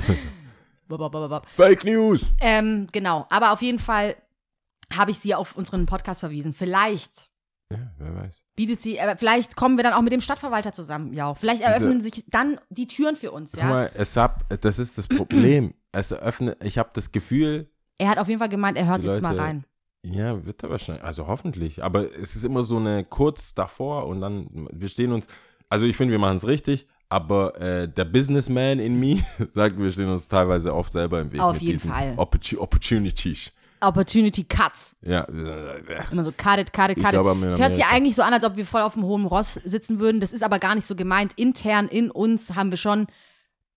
Fake 1.55 1.83
News! 1.85 2.25
ähm, 2.39 2.87
genau, 2.91 3.25
aber 3.29 3.51
auf 3.53 3.61
jeden 3.61 3.79
Fall 3.79 4.15
habe 4.93 5.11
ich 5.11 5.19
sie 5.19 5.33
auf 5.33 5.55
unseren 5.55 5.85
Podcast 5.85 6.19
verwiesen. 6.19 6.53
Vielleicht 6.53 7.29
Ja, 7.71 7.79
wer 7.97 8.15
weiß. 8.15 8.43
bietet 8.55 8.81
sie, 8.81 8.97
äh, 8.97 9.15
vielleicht 9.17 9.55
kommen 9.55 9.77
wir 9.77 9.83
dann 9.83 9.93
auch 9.93 10.01
mit 10.01 10.13
dem 10.13 10.21
Stadtverwalter 10.21 10.71
zusammen, 10.73 11.13
ja. 11.13 11.33
Vielleicht 11.33 11.61
eröffnen 11.61 12.01
sich 12.01 12.25
dann 12.27 12.59
die 12.69 12.87
Türen 12.87 13.15
für 13.15 13.31
uns, 13.31 13.53
Guck 13.53 13.61
ja. 13.63 13.69
mal, 13.69 13.91
es 13.95 14.17
hab, 14.17 14.47
das 14.61 14.77
ist 14.79 14.97
das 14.97 15.07
Problem. 15.07 15.73
es 15.91 16.11
eröffnet, 16.11 16.57
ich 16.63 16.77
habe 16.77 16.89
das 16.93 17.11
Gefühl, 17.11 17.69
Er 17.97 18.09
hat 18.09 18.17
auf 18.19 18.27
jeden 18.27 18.39
Fall 18.39 18.49
gemeint, 18.49 18.77
er 18.77 18.87
hört 18.87 19.03
jetzt 19.03 19.21
mal 19.21 19.31
Leute- 19.31 19.41
rein. 19.43 19.65
Ja, 20.05 20.45
wird 20.45 20.63
er 20.63 20.69
wahrscheinlich, 20.69 21.03
also 21.03 21.27
hoffentlich, 21.27 21.83
aber 21.83 22.13
es 22.15 22.35
ist 22.35 22.43
immer 22.43 22.63
so 22.63 22.77
eine 22.77 23.03
kurz 23.03 23.53
davor 23.53 24.05
und 24.07 24.21
dann, 24.21 24.67
wir 24.71 24.89
stehen 24.89 25.11
uns, 25.11 25.27
also 25.69 25.85
ich 25.85 25.95
finde, 25.95 26.11
wir 26.11 26.19
machen 26.19 26.37
es 26.37 26.47
richtig, 26.47 26.87
aber 27.09 27.59
äh, 27.61 27.87
der 27.87 28.05
Businessman 28.05 28.79
in 28.79 28.99
me 28.99 29.23
sagt, 29.53 29.77
wir 29.77 29.91
stehen 29.91 30.09
uns 30.09 30.27
teilweise 30.27 30.73
oft 30.73 30.91
selber 30.91 31.21
im 31.21 31.31
Weg 31.31 31.41
Auf 31.41 31.61
jeden 31.61 31.79
Fall. 31.79 32.13
Opportu 32.17 32.59
Opportunities. 32.59 33.51
Opportunity 33.83 34.43
Cuts. 34.45 34.95
Ja, 35.01 35.21
Immer 36.11 36.23
so, 36.23 36.31
cut 36.31 36.59
it, 36.59 36.73
cut 36.73 36.89
it, 36.89 37.03
cut 37.03 37.13
it. 37.13 37.43
Es 37.49 37.59
hört 37.59 37.73
sich 37.73 37.85
eigentlich 37.85 38.15
so 38.15 38.21
an, 38.21 38.33
als 38.33 38.43
ob 38.43 38.55
wir 38.55 38.65
voll 38.65 38.81
auf 38.81 38.93
dem 38.93 39.03
hohen 39.03 39.25
Ross 39.25 39.55
sitzen 39.55 39.99
würden. 39.99 40.21
Das 40.21 40.33
ist 40.33 40.41
aber 40.41 40.59
gar 40.59 40.73
nicht 40.73 40.85
so 40.85 40.95
gemeint. 40.95 41.33
Intern 41.35 41.87
in 41.87 42.09
uns 42.09 42.55
haben 42.55 42.71
wir 42.71 42.77
schon, 42.77 43.07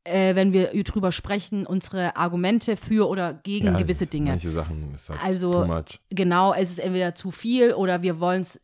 äh, 0.06 0.34
wenn 0.34 0.52
wir 0.52 0.72
drüber 0.84 1.12
sprechen, 1.12 1.66
unsere 1.66 2.16
Argumente 2.16 2.76
für 2.76 3.08
oder 3.08 3.34
gegen 3.34 3.66
ja, 3.66 3.76
gewisse 3.76 4.06
Dinge. 4.06 4.30
Manche 4.30 4.50
Sachen 4.50 4.92
ist 4.94 5.10
halt 5.10 5.22
Also, 5.22 5.52
too 5.62 5.66
much. 5.66 6.00
Genau, 6.10 6.54
es 6.54 6.70
ist 6.70 6.78
entweder 6.78 7.14
zu 7.14 7.30
viel 7.30 7.72
oder 7.74 8.02
wir 8.02 8.20
wollen 8.20 8.42
es 8.42 8.60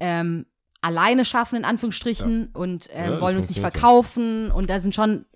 ähm, 0.00 0.46
alleine 0.80 1.24
schaffen, 1.24 1.56
in 1.56 1.64
Anführungsstrichen, 1.64 2.48
und 2.54 2.88
ähm, 2.92 3.12
Ja, 3.14 3.20
wollen 3.20 3.36
uns 3.38 3.48
nicht 3.48 3.58
ja. 3.58 3.68
verkaufen. 3.70 4.50
Und 4.50 4.70
da 4.70 4.78
sind 4.80 4.94
schon 4.94 5.26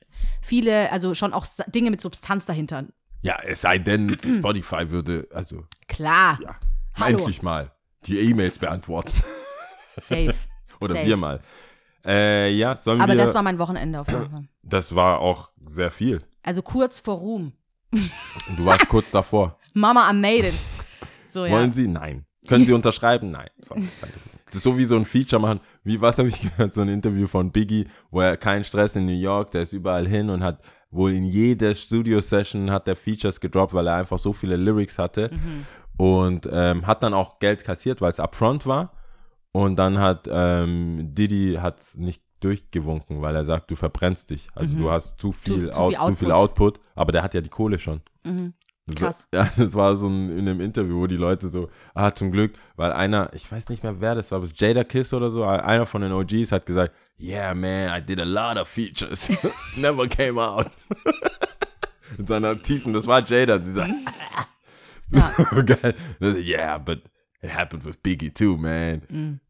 viele, 0.41 0.91
also 0.93 1.15
schon 1.15 1.33
auch 1.33 1.47
Dinge 1.75 1.91
mit 1.91 2.01
Substanz 2.01 2.47
dahinter. 2.47 2.85
Ja, 3.23 3.39
es 3.45 3.61
sei 3.63 3.79
denn, 3.79 4.17
Spotify 4.39 4.91
würde, 4.91 5.27
also, 5.33 5.65
Klar. 5.89 6.39
ja, 6.43 6.57
Hallo. 6.95 7.19
endlich 7.19 7.43
mal 7.43 7.73
die 8.07 8.19
E-Mails 8.19 8.59
beantworten. 8.59 9.13
Safe. 9.97 10.35
Oder 10.81 10.95
Safe. 10.95 11.07
wir 11.07 11.17
mal. 11.17 11.41
Äh, 12.05 12.51
ja, 12.51 12.75
sollen 12.75 13.01
Aber 13.01 13.13
wir. 13.13 13.19
das 13.25 13.35
war 13.35 13.43
mein 13.43 13.59
Wochenende 13.59 14.01
auf 14.01 14.09
jeden 14.09 14.31
Fall. 14.31 14.45
das 14.63 14.95
war 14.95 15.21
auch 15.21 15.51
sehr 15.67 15.91
viel. 15.91 16.21
Also 16.43 16.63
kurz 16.63 17.01
vor 17.01 17.17
Ruhm. 17.17 17.53
Du 18.57 18.65
warst 18.65 18.89
kurz 18.89 19.11
davor. 19.11 19.59
Mama, 19.75 20.11
I 20.11 20.15
made 20.15 20.49
it. 20.49 20.55
So, 21.29 21.45
ja. 21.47 21.53
Wollen 21.53 21.73
Sie? 21.73 21.87
Nein. 21.87 22.25
Können 22.49 22.67
Sie 22.67 22.73
unterschreiben? 22.81 23.31
Nein. 23.31 23.49
Das 24.47 24.57
ist 24.57 24.63
so 24.65 24.77
wie 24.77 24.85
so 24.85 24.97
ein 24.97 25.05
Feature 25.05 25.41
machen. 25.41 25.61
Wie, 25.85 26.01
was 26.01 26.19
habe 26.19 26.29
ich 26.29 26.41
gehört? 26.41 26.75
So 26.75 26.81
ein 26.81 26.89
Interview 26.89 27.27
von 27.27 27.53
Biggie, 27.53 27.87
wo 28.11 28.21
er 28.21 28.37
keinen 28.37 28.65
Stress 28.65 28.97
in 28.97 29.07
New 29.07 29.13
York, 29.13 29.53
der 29.53 29.63
ist 29.63 29.73
überall 29.73 30.07
hin 30.07 30.29
und 30.31 30.43
hat 30.43 30.61
wohl 30.91 31.13
in 31.13 31.25
jeder 31.25 31.75
Studio-Session 31.75 32.71
hat 32.71 32.87
er 32.87 32.97
Features 32.97 33.41
gedroppt, 33.41 33.73
weil 33.73 33.87
er 33.87 33.97
einfach 33.97 34.19
so 34.19 34.33
viele 34.35 34.57
Lyrics 34.57 34.99
hatte. 34.99 35.31
Mhm. 35.33 35.67
Und 35.97 36.49
ähm, 36.53 36.87
hat 36.87 37.03
dann 37.03 37.15
auch 37.15 37.39
Geld 37.39 37.65
kassiert, 37.65 38.01
weil 38.01 38.11
es 38.11 38.19
upfront 38.21 38.67
war. 38.67 38.93
Und 39.53 39.77
dann 39.77 39.99
hat 39.99 40.29
ähm, 40.31 41.15
Diddy 41.15 41.59
hat's 41.61 41.95
nicht 41.97 42.23
durchgewunken, 42.41 43.21
weil 43.23 43.37
er 43.37 43.45
sagt, 43.45 43.71
du 43.71 43.77
verbrennst 43.77 44.31
dich. 44.31 44.49
Also 44.55 44.75
du 44.77 44.91
hast 44.91 45.21
zu 45.21 45.31
viel, 45.33 45.67
Mhm. 45.67 45.73
zu 45.73 45.79
Out, 45.81 45.95
viel 45.95 46.07
zu 46.07 46.15
viel 46.15 46.33
Output. 46.33 46.81
Aber 46.95 47.13
der 47.13 47.23
hat 47.23 47.35
ja 47.35 47.41
die 47.41 47.51
Kohle 47.51 47.79
schon. 47.79 48.01
Mhm. 48.25 48.55
Das 48.87 48.97
Krass. 48.97 49.27
War, 49.31 49.45
ja, 49.45 49.53
das 49.57 49.75
war 49.75 49.95
so 49.95 50.09
ein, 50.09 50.31
in 50.31 50.49
einem 50.49 50.61
Interview, 50.61 50.99
wo 51.01 51.07
die 51.07 51.17
Leute 51.17 51.49
so, 51.49 51.69
ah, 51.95 52.11
zum 52.13 52.33
Glück, 52.33 52.55
weil 52.77 52.93
einer, 52.93 53.31
ich 53.33 53.51
weiß 53.53 53.69
nicht 53.69 53.83
mehr, 53.85 54.01
wer 54.01 54.15
das 54.17 54.31
war, 54.33 54.39
ob 54.39 54.45
es 54.45 54.53
Jada 54.57 54.83
Kiss 54.85 55.15
oder 55.15 55.31
so, 55.31 55.45
einer 55.45 55.87
von 55.87 56.03
den 56.03 56.13
OGs 56.13 56.51
hat 56.51 56.67
gesagt, 56.67 56.93
yeah, 57.21 57.55
man, 57.55 57.97
I 57.97 58.05
did 58.05 58.19
a 58.21 58.25
lot 58.25 58.57
of 58.61 58.67
features. 58.67 59.31
Never 59.77 60.09
came 60.09 60.41
out. 60.43 60.69
Mit 62.19 62.27
seiner 62.27 62.61
tiefen, 62.61 62.93
das 62.93 63.07
war 63.07 63.23
Jada, 63.25 63.63
sie 63.63 63.73
sagt, 63.73 63.93
Ja. 65.11 65.63
geil. 65.63 65.95
Das, 66.21 66.35
yeah, 66.37 66.79
but 66.79 67.03
it 67.43 67.51
happened 67.57 67.85
with 67.85 67.97
Biggie 68.03 68.33
too, 68.33 68.57
man. 68.57 69.03
Mhm. 69.09 69.41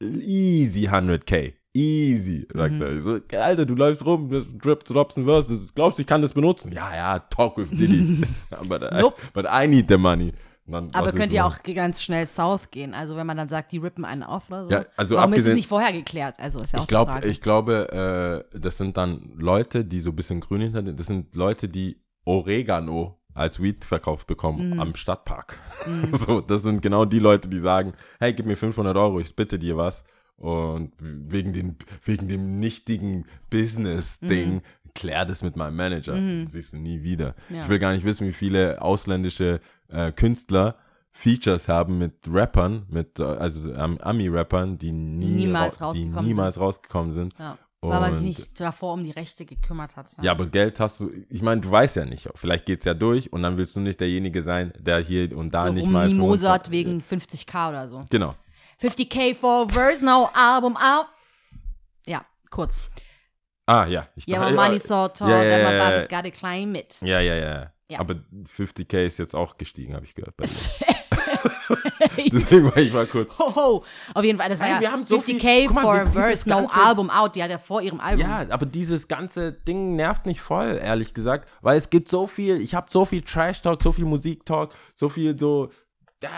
Easy 0.00 0.88
100k. 0.88 1.54
Easy, 1.74 2.46
sagt 2.54 2.74
Mhm. 2.74 2.82
er. 2.82 3.00
So, 3.00 3.18
Alter, 3.38 3.66
du 3.66 3.74
läufst 3.74 4.04
rum, 4.06 4.30
das 4.30 4.44
drip, 4.58 4.84
drops 4.84 5.16
ein 5.18 5.24
Verse, 5.26 5.50
das- 5.50 5.74
glaubst 5.74 5.98
du, 5.98 6.02
ich 6.02 6.06
kann 6.06 6.22
das 6.22 6.32
benutzen? 6.32 6.72
Ja, 6.72 6.94
ja, 6.94 7.18
talk 7.18 7.58
with 7.58 7.70
Diddy. 7.70 8.22
but, 8.68 8.82
I, 8.82 9.00
Nope. 9.00 9.20
but 9.34 9.44
I 9.50 9.66
need 9.66 9.86
the 9.88 9.98
money. 9.98 10.32
Dann, 10.68 10.90
Aber 10.94 11.12
könnt 11.12 11.32
ihr 11.32 11.42
du 11.42 11.46
auch 11.46 11.62
ganz 11.62 12.02
schnell 12.02 12.26
south 12.26 12.72
gehen. 12.72 12.92
Also 12.92 13.14
wenn 13.16 13.24
man 13.26 13.36
dann 13.36 13.48
sagt, 13.48 13.70
die 13.70 13.78
rippen 13.78 14.04
einen 14.04 14.24
auf 14.24 14.48
oder 14.48 14.64
so. 14.64 14.70
Ja, 14.72 14.84
also 14.96 15.14
Warum 15.14 15.32
ist 15.34 15.46
es 15.46 15.54
nicht 15.54 15.68
vorher 15.68 15.92
geklärt? 15.92 16.40
Also 16.40 16.60
ist 16.60 16.72
ja 16.72 16.80
auch 16.80 16.84
Ich 16.84 16.90
Frage. 16.90 17.28
ich 17.28 17.40
glaube, 17.40 18.44
äh, 18.52 18.58
das 18.58 18.76
sind 18.76 18.96
dann 18.96 19.30
Leute, 19.36 19.84
die 19.84 20.00
so 20.00 20.10
ein 20.10 20.16
bisschen 20.16 20.40
grün 20.40 20.62
hinter 20.62 20.82
sind. 20.84 20.98
Das 20.98 21.06
sind 21.06 21.36
Leute, 21.36 21.68
die 21.68 22.00
Oregano 22.24 23.15
als 23.36 23.60
Weed 23.62 23.84
verkauft 23.84 24.26
bekommen 24.26 24.70
Mhm. 24.74 24.80
am 24.80 24.94
Stadtpark. 24.96 25.58
So, 26.12 26.40
das 26.40 26.62
sind 26.62 26.82
genau 26.82 27.04
die 27.04 27.18
Leute, 27.20 27.48
die 27.48 27.58
sagen, 27.58 27.92
hey, 28.18 28.32
gib 28.32 28.46
mir 28.46 28.56
500 28.56 28.96
Euro, 28.96 29.20
ich 29.20 29.34
bitte 29.36 29.58
dir 29.58 29.76
was. 29.76 30.04
Und 30.38 30.92
wegen, 30.98 31.52
den, 31.52 31.76
wegen 32.04 32.28
dem 32.28 32.58
nichtigen 32.58 33.24
Business-Ding, 33.50 34.62
klär 34.94 35.24
das 35.24 35.42
mit 35.42 35.56
meinem 35.56 35.76
Manager. 35.76 36.18
Das 36.42 36.52
siehst 36.52 36.72
du 36.72 36.78
nie 36.78 37.02
wieder. 37.02 37.34
Mhm. 37.48 37.56
Ja. 37.56 37.62
Ich 37.64 37.68
will 37.68 37.78
gar 37.78 37.92
nicht 37.92 38.04
wissen, 38.06 38.26
wie 38.26 38.32
viele 38.32 38.80
ausländische 38.80 39.60
äh, 39.88 40.12
Künstler 40.12 40.76
Features 41.12 41.68
haben 41.68 41.96
mit 41.98 42.14
Rappern, 42.28 42.84
mit 42.90 43.18
äh, 43.18 43.22
also 43.24 43.72
ähm, 43.72 43.98
Ami-Rappern, 44.00 44.76
die 44.78 44.92
nie 44.92 45.26
Niemals 45.46 45.76
rau- 45.80 45.92
die 45.92 46.00
rausgekommen 46.02 46.26
niemals 46.26 46.60
rausgekommen 46.60 47.12
sind. 47.14 47.34
ja. 47.38 47.56
Weil 47.90 48.00
man 48.00 48.14
sich 48.14 48.24
nicht 48.24 48.60
davor 48.60 48.94
um 48.94 49.04
die 49.04 49.10
Rechte 49.10 49.44
gekümmert 49.44 49.96
hat. 49.96 50.14
Ja, 50.22 50.32
aber 50.32 50.46
Geld 50.46 50.78
hast 50.80 51.00
du, 51.00 51.10
ich 51.28 51.42
meine, 51.42 51.60
du 51.60 51.70
weißt 51.70 51.96
ja 51.96 52.04
nicht. 52.04 52.28
Vielleicht 52.34 52.66
geht's 52.66 52.84
ja 52.84 52.94
durch 52.94 53.32
und 53.32 53.42
dann 53.42 53.56
willst 53.58 53.76
du 53.76 53.80
nicht 53.80 54.00
derjenige 54.00 54.42
sein, 54.42 54.72
der 54.78 54.98
hier 55.00 55.36
und 55.36 55.52
da 55.54 55.66
so 55.66 55.72
nicht 55.72 55.84
um 55.86 55.92
mal. 55.92 56.08
Mimosat 56.08 56.68
25 56.68 56.72
wegen 56.72 57.02
50k 57.02 57.68
oder 57.70 57.88
so. 57.88 58.04
Genau. 58.10 58.34
50k 58.82 59.34
for 59.34 59.68
verse, 59.68 60.04
no 60.04 60.28
album 60.34 60.76
out. 60.76 61.06
Ja, 62.06 62.24
kurz. 62.50 62.84
Ah, 63.66 63.86
ja. 63.86 64.06
Ich 64.14 64.28
Yeah, 64.28 64.38
dachte- 64.40 64.54
my 64.54 64.62
money's 64.68 64.84
so 64.86 65.08
tall 65.08 65.28
Ja, 65.30 65.42
ja, 65.42 65.56
my 65.56 65.62
ja, 65.62 65.72
ja. 65.72 65.90
body's 65.90 66.08
gotta 66.08 66.30
climb 66.30 66.76
it. 66.76 66.98
Ja, 67.00 67.20
ja, 67.20 67.34
ja. 67.34 67.72
Ja. 67.88 68.00
Aber 68.00 68.16
50k 68.56 69.06
ist 69.06 69.18
jetzt 69.18 69.34
auch 69.34 69.56
gestiegen, 69.58 69.94
habe 69.94 70.04
ich 70.04 70.14
gehört. 70.14 70.34
Deswegen 72.32 72.64
war 72.66 72.76
ich 72.78 72.92
mal 72.92 73.06
kurz. 73.06 73.30
Ho, 73.38 73.54
ho. 73.54 73.84
Auf 74.14 74.24
jeden 74.24 74.38
Fall, 74.38 74.48
das 74.48 74.60
war 74.60 74.68
ja 74.68 74.80
wir 74.80 74.92
haben 74.92 75.04
so 75.04 75.18
50k 75.18 75.40
viel- 75.40 75.70
mal, 75.70 75.82
for 75.82 75.94
a 75.94 76.06
verse, 76.06 76.48
no 76.48 76.56
ganze- 76.60 76.80
album 76.80 77.10
out. 77.10 77.36
Die 77.36 77.42
hat 77.42 77.50
ja 77.50 77.58
vor 77.58 77.82
ihrem 77.82 78.00
Album. 78.00 78.20
Ja, 78.20 78.46
aber 78.50 78.66
dieses 78.66 79.08
ganze 79.08 79.52
Ding 79.52 79.96
nervt 79.96 80.26
mich 80.26 80.40
voll, 80.40 80.78
ehrlich 80.82 81.14
gesagt. 81.14 81.48
Weil 81.62 81.76
es 81.76 81.90
gibt 81.90 82.08
so 82.08 82.26
viel, 82.26 82.60
ich 82.60 82.74
habe 82.74 82.86
so 82.90 83.04
viel 83.04 83.22
Trash-Talk, 83.22 83.82
so 83.82 83.92
viel 83.92 84.04
Musik-Talk, 84.04 84.74
so 84.94 85.08
viel 85.08 85.38
so. 85.38 85.70
Ah, 86.24 86.28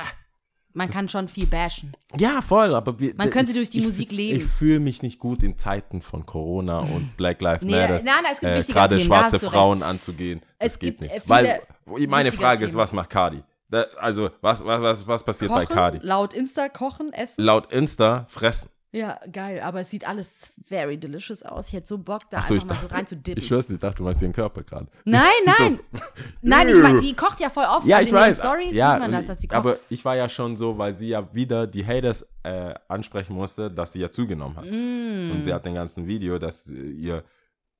Man 0.74 0.90
kann 0.90 1.08
schon 1.08 1.28
viel 1.28 1.46
bashen. 1.46 1.96
Ja, 2.18 2.40
voll, 2.42 2.74
aber 2.74 2.98
wir, 3.00 3.14
Man 3.16 3.30
könnte 3.30 3.52
durch 3.52 3.70
die 3.70 3.78
ich, 3.78 3.84
Musik 3.84 4.12
leben. 4.12 4.38
Ich 4.40 4.44
fühle 4.46 4.80
mich 4.80 5.02
nicht 5.02 5.18
gut 5.18 5.42
in 5.42 5.56
Zeiten 5.56 6.02
von 6.02 6.26
Corona 6.26 6.80
und 6.80 7.12
Black 7.16 7.40
Lives 7.40 7.62
Nee, 7.62 7.72
Matter. 7.72 7.94
nein, 7.94 8.04
nein, 8.04 8.32
es 8.32 8.40
gibt 8.40 8.54
wichtige 8.54 8.72
Gerade 8.78 9.00
schwarze 9.00 9.40
Frauen 9.40 9.82
anzugehen. 9.82 10.40
Das 10.58 10.72
Es 10.72 10.78
geht 10.78 11.00
nicht. 11.00 11.12
äh, 11.14 11.20
Weil 11.26 11.62
meine 12.08 12.32
Frage 12.32 12.64
ist, 12.64 12.72
Themen. 12.72 12.82
was 12.82 12.92
macht 12.92 13.10
Cardi? 13.10 13.42
Da, 13.70 13.82
also, 13.98 14.30
was, 14.40 14.64
was, 14.64 14.80
was, 14.80 15.06
was 15.06 15.24
passiert 15.24 15.50
bei 15.50 15.64
Kochen, 15.64 15.74
Cardi? 15.76 15.98
laut 16.02 16.32
Insta 16.34 16.68
kochen, 16.68 17.12
essen. 17.12 17.44
Laut 17.44 17.70
Insta 17.72 18.26
fressen. 18.28 18.70
Ja, 18.90 19.20
geil, 19.30 19.60
aber 19.60 19.80
es 19.80 19.90
sieht 19.90 20.08
alles 20.08 20.54
very 20.66 20.96
delicious 20.96 21.42
aus. 21.42 21.68
Ich 21.68 21.74
hätte 21.74 21.88
so 21.88 21.98
Bock, 21.98 22.22
da 22.30 22.40
so, 22.42 22.54
einfach 22.54 22.68
mal 22.68 22.74
so 22.76 22.80
dachte- 22.82 22.94
rein 22.94 23.06
zu 23.06 23.16
dippen. 23.16 23.42
Ich 23.42 23.46
schwör's, 23.46 23.68
ich 23.68 23.78
dachte, 23.78 23.98
du 23.98 24.04
meinst 24.04 24.22
ihren 24.22 24.32
Körper 24.32 24.62
gerade. 24.62 24.86
Nein, 25.04 25.24
nein. 25.58 25.80
Nein, 26.40 26.68
ich 26.70 26.78
meine, 26.78 27.00
die 27.02 27.12
kocht 27.12 27.38
ja 27.40 27.50
voll 27.50 27.66
oft. 27.66 27.86
Ja, 27.86 27.98
also 27.98 28.08
ich 28.08 28.14
weiß. 28.14 28.38
Stories 28.38 28.74
ja, 28.74 28.92
sieht 28.92 29.00
man 29.02 29.12
das, 29.12 29.20
ich- 29.20 29.26
dass 29.26 29.40
sie 29.40 29.48
kocht. 29.48 29.56
aber 29.58 29.76
ich 29.90 30.02
war 30.06 30.16
ja 30.16 30.26
schon 30.30 30.56
so, 30.56 30.78
weil 30.78 30.94
sie 30.94 31.08
ja 31.08 31.28
wieder 31.34 31.66
die 31.66 31.84
Haters 31.84 32.26
äh, 32.44 32.72
ansprechen 32.88 33.34
musste, 33.34 33.70
dass 33.70 33.92
sie 33.92 34.00
ja 34.00 34.10
zugenommen 34.10 34.56
hat. 34.56 34.64
Mm. 34.64 35.32
Und 35.32 35.42
sie 35.44 35.52
hat 35.52 35.66
den 35.66 35.74
ganzen 35.74 36.06
Video, 36.06 36.38
dass 36.38 36.66
ihr. 36.68 37.22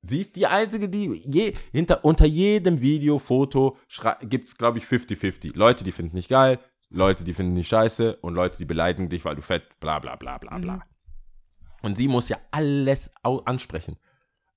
Sie 0.01 0.21
ist 0.21 0.35
die 0.35 0.47
Einzige, 0.47 0.87
die 0.87 1.21
je, 1.25 1.53
hinter, 1.71 2.05
unter 2.05 2.25
jedem 2.25 2.79
Video, 2.79 3.19
Foto 3.19 3.77
gibt 4.21 4.47
es, 4.47 4.57
glaube 4.57 4.77
ich, 4.77 4.85
50-50. 4.85 5.57
Leute, 5.57 5.83
die 5.83 5.91
finden 5.91 6.15
nicht 6.15 6.29
geil, 6.29 6.59
Leute, 6.89 7.23
die 7.23 7.33
finden 7.33 7.53
nicht 7.53 7.67
scheiße 7.67 8.17
und 8.17 8.33
Leute, 8.33 8.57
die 8.57 8.65
beleidigen 8.65 9.09
dich, 9.09 9.25
weil 9.25 9.35
du 9.35 9.41
fett, 9.41 9.63
bla 9.79 9.99
bla 9.99 10.15
bla 10.15 10.37
bla 10.37 10.57
bla. 10.57 10.75
Mhm. 10.75 10.81
Und 11.81 11.97
sie 11.97 12.07
muss 12.07 12.29
ja 12.29 12.37
alles 12.51 13.11
ansprechen. 13.23 13.97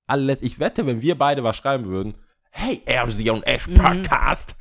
Alles. 0.07 0.41
Ich 0.41 0.59
wette, 0.59 0.85
wenn 0.85 1.01
wir 1.01 1.17
beide 1.17 1.43
was 1.43 1.57
schreiben 1.57 1.85
würden, 1.85 2.15
hey, 2.51 2.81
RZ 2.89 3.29
und 3.29 3.43
Ash 3.43 3.67
Podcast, 3.67 4.55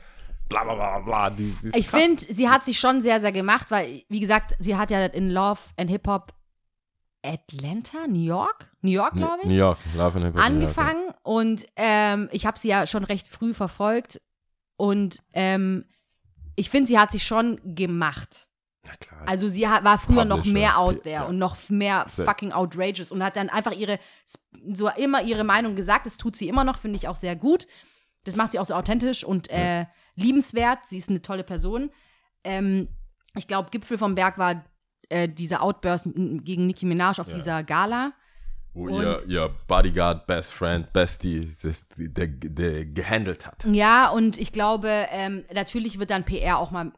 bla 0.49 0.65
bla 0.65 0.75
bla 0.75 0.99
bla. 1.01 1.31
Die, 1.31 1.55
die 1.63 1.69
Mhm. 1.69 1.73
Ich 1.75 1.89
finde, 1.89 2.23
sie 2.29 2.49
hat 2.49 2.65
sich 2.65 2.79
schon 2.79 3.03
sehr, 3.03 3.21
sehr 3.21 3.33
gemacht, 3.33 3.71
weil, 3.71 4.03
wie 4.09 4.21
gesagt, 4.21 4.55
sie 4.59 4.77
hat 4.77 4.91
ja 4.91 5.07
in 5.07 5.31
Love 5.31 5.61
and 5.77 5.91
Hip 5.91 6.07
Hop 6.07 6.35
Atlanta, 7.25 8.07
New 8.07 8.25
York? 8.25 8.71
New 8.81 8.91
York, 8.91 9.15
glaube 9.15 9.39
ich. 9.43 9.49
New 9.49 9.55
York, 9.55 9.79
Love 9.95 10.17
and 10.19 10.27
Hip 10.27 10.35
Hop 10.35 10.51
New 10.51 10.61
York, 10.61 10.77
ja. 10.77 10.83
angefangen 10.83 11.15
und 11.23 11.67
ähm, 11.77 12.29
ich 12.33 12.47
habe 12.47 12.59
sie 12.59 12.69
ja 12.69 12.87
schon 12.87 13.05
recht 13.05 13.29
früh 13.29 13.55
verfolgt 13.55 14.21
und 14.77 15.23
ähm, 15.33 15.85
ich 16.57 16.71
finde, 16.71 16.89
sie 16.89 16.99
hat 16.99 17.11
sich 17.11 17.25
schon 17.25 17.61
gemacht. 17.65 18.49
Na 18.85 18.93
klar. 18.97 19.23
Also 19.27 19.49
sie 19.49 19.69
hat, 19.69 19.85
war 19.85 19.99
früher 19.99 20.25
noch 20.25 20.39
Publisher, 20.39 20.55
mehr 20.55 20.79
out 20.79 21.03
there 21.05 21.15
ja. 21.15 21.25
und 21.25 21.39
noch 21.39 21.57
mehr 21.69 22.07
fucking 22.09 22.53
outrageous 22.53 23.13
und 23.13 23.23
hat 23.23 23.37
dann 23.37 23.49
einfach 23.49 23.73
ihre, 23.73 23.99
so 24.73 24.89
immer 24.89 25.23
ihre 25.23 25.45
Meinung 25.45 25.77
gesagt. 25.77 26.07
Das 26.07 26.17
tut 26.17 26.35
sie 26.35 26.49
immer 26.49 26.65
noch, 26.65 26.79
finde 26.79 26.97
ich 26.97 27.07
auch 27.07 27.17
sehr 27.17 27.37
gut. 27.37 27.67
Das 28.25 28.37
macht 28.37 28.53
sie 28.53 28.59
auch 28.59 28.67
so 28.67 28.75
authentisch 28.75 29.25
und 29.25 29.49
äh, 29.51 29.87
liebenswert. 30.17 30.85
Sie 30.85 30.99
ist 30.99 31.09
eine 31.09 31.23
tolle 31.23 31.45
Person. 31.45 31.91
Ähm, 32.45 32.89
ich 33.37 33.47
glaube, 33.47 33.71
Gipfel 33.71 33.99
vom 33.99 34.15
Berg 34.15 34.37
war 34.37 34.65
äh, 35.13 35.29
dieser 35.29 35.63
Outburst 35.63 36.09
gegen 36.15 36.67
Nicki 36.67 36.87
Minaj 36.87 37.21
auf 37.21 37.29
Ja. 37.29 37.35
dieser 37.35 37.63
Gala. 37.63 38.13
Wo 38.75 38.87
und- 38.87 39.03
ihr, 39.03 39.23
ihr 39.29 39.51
Bodyguard, 39.69 40.27
Best 40.27 40.53
Friend, 40.53 40.91
Bestie, 40.93 41.51
das- 41.63 41.85
der, 41.97 42.27
der 42.29 42.87
gehandelt 42.87 43.47
hat. 43.47 43.65
Ja, 43.71 44.09
und 44.09 44.39
ich 44.39 44.51
glaube, 44.53 44.89
ähm, 45.11 45.45
natürlich 45.55 45.99
wird 45.99 46.11
dann 46.11 46.25
PR 46.25 46.57
auch 46.59 46.71
mal 46.71 46.91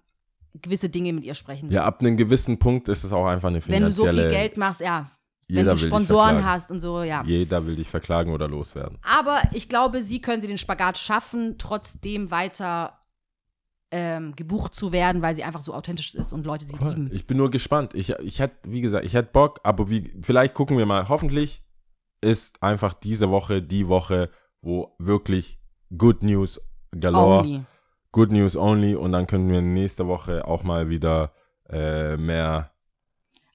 gewisse 0.63 0.89
Dinge 0.89 1.13
mit 1.13 1.25
ihr 1.25 1.35
sprechen. 1.35 1.69
Ja, 1.71 1.83
ab 1.85 2.01
einem 2.01 2.17
gewissen 2.17 2.61
Punkt 2.61 2.89
ist 2.89 3.03
es 3.03 3.13
auch 3.13 3.27
einfach 3.27 3.49
eine 3.49 3.61
Wenn 3.67 3.83
du 3.83 3.91
so 3.93 4.03
finanzielle. 4.05 4.31
viel 4.31 4.39
Geld 4.39 4.57
machst, 4.57 4.81
ja. 4.81 5.11
Wenn 5.49 5.57
jeder 5.59 5.73
du 5.73 5.77
will 5.77 5.83
dich 5.83 5.89
Sponsoren 5.91 6.45
hast 6.45 6.71
und 6.71 6.79
so, 6.81 7.03
ja. 7.03 7.23
Jeder 7.27 7.67
will 7.67 7.75
dich 7.77 7.89
verklagen 7.89 8.33
oder 8.33 8.47
loswerden. 8.49 8.97
Aber 9.03 9.43
ich 9.53 9.69
glaube, 9.69 10.03
sie 10.05 10.21
könnte 10.21 10.47
den 10.47 10.57
Spagat 10.59 10.97
schaffen, 10.97 11.57
trotzdem 11.59 12.31
weiter 12.31 12.99
ähm, 13.97 14.35
gebucht 14.35 14.75
zu 14.75 14.91
werden, 14.91 15.23
weil 15.23 15.37
sie 15.37 15.45
einfach 15.45 15.61
so 15.61 15.73
authentisch 15.73 16.17
ist 16.17 16.33
und 16.33 16.45
Leute 16.45 16.65
sie 16.65 16.77
lieben. 16.77 17.11
Ich 17.13 17.29
bin 17.29 17.37
nur 17.37 17.53
gespannt. 17.53 17.95
Ich, 17.95 18.11
ich 18.11 18.41
hätte, 18.41 18.57
wie 18.69 18.81
gesagt, 18.81 19.07
ich 19.07 19.15
hätte 19.15 19.31
Bock, 19.33 19.61
aber 19.63 19.89
wie, 19.89 20.13
vielleicht 20.21 20.55
gucken 20.55 20.77
wir 20.77 20.85
mal. 20.85 21.09
Hoffentlich 21.09 21.63
ist 22.21 22.61
einfach 22.61 22.93
diese 22.93 23.31
Woche 23.31 23.63
die 23.63 23.87
Woche, 23.87 24.31
wo 24.63 24.97
wirklich 24.99 25.61
Good 25.97 26.25
News 26.25 26.61
galore, 26.99 27.43
Only. 27.43 27.63
Good 28.11 28.33
News 28.33 28.57
only 28.57 28.97
und 28.97 29.13
dann 29.13 29.29
können 29.29 29.49
wir 29.49 29.63
nächste 29.63 30.09
Woche 30.09 30.45
auch 30.45 30.65
mal 30.65 30.89
wieder 30.89 31.33
äh, 31.71 32.17
mehr. 32.17 32.73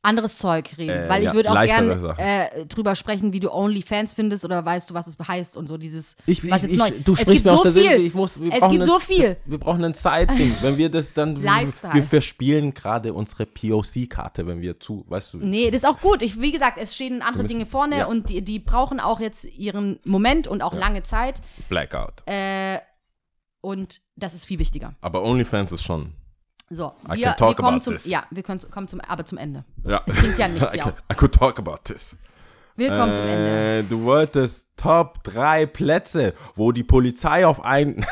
Anderes 0.02 0.38
Zeug 0.38 0.78
reden, 0.78 1.04
Äh, 1.06 1.10
weil 1.10 1.24
ja, 1.24 1.30
ich 1.32 1.36
würde 1.36 1.50
auch 1.52 1.56
leichtere 1.56 1.88
gern 1.88 2.00
Sachen. 2.00 2.20
äh, 2.24 2.66
drüber 2.68 2.96
sprechen, 2.96 3.34
wie 3.34 3.42
du 3.42 3.52
Only-Fans 3.52 4.14
findest 4.14 4.46
oder 4.46 4.64
weißt 4.64 4.90
du, 4.90 4.94
was 4.94 5.08
es 5.08 5.18
heißt 5.28 5.58
und 5.58 5.68
so 5.68 5.78
dieses, 5.78 6.16
Ich, 6.26 6.50
was 6.50 6.62
jetzt 6.64 6.78
neu. 6.78 6.90
du 7.04 7.12
es 7.12 7.20
sprichst 7.22 7.44
gibt 7.44 7.58
so 7.58 7.70
viel. 7.72 7.92
Ich 8.06 8.14
muss, 8.14 8.40
wir 8.40 8.54
Es 8.54 8.70
gibt 8.70 8.86
so 8.86 8.98
viel. 9.00 9.36
Wir 9.46 9.58
brauchen 9.58 9.84
ein 9.84 9.94
Side-Ding. 9.94 10.56
Wenn 10.62 10.78
wir 10.78 10.90
das 10.90 11.12
dann. 11.14 11.36
Lifestyle. 11.42 11.94
Wir 11.96 12.04
verspielen 12.04 12.74
gerade 12.74 13.14
unsere 13.14 13.46
POC-Karte, 13.46 14.48
wenn 14.48 14.62
wir 14.62 14.80
zu, 14.80 15.04
weißt 15.10 15.34
du. 15.34 15.38
Nee, 15.40 15.70
das 15.70 15.84
ist 15.84 15.90
auch 15.90 16.00
gut. 16.00 16.22
Ich, 16.22 16.40
wie 16.40 16.54
gesagt, 16.54 16.78
es 16.78 16.96
stehen 16.96 17.22
andere 17.22 17.44
müssen- 17.44 17.58
Dinge 17.58 17.66
vorne 17.70 17.98
ja. 18.00 18.06
und 18.06 18.30
die, 18.30 18.42
die 18.42 18.60
brauchen 18.60 19.02
auch 19.02 19.20
jetzt 19.20 19.44
ihren 19.46 20.00
Moment 20.06 20.48
und 20.48 20.62
auch 20.62 20.74
lange 20.74 21.04
Zeit. 21.04 21.42
Blackout. 21.68 22.24
Äh, 22.26 22.80
und 23.62 24.00
das 24.16 24.34
ist 24.34 24.46
viel 24.46 24.60
wichtiger. 24.60 24.96
Aber 25.02 25.24
OnlyFans 25.24 25.74
ist 25.74 25.84
schon. 25.84 26.14
So, 26.70 26.94
wir, 27.08 27.36
wir 27.38 27.56
kommen 27.56 27.82
zum, 27.82 27.94
this. 27.94 28.06
ja, 28.06 28.26
wir 28.30 28.44
können, 28.44 28.60
kommen 28.70 28.88
zum, 28.88 29.02
aber 29.02 29.26
zum 29.26 29.38
Ende. 29.38 29.66
Ja. 29.84 30.02
Es 30.06 30.16
bringt 30.18 30.38
ja 30.38 30.48
nichts, 30.48 30.74
I, 30.74 30.78
ja. 30.78 30.94
I 31.12 31.16
could 31.16 31.34
talk 31.34 31.58
about 31.58 31.78
this. 31.84 32.16
Wir 32.76 32.90
kommen 32.90 33.14
zum 33.14 33.26
Ende. 33.26 33.80
Äh, 33.80 33.84
du 33.84 34.04
wolltest 34.04 34.70
Top 34.78 35.24
3 35.24 35.66
Plätze, 35.66 36.34
wo 36.56 36.72
die 36.72 36.84
Polizei 36.84 37.46
auf 37.46 37.64
einen. 37.64 37.98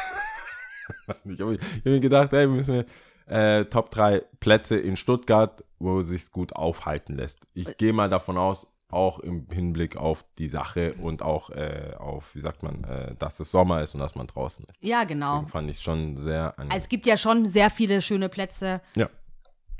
ich 1.25 1.39
habe 1.39 1.53
hab 1.53 1.85
mir 1.85 1.99
gedacht, 1.99 2.33
ey, 2.33 2.47
müssen 2.47 2.73
wir 2.73 2.85
äh, 3.27 3.65
Top 3.65 3.91
3 3.91 4.23
Plätze 4.39 4.77
in 4.77 4.97
Stuttgart, 4.97 5.63
wo 5.79 6.01
es 6.01 6.07
sich 6.07 6.31
gut 6.31 6.53
aufhalten 6.53 7.15
lässt. 7.15 7.39
Ich 7.53 7.77
gehe 7.77 7.93
mal 7.93 8.09
davon 8.09 8.37
aus, 8.37 8.67
auch 8.89 9.19
im 9.19 9.47
Hinblick 9.51 9.97
auf 9.97 10.25
die 10.37 10.47
Sache 10.47 10.93
und 10.93 11.21
auch 11.21 11.49
äh, 11.49 11.93
auf, 11.97 12.33
wie 12.35 12.39
sagt 12.39 12.63
man, 12.63 12.83
äh, 12.85 13.15
dass 13.15 13.39
es 13.39 13.51
Sommer 13.51 13.81
ist 13.81 13.93
und 13.93 14.01
dass 14.01 14.15
man 14.15 14.27
draußen 14.27 14.65
ist. 14.65 14.73
Ja, 14.79 15.03
genau. 15.03 15.35
Deswegen 15.35 15.51
fand 15.51 15.69
ich 15.69 15.79
schon 15.79 16.17
sehr 16.17 16.51
angenehm. 16.51 16.71
Also 16.71 16.83
es 16.83 16.89
gibt 16.89 17.05
ja 17.05 17.17
schon 17.17 17.45
sehr 17.45 17.69
viele 17.69 18.01
schöne 18.01 18.29
Plätze 18.29 18.81
ja. 18.95 19.09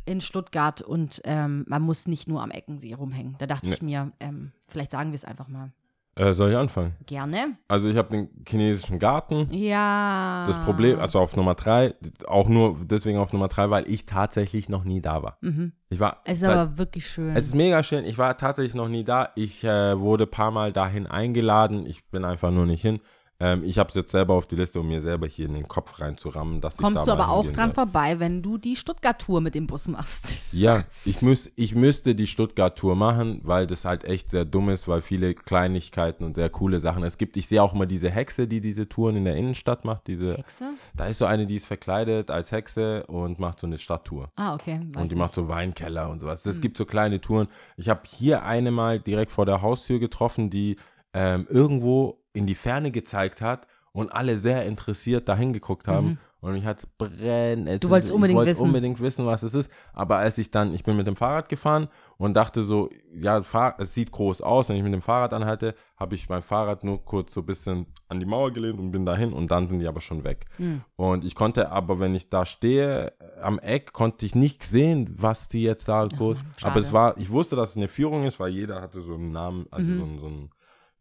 in 0.06 0.20
Stuttgart 0.20 0.82
und 0.82 1.22
ähm, 1.24 1.66
man 1.68 1.82
muss 1.84 2.08
nicht 2.08 2.28
nur 2.28 2.44
am 2.44 2.52
Eckensee 2.52 2.94
rumhängen. 2.94 3.36
Da 3.40 3.48
dachte 3.48 3.70
ich 3.70 3.82
mir, 3.82 4.12
ähm, 4.20 4.52
vielleicht 4.68 4.92
sagen 4.92 5.12
wir 5.12 5.16
es 5.16 5.26
einfach 5.26 5.48
mal 5.48 5.72
Äh, 6.18 6.34
soll 6.34 6.52
ich 6.52 6.58
anfangen? 6.58 6.96
gerne. 7.06 7.58
Also 7.68 7.88
ich 7.88 7.96
habe 7.96 8.10
den 8.10 8.30
chinesischen 8.48 8.98
Garten. 9.00 9.48
Ja. 9.52 10.46
Das 10.48 10.58
Problem, 10.64 11.00
also 11.00 11.20
auf 11.20 11.36
Nummer 11.36 11.54
drei, 11.56 11.94
auch 12.28 12.50
nur 12.50 12.76
deswegen 12.84 13.20
auf 13.20 13.34
Nummer 13.34 13.48
drei, 13.48 13.70
weil 13.70 13.88
ich 13.90 14.06
tatsächlich 14.06 14.68
noch 14.68 14.84
nie 14.84 15.00
da 15.02 15.22
war. 15.24 15.38
Mhm. 15.42 15.74
Ich 15.90 16.00
war. 16.00 16.22
Es 16.26 16.34
ist 16.36 16.40
seit- 16.42 16.56
aber 16.58 16.78
wirklich 16.78 17.08
schön. 17.08 17.36
es 17.36 17.46
ist 17.48 17.56
mega 17.56 17.84
schön. 17.84 18.04
Ich 18.06 18.18
war 18.18 18.36
tatsächlich 18.38 18.74
noch 18.76 18.90
nie 18.90 19.04
da. 19.04 19.30
Ich 19.36 19.64
äh, 19.64 20.00
wurde 20.00 20.24
ein 20.26 20.32
paar 20.32 20.52
Mal 20.52 20.74
dahin 20.74 21.08
eingeladen. 21.08 21.86
Ich 21.86 22.08
bin 22.10 22.26
einfach 22.26 22.52
nur 22.52 22.66
nicht 22.66 22.82
hin. 22.82 23.00
Ähm, 23.40 23.64
ich 23.64 23.78
habe 23.78 23.90
es 23.90 23.96
jetzt 23.96 24.12
selber 24.12 24.34
auf 24.34 24.48
die 24.48 24.56
Liste, 24.56 24.80
um 24.80 24.88
mir 24.88 25.00
selber 25.00 25.28
hier 25.28 25.46
in 25.46 25.54
den 25.54 25.68
Kopf 25.68 26.00
reinzurammen, 26.00 26.60
dass 26.60 26.78
Kommst 26.78 27.02
ich 27.02 27.06
du 27.06 27.12
da 27.12 27.16
mal 27.18 27.24
aber 27.26 27.32
auch 27.34 27.46
dran 27.52 27.68
soll. 27.70 27.76
vorbei, 27.76 28.20
wenn 28.20 28.42
du 28.42 28.58
die 28.58 28.76
Stuttgart-Tour 28.76 29.42
mit 29.42 29.54
dem 29.54 29.68
Bus 29.68 29.88
machst. 29.88 30.30
Ja, 30.54 30.82
ich, 31.06 31.22
müß, 31.22 31.52
ich 31.56 31.76
müsste 31.76 32.16
die 32.16 32.26
Stuttgart-Tour 32.26 32.96
machen, 32.96 33.42
weil 33.44 33.68
das 33.68 33.86
halt 33.86 34.06
echt 34.06 34.30
sehr 34.32 34.44
dumm 34.46 34.70
ist, 34.70 34.88
weil 34.88 35.02
viele 35.02 35.36
Kleinigkeiten 35.36 36.24
und 36.24 36.36
sehr 36.36 36.50
coole 36.50 36.80
Sachen. 36.80 37.04
Es 37.04 37.18
gibt, 37.18 37.38
ich 37.38 37.48
sehe 37.48 37.62
auch 37.62 37.74
immer 37.74 37.86
diese 37.86 38.10
Hexe, 38.10 38.48
die 38.48 38.62
diese 38.62 38.88
Touren 38.90 39.18
in 39.18 39.26
der 39.26 39.36
Innenstadt 39.36 39.86
macht. 39.86 40.08
Diese, 40.08 40.36
Hexe? 40.38 40.70
da 40.96 41.06
ist 41.08 41.20
so 41.20 41.26
eine, 41.26 41.46
die 41.46 41.58
ist 41.58 41.66
verkleidet 41.66 42.32
als 42.32 42.52
Hexe 42.52 43.06
und 43.08 43.40
macht 43.40 43.60
so 43.60 43.68
eine 43.68 43.78
Stadttour. 43.78 44.32
Ah, 44.36 44.56
okay. 44.56 44.80
Weiß 44.94 45.02
Und 45.02 45.10
die 45.12 45.16
nicht. 45.16 45.16
macht 45.16 45.36
so 45.36 45.48
Weinkeller 45.48 46.10
und 46.10 46.20
sowas. 46.22 46.46
Es 46.46 46.56
Hm. 46.56 46.62
gibt 46.62 46.78
so 46.78 46.86
kleine 46.86 47.20
Touren. 47.22 47.48
Ich 47.76 47.90
habe 47.90 48.02
hier 48.06 48.44
eine 48.44 48.72
mal 48.72 49.00
direkt 49.00 49.32
vor 49.32 49.46
der 49.46 49.62
Haustür 49.62 50.00
getroffen, 50.00 50.50
die 50.50 50.78
ähm, 51.14 51.46
irgendwo 51.50 52.24
in 52.38 52.46
die 52.46 52.56
Ferne 52.56 52.92
gezeigt 52.92 53.42
hat 53.42 53.68
und 53.92 54.12
alle 54.12 54.38
sehr 54.38 54.66
interessiert 54.66 55.28
dahin 55.28 55.54
geguckt 55.54 55.88
haben. 55.88 56.20
Und 56.40 56.52
mich 56.54 56.66
hat's 56.66 56.86
brennen. 56.86 57.66
Es 57.66 57.78
Mhm. 57.78 57.80
Du 57.80 57.90
wolltest 57.90 58.12
unbedingt 58.12 58.36
ich 58.36 58.38
wollte 58.38 58.52
wissen. 58.52 58.62
unbedingt 58.62 59.00
wissen, 59.02 59.26
was 59.26 59.42
es 59.42 59.56
ist. 59.56 59.72
Aber 59.92 60.18
als 60.18 60.38
ich 60.38 60.52
dann, 60.52 60.72
ich 60.76 60.84
bin 60.84 60.96
mit 60.96 61.08
dem 61.08 61.16
Fahrrad 61.16 61.50
gefahren 61.50 61.88
und 62.18 62.36
dachte 62.36 62.62
so, 62.62 62.90
ja, 63.12 63.42
es 63.80 63.94
sieht 63.96 64.12
groß 64.12 64.42
aus. 64.42 64.70
Wenn 64.70 64.76
ich 64.76 64.84
mit 64.84 64.94
dem 64.94 65.02
Fahrrad 65.02 65.34
anhalte, 65.34 65.74
habe 65.98 66.14
ich 66.14 66.30
mein 66.30 66.44
Fahrrad 66.44 66.84
nur 66.84 67.04
kurz 67.04 67.34
so 67.34 67.42
ein 67.42 67.48
bisschen 67.48 67.88
an 68.08 68.20
die 68.20 68.28
Mauer 68.28 68.52
gelehnt 68.54 68.80
und 68.80 68.92
bin 68.92 69.04
dahin 69.04 69.34
und 69.34 69.50
dann 69.50 69.68
sind 69.68 69.80
die 69.80 69.88
aber 69.88 70.00
schon 70.00 70.24
weg. 70.24 70.46
Hm. 70.58 70.82
Und 70.96 71.24
ich 71.26 71.34
konnte 71.34 71.72
aber, 71.72 72.00
wenn 72.00 72.14
ich 72.14 72.30
da 72.30 72.46
stehe, 72.46 73.08
äh, 73.20 73.42
am 73.42 73.58
Eck, 73.58 73.92
konnte 73.94 74.24
ich 74.28 74.36
nicht 74.36 74.62
sehen, 74.62 75.10
was 75.18 75.48
die 75.48 75.64
jetzt 75.64 75.90
da 75.90 76.06
groß. 76.06 76.38
schade. 76.58 76.72
aber 76.72 76.80
es 76.80 76.94
war, 76.94 77.18
ich 77.18 77.32
wusste, 77.32 77.56
dass 77.56 77.72
es 77.72 77.78
eine 77.78 77.88
Führung 77.88 78.26
ist, 78.26 78.40
weil 78.40 78.52
jeder 78.52 78.80
hatte 78.80 79.02
so 79.02 79.16
einen 79.16 79.32
Namen, 79.32 79.66
also 79.72 79.88
Mhm. 79.90 79.98
so, 80.16 80.20
so 80.22 80.28
einen 80.28 80.50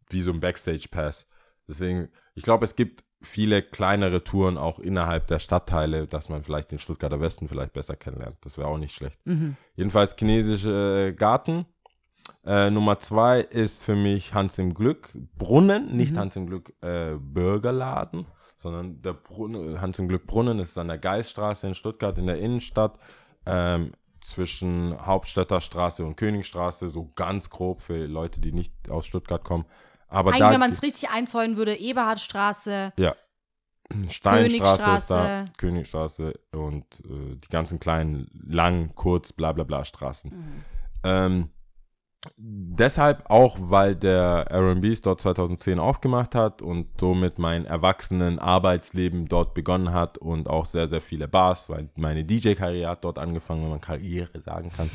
wie 0.09 0.21
so 0.21 0.31
ein 0.31 0.39
Backstage-Pass. 0.39 1.27
Deswegen, 1.67 2.09
ich 2.35 2.43
glaube, 2.43 2.65
es 2.65 2.75
gibt 2.75 3.03
viele 3.21 3.61
kleinere 3.61 4.23
Touren 4.23 4.57
auch 4.57 4.79
innerhalb 4.79 5.27
der 5.27 5.39
Stadtteile, 5.39 6.07
dass 6.07 6.29
man 6.29 6.43
vielleicht 6.43 6.71
den 6.71 6.79
Stuttgarter 6.79 7.19
Westen 7.19 7.47
vielleicht 7.47 7.73
besser 7.73 7.95
kennenlernt. 7.95 8.37
Das 8.41 8.57
wäre 8.57 8.67
auch 8.67 8.77
nicht 8.77 8.93
schlecht. 8.93 9.19
Jedenfalls 9.75 10.15
chinesische 10.17 11.09
äh, 11.09 11.13
Garten. 11.13 11.65
Äh, 12.45 12.69
Nummer 12.69 12.99
zwei 12.99 13.41
ist 13.41 13.83
für 13.83 13.95
mich 13.95 14.33
Hans 14.33 14.57
im 14.57 14.73
Glück 14.73 15.09
Brunnen, 15.37 15.95
nicht 15.95 16.15
Hans 16.17 16.35
im 16.35 16.47
Glück 16.47 16.73
äh, 16.81 17.15
Bürgerladen, 17.19 18.25
sondern 18.55 19.01
der 19.01 19.13
Brunnen, 19.13 19.81
Hans 19.81 19.99
im 19.99 20.07
Glück 20.07 20.27
Brunnen 20.27 20.59
ist 20.59 20.77
an 20.77 20.87
der 20.87 20.97
Geiststraße 20.97 21.67
in 21.67 21.75
Stuttgart 21.75 22.17
in 22.17 22.27
der 22.27 22.39
Innenstadt 22.39 22.99
ähm, 23.45 23.93
zwischen 24.19 24.97
Hauptstädter 25.05 25.61
Straße 25.61 26.05
und 26.05 26.17
Königstraße, 26.17 26.89
so 26.89 27.11
ganz 27.15 27.49
grob 27.49 27.81
für 27.81 28.05
Leute, 28.05 28.41
die 28.41 28.51
nicht 28.51 28.73
aus 28.89 29.05
Stuttgart 29.05 29.43
kommen. 29.43 29.65
Aber 30.07 30.31
Eigentlich, 30.31 30.41
da 30.41 30.51
wenn 30.51 30.59
man 30.59 30.71
es 30.71 30.83
richtig 30.83 31.09
einzäunen 31.09 31.57
würde, 31.57 31.75
Eberhardstraße, 31.75 32.93
ja. 32.97 33.15
Steinstraße 34.09 34.97
ist 34.97 35.09
da, 35.09 35.45
Königstraße. 35.57 36.33
Und 36.51 36.85
äh, 37.05 37.35
die 37.35 37.49
ganzen 37.49 37.79
kleinen, 37.79 38.29
lang, 38.33 38.91
kurz, 38.95 39.31
bla 39.33 39.51
bla 39.51 39.63
bla 39.63 39.85
Straßen. 39.85 40.31
Mhm. 40.31 40.63
Ähm, 41.03 41.49
deshalb 42.37 43.29
auch, 43.29 43.57
weil 43.59 43.95
der 43.95 44.47
R&B 44.49 44.95
dort 45.01 45.21
2010 45.21 45.79
aufgemacht 45.79 46.35
hat 46.35 46.61
und 46.61 46.87
somit 46.99 47.39
mein 47.39 47.65
erwachsenen 47.65 48.39
Arbeitsleben 48.39 49.27
dort 49.27 49.53
begonnen 49.53 49.93
hat 49.93 50.17
und 50.17 50.49
auch 50.49 50.65
sehr, 50.65 50.87
sehr 50.87 51.01
viele 51.01 51.27
Bars, 51.27 51.69
weil 51.69 51.89
meine 51.95 52.25
DJ-Karriere 52.25 52.91
hat 52.91 53.05
dort 53.05 53.19
angefangen, 53.19 53.63
wenn 53.63 53.69
man 53.69 53.81
Karriere 53.81 54.41
sagen 54.41 54.71
kann. 54.75 54.89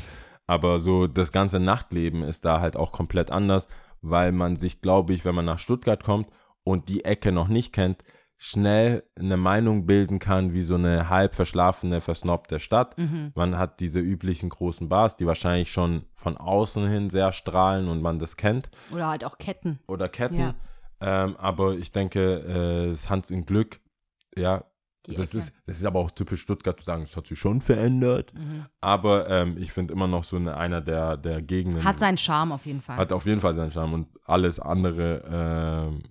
Aber 0.45 0.79
so 0.79 1.07
das 1.07 1.31
ganze 1.31 1.59
Nachtleben 1.59 2.21
ist 2.21 2.45
da 2.45 2.59
halt 2.59 2.75
auch 2.75 2.91
komplett 2.91 3.31
anders, 3.31 3.67
weil 4.03 4.31
man 4.31 4.57
sich, 4.57 4.81
glaube 4.81 5.13
ich, 5.13 5.25
wenn 5.25 5.33
man 5.33 5.45
nach 5.45 5.59
Stuttgart 5.59 6.03
kommt 6.03 6.27
und 6.63 6.89
die 6.89 7.05
Ecke 7.05 7.31
noch 7.31 7.47
nicht 7.47 7.73
kennt, 7.73 8.03
schnell 8.37 9.03
eine 9.17 9.37
Meinung 9.37 9.85
bilden 9.85 10.19
kann, 10.19 10.53
wie 10.53 10.63
so 10.63 10.75
eine 10.75 11.09
halb 11.09 11.33
verschlafene, 11.33 12.01
versnobte 12.01 12.59
Stadt. 12.59 12.95
Man 13.35 13.57
hat 13.57 13.79
diese 13.79 14.01
üblichen 14.01 14.49
großen 14.49 14.89
Bars, 14.89 15.15
die 15.15 15.25
wahrscheinlich 15.25 15.71
schon 15.71 16.05
von 16.13 16.35
außen 16.35 16.85
hin 16.87 17.09
sehr 17.09 17.31
strahlen 17.31 17.87
und 17.87 18.01
man 18.01 18.19
das 18.19 18.35
kennt 18.35 18.69
oder 18.91 19.07
halt 19.07 19.23
auch 19.23 19.37
Ketten. 19.37 19.79
oder 19.87 20.09
Ketten. 20.09 20.39
Ja. 20.39 20.55
Ähm, 20.99 21.37
aber 21.37 21.75
ich 21.75 21.93
denke, 21.93 22.85
äh, 22.85 22.89
das 22.89 23.09
Hans 23.09 23.31
im 23.31 23.45
Glück, 23.45 23.79
ja, 24.35 24.65
Die 25.05 25.15
das 25.15 25.29
Ecke. 25.29 25.37
ist, 25.39 25.53
das 25.65 25.79
ist 25.79 25.85
aber 25.85 25.99
auch 25.99 26.11
typisch 26.11 26.41
Stuttgart 26.41 26.79
zu 26.79 26.85
sagen, 26.85 27.03
das 27.03 27.15
hat 27.17 27.27
sich 27.27 27.37
schon 27.37 27.61
verändert. 27.61 28.33
Mhm. 28.33 28.65
Aber 28.79 29.29
ähm, 29.29 29.57
ich 29.57 29.71
finde 29.73 29.93
immer 29.93 30.07
noch 30.07 30.23
so 30.23 30.37
eine, 30.37 30.55
einer 30.55 30.79
der, 30.81 31.17
der 31.17 31.41
Gegenden. 31.41 31.83
Hat 31.83 31.99
seinen 31.99 32.17
Charme 32.17 32.53
auf 32.53 32.65
jeden 32.65 32.81
Fall. 32.81 32.97
hat 32.97 33.11
auf 33.11 33.25
jeden 33.25 33.41
Fall 33.41 33.53
seinen 33.53 33.71
Charme 33.71 33.93
und 33.93 34.07
alles 34.25 34.59
andere 34.59 35.23
ähm, 35.29 36.03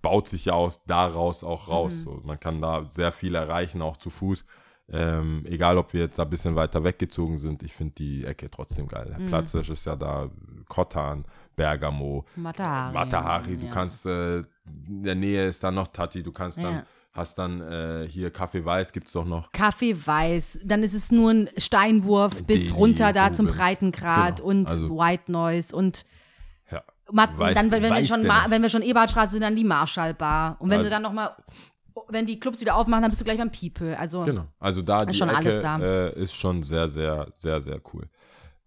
baut 0.00 0.28
sich 0.28 0.46
ja 0.46 0.52
aus 0.52 0.84
daraus 0.84 1.42
auch 1.42 1.68
raus. 1.68 1.94
Mhm. 1.94 2.00
So, 2.00 2.20
man 2.24 2.38
kann 2.38 2.60
da 2.60 2.84
sehr 2.88 3.12
viel 3.12 3.34
erreichen, 3.34 3.82
auch 3.82 3.96
zu 3.96 4.10
Fuß. 4.10 4.44
Ähm, 4.88 5.44
egal, 5.46 5.78
ob 5.78 5.92
wir 5.92 6.00
jetzt 6.02 6.18
da 6.18 6.24
ein 6.24 6.30
bisschen 6.30 6.54
weiter 6.54 6.84
weggezogen 6.84 7.38
sind, 7.38 7.62
ich 7.62 7.72
finde 7.72 7.94
die 7.94 8.24
Ecke 8.24 8.50
trotzdem 8.50 8.88
geil. 8.88 9.16
Mhm. 9.18 9.26
Platzhirsch 9.26 9.70
ist 9.70 9.86
ja 9.86 9.96
da, 9.96 10.28
Kottan, 10.68 11.24
Bergamo, 11.56 12.24
Matahari. 12.36 12.92
Matahari, 12.92 13.56
du 13.56 13.66
ja. 13.66 13.70
kannst, 13.70 14.06
äh, 14.06 14.38
in 14.86 15.02
der 15.04 15.14
Nähe 15.14 15.46
ist 15.46 15.62
dann 15.62 15.74
noch 15.74 15.88
Tati, 15.88 16.22
du 16.22 16.32
kannst 16.32 16.58
dann, 16.58 16.74
Ja. 16.74 16.84
Hast 17.12 17.36
dann 17.38 17.60
äh, 17.60 18.06
hier 18.08 18.30
Kaffee 18.30 18.64
Weiß, 18.64 18.92
gibt 18.92 19.06
es 19.06 19.12
doch 19.12 19.24
noch. 19.26 19.52
Kaffee 19.52 19.94
weiß, 20.06 20.60
dann 20.64 20.82
ist 20.82 20.94
es 20.94 21.12
nur 21.12 21.30
ein 21.30 21.50
Steinwurf 21.58 22.44
bis 22.44 22.68
Die 22.68 22.72
runter 22.72 23.12
da 23.12 23.32
zum 23.32 23.46
Rubens. 23.46 23.60
Breitengrad 23.60 24.36
Genau, 24.38 24.48
und 24.48 24.68
also- 24.68 24.90
White 24.98 25.30
Noise 25.30 25.76
und 25.76 26.04
Ja. 26.70 26.82
Matten. 27.10 27.38
Weiß- 27.38 27.54
dann, 27.54 27.70
wenn, 27.70 27.82
wir 27.82 28.06
schon 28.06 28.26
Ma 28.26 28.46
wenn 28.48 28.62
wir 28.62 28.70
schon 28.70 28.82
Ebertstraße 28.82 29.32
sind, 29.32 29.42
dann 29.42 29.56
die 29.56 29.64
Marshallbar. 29.64 30.56
Und 30.60 30.70
wenn 30.70 30.78
Also- 30.78 30.88
du 30.88 30.94
dann 30.94 31.02
noch 31.02 31.12
mal, 31.12 31.36
wenn 32.08 32.24
die 32.24 32.40
Clubs 32.40 32.60
wieder 32.62 32.76
aufmachen, 32.76 33.02
dann 33.02 33.10
bist 33.10 33.20
du 33.20 33.24
gleich 33.26 33.36
beim 33.38 33.52
People. 33.52 33.98
Also 33.98 34.24
Genau. 34.24 34.46
Also 34.58 34.80
da 34.80 35.04
die 35.04 35.14
schon 35.14 35.28
Ecke 35.28 35.36
alles 35.38 35.60
da. 35.60 35.78
Äh, 35.78 36.18
ist 36.22 36.34
schon 36.34 36.62
sehr, 36.62 36.88
sehr, 36.88 37.28
sehr, 37.34 37.60
sehr 37.60 37.80
cool. 37.92 38.08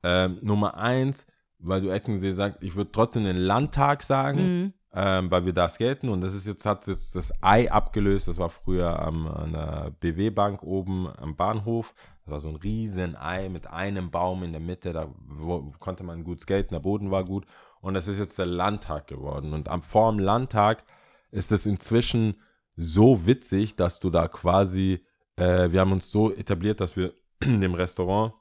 Ähm, 0.03 0.37
Nummer 0.43 0.77
eins, 0.77 1.25
weil 1.57 1.81
du 1.81 1.89
Eckensee 1.89 2.31
sagst, 2.33 2.61
ich 2.61 2.75
würde 2.75 2.91
trotzdem 2.91 3.23
den 3.23 3.37
Landtag 3.37 4.03
sagen, 4.03 4.61
Mhm. 4.61 4.73
Ähm, 4.97 5.29
weil 5.29 5.45
wir 5.45 5.51
da 5.51 5.67
skaten 5.67 6.07
und 6.07 6.21
das 6.21 6.33
ist 6.33 6.47
jetzt, 6.47 6.65
hat 6.65 6.87
jetzt 6.87 7.15
das 7.15 7.33
Ei 7.43 7.69
abgelöst, 7.69 8.29
das 8.29 8.37
war 8.37 8.49
früher 8.49 8.97
am, 9.01 9.27
an 9.27 9.51
der 9.51 9.91
BW-Bank 9.99 10.63
oben 10.63 11.09
am 11.17 11.35
Bahnhof. 11.35 11.93
Das 12.23 12.31
war 12.31 12.39
so 12.39 12.49
ein 12.49 12.55
riesen 12.55 13.17
Ei 13.17 13.49
mit 13.49 13.67
einem 13.67 14.09
Baum 14.09 14.43
in 14.43 14.53
der 14.53 14.61
Mitte, 14.61 14.93
da 14.93 15.13
wo, 15.27 15.73
konnte 15.79 16.03
man 16.03 16.23
gut 16.23 16.39
skaten, 16.39 16.73
der 16.73 16.79
Boden 16.79 17.11
war 17.11 17.25
gut. 17.25 17.45
Und 17.81 17.93
das 17.93 18.07
ist 18.07 18.19
jetzt 18.19 18.39
der 18.39 18.45
Landtag 18.45 19.07
geworden. 19.07 19.53
Und 19.53 19.67
am 19.67 19.83
vor 19.83 20.11
dem 20.11 20.19
Landtag 20.19 20.85
ist 21.29 21.51
es 21.51 21.65
inzwischen 21.65 22.35
so 22.77 23.27
witzig, 23.27 23.75
dass 23.75 23.99
du 23.99 24.09
da 24.09 24.29
quasi, 24.29 25.05
äh, 25.35 25.71
wir 25.71 25.81
haben 25.81 25.91
uns 25.91 26.09
so 26.09 26.31
etabliert, 26.31 26.79
dass 26.79 26.95
wir 26.95 27.13
in 27.41 27.59
dem 27.59 27.73
Restaurant 27.73 28.33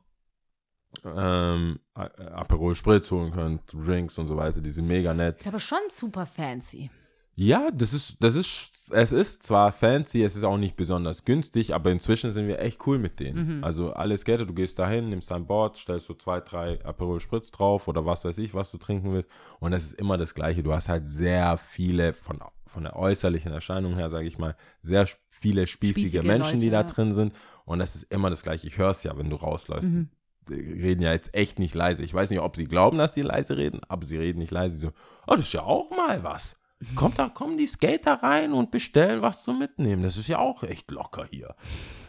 ähm, 1.05 1.79
A- 1.95 2.05
Aperol 2.35 2.75
Spritz 2.75 3.11
holen 3.11 3.33
können, 3.33 3.61
Drinks 3.67 4.19
und 4.19 4.29
so 4.29 4.37
weiter, 4.37 4.61
die 4.61 4.71
sind 4.71 4.87
mega 4.87 5.15
nett. 5.15 5.41
ist 5.41 5.47
aber 5.47 5.61
schon 5.61 5.79
super 5.91 6.27
fancy. 6.27 6.91
Ja, 7.37 7.71
das 7.73 7.93
ist, 7.93 8.17
das 8.23 8.37
ist, 8.37 8.93
es 8.93 9.11
ist 9.11 9.43
zwar 9.43 9.73
fancy, 9.73 10.23
es 10.23 10.37
ist 10.37 10.45
auch 10.45 10.57
nicht 10.57 10.77
besonders 10.77 11.25
günstig, 11.25 11.75
aber 11.75 11.91
inzwischen 11.91 12.31
sind 12.31 12.47
wir 12.47 12.61
echt 12.61 12.87
cool 12.87 12.97
mit 13.01 13.19
denen. 13.19 13.65
Also 13.65 13.93
alle 13.93 14.17
Skater, 14.17 14.47
du 14.47 14.55
gehst 14.55 14.79
dahin, 14.79 15.09
nimmst 15.09 15.33
dein 15.33 15.45
Board, 15.45 15.77
stellst 15.77 16.07
so 16.07 16.15
zwei, 16.15 16.39
drei 16.41 16.85
Aperol 16.85 17.19
Spritz 17.19 17.51
drauf 17.51 17.89
oder 17.89 18.07
was 18.07 18.25
weiß 18.25 18.39
ich, 18.39 18.55
was 18.55 18.71
du 18.71 18.79
trinken 18.79 19.13
willst 19.13 19.29
und 19.59 19.73
es 19.73 19.87
ist 19.87 19.95
immer 19.95 20.17
das 20.17 20.33
Gleiche. 20.35 20.63
Du 20.63 20.73
hast 20.73 20.89
halt 20.89 21.09
sehr 21.09 21.59
viele 21.59 22.15
von, 22.15 22.39
von 22.67 22.85
der 22.85 22.95
äußerlichen 22.95 23.51
Erscheinung 23.51 23.97
her, 23.97 24.11
sage 24.11 24.29
ich 24.29 24.39
mal, 24.39 24.55
sehr 24.81 25.09
viele 25.29 25.67
spießige, 25.67 26.07
Spießige 26.07 26.23
Menschen, 26.23 26.61
die 26.61 26.71
Leute, 26.71 26.85
da 26.85 26.89
ja. 26.89 26.95
drin 26.95 27.15
sind 27.15 27.33
und 27.65 27.81
es 27.81 27.97
ist 27.97 28.13
immer 28.13 28.31
das 28.31 28.45
Gleiche. 28.45 28.69
Ich 28.69 28.79
höre 28.79 28.91
es 28.91 29.03
ja, 29.03 29.19
wenn 29.19 29.29
du 29.29 29.35
rausläufst. 29.35 29.91
Die 29.91 30.07
reden 30.51 31.03
ja 31.03 31.13
jetzt 31.13 31.35
echt 31.35 31.59
nicht 31.59 31.75
leise. 31.75 32.03
Ich 32.03 32.13
weiß 32.15 32.31
nicht, 32.31 32.41
ob 32.41 32.57
sie 32.57 32.65
glauben, 32.65 32.99
dass 32.99 33.15
sie 33.15 33.23
leise 33.23 33.57
reden, 33.57 33.81
aber 33.89 34.07
sie 34.07 34.19
reden 34.19 34.39
nicht 34.39 34.51
leise. 34.53 34.77
Sie 34.77 34.87
so, 34.87 34.93
oh, 35.27 35.37
das 35.37 35.47
ist 35.47 35.53
ja 35.55 35.63
auch 35.63 35.91
mal 35.91 36.23
was. 36.23 36.57
Kommt 36.97 37.19
da, 37.19 37.29
kommen 37.29 37.57
die 37.57 37.67
Skater 37.67 38.23
rein 38.23 38.53
und 38.53 38.71
bestellen 38.71 39.23
was 39.23 39.43
zum 39.45 39.59
Mitnehmen. 39.59 40.03
Das 40.03 40.17
ist 40.19 40.29
ja 40.29 40.39
auch 40.39 40.63
echt 40.65 40.91
locker 40.91 41.27
hier. 41.31 41.55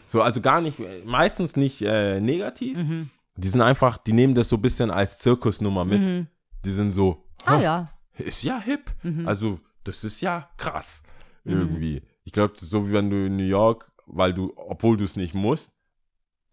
So, 0.06 0.20
also 0.22 0.40
gar 0.40 0.60
nicht, 0.60 0.76
meistens 1.04 1.56
nicht 1.56 1.80
äh, 1.82 2.20
negativ. 2.20 2.78
Mhm. 2.78 3.10
Die 3.36 3.48
sind 3.48 3.62
einfach, 3.62 3.96
die 3.98 4.12
nehmen 4.12 4.34
das 4.34 4.48
so 4.48 4.56
ein 4.56 4.62
bisschen 4.62 4.90
als 4.90 5.18
Zirkusnummer 5.20 5.84
mit. 5.84 6.26
Die 6.64 6.70
sind 6.70 6.90
so, 6.90 7.24
Ah 7.44 7.52
"Ha, 7.52 7.60
ja. 7.60 7.90
ist 8.18 8.42
ja 8.42 8.60
hip. 8.60 8.90
Mhm. 9.02 9.26
Also, 9.26 9.60
das 9.84 10.04
ist 10.04 10.20
ja 10.20 10.48
krass. 10.56 11.02
Irgendwie. 11.44 12.02
Ich 12.24 12.32
glaube, 12.32 12.54
so 12.56 12.88
wie 12.88 12.92
wenn 12.92 13.08
du 13.08 13.26
in 13.26 13.36
New 13.36 13.44
York, 13.44 13.92
weil 14.06 14.34
du, 14.34 14.52
obwohl 14.56 14.96
du 14.96 15.04
es 15.04 15.14
nicht 15.16 15.32
musst, 15.34 15.72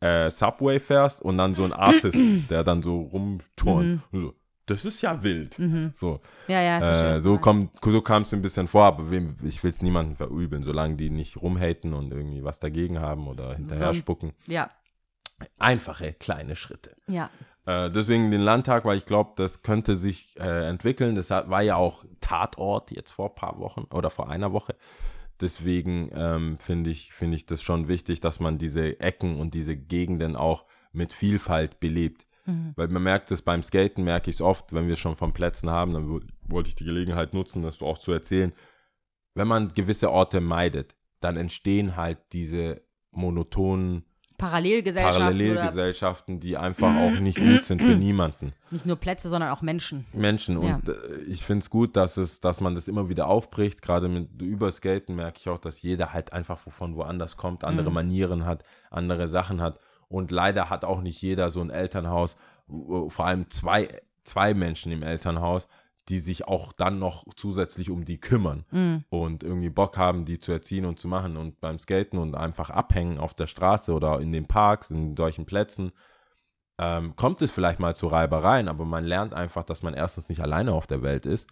äh, 0.04 0.30
Subway 0.30 0.80
fährst 0.80 1.22
und 1.22 1.38
dann 1.38 1.54
so 1.54 1.64
ein 1.64 1.74
Artist, 1.74 2.18
der 2.50 2.64
dann 2.64 2.82
so 2.84 3.02
rumturnt. 3.02 4.02
Und 4.12 4.22
so, 4.22 4.34
das 4.66 4.86
ist 4.86 5.02
ja 5.02 5.22
wild. 5.24 5.58
So, 5.94 6.20
Ja, 6.48 6.62
ja. 6.62 6.78
Mhm. 6.78 6.84
äh, 7.18 7.22
so, 7.22 7.40
so 7.84 8.02
kam 8.02 8.22
es 8.24 8.34
ein 8.34 8.42
bisschen 8.42 8.68
vor, 8.68 8.86
aber 8.86 9.12
wem, 9.12 9.36
ich 9.44 9.62
will 9.64 9.70
es 9.72 9.82
niemandem 9.82 10.16
verübeln, 10.16 10.64
solange 10.64 10.96
die 10.96 11.10
nicht 11.10 11.42
rumhaten 11.42 11.94
und 11.94 12.12
irgendwie 12.14 12.44
was 12.44 12.60
dagegen 12.60 13.00
haben 13.00 13.28
oder 13.28 13.56
hinterher 13.56 13.88
Sonst- 13.88 14.00
spucken. 14.00 14.34
Ja, 14.48 14.70
Einfache, 15.60 16.14
kleine 16.14 16.56
Schritte. 16.56 16.96
ja. 17.08 17.30
Äh, 17.66 17.90
deswegen 17.92 18.30
den 18.30 18.42
Landtag, 18.42 18.84
weil 18.84 18.98
ich 18.98 19.06
glaube, 19.06 19.32
das 19.38 19.62
könnte 19.62 19.96
sich 19.96 20.36
äh, 20.38 20.68
entwickeln. 20.68 21.16
Das 21.16 21.30
war 21.30 21.62
ja 21.62 21.78
auch 21.78 22.04
Tatort 22.20 22.92
jetzt 22.92 23.12
vor 23.12 23.30
ein 23.30 23.36
paar 23.36 23.58
Wochen 23.58 23.86
oder 23.90 24.10
vor 24.10 24.30
einer 24.30 24.52
Woche. 24.52 24.76
Deswegen 25.44 26.10
ähm, 26.16 26.58
finde 26.60 26.90
ich, 26.90 27.12
finde 27.14 27.36
ich 27.36 27.46
das 27.46 27.62
schon 27.62 27.88
wichtig, 27.88 28.22
dass 28.22 28.40
man 28.40 28.58
diese 28.58 29.00
Ecken 29.00 29.36
und 29.40 29.54
diese 29.54 29.76
Gegenden 29.76 30.36
auch 30.36 30.66
mit 30.94 31.12
Vielfalt 31.14 31.80
belebt. 31.80 32.26
Weil 32.76 32.88
man 32.90 33.04
merkt 33.04 33.32
es 33.32 33.42
beim 33.42 33.64
Skaten, 33.64 34.04
merke 34.04 34.30
ich 34.30 34.38
es 34.38 34.42
oft, 34.42 34.74
wenn 34.74 34.88
wir 34.88 34.98
schon 34.98 35.16
von 35.16 35.32
Plätzen 35.34 35.70
haben, 35.70 35.94
dann 35.94 36.10
wo- 36.10 36.20
wollte 36.50 36.70
ich 36.70 36.76
die 36.76 36.84
Gelegenheit 36.84 37.34
nutzen, 37.34 37.62
das 37.62 37.82
auch 37.82 37.98
zu 37.98 38.12
erzählen. 38.12 38.52
Wenn 39.34 39.48
man 39.48 39.74
gewisse 39.74 40.12
Orte 40.12 40.42
meidet, 40.42 40.96
dann 41.22 41.38
entstehen 41.38 41.96
halt 41.96 42.18
diese 42.34 42.82
monotonen 43.12 44.04
Parallelgesellschaften 44.44 45.22
Parallelgesellschaften, 45.22 46.40
die 46.40 46.58
einfach 46.58 46.96
auch 46.96 47.20
nicht 47.20 47.38
gut 47.38 47.64
sind 47.64 47.82
für 47.82 47.96
niemanden. 47.96 48.54
nicht 48.72 48.86
nur 48.86 48.96
Plätze, 48.96 49.30
sondern 49.30 49.52
auch 49.52 49.62
Menschen. 49.62 50.06
Menschen. 50.14 50.62
Ja. 50.62 50.76
Und 50.76 50.90
äh, 50.90 50.94
ich 51.28 51.44
finde 51.44 51.64
es 51.64 51.70
gut, 51.70 51.96
dass 51.96 52.18
es, 52.18 52.42
dass 52.42 52.60
man 52.62 52.76
das 52.76 52.88
immer 52.88 53.10
wieder 53.10 53.28
aufbricht. 53.28 53.82
Gerade 53.82 54.10
mit 54.10 54.42
über 54.42 54.72
Skaten 54.72 55.16
merke 55.16 55.38
ich 55.40 55.50
auch, 55.50 55.60
dass 55.60 55.82
jeder 55.82 56.14
halt 56.14 56.34
einfach 56.34 56.58
von 56.58 56.96
woanders 56.96 57.38
kommt, 57.38 57.64
andere 57.64 57.90
Mhm. 57.90 57.94
Manieren 57.96 58.46
hat, 58.46 58.64
andere 58.92 59.28
Sachen 59.28 59.62
hat. 59.62 59.80
Und 60.10 60.32
leider 60.32 60.70
hat 60.70 60.86
auch 60.86 61.02
nicht 61.02 61.22
jeder 61.22 61.50
so 61.50 61.62
ein 61.62 61.70
Elternhaus, 61.70 62.36
vor 62.68 63.26
allem 63.26 63.50
zwei, 63.50 63.88
zwei 64.24 64.54
Menschen 64.54 64.92
im 64.92 65.04
Elternhaus, 65.04 65.68
die 66.10 66.20
sich 66.20 66.48
auch 66.48 66.74
dann 66.74 67.00
noch 67.00 67.24
zusätzlich 67.36 67.90
um 67.90 68.04
die 68.06 68.20
kümmern 68.20 68.66
Mhm. 68.72 69.04
und 69.10 69.44
irgendwie 69.44 69.70
Bock 69.70 69.98
haben, 69.98 70.26
die 70.26 70.40
zu 70.40 70.52
erziehen 70.52 70.86
und 70.86 71.00
zu 71.00 71.08
machen. 71.08 71.38
Und 71.38 71.62
beim 71.62 71.80
Skaten 71.80 72.18
und 72.18 72.36
einfach 72.36 72.70
abhängen 72.70 73.18
auf 73.18 73.34
der 73.34 73.48
Straße 73.48 73.94
oder 73.94 74.20
in 74.20 74.32
den 74.32 74.46
Parks, 74.48 74.92
in 74.92 75.16
solchen 75.16 75.46
Plätzen, 75.46 75.92
ähm, 76.80 77.16
kommt 77.16 77.42
es 77.42 77.52
vielleicht 77.52 77.80
mal 77.80 77.96
zu 77.96 78.08
Reibereien, 78.08 78.68
aber 78.68 78.84
man 78.84 79.06
lernt 79.06 79.34
einfach, 79.34 79.64
dass 79.64 79.84
man 79.84 79.94
erstens 79.94 80.28
nicht 80.28 80.42
alleine 80.42 80.74
auf 80.74 80.88
der 80.88 81.04
Welt 81.04 81.26
ist 81.26 81.48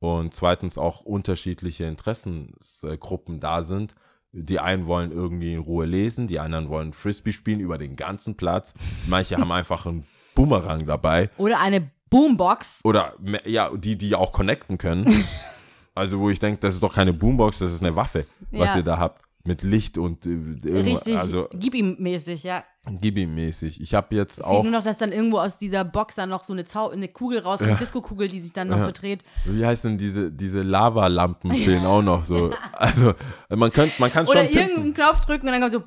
und 0.00 0.34
zweitens 0.34 0.78
auch 0.78 1.02
unterschiedliche 1.02 1.84
Interessensgruppen 1.84 3.38
da 3.38 3.62
sind. 3.62 3.94
Die 4.32 4.58
einen 4.58 4.86
wollen 4.86 5.12
irgendwie 5.12 5.52
in 5.52 5.60
Ruhe 5.60 5.84
lesen, 5.84 6.26
die 6.26 6.40
anderen 6.40 6.70
wollen 6.70 6.94
Frisbee 6.94 7.32
spielen 7.32 7.60
über 7.60 7.76
den 7.76 7.96
ganzen 7.96 8.36
Platz. 8.36 8.72
Manche 9.06 9.36
haben 9.36 9.52
einfach 9.52 9.84
einen 9.86 10.06
Boomerang 10.34 10.86
dabei 10.86 11.28
Oder 11.36 11.60
eine 11.60 11.90
Boombox. 12.12 12.80
oder 12.84 13.14
ja, 13.44 13.70
die, 13.76 13.96
die 13.98 14.14
auch 14.14 14.30
connecten 14.32 14.78
können. 14.78 15.24
also 15.94 16.20
wo 16.20 16.30
ich 16.30 16.38
denke, 16.38 16.60
das 16.60 16.74
ist 16.74 16.82
doch 16.82 16.94
keine 16.94 17.12
Boombox, 17.12 17.58
das 17.58 17.72
ist 17.72 17.80
eine 17.82 17.96
Waffe, 17.96 18.26
was 18.52 18.70
Ja. 18.70 18.76
ihr 18.76 18.82
da 18.84 18.98
habt. 18.98 19.20
Mit 19.44 19.64
Licht 19.64 19.98
und 19.98 20.24
äh, 20.24 20.30
Richtig, 20.70 21.18
also 21.18 21.48
gib 21.52 21.74
ihm 21.74 21.96
mäßig, 21.98 22.44
ja. 22.44 22.62
Gibi-mäßig. 22.88 23.80
Ich 23.80 23.92
habe 23.92 24.14
jetzt 24.14 24.36
Fehlt 24.36 24.46
auch, 24.46 24.62
nur 24.62 24.70
noch, 24.70 24.84
dass 24.84 24.98
dann 24.98 25.10
irgendwo 25.10 25.38
aus 25.38 25.58
dieser 25.58 25.84
Box 25.84 26.14
dann 26.14 26.28
noch 26.28 26.44
so 26.44 26.52
eine, 26.52 26.64
Zau 26.64 26.90
eine 26.90 27.08
Kugel 27.08 27.40
rauskommt, 27.40 27.72
Ja. 27.72 27.76
Disco-Kugel, 27.76 28.28
die 28.28 28.40
sich 28.40 28.52
dann 28.52 28.68
noch 28.68 28.78
Ja. 28.78 28.84
so 28.84 28.92
dreht. 28.92 29.24
wie 29.44 29.66
heißt 29.66 29.84
denn 29.84 29.98
diese, 29.98 30.30
diese 30.30 30.62
Lavalampen 30.62 31.50
fehlen 31.52 31.84
auch 31.86 32.02
noch 32.02 32.24
so. 32.24 32.52
Also 32.72 33.14
man 33.48 33.72
könnte, 33.72 33.94
man 33.98 34.12
kann 34.12 34.26
Oder 34.28 34.44
schon 34.44 34.52
irgendeinen 34.52 34.74
pimpen. 34.74 34.94
Knopf 34.94 35.24
drücken 35.24 35.46
und 35.46 35.52
dann 35.52 35.60
kommt 35.60 35.72
so, 35.72 35.80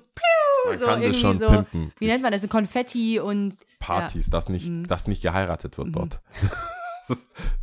Man 0.70 0.78
so 0.80 0.86
kann 0.86 0.96
das 1.02 1.04
irgendwie 1.04 1.20
schon 1.20 1.40
so. 1.40 1.48
pimpen. 1.50 1.92
Wie 2.00 2.08
nennt 2.08 2.24
man 2.24 2.32
das? 2.32 2.48
Konfetti 2.50 3.20
und. 3.20 3.56
Partys, 3.80 4.30
dass 4.30 4.50
nicht, 4.50 4.68
Mhm. 4.70 4.88
dass 4.88 5.08
nicht 5.08 5.22
geheiratet 5.22 5.78
wird 5.78 5.96
dort. 5.96 6.20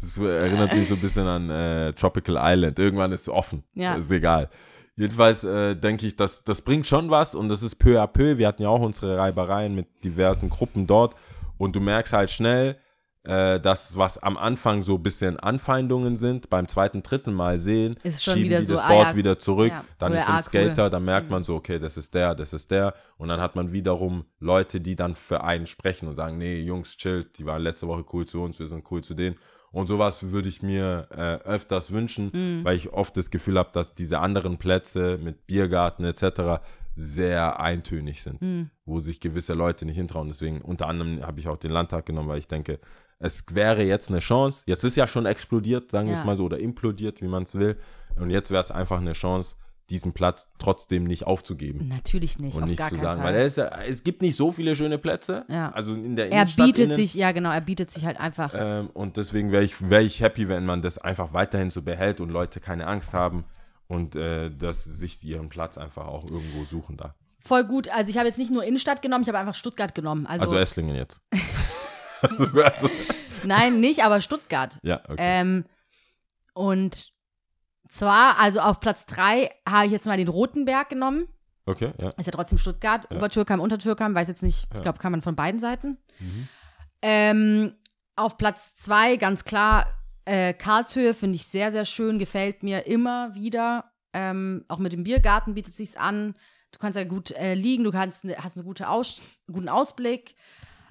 Das 0.00 0.18
erinnert 0.18 0.72
mich 0.72 0.88
so 0.88 0.94
ein 0.94 1.00
bisschen 1.00 1.26
an 1.26 1.50
äh, 1.50 1.92
Tropical 1.94 2.36
Island. 2.40 2.78
Irgendwann 2.78 3.10
ist 3.10 3.22
es 3.22 3.28
offen. 3.28 3.64
Ja. 3.74 3.96
Ist 3.96 4.10
egal. 4.12 4.48
Jedenfalls 4.94 5.42
äh, 5.42 5.74
denke 5.74 6.06
ich, 6.06 6.14
dass 6.14 6.44
das 6.44 6.62
bringt 6.62 6.86
schon 6.86 7.10
was 7.10 7.34
und 7.34 7.48
das 7.48 7.62
ist 7.64 7.76
peu 7.76 8.00
à 8.00 8.06
peu. 8.06 8.38
Wir 8.38 8.46
hatten 8.46 8.62
ja 8.62 8.68
auch 8.68 8.80
unsere 8.80 9.16
Reibereien 9.18 9.74
mit 9.74 10.04
diversen 10.04 10.48
Gruppen 10.48 10.86
dort 10.86 11.16
und 11.58 11.74
du 11.74 11.80
merkst 11.80 12.12
halt 12.12 12.30
schnell, 12.30 12.76
äh, 13.24 13.60
dass 13.60 13.96
was 13.96 14.18
am 14.18 14.36
Anfang 14.36 14.82
so 14.82 14.96
ein 14.96 15.02
bisschen 15.02 15.38
Anfeindungen 15.38 16.16
sind, 16.16 16.50
beim 16.50 16.66
zweiten, 16.66 17.02
dritten 17.02 17.32
Mal 17.32 17.58
sehen, 17.58 17.96
Ist 18.02 18.24
schon 18.24 18.34
schieben 18.34 18.50
wieder 18.50 18.60
die 18.60 18.66
so, 18.66 18.74
das 18.74 18.82
ah, 18.82 18.88
Board 18.88 19.06
ja, 19.08 19.16
wieder 19.16 19.38
zurück, 19.38 19.70
ja. 19.70 19.84
dann 19.98 20.12
ist 20.14 20.28
ein 20.28 20.34
ah, 20.34 20.36
cool. 20.38 20.42
Skater, 20.42 20.90
dann 20.90 21.04
merkt 21.04 21.30
man 21.30 21.42
so, 21.42 21.54
okay, 21.54 21.78
das 21.78 21.96
ist 21.96 22.12
der, 22.14 22.34
das 22.34 22.52
ist 22.52 22.70
der 22.70 22.94
und 23.18 23.28
dann 23.28 23.40
hat 23.40 23.54
man 23.54 23.72
wiederum 23.72 24.24
Leute, 24.40 24.80
die 24.80 24.96
dann 24.96 25.14
für 25.14 25.44
einen 25.44 25.66
sprechen 25.66 26.08
und 26.08 26.16
sagen, 26.16 26.36
nee, 26.38 26.60
Jungs, 26.62 26.96
chillt, 26.96 27.38
die 27.38 27.46
waren 27.46 27.62
letzte 27.62 27.86
Woche 27.86 28.04
cool 28.12 28.26
zu 28.26 28.42
uns, 28.42 28.58
wir 28.58 28.66
sind 28.66 28.84
cool 28.90 29.04
zu 29.04 29.14
denen 29.14 29.36
und 29.70 29.86
sowas 29.86 30.30
würde 30.32 30.48
ich 30.48 30.60
mir 30.62 31.06
äh, 31.12 31.48
öfters 31.48 31.92
wünschen, 31.92 32.30
Mhm. 32.34 32.64
weil 32.64 32.76
ich 32.76 32.92
oft 32.92 33.16
das 33.16 33.30
Gefühl 33.30 33.56
habe, 33.58 33.70
dass 33.72 33.94
diese 33.94 34.18
anderen 34.18 34.58
Plätze 34.58 35.18
mit 35.22 35.46
Biergarten 35.46 36.04
etc. 36.04 36.60
sehr 36.94 37.58
eintönig 37.58 38.22
sind, 38.22 38.42
Mhm. 38.42 38.70
wo 38.84 38.98
sich 39.00 39.20
gewisse 39.20 39.54
Leute 39.54 39.86
nicht 39.86 39.96
hintrauen. 39.96 40.28
Deswegen 40.28 40.60
unter 40.60 40.88
anderem 40.88 41.24
habe 41.26 41.40
ich 41.40 41.48
auch 41.48 41.56
den 41.56 41.70
Landtag 41.70 42.04
genommen, 42.04 42.28
weil 42.28 42.38
ich 42.38 42.48
denke, 42.48 42.80
es 43.22 43.44
wäre 43.52 43.82
jetzt 43.84 44.10
eine 44.10 44.18
Chance. 44.18 44.62
Jetzt 44.66 44.84
ist 44.84 44.96
ja 44.96 45.06
schon 45.06 45.26
explodiert, 45.26 45.90
sagen 45.90 46.08
wir 46.08 46.14
Ja. 46.14 46.20
es 46.20 46.26
mal 46.26 46.36
so, 46.36 46.44
oder 46.44 46.58
implodiert, 46.60 47.22
wie 47.22 47.28
man 47.28 47.44
es 47.44 47.54
will. 47.54 47.76
Und 48.16 48.30
jetzt 48.30 48.50
wäre 48.50 48.60
es 48.60 48.70
einfach 48.70 49.00
eine 49.00 49.14
Chance, 49.14 49.56
diesen 49.90 50.12
Platz 50.12 50.48
trotzdem 50.58 51.04
nicht 51.04 51.26
aufzugeben. 51.26 51.88
Natürlich 51.88 52.38
nicht, 52.38 52.56
Und 52.56 52.66
nicht 52.66 52.82
zu 52.84 52.96
sagen, 52.96 53.20
Fall. 53.20 53.32
weil 53.32 53.34
er 53.40 53.46
ist 53.46 53.58
ja, 53.58 53.68
es 53.88 54.02
gibt 54.04 54.22
nicht 54.22 54.36
so 54.36 54.50
viele 54.50 54.74
schöne 54.76 54.96
Plätze. 54.98 55.44
Ja. 55.48 55.70
Also 55.72 55.92
in 55.94 56.16
der 56.16 56.26
er 56.30 56.32
Innenstadt 56.42 56.66
bietet 56.66 56.84
innen. 56.86 56.96
sich, 56.96 57.14
ja 57.14 57.32
genau, 57.32 57.50
er 57.50 57.60
bietet 57.60 57.90
sich 57.90 58.04
halt 58.06 58.18
einfach. 58.18 58.54
Ähm, 58.56 58.90
und 58.94 59.16
deswegen 59.16 59.50
wäre 59.52 59.64
ich, 59.64 59.88
wär 59.90 60.00
ich 60.00 60.20
happy, 60.20 60.48
wenn 60.48 60.64
man 60.66 60.82
das 60.82 60.98
einfach 60.98 61.32
weiterhin 61.32 61.70
so 61.70 61.82
behält 61.82 62.20
und 62.20 62.30
Leute 62.30 62.60
keine 62.60 62.86
Angst 62.86 63.12
haben 63.12 63.44
und 63.86 64.14
äh, 64.16 64.50
dass 64.50 64.84
sich 64.84 65.22
ihren 65.24 65.48
Platz 65.48 65.76
einfach 65.78 66.06
auch 66.06 66.24
irgendwo 66.24 66.64
suchen 66.64 66.96
da. 66.96 67.14
Voll 67.44 67.64
gut. 67.64 67.88
Also 67.88 68.08
ich 68.10 68.16
habe 68.18 68.28
jetzt 68.28 68.38
nicht 68.38 68.52
nur 68.52 68.64
Innenstadt 68.64 69.02
genommen, 69.02 69.22
ich 69.22 69.28
habe 69.28 69.38
einfach 69.38 69.54
Stuttgart 69.56 69.94
genommen. 69.94 70.26
Also, 70.26 70.42
Also 70.44 70.56
Esslingen 70.56 70.94
jetzt. 70.96 71.20
also, 72.22 72.90
nein, 73.44 73.80
nicht, 73.80 74.04
aber 74.04 74.20
Stuttgart. 74.20 74.78
ja, 74.82 75.00
okay. 75.08 75.16
Ähm, 75.18 75.64
und 76.54 77.12
zwar, 77.88 78.38
also 78.38 78.60
auf 78.60 78.80
Platz 78.80 79.06
3 79.06 79.50
habe 79.68 79.86
ich 79.86 79.92
jetzt 79.92 80.06
mal 80.06 80.16
den 80.16 80.28
Rotenberg 80.28 80.88
genommen. 80.88 81.26
okay, 81.66 81.92
ja. 81.98 82.10
Ist 82.10 82.26
ja 82.26 82.32
trotzdem 82.32 82.58
Stuttgart. 82.58 83.06
Ja. 83.10 83.16
Obertürkheim, 83.16 83.60
Untertürkheim, 83.60 84.14
weiß 84.14 84.28
jetzt 84.28 84.42
nicht. 84.42 84.66
Ja. 84.70 84.76
Ich 84.76 84.82
glaube, 84.82 84.98
kann 84.98 85.12
man 85.12 85.22
von 85.22 85.36
beiden 85.36 85.60
Seiten. 85.60 85.98
Mhm. 86.18 86.48
Ähm, 87.02 87.74
auf 88.16 88.36
Platz 88.36 88.74
2 88.74 89.16
ganz 89.16 89.44
klar 89.44 89.86
äh, 90.24 90.54
Karlshöhe 90.54 91.14
finde 91.14 91.36
ich 91.36 91.46
sehr, 91.46 91.72
sehr 91.72 91.84
schön. 91.84 92.18
Gefällt 92.18 92.62
mir 92.62 92.86
immer 92.86 93.34
wieder. 93.34 93.90
Ähm, 94.12 94.64
auch 94.68 94.78
mit 94.78 94.92
dem 94.92 95.04
Biergarten 95.04 95.54
bietet 95.54 95.74
sich's 95.74 95.96
an. 95.96 96.34
Du 96.70 96.78
kannst 96.78 96.96
ja 96.96 97.04
gut 97.04 97.32
äh, 97.32 97.54
liegen, 97.54 97.84
du 97.84 97.90
kannst 97.90 98.24
ne, 98.24 98.36
hast 98.38 98.56
einen 98.56 98.66
gute 98.66 98.88
Aus 98.88 99.20
guten 99.46 99.68
Ausblick. 99.68 100.34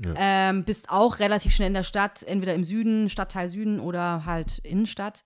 Ja. 0.03 0.13
Ähm, 0.17 0.63
bist 0.63 0.89
auch 0.89 1.19
relativ 1.19 1.53
schnell 1.53 1.67
in 1.67 1.73
der 1.73 1.83
Stadt, 1.83 2.23
entweder 2.23 2.55
im 2.55 2.63
Süden, 2.63 3.09
Stadtteil 3.09 3.49
Süden 3.49 3.79
oder 3.79 4.25
halt 4.25 4.59
Innenstadt. 4.59 5.25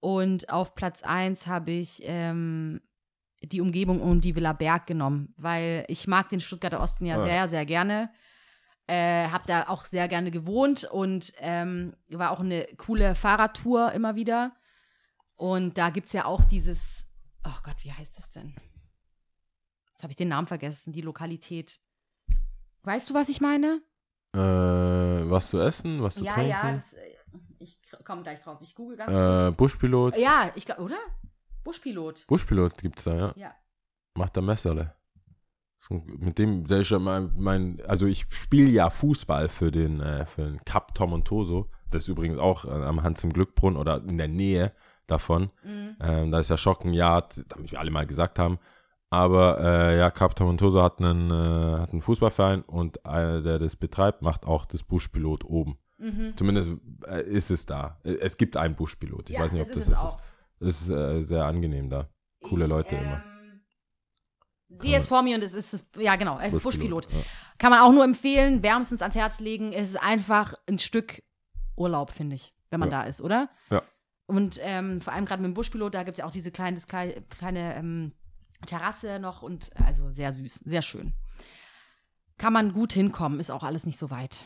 Und 0.00 0.50
auf 0.50 0.74
Platz 0.74 1.02
1 1.02 1.46
habe 1.46 1.70
ich 1.70 2.02
ähm, 2.04 2.80
die 3.42 3.60
Umgebung 3.60 4.00
um 4.00 4.20
die 4.20 4.34
Villa 4.36 4.52
Berg 4.52 4.86
genommen, 4.86 5.34
weil 5.36 5.84
ich 5.88 6.06
mag 6.06 6.28
den 6.28 6.40
Stuttgarter 6.40 6.80
Osten 6.80 7.06
ja 7.06 7.18
Ah. 7.18 7.24
sehr, 7.24 7.48
sehr 7.48 7.66
gerne. 7.66 8.10
Äh, 8.86 9.28
hab 9.28 9.46
da 9.46 9.64
auch 9.68 9.84
sehr 9.84 10.06
gerne 10.06 10.30
gewohnt 10.30 10.84
und 10.84 11.32
ähm, 11.38 11.96
war 12.08 12.30
auch 12.30 12.40
eine 12.40 12.68
coole 12.76 13.14
Fahrradtour 13.14 13.92
immer 13.92 14.14
wieder. 14.14 14.52
Und 15.34 15.76
da 15.76 15.90
gibt 15.90 16.06
es 16.06 16.12
ja 16.12 16.24
auch 16.24 16.44
dieses, 16.44 17.06
oh 17.44 17.58
Gott, 17.64 17.76
wie 17.82 17.92
heißt 17.92 18.16
das 18.16 18.30
denn? 18.30 18.54
Jetzt 19.90 20.02
habe 20.02 20.12
ich 20.12 20.16
den 20.16 20.28
Namen 20.28 20.46
vergessen, 20.46 20.92
die 20.92 21.00
Lokalität. 21.00 21.80
Weißt 22.86 23.10
du, 23.10 23.14
was 23.14 23.28
ich 23.28 23.40
meine? 23.40 23.82
Äh, 24.32 24.38
was 24.38 25.50
zu 25.50 25.58
essen, 25.58 26.00
was 26.04 26.14
zu 26.14 26.24
ja, 26.24 26.34
trinken? 26.34 26.50
ja, 26.50 26.72
das, 26.72 26.92
äh, 26.92 27.00
ich 27.58 27.76
komme 28.04 28.22
gleich 28.22 28.40
drauf. 28.40 28.58
Ich 28.60 28.76
google 28.76 28.96
ganz 28.96 29.10
äh, 29.10 29.46
kurz. 29.48 29.56
Buschpilot. 29.56 30.16
Ja, 30.16 30.52
ich 30.54 30.64
glaube, 30.66 30.82
oder? 30.82 30.98
Buschpilot. 31.64 32.28
Buschpilot 32.28 32.78
gibt's 32.78 33.02
da, 33.02 33.16
ja. 33.16 33.32
Ja. 33.34 33.54
Macht 34.14 34.36
der 34.36 34.44
Messerle. 34.44 34.94
Mit 35.88 36.38
dem, 36.38 36.64
der 36.64 36.80
ist 36.80 36.90
ja 36.90 37.00
mein, 37.00 37.32
mein 37.36 37.82
also 37.88 38.06
ich 38.06 38.26
spiele 38.30 38.70
ja 38.70 38.88
Fußball 38.88 39.48
für 39.48 39.72
den, 39.72 40.00
äh, 40.00 40.24
für 40.24 40.42
den 40.42 40.64
Cup 40.64 40.94
Tom 40.94 41.12
und 41.12 41.26
Toso. 41.26 41.68
Das 41.90 42.04
ist 42.04 42.08
übrigens 42.08 42.38
auch 42.38 42.66
äh, 42.66 42.68
am 42.68 43.02
Hans 43.02 43.24
im 43.24 43.32
Glückbrunn 43.32 43.76
oder 43.76 43.96
in 43.96 44.16
der 44.16 44.28
Nähe 44.28 44.72
davon. 45.08 45.50
Mhm. 45.64 45.96
Ähm, 46.00 46.30
da 46.30 46.38
ist 46.38 46.50
ja 46.50 46.56
Schockenjagd, 46.56 47.46
damit 47.48 47.72
wir 47.72 47.80
alle 47.80 47.90
mal 47.90 48.06
gesagt 48.06 48.38
haben. 48.38 48.60
Aber 49.10 49.60
äh, 49.60 49.98
ja, 49.98 50.12
und 50.40 50.58
Toso 50.58 50.82
hat 50.82 51.00
einen, 51.00 51.30
äh, 51.30 51.80
hat 51.80 51.92
einen 51.92 52.02
Fußballverein 52.02 52.62
und 52.62 53.06
einer, 53.06 53.40
der 53.40 53.58
das 53.58 53.76
betreibt, 53.76 54.22
macht 54.22 54.46
auch 54.46 54.66
das 54.66 54.82
Buschpilot 54.82 55.44
oben. 55.44 55.78
Mhm. 55.98 56.34
Zumindest 56.36 56.72
äh, 57.06 57.22
ist 57.22 57.50
es 57.50 57.66
da. 57.66 58.00
Äh, 58.04 58.14
Es 58.16 58.36
gibt 58.36 58.56
einen 58.56 58.74
Buschpilot. 58.74 59.30
Ich 59.30 59.36
Ja, 59.36 59.42
weiß 59.42 59.52
nicht, 59.52 59.62
ob 59.62 59.68
das 59.68 59.76
das 59.76 59.86
ist 59.86 59.92
ist. 59.92 59.98
es 59.98 60.04
auch. 60.04 60.20
Es 60.58 60.80
ist 60.82 60.90
äh, 60.90 61.22
sehr 61.22 61.44
angenehm 61.44 61.88
da. 61.88 62.08
Coole 62.42 62.64
Ich, 62.64 62.70
Leute 62.70 62.96
immer. 62.96 63.22
ähm, 63.24 63.60
Sehe 64.68 64.96
es 64.98 65.06
vor 65.06 65.22
mir 65.22 65.36
und 65.36 65.44
es 65.44 65.54
ist, 65.54 65.72
das, 65.72 65.86
ja 65.96 66.16
genau, 66.16 66.38
es 66.40 66.52
ist 66.52 66.62
Buschpilot. 66.62 67.10
Ja. 67.10 67.18
Kann 67.58 67.70
man 67.70 67.78
auch 67.80 67.92
nur 67.92 68.04
empfehlen, 68.04 68.62
wärmstens 68.64 69.00
ans 69.00 69.14
Herz 69.14 69.38
legen. 69.38 69.72
Es 69.72 69.90
ist 69.90 69.96
einfach 70.02 70.54
ein 70.68 70.78
Stück 70.80 71.22
Urlaub, 71.76 72.10
finde 72.10 72.34
ich, 72.36 72.52
wenn 72.70 72.80
man 72.80 72.90
Ja. 72.90 73.02
da 73.02 73.08
ist, 73.08 73.20
oder? 73.20 73.48
Ja. 73.70 73.82
Und 74.26 74.58
ähm, 74.60 75.00
vor 75.00 75.12
allem 75.12 75.24
gerade 75.24 75.40
mit 75.40 75.50
dem 75.50 75.54
Buschpilot, 75.54 75.94
da 75.94 76.02
gibt 76.02 76.16
es 76.16 76.18
ja 76.18 76.26
auch 76.26 76.32
diese 76.32 76.50
kleine, 76.50 76.74
das 76.74 76.86
kleine, 76.88 77.22
kleine 77.30 77.76
ähm, 77.76 78.12
Terrasse 78.64 79.18
noch 79.18 79.42
und 79.42 79.70
also 79.84 80.10
sehr 80.10 80.32
süß, 80.32 80.54
sehr 80.64 80.82
schön. 80.82 81.12
Kann 82.38 82.52
man 82.52 82.72
gut 82.72 82.92
hinkommen, 82.92 83.40
ist 83.40 83.50
auch 83.50 83.62
alles 83.62 83.86
nicht 83.86 83.98
so 83.98 84.10
weit. 84.10 84.38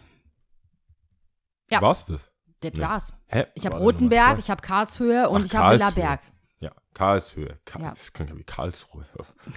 Ja. 1.70 1.80
War's 1.82 2.06
das? 2.06 2.30
Das 2.60 2.72
Nee. 2.74 2.80
war's. 2.80 3.12
Hä? 3.28 3.46
Ich 3.54 3.64
habe 3.66 3.78
Rotenberg, 3.78 4.38
ich 4.38 4.50
habe 4.50 4.60
Karlshöhe 4.60 5.28
und 5.28 5.42
Ach, 5.42 5.46
ich 5.46 5.54
habe. 5.56 5.74
Villaberg. 5.76 6.20
Ja, 6.60 6.72
Karlshöhe. 6.92 7.58
Karl, 7.64 7.82
Ja. 7.82 7.88
Das 7.90 8.12
klingt 8.12 8.30
ja 8.30 8.36
wie 8.36 8.44
Karlsruhe. 8.44 9.06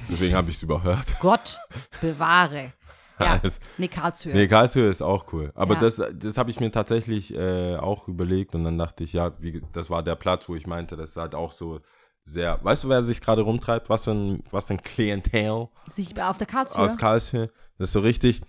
Deswegen 0.10 0.36
habe 0.36 0.50
ich 0.50 0.56
es 0.58 0.64
überhört. 0.64 1.06
Gott 1.20 1.60
bewahre. 2.00 2.72
Ja, 3.20 3.42
nee, 3.78 3.88
Karlshöhe. 3.90 4.34
Nee, 4.34 4.48
Karlshöhe 4.48 4.90
ist 4.90 5.02
auch 5.02 5.32
cool. 5.34 5.52
Aber 5.54 5.76
Ja. 5.76 5.82
das, 5.82 6.02
das 6.14 6.38
habe 6.38 6.50
ich 6.50 6.60
mir 6.60 6.72
tatsächlich 6.72 7.34
äh, 7.34 7.76
auch 7.76 8.08
überlegt 8.08 8.56
und 8.56 8.64
dann 8.64 8.78
dachte 8.78 9.04
ich, 9.04 9.14
ja, 9.14 9.34
wie, 9.42 9.62
das 9.74 9.90
war 9.90 10.02
der 10.02 10.16
Platz, 10.16 10.48
wo 10.50 10.56
ich 10.56 10.66
meinte, 10.66 10.96
das 10.96 11.12
ist 11.12 11.18
halt 11.18 11.36
auch 11.36 11.52
so 11.52 11.82
sehr. 12.24 12.60
Weißt 12.64 12.84
du, 12.84 12.90
wer 12.90 13.04
sich 13.04 13.22
gerade 13.22 13.42
rumtreibt? 13.42 13.90
Was 13.90 14.06
für 14.06 14.12
ein, 14.12 14.44
was 14.52 14.68
für 14.68 14.74
ein 14.76 14.82
Klientel 14.82 15.68
Sich 15.92 16.20
auf 16.22 16.38
der 16.38 16.48
Karlshöhe. 16.48 16.80
aus 16.82 16.98
Karlshöhe? 16.98 17.50
Das 17.78 17.90
ist 17.90 17.94
so 17.94 18.00
richtig. 18.00 18.42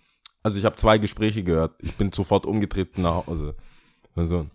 Also 0.42 0.58
ich 0.58 0.64
habe 0.64 0.76
zwei 0.76 0.98
Gespräche 0.98 1.42
gehört. 1.42 1.74
Ich 1.80 1.94
bin 1.96 2.12
sofort 2.12 2.46
umgetreten 2.46 3.02
nach 3.02 3.26
Hause. 3.26 3.54
Also, 4.14 4.46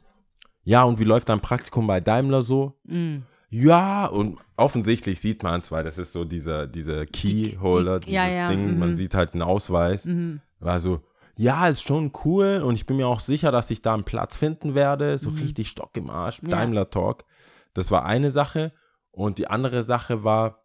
ja, 0.64 0.84
und 0.84 1.00
wie 1.00 1.04
läuft 1.04 1.30
dein 1.30 1.40
Praktikum 1.42 1.88
bei 1.88 2.00
Daimler 2.00 2.44
so? 2.44 2.80
Mm. 2.84 3.18
Ja, 3.50 4.06
und 4.06 4.38
offensichtlich 4.58 5.20
sieht 5.20 5.42
man 5.42 5.62
es, 5.62 5.72
weil 5.72 5.84
das 5.84 5.98
ist 5.98 6.14
so 6.14 6.24
dieser, 6.24 6.68
dieser 6.68 7.08
Keyholder, 7.08 8.00
die- 8.00 8.12
ja, 8.12 8.26
dieses 8.26 8.38
ja, 8.38 8.50
Ding, 8.50 8.74
mhm. 8.74 8.80
man 8.80 8.96
sieht 8.96 9.16
halt 9.16 9.34
einen 9.34 9.42
Ausweis. 9.42 10.06
Mhm. 10.06 10.40
War 10.60 10.78
so, 10.78 11.02
ja, 11.36 11.68
ist 11.68 11.82
schon 11.82 12.12
cool 12.26 12.62
und 12.64 12.76
ich 12.76 12.86
bin 12.86 12.98
mir 12.98 13.08
auch 13.08 13.20
sicher, 13.22 13.52
dass 13.52 13.72
ich 13.72 13.82
da 13.82 13.96
einen 13.96 14.04
Platz 14.04 14.38
finden 14.38 14.76
werde. 14.76 15.18
So 15.18 15.30
richtig 15.32 15.70
Stock 15.70 15.98
im 15.98 16.10
Arsch, 16.12 16.42
Mhm. 16.44 16.50
Ja. 16.50 16.58
Daimler 16.58 16.90
Talk. 16.92 17.26
Das 17.74 17.90
war 17.90 18.06
eine 18.06 18.30
Sache. 18.30 18.72
Und 19.20 19.38
die 19.38 19.48
andere 19.50 19.84
Sache 19.84 20.24
war, 20.24 20.64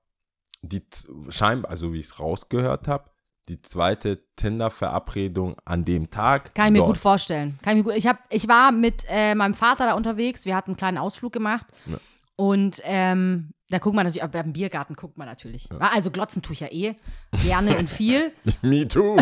die 0.63 0.81
scheinbar, 1.29 1.73
also 1.73 1.93
wie 1.93 1.99
ich 1.99 2.07
es 2.07 2.21
rausgehört 2.21 2.87
habe, 2.87 3.11
die 3.49 3.61
zweite 3.61 4.23
Tinder-Verabredung 4.37 5.57
an 5.65 5.85
dem 5.85 6.09
Tag. 6.09 6.55
Kann 6.55 6.67
ich 6.67 6.73
mir 6.75 6.79
dort. 6.79 6.91
gut 6.91 6.99
vorstellen. 6.99 7.59
Kann 7.63 7.77
ich, 7.77 7.85
mir 7.85 7.91
gut, 7.91 7.99
ich, 7.99 8.07
hab, 8.07 8.21
ich 8.31 8.47
war 8.47 8.71
mit 8.71 9.07
äh, 9.09 9.35
meinem 9.35 9.55
Vater 9.55 9.87
da 9.87 9.95
unterwegs. 9.95 10.45
Wir 10.45 10.55
hatten 10.55 10.71
einen 10.71 10.77
kleinen 10.77 10.99
Ausflug 10.99 11.33
gemacht. 11.33 11.67
Ja. 11.87 11.97
Und 12.37 12.81
ähm, 12.85 13.55
da 13.71 13.79
guckt 13.79 13.97
man 13.97 14.07
natürlich, 14.07 14.23
aber 14.23 14.41
beim 14.41 14.53
Biergarten 14.53 14.95
guckt 14.95 15.19
man 15.19 15.27
natürlich. 15.27 15.69
Also 15.81 16.13
glotzen 16.13 16.41
tue 16.41 16.53
ich 16.53 16.61
ja 16.61 16.69
eh. 16.71 16.95
Gerne 17.43 17.77
und 17.77 17.91
viel. 17.91 18.31
Me 18.63 18.87
too. 18.87 19.17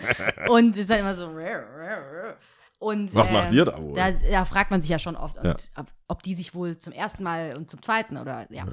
Und 0.48 0.76
es 0.76 0.82
ist 0.82 0.90
halt 0.90 1.00
immer 1.00 1.14
so. 1.14 1.30
Und, 2.84 3.14
Was 3.14 3.30
äh, 3.30 3.32
macht 3.32 3.52
ihr 3.52 3.64
da 3.64 3.80
wohl? 3.80 3.94
Da, 3.94 4.10
da 4.10 4.44
fragt 4.44 4.70
man 4.70 4.82
sich 4.82 4.90
ja 4.90 4.98
schon 4.98 5.16
oft, 5.16 5.38
und 5.38 5.44
Ja. 5.46 5.56
ob, 5.76 5.86
ob 6.06 6.22
die 6.22 6.34
sich 6.34 6.54
wohl 6.54 6.76
zum 6.76 6.92
ersten 6.92 7.22
Mal 7.22 7.56
und 7.56 7.70
zum 7.70 7.80
zweiten 7.80 8.18
oder 8.18 8.46
ja. 8.52 8.66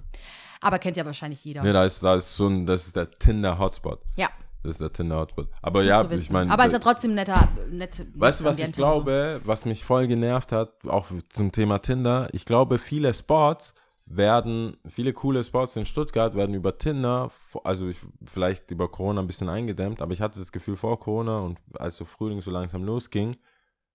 Aber 0.59 0.79
kennt 0.79 0.97
ja 0.97 1.05
wahrscheinlich 1.05 1.43
jeder. 1.45 1.63
Ne, 1.63 1.71
da 1.71 1.85
ist, 1.85 2.03
da 2.03 2.15
ist 2.15 2.35
so 2.35 2.47
ein, 2.47 2.65
das 2.65 2.87
ist 2.87 2.95
der 2.97 3.09
Tinder-Hotspot. 3.09 4.01
Ja. 4.17 4.27
Das 4.63 4.71
ist 4.71 4.81
der 4.81 4.91
Tinder-Hotspot. 4.91 5.47
Aber 5.61 5.79
gut 5.79 5.87
ja, 5.87 6.11
ich 6.11 6.29
meine. 6.29 6.51
Aber 6.51 6.65
ist 6.65 6.73
ja 6.73 6.79
trotzdem 6.79 7.15
netter, 7.15 7.47
nett. 7.71 8.05
Weißt 8.13 8.41
du, 8.41 8.43
was 8.43 8.59
ich 8.59 8.65
und 8.65 8.75
so. 8.75 8.81
glaube, 8.81 9.39
was 9.45 9.63
mich 9.63 9.83
voll 9.85 10.07
genervt 10.07 10.51
hat, 10.51 10.71
auch 10.87 11.07
zum 11.29 11.53
Thema 11.53 11.79
Tinder? 11.79 12.27
Ich 12.33 12.43
glaube, 12.43 12.79
viele 12.79 13.13
Spots 13.13 13.73
werden, 14.05 14.75
viele 14.87 15.13
coole 15.13 15.43
Spots 15.43 15.77
in 15.77 15.85
Stuttgart 15.85 16.35
werden 16.35 16.53
über 16.53 16.77
Tinder, 16.77 17.31
also 17.63 17.87
ich, 17.87 17.97
vielleicht 18.25 18.69
über 18.69 18.89
Corona 18.89 19.21
ein 19.21 19.27
bisschen 19.27 19.47
eingedämmt, 19.47 20.01
aber 20.01 20.11
ich 20.11 20.21
hatte 20.21 20.37
das 20.37 20.51
Gefühl 20.51 20.75
vor 20.75 20.99
Corona 20.99 21.39
und 21.39 21.59
als 21.79 21.95
so 21.95 22.03
Frühling 22.05 22.41
so 22.41 22.51
langsam 22.51 22.83
losging, 22.83 23.37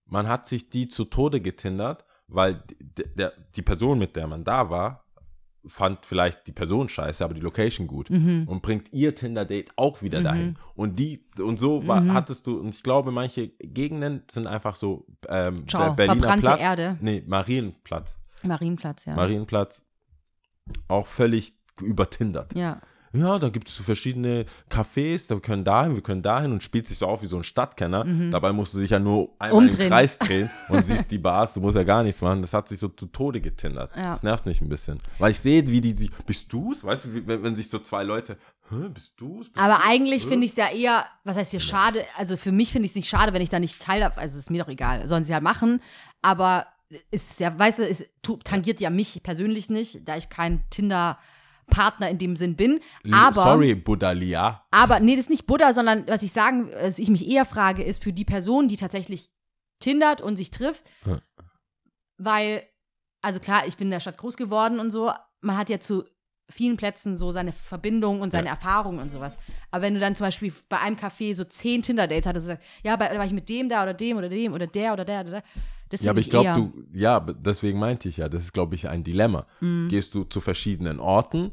man 0.07 0.29
hat 0.29 0.47
sich 0.47 0.71
die 0.71 0.89
zu 0.89 1.05
Tode 1.05 1.41
getindert, 1.41 2.05
weil 2.29 2.63
d- 2.81 3.05
der, 3.17 3.33
die 3.55 3.63
Person, 3.63 3.99
mit 3.99 4.17
der 4.17 4.27
man 4.27 4.45
da 4.45 4.69
war, 4.71 5.03
fand 5.69 6.07
vielleicht 6.07 6.47
die 6.47 6.53
Person 6.53 6.89
scheiße, 6.89 7.25
aber 7.25 7.35
die 7.35 7.41
Location 7.41 7.89
gut 7.89 8.09
Mhm. 8.09 8.45
und 8.47 8.63
bringt 8.63 8.93
ihr 8.93 9.17
Tinder-Date 9.17 9.71
auch 9.75 10.01
wieder 10.01 10.23
dahin. 10.23 10.57
Und 10.77 10.99
die, 11.01 11.25
und 11.41 11.59
so 11.59 11.87
war, 11.89 12.01
Mhm. 12.01 12.13
hattest 12.15 12.47
du, 12.47 12.61
und 12.61 12.69
ich 12.69 12.85
glaube, 12.85 13.11
manche 13.11 13.49
Gegenden 13.49 14.23
sind 14.31 14.47
einfach 14.47 14.77
so 14.77 15.07
ähm, 15.29 15.67
Ciao, 15.67 15.91
Be- 15.91 15.97
Berliner 15.97 16.15
verbrannte 16.21 16.47
Platz. 16.47 16.61
Erde. 16.61 16.99
Nee, 17.01 17.25
Marienplatz. 17.27 18.17
Marienplatz, 18.45 19.07
ja. 19.07 19.17
Marienplatz 19.17 19.85
auch 20.89 21.07
völlig 21.09 21.55
übertindert. 21.83 22.55
ja. 22.55 22.81
Ja, 23.17 23.39
da 23.39 23.49
gibt 23.49 23.69
es 23.69 23.77
so 23.77 23.83
verschiedene 23.83 24.45
Cafés, 24.71 25.27
da 25.29 25.35
wir 25.37 25.41
können 25.43 25.65
dahin, 25.65 25.95
wir 25.95 26.03
können 26.03 26.23
dahin 26.23 26.53
und 26.53 26.63
spielt 26.63 26.87
sich 26.87 26.99
so 26.99 27.07
auf 27.07 27.23
wie 27.23 27.27
so 27.27 27.37
ein 27.37 27.45
Stadtkenner. 27.45 28.05
Dabei 28.31 28.53
musst 28.53 28.75
du 28.75 28.79
dich 28.79 28.91
ja 28.91 28.99
nur 28.99 29.31
einmal 29.39 29.61
Mhm. 29.63 29.67
Umdrehen. 29.69 29.83
im 29.87 29.89
Kreis 29.89 30.19
drehen 30.19 30.51
und 30.69 30.83
siehst 30.83 31.11
die 31.11 31.19
Bars, 31.19 31.55
du 31.55 31.61
musst 31.61 31.77
ja 31.77 31.83
gar 31.85 32.03
nichts 32.03 32.21
machen. 32.23 32.43
Das 32.43 32.53
hat 32.53 32.69
sich 32.69 32.79
so 32.79 32.89
zu 32.89 33.07
Tode 33.07 33.41
getindert. 33.41 33.91
Ja. 33.97 34.11
Das 34.11 34.23
nervt 34.23 34.47
mich 34.47 34.61
ein 34.61 34.69
bisschen. 34.69 34.99
Weil 35.19 35.31
ich 35.33 35.41
sehe, 35.41 35.67
wie 35.69 35.81
die 35.81 35.93
sich, 35.93 36.11
bist 36.27 36.53
du's? 36.53 36.85
Weißt 36.85 37.07
du, 37.07 37.15
wie, 37.15 37.27
wenn, 37.27 37.43
wenn 37.43 37.55
sich 37.55 37.69
so 37.71 37.79
zwei 37.79 38.03
Leute, 38.03 38.37
Hä, 38.69 38.89
bist 38.93 39.15
du's? 39.17 39.49
Bist 39.49 39.65
Aber 39.65 39.75
du's? 39.77 39.85
eigentlich 39.87 40.27
finde 40.27 40.45
ich 40.45 40.51
es 40.51 40.57
ja 40.57 40.69
eher, 40.71 41.05
was 41.25 41.37
heißt 41.37 41.53
hier 41.53 41.61
schade, 41.61 42.05
also 42.19 42.37
für 42.37 42.51
mich 42.53 42.73
finde 42.73 42.87
ich 42.87 42.91
es 42.93 42.97
nicht 42.97 43.09
schade, 43.09 43.33
wenn 43.33 43.41
ich 43.43 43.51
da 43.51 43.61
nicht 43.61 43.81
teil 43.81 44.03
habe, 44.05 44.19
also 44.19 44.39
ist 44.39 44.51
mir 44.51 44.63
doch 44.63 44.69
egal, 44.71 45.07
sollen 45.07 45.23
sie 45.25 45.33
halt 45.33 45.45
machen, 45.45 45.81
aber 46.21 46.67
ist 47.11 47.39
ja, 47.41 47.57
weißt 47.57 47.79
du, 47.81 47.83
es 47.89 48.05
tangiert 48.45 48.81
ja 48.81 48.91
mich 48.91 49.21
persönlich 49.23 49.71
nicht, 49.71 50.07
da 50.09 50.17
ich 50.17 50.29
kein 50.31 50.65
Tinder-Partner 51.71 52.11
in 52.11 52.19
dem 52.19 52.37
Sinn 52.37 52.57
bin, 52.57 52.81
aber, 53.13 53.43
Sorry, 53.43 53.75
Budalia. 53.75 54.65
aber, 54.71 55.01
nee, 55.01 55.13
das 55.15 55.25
ist 55.25 55.31
nicht 55.31 55.47
Buddha, 55.47 55.73
sondern 55.73 56.07
was 56.07 56.23
ich 56.23 56.33
sagen, 56.33 56.71
was 56.81 56.99
ich 56.99 57.09
mich 57.11 57.27
eher 57.27 57.45
frage, 57.45 57.83
ist 57.83 58.03
für 58.03 58.13
die 58.13 58.25
Person, 58.25 58.69
die 58.69 58.77
tatsächlich 58.77 59.31
tindert 59.81 60.21
und 60.21 60.37
sich 60.37 60.51
trifft, 60.51 60.85
Ja. 61.05 61.19
weil, 62.19 62.63
also 63.23 63.41
klar, 63.41 63.67
ich 63.67 63.77
bin 63.77 63.89
in 63.89 63.93
der 63.93 64.01
Stadt 64.01 64.19
groß 64.19 64.37
geworden 64.37 64.81
und 64.81 64.91
so, 64.91 65.13
man 65.41 65.57
hat 65.59 65.69
ja 65.69 65.81
zu 65.81 66.05
vielen 66.49 66.77
Plätzen 66.77 67.17
so 67.17 67.33
seine 67.33 67.53
Verbindung 67.53 68.21
und 68.21 68.31
seine 68.31 68.47
Ja. 68.47 68.53
Erfahrungen 68.53 69.01
und 69.01 69.11
sowas. 69.11 69.37
Aber 69.73 69.83
wenn 69.83 69.95
du 69.95 70.01
dann 70.01 70.15
zum 70.15 70.27
Beispiel 70.29 70.53
bei 70.69 70.79
einem 70.79 70.97
Café 70.97 71.35
so 71.35 71.43
zehn 71.43 71.83
Tinder-Dates 71.83 72.25
hattest 72.25 72.45
und 72.49 72.55
sagst, 72.55 72.67
ja, 72.85 72.95
bei, 72.95 73.09
da 73.09 73.19
war 73.19 73.27
ich 73.27 73.33
mit 73.33 73.49
dem 73.49 73.69
da 73.69 73.83
oder 73.83 73.95
dem 73.95 74.17
oder 74.17 74.29
dem 74.29 74.53
oder 74.53 74.69
der 74.69 74.93
oder 74.93 75.05
der 75.05 75.21
oder 75.23 75.31
der, 75.31 75.43
das 75.89 76.03
Ja, 76.03 76.11
aber 76.11 76.21
ich 76.21 76.31
glaube, 76.31 76.53
du, 76.55 76.73
ja, 76.93 77.21
deswegen 77.21 77.79
meinte 77.79 78.09
ich 78.09 78.17
ja, 78.17 78.29
das 78.29 78.43
ist, 78.43 78.53
glaube 78.53 78.75
ich, 78.75 78.89
ein 78.89 79.05
Dilemma. 79.05 79.47
Mhm. 79.61 79.89
Gehst 79.89 80.15
du 80.15 80.25
zu 80.25 80.41
verschiedenen 80.41 80.99
Orten 81.01 81.53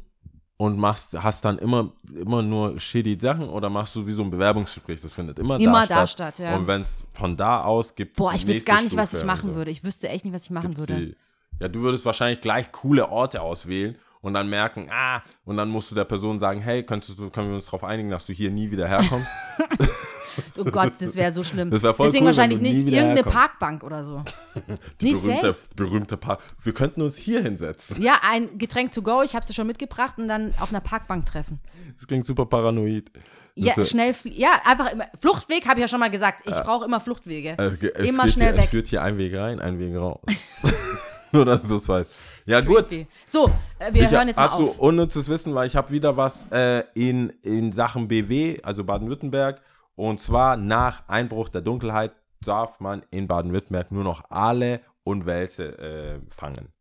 und 0.56 0.78
machst, 0.78 1.20
hast 1.20 1.44
dann 1.44 1.58
immer, 1.58 1.92
immer 2.14 2.42
nur 2.42 2.78
shitty 2.78 3.18
Sachen 3.20 3.48
oder 3.48 3.68
machst 3.70 3.94
du 3.96 4.06
wie 4.06 4.12
so 4.12 4.22
ein 4.22 4.30
Bewerbungsgespräch? 4.30 5.00
Das 5.00 5.12
findet 5.12 5.38
immer, 5.38 5.58
Immer 5.58 5.86
da 5.86 6.00
da 6.00 6.06
statt. 6.06 6.36
statt, 6.36 6.46
ja. 6.46 6.56
Und 6.56 6.66
wenn 6.66 6.80
es 6.80 7.06
von 7.12 7.36
da 7.36 7.62
aus 7.62 7.94
gibt. 7.94 8.16
Boah, 8.16 8.32
ich 8.34 8.46
wüsste 8.46 8.64
gar 8.64 8.82
nicht, 8.82 8.96
was 8.96 9.08
Stufe 9.08 9.22
ich 9.22 9.26
machen 9.26 9.50
so. 9.50 9.56
würde. 9.56 9.70
Ich 9.70 9.84
wüsste 9.84 10.08
echt 10.08 10.24
nicht, 10.24 10.34
was 10.34 10.44
ich 10.44 10.50
machen 10.50 10.74
Gibt's 10.74 10.88
würde. 10.88 11.06
Die, 11.06 11.16
ja, 11.60 11.68
du 11.68 11.80
würdest 11.80 12.04
wahrscheinlich 12.04 12.40
gleich 12.40 12.72
coole 12.72 13.08
Orte 13.08 13.40
auswählen 13.40 13.96
und 14.20 14.34
dann 14.34 14.48
merken, 14.48 14.88
ah, 14.90 15.22
und 15.44 15.56
dann 15.56 15.68
musst 15.68 15.90
du 15.90 15.94
der 15.94 16.04
Person 16.04 16.38
sagen, 16.38 16.60
hey, 16.60 16.82
könntest 16.82 17.18
du, 17.18 17.30
können 17.30 17.48
wir 17.48 17.54
uns 17.56 17.66
darauf 17.66 17.84
einigen, 17.84 18.10
dass 18.10 18.26
du 18.26 18.32
hier 18.32 18.50
nie 18.50 18.70
wieder 18.70 18.88
herkommst? 18.88 19.30
Oh 20.56 20.64
Gott, 20.64 20.92
das 21.00 21.14
wäre 21.14 21.32
so 21.32 21.42
schlimm. 21.42 21.70
Das 21.70 21.82
wär 21.82 21.94
voll 21.94 22.06
Deswegen 22.06 22.24
cool, 22.24 22.28
wahrscheinlich 22.28 22.58
du 22.58 22.64
nicht 22.64 22.74
irgendeine 22.76 23.14
herkommst. 23.16 23.36
Parkbank 23.36 23.84
oder 23.84 24.04
so. 24.04 24.22
Die 25.00 25.06
Nee, 25.06 25.12
berühmte, 25.12 25.46
safe. 25.46 25.58
berühmte 25.76 26.16
Paar. 26.16 26.38
Wir 26.62 26.72
könnten 26.74 27.02
uns 27.02 27.16
hier 27.16 27.42
hinsetzen. 27.42 28.00
Ja, 28.02 28.18
ein 28.22 28.58
Getränk 28.58 28.92
to 28.92 29.02
go, 29.02 29.22
ich 29.22 29.34
habe 29.34 29.44
es 29.48 29.54
schon 29.54 29.66
mitgebracht 29.66 30.16
und 30.18 30.28
dann 30.28 30.52
auf 30.60 30.70
einer 30.70 30.80
Parkbank 30.80 31.26
treffen. 31.26 31.60
Das 31.96 32.06
klingt 32.06 32.24
super 32.24 32.46
paranoid. 32.46 33.10
Das 33.56 33.76
Ja, 33.76 33.84
schnell, 33.84 34.14
ja, 34.24 34.60
einfach 34.64 34.90
immer. 34.92 35.06
Fluchtweg 35.20 35.64
habe 35.66 35.76
ich 35.78 35.82
ja 35.82 35.88
schon 35.88 36.00
mal 36.00 36.10
gesagt. 36.10 36.42
Ich 36.44 36.54
brauche 36.62 36.84
immer 36.86 36.98
Fluchtwege. 37.00 37.54
Es, 37.56 37.78
ge- 37.78 37.92
es 37.94 38.08
Immer 38.08 38.26
schnell 38.26 38.48
hier, 38.48 38.56
weg. 38.56 38.64
Es 38.64 38.70
führt 38.70 38.88
hier 38.88 39.02
ein 39.02 39.16
Weg 39.16 39.36
rein, 39.36 39.60
ein 39.60 39.78
Weg 39.78 39.94
raus. 39.96 40.20
Nur, 41.32 41.44
dass 41.44 41.62
du 41.62 41.76
es 41.76 41.88
weißt. 41.88 42.10
Ja, 42.46 42.60
gut. 42.60 42.88
Creepy. 42.88 43.06
So, 43.26 43.50
äh, 43.78 43.92
wir 43.92 44.02
Ich 44.02 44.10
hören 44.10 44.28
jetzt 44.28 44.36
mal 44.36 44.44
hast 44.44 44.58
du 44.58 44.70
auf. 44.70 44.78
unnützes 44.78 45.28
Wissen, 45.28 45.54
weil 45.54 45.66
ich 45.66 45.74
habe 45.76 45.90
wieder 45.90 46.16
was 46.16 46.46
äh, 46.52 46.84
in, 46.94 47.30
in 47.42 47.72
Sachen 47.72 48.06
BW, 48.08 48.58
also 48.62 48.84
Baden-Württemberg. 48.84 49.60
Und 49.96 50.18
zwar 50.20 50.56
nach 50.56 51.08
Einbruch 51.08 51.48
der 51.48 51.60
Dunkelheit 51.60 52.12
darf 52.40 52.80
man 52.80 53.04
in 53.10 53.26
Baden-Württemberg 53.28 53.90
nur 53.92 54.04
noch 54.04 54.30
Aale 54.30 54.80
und 55.04 55.24
Wälse 55.26 55.78
äh, 55.78 56.20
fangen. 56.30 56.72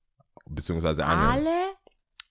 Beziehungsweise 0.45 1.06
angeln. 1.06 1.48
Aale, 1.48 1.73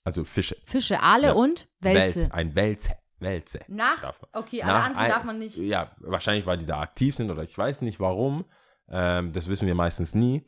Also 0.05 0.25
Fische. 0.25 0.57
Fische, 0.65 1.01
Aale 1.01 1.29
Ja. 1.29 1.33
und 1.33 1.69
Wälze. 1.81 2.29
Ein 2.33 2.55
Wälze. 2.55 2.93
Wälze. 3.21 3.61
Nach, 3.69 4.01
Darf 4.01 4.21
man. 4.21 4.43
okay, 4.43 4.63
alle 4.63 4.73
Nach 4.73 4.85
anderen 4.87 5.05
ein- 5.05 5.11
darf 5.11 5.25
man 5.25 5.39
nicht. 5.39 5.57
Ja, 5.57 5.93
wahrscheinlich, 6.01 6.45
weil 6.45 6.59
die 6.59 6.67
da 6.67 6.81
aktiv 6.81 7.15
sind 7.15 7.31
oder 7.31 7.43
ich 7.45 7.57
weiß 7.57 7.83
nicht 7.83 8.01
warum. 8.01 8.45
Ähm, 8.91 9.33
das 9.33 9.47
wissen 9.49 9.67
wir 9.69 9.77
meistens 9.77 10.15
nie. 10.15 10.45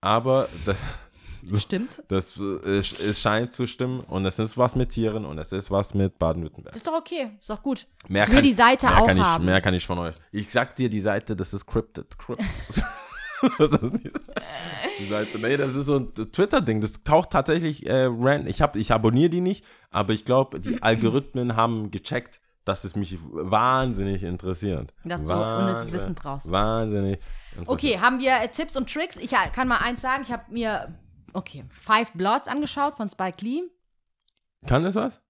Aber 0.00 0.48
das, 0.64 0.76
Stimmt. 1.58 2.02
das 2.08 2.36
äh, 2.38 2.78
es 2.78 3.20
scheint 3.20 3.52
zu 3.52 3.66
stimmen 3.66 4.00
und 4.00 4.24
es 4.26 4.38
ist 4.38 4.56
was 4.56 4.76
mit 4.76 4.90
Tieren 4.90 5.24
und 5.24 5.38
es 5.38 5.52
ist 5.52 5.70
was 5.70 5.94
mit 5.94 6.18
Baden-Württemberg. 6.18 6.72
Das 6.72 6.82
ist 6.82 6.86
doch 6.86 6.94
okay, 6.98 7.30
ist 7.40 7.50
doch 7.50 7.62
gut. 7.62 7.86
Mehr 8.08 8.24
ich 8.24 8.32
will 8.32 8.42
die 8.42 8.52
Seite 8.52 8.86
mehr 8.86 9.02
auch 9.02 9.06
kann 9.06 9.16
ich, 9.16 9.22
haben. 9.24 9.44
Mehr 9.44 9.60
kann 9.60 9.74
ich 9.74 9.86
von 9.86 9.98
euch. 9.98 10.14
Ich 10.30 10.50
sag 10.50 10.76
dir 10.76 10.88
die 10.88 11.00
Seite, 11.00 11.34
das 11.34 11.52
ist 11.52 11.66
cryptid. 11.66 12.06
ist 12.72 12.82
die- 14.04 15.06
Seite, 15.08 15.38
nee, 15.38 15.56
das 15.56 15.74
ist 15.74 15.86
so 15.86 15.96
ein 15.96 16.14
Twitter-Ding. 16.14 16.80
Das 16.80 17.02
taucht 17.02 17.30
tatsächlich 17.30 17.86
äh, 17.86 18.04
ran. 18.08 18.46
Ich, 18.46 18.62
hab, 18.62 18.76
ich 18.76 18.92
abonniere 18.92 19.30
die 19.30 19.40
nicht, 19.40 19.64
aber 19.90 20.12
ich 20.12 20.24
glaube, 20.24 20.60
die 20.60 20.80
Algorithmen 20.82 21.56
haben 21.56 21.90
gecheckt, 21.90 22.40
dass 22.64 22.84
es 22.84 22.94
mich 22.94 23.18
wahnsinnig 23.32 24.22
interessiert. 24.22 24.94
Dass 25.04 25.24
du 25.24 25.32
unnützes 25.32 25.86
Wahnsinn- 25.88 25.92
Wissen 25.94 26.14
brauchst. 26.14 26.52
Wahnsinnig. 26.52 27.18
Okay, 27.66 27.98
haben 27.98 28.20
wir 28.20 28.30
äh, 28.40 28.48
Tipps 28.48 28.76
und 28.76 28.90
Tricks? 28.92 29.16
Ich 29.16 29.32
äh, 29.32 29.36
kann 29.52 29.66
mal 29.68 29.78
eins 29.78 30.00
sagen, 30.00 30.22
ich 30.24 30.30
habe 30.32 30.44
mir, 30.50 30.94
okay, 31.32 31.64
Five 31.70 32.12
Bloods 32.12 32.48
angeschaut 32.48 32.94
von 32.96 33.08
Spike 33.10 33.44
Lee. 33.44 33.62
Kann 34.66 34.84
das 34.84 34.94
was? 34.94 35.20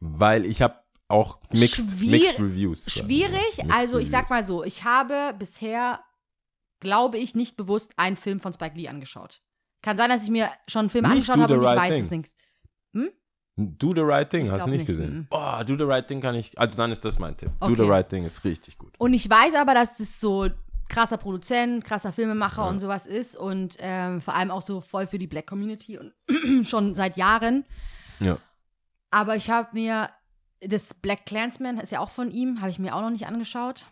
Weil 0.00 0.44
ich 0.44 0.62
habe 0.62 0.76
auch 1.08 1.38
mixed, 1.52 1.88
Schwier- 1.90 2.10
mixed 2.10 2.38
Reviews. 2.40 2.90
Schwierig, 2.90 3.56
Mixed 3.58 3.70
also 3.70 3.98
ich 3.98 4.10
sag 4.10 4.30
mal 4.30 4.44
so, 4.44 4.64
ich 4.64 4.84
habe 4.84 5.34
bisher, 5.38 6.00
glaube 6.80 7.18
ich, 7.18 7.34
nicht 7.34 7.56
bewusst 7.56 7.92
einen 7.98 8.16
Film 8.16 8.40
von 8.40 8.52
Spike 8.52 8.76
Lee 8.76 8.88
angeschaut. 8.88 9.42
Kann 9.82 9.96
sein, 9.96 10.10
dass 10.10 10.22
ich 10.22 10.30
mir 10.30 10.50
schon 10.68 10.80
einen 10.80 10.90
Film 10.90 11.04
Nicht 11.04 11.12
angeschaut 11.28 11.36
Do 11.36 11.42
habe 11.42 11.58
und 11.58 11.64
ich 11.64 11.68
weiß 11.80 11.90
Thing. 11.92 12.04
es 12.04 12.10
nicht. 12.10 12.30
Do 13.56 13.92
the 13.94 14.00
Right 14.00 14.30
Thing, 14.30 14.46
Ich 14.46 14.50
hast 14.50 14.64
du 14.66 14.70
nicht 14.70 14.78
nicht, 14.78 14.86
gesehen? 14.86 15.14
mhm. 15.14 15.26
Boah, 15.26 15.62
Do 15.62 15.76
the 15.76 15.84
Right 15.84 16.08
Thing 16.08 16.22
kann 16.22 16.34
ich, 16.34 16.58
also 16.58 16.74
dann 16.76 16.90
ist 16.90 17.04
das 17.04 17.18
mein 17.18 17.36
Tipp. 17.36 17.50
Do 17.60 17.66
Okay. 17.66 17.74
the 17.76 17.82
Right 17.82 18.08
Thing 18.08 18.24
ist 18.24 18.44
richtig 18.44 18.78
gut. 18.78 18.94
Und 18.98 19.12
ich 19.12 19.28
weiß 19.28 19.54
aber, 19.54 19.74
dass 19.74 19.98
das 19.98 20.18
so 20.18 20.48
krasser 20.88 21.16
Produzent, 21.16 21.84
krasser 21.84 22.12
Filmemacher 22.12 22.68
und 22.68 22.78
sowas 22.80 23.06
ist 23.06 23.36
und 23.36 23.76
ähm, 23.78 24.20
vor 24.20 24.34
allem 24.34 24.50
auch 24.50 24.62
so 24.62 24.80
voll 24.80 25.06
für 25.06 25.18
die 25.18 25.26
Black 25.26 25.46
Community 25.46 25.98
und 25.98 26.12
schon 26.66 26.94
seit 26.94 27.16
Jahren. 27.16 27.64
Ja. 28.20 28.36
Aber 29.10 29.36
ich 29.36 29.50
habe 29.50 29.68
mir 29.72 30.10
das 30.60 30.94
Black 30.94 31.26
Clansman 31.26 31.78
ist 31.78 31.90
ja 31.92 32.00
auch 32.00 32.10
von 32.10 32.30
ihm, 32.30 32.60
habe 32.60 32.70
ich 32.70 32.78
mir 32.78 32.94
auch 32.94 33.00
noch 33.00 33.10
nicht 33.10 33.26
angeschaut. 33.26 33.86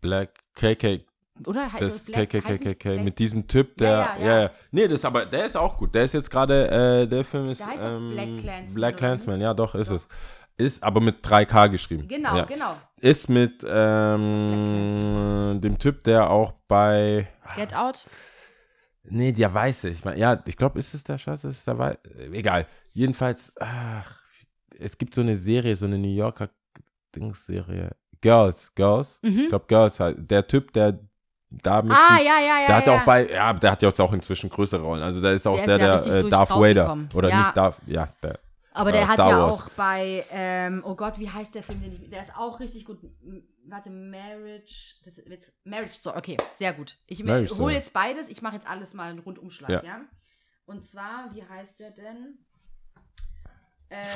Black 0.00 0.40
KK, 0.54 1.04
Oder 1.46 1.72
heißt 1.72 1.82
das 1.82 2.04
Black- 2.04 2.30
KKKK 2.30 3.02
mit 3.02 3.18
diesem 3.18 3.46
Typ, 3.46 3.76
der, 3.76 3.88
Ja, 3.88 3.96
ja, 3.96 4.18
ja, 4.18 4.26
ja. 4.26 4.42
ja. 4.42 4.50
Nee, 4.70 4.88
das 4.88 5.04
aber, 5.04 5.26
der 5.26 5.46
ist 5.46 5.56
auch 5.56 5.76
gut. 5.76 5.94
Der 5.94 6.04
ist 6.04 6.14
jetzt 6.14 6.30
gerade, 6.30 7.02
äh, 7.02 7.06
der 7.06 7.24
Film 7.24 7.48
ist, 7.50 7.60
Der 7.60 7.68
heißt 7.68 7.84
ähm, 7.84 8.10
Black 8.12 8.38
Klansman, 8.38 8.74
Black 8.74 8.96
Clansman, 8.96 9.40
ja, 9.40 9.54
doch, 9.54 9.74
ist 9.74 9.90
Doch. 9.90 9.96
es. 9.96 10.08
Ist 10.56 10.82
aber 10.82 11.00
mit 11.00 11.24
3K 11.26 11.68
geschrieben. 11.68 12.06
Genau, 12.06 12.36
ja. 12.36 12.44
genau. 12.44 12.76
Ist 13.00 13.28
mit 13.28 13.64
ähm, 13.68 15.60
dem 15.60 15.78
Typ, 15.78 16.04
der 16.04 16.30
auch 16.30 16.52
bei, 16.68 17.28
Get 17.56 17.74
Out. 17.74 18.04
Nee, 19.04 19.32
der 19.32 19.52
Weiße. 19.52 19.90
Ich 19.90 20.04
meine, 20.04 20.18
ja, 20.18 20.40
ich 20.46 20.56
glaube, 20.56 20.78
ist 20.78 20.94
es 20.94 21.04
der 21.04 21.18
Schwarze, 21.18 21.48
ist 21.48 21.58
es 21.58 21.64
der 21.64 21.78
Weiße? 21.78 21.98
Egal. 22.32 22.66
Jedenfalls, 22.92 23.52
ach, 23.60 24.22
es 24.78 24.96
gibt 24.96 25.14
so 25.14 25.20
eine 25.20 25.36
Serie, 25.36 25.76
so 25.76 25.86
eine 25.86 25.98
New 25.98 26.14
Yorker 26.14 26.48
Dings-Serie. 27.14 27.90
Girls, 28.20 28.74
Girls. 28.74 29.20
Ich 29.22 29.48
glaube, 29.48 29.66
Girls, 29.68 30.00
halt. 30.00 30.30
der 30.30 30.46
Typ, 30.46 30.72
der 30.72 30.98
da 31.50 31.82
mit. 31.82 31.92
Mhm. 31.92 31.96
Ah, 31.96 32.18
ja, 32.18 32.40
ja, 32.40 32.60
ja. 32.60 32.66
der 32.66 32.76
hat 32.76 32.86
ja, 32.86 32.94
ja 32.94 33.00
auch 33.00 33.04
bei, 33.04 33.30
ja, 33.30 33.52
der 33.52 33.70
hat 33.72 33.82
jetzt 33.82 34.00
auch 34.00 34.12
inzwischen 34.12 34.48
größere 34.48 34.82
Rollen. 34.82 35.02
Also 35.02 35.20
der 35.20 35.32
ist 35.32 35.46
auch 35.46 35.56
Der 35.56 35.78
der, 35.78 35.86
ja 35.86 35.98
der, 35.98 36.16
äh, 36.16 36.20
durch 36.20 36.30
Darth 36.30 36.50
Vader. 36.50 36.98
Oder 37.14 37.28
Ja. 37.28 37.38
nicht 37.38 37.56
Darth, 37.56 37.76
ja, 37.86 38.08
der. 38.22 38.38
Aber 38.74 38.90
äh, 38.90 38.92
der 38.94 39.06
hat 39.08 39.14
Star 39.14 39.28
ja 39.30 39.44
auch 39.46 39.68
bei, 39.70 40.24
ähm, 40.30 40.82
oh 40.84 40.94
Gott, 40.94 41.18
wie 41.18 41.30
heißt 41.30 41.54
der 41.54 41.62
Film? 41.62 41.80
Den 41.80 41.92
ich, 41.92 42.10
der 42.10 42.20
ist 42.22 42.36
auch 42.36 42.60
richtig 42.60 42.84
gut. 42.84 42.98
Warte, 43.66 43.88
Marriage. 43.90 44.96
Das 45.04 45.16
jetzt 45.16 45.52
Marriage 45.64 45.94
Story. 45.94 46.18
Okay, 46.18 46.36
sehr 46.54 46.74
gut. 46.74 46.98
Ich 47.06 47.22
hole 47.24 47.72
jetzt 47.72 47.92
beides. 47.92 48.28
Ich 48.28 48.42
mache 48.42 48.54
jetzt 48.54 48.68
alles 48.68 48.92
mal 48.92 49.10
einen 49.10 49.20
Rundumschlag, 49.20 49.70
ja. 49.70 49.82
Ja. 49.84 50.00
Und 50.66 50.84
zwar, 50.84 51.30
wie 51.32 51.42
heißt 51.42 51.80
der 51.80 51.92
denn? 51.92 52.38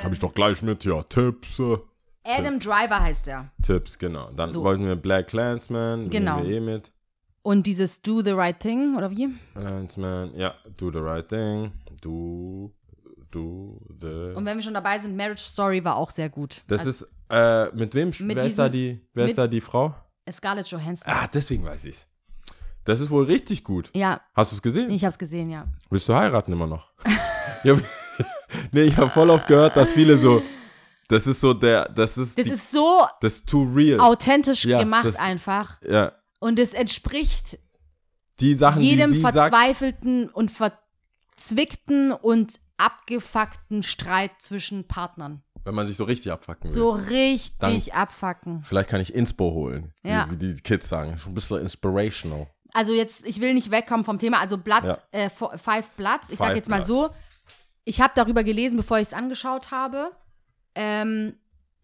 Schreibe 0.00 0.14
ich 0.14 0.20
doch 0.20 0.34
gleich 0.34 0.60
mit, 0.62 0.84
ja. 0.84 1.02
Tipps. 1.04 1.58
äh, 1.60 1.76
Adam 2.24 2.58
Driver 2.58 3.00
heißt 3.00 3.26
der. 3.26 3.50
Tipps, 3.62 3.98
genau. 3.98 4.30
Dann 4.32 4.50
So. 4.50 4.64
wollten 4.64 4.84
wir 4.84 4.96
Black 4.96 5.28
Clansman. 5.28 6.10
Genau. 6.10 6.40
Nehmen 6.40 6.48
wir 6.48 6.56
eh 6.56 6.60
mit. 6.60 6.92
Und 7.42 7.66
dieses 7.66 8.02
Do 8.02 8.20
the 8.22 8.32
Right 8.32 8.58
Thing, 8.58 8.96
oder 8.96 9.10
wie? 9.10 9.28
Clansman, 9.54 10.34
ja. 10.34 10.54
Do 10.76 10.90
the 10.90 10.98
right 10.98 11.26
thing. 11.28 11.72
Do, 12.02 12.74
do 13.30 13.80
the. 14.00 14.34
Und 14.36 14.44
wenn 14.44 14.56
wir 14.56 14.62
schon 14.62 14.74
dabei 14.74 14.98
sind, 14.98 15.16
Marriage 15.16 15.42
Story 15.44 15.84
war 15.84 15.96
auch 15.96 16.10
sehr 16.10 16.28
gut. 16.28 16.62
Das 16.68 16.80
Also, 16.86 16.90
ist, 17.04 17.08
äh, 17.30 17.66
mit 17.74 17.94
wem? 17.94 18.10
Mit 18.20 18.36
wer 18.36 18.44
ist 18.44 18.58
da 18.58 18.68
die, 18.68 19.00
wer 19.14 19.26
ist 19.26 19.36
da 19.38 19.46
die 19.46 19.60
Frau? 19.60 19.94
Scarlett 20.30 20.66
Johansson. 20.68 21.12
Ah, 21.12 21.26
deswegen 21.32 21.64
weiß 21.64 21.84
ich's. 21.86 22.06
Das 22.84 23.00
ist 23.00 23.10
wohl 23.10 23.24
richtig 23.24 23.64
gut. 23.64 23.90
Ja, 23.94 24.20
Hast 24.34 24.52
du 24.52 24.56
es 24.56 24.62
gesehen? 24.62 24.90
ich 24.90 25.04
hab's 25.04 25.18
gesehen, 25.18 25.50
ja. 25.50 25.66
Willst 25.90 26.08
du 26.08 26.14
heiraten 26.14 26.52
immer 26.52 26.66
noch? 26.66 26.90
ich 27.64 27.70
hab, 27.70 27.78
nee, 28.72 28.82
ich 28.82 28.96
habe 28.96 29.10
voll 29.10 29.28
oft 29.30 29.46
gehört, 29.46 29.76
dass 29.76 29.90
viele 29.90 30.16
so, 30.16 30.42
das 31.08 31.26
ist 31.26 31.40
so 31.40 31.52
der, 31.54 31.88
das 31.90 32.16
ist, 32.18 32.38
Das 32.38 32.44
die, 32.46 32.50
ist 32.52 32.70
so 32.70 33.06
das 33.20 33.34
ist 33.34 33.48
too 33.48 33.64
real. 33.74 34.00
authentisch 34.00 34.64
Ja, 34.64 34.78
gemacht 34.78 35.06
das- 35.06 35.16
einfach. 35.16 35.80
ja, 35.82 36.12
Und 36.40 36.58
es 36.58 36.72
entspricht 36.72 37.58
die 38.40 38.54
Sachen, 38.54 38.80
jedem 38.82 39.10
die 39.12 39.16
sie 39.16 39.22
sagt, 39.22 39.34
verzweifelten 39.34 40.28
und 40.30 40.50
verzwickten 41.36 42.12
und 42.12 42.60
abgefuckten 42.78 43.82
Streit 43.82 44.32
zwischen 44.38 44.86
Partnern. 44.88 45.42
wenn 45.64 45.74
man 45.74 45.86
sich 45.86 45.98
so 45.98 46.04
richtig 46.04 46.32
abfacken 46.32 46.64
will. 46.70 46.72
So 46.72 46.90
richtig 46.92 47.92
abfacken. 47.92 48.62
Vielleicht 48.64 48.88
kann 48.88 49.02
ich 49.02 49.12
Inspo 49.14 49.50
holen, 49.52 49.92
Ja. 50.02 50.26
wie, 50.30 50.40
wie 50.40 50.54
die 50.54 50.60
Kids 50.62 50.88
sagen. 50.88 51.18
Schon 51.18 51.32
ein 51.32 51.34
bisschen 51.34 51.60
inspirational. 51.60 52.46
Also 52.72 52.94
jetzt, 52.94 53.26
ich 53.26 53.40
will 53.42 53.52
nicht 53.52 53.70
wegkommen 53.70 54.04
vom 54.04 54.18
Thema. 54.18 54.38
Also 54.40 54.56
Blood, 54.56 54.84
Ja. 54.84 54.98
äh, 55.10 55.28
Five 55.28 55.90
Bloods. 55.96 56.30
Ich 56.30 56.38
sag 56.38 56.54
jetzt 56.56 56.70
mal 56.70 56.84
so, 56.84 57.10
ich 57.84 58.00
habe 58.00 58.12
darüber 58.14 58.44
gelesen, 58.44 58.76
bevor 58.78 58.98
ich 58.98 59.08
es 59.08 59.12
angeschaut 59.14 59.70
habe. 59.70 60.12
Ähm, 60.74 61.34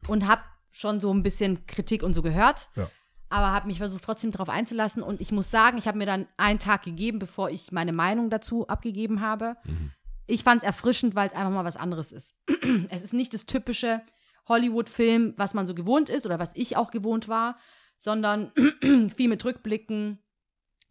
und 0.07 0.27
habe 0.29 0.43
schon 0.71 1.01
so 1.01 1.13
ein 1.13 1.23
bisschen 1.23 1.67
Kritik 1.67 2.03
und 2.03 2.15
so 2.15 2.23
gehört. 2.23 2.71
Ja. 2.77 2.89
Aber 3.29 3.51
habe 3.53 3.67
mich 3.67 3.79
versucht, 3.79 4.05
trotzdem 4.05 4.31
darauf 4.31 4.49
einzulassen. 4.49 5.03
Und 5.03 5.21
ich 5.21 5.33
muss 5.33 5.51
sagen, 5.51 5.77
ich 5.79 5.89
habe 5.89 5.99
mir 5.99 6.07
dann 6.07 6.27
einen 6.37 6.59
Tag 6.59 6.83
gegeben, 6.83 7.19
bevor 7.19 7.51
ich 7.51 7.73
meine 7.73 7.93
Meinung 7.93 8.31
dazu 8.31 8.67
abgegeben 8.69 9.21
habe. 9.21 9.57
Mhm. 9.65 9.91
Ich 10.27 10.43
fand 10.43 10.63
es 10.63 10.67
erfrischend, 10.67 11.15
weil 11.15 11.29
es 11.29 11.35
einfach 11.35 11.51
mal 11.51 11.65
was 11.65 11.77
anderes 11.77 12.13
ist. 12.13 12.35
es 12.91 13.03
ist 13.03 13.13
nicht 13.15 13.35
das 13.35 13.47
typische 13.47 14.03
Hollywood-Film, 14.49 15.35
was 15.37 15.55
man 15.55 15.67
so 15.67 15.75
gewohnt 15.75 16.09
ist 16.09 16.27
oder 16.27 16.39
was 16.39 16.53
ich 16.55 16.77
auch 16.77 16.91
gewohnt 16.91 17.29
war, 17.29 17.57
sondern 17.99 18.53
viel 19.17 19.29
mit 19.29 19.45
Rückblicken, 19.45 20.19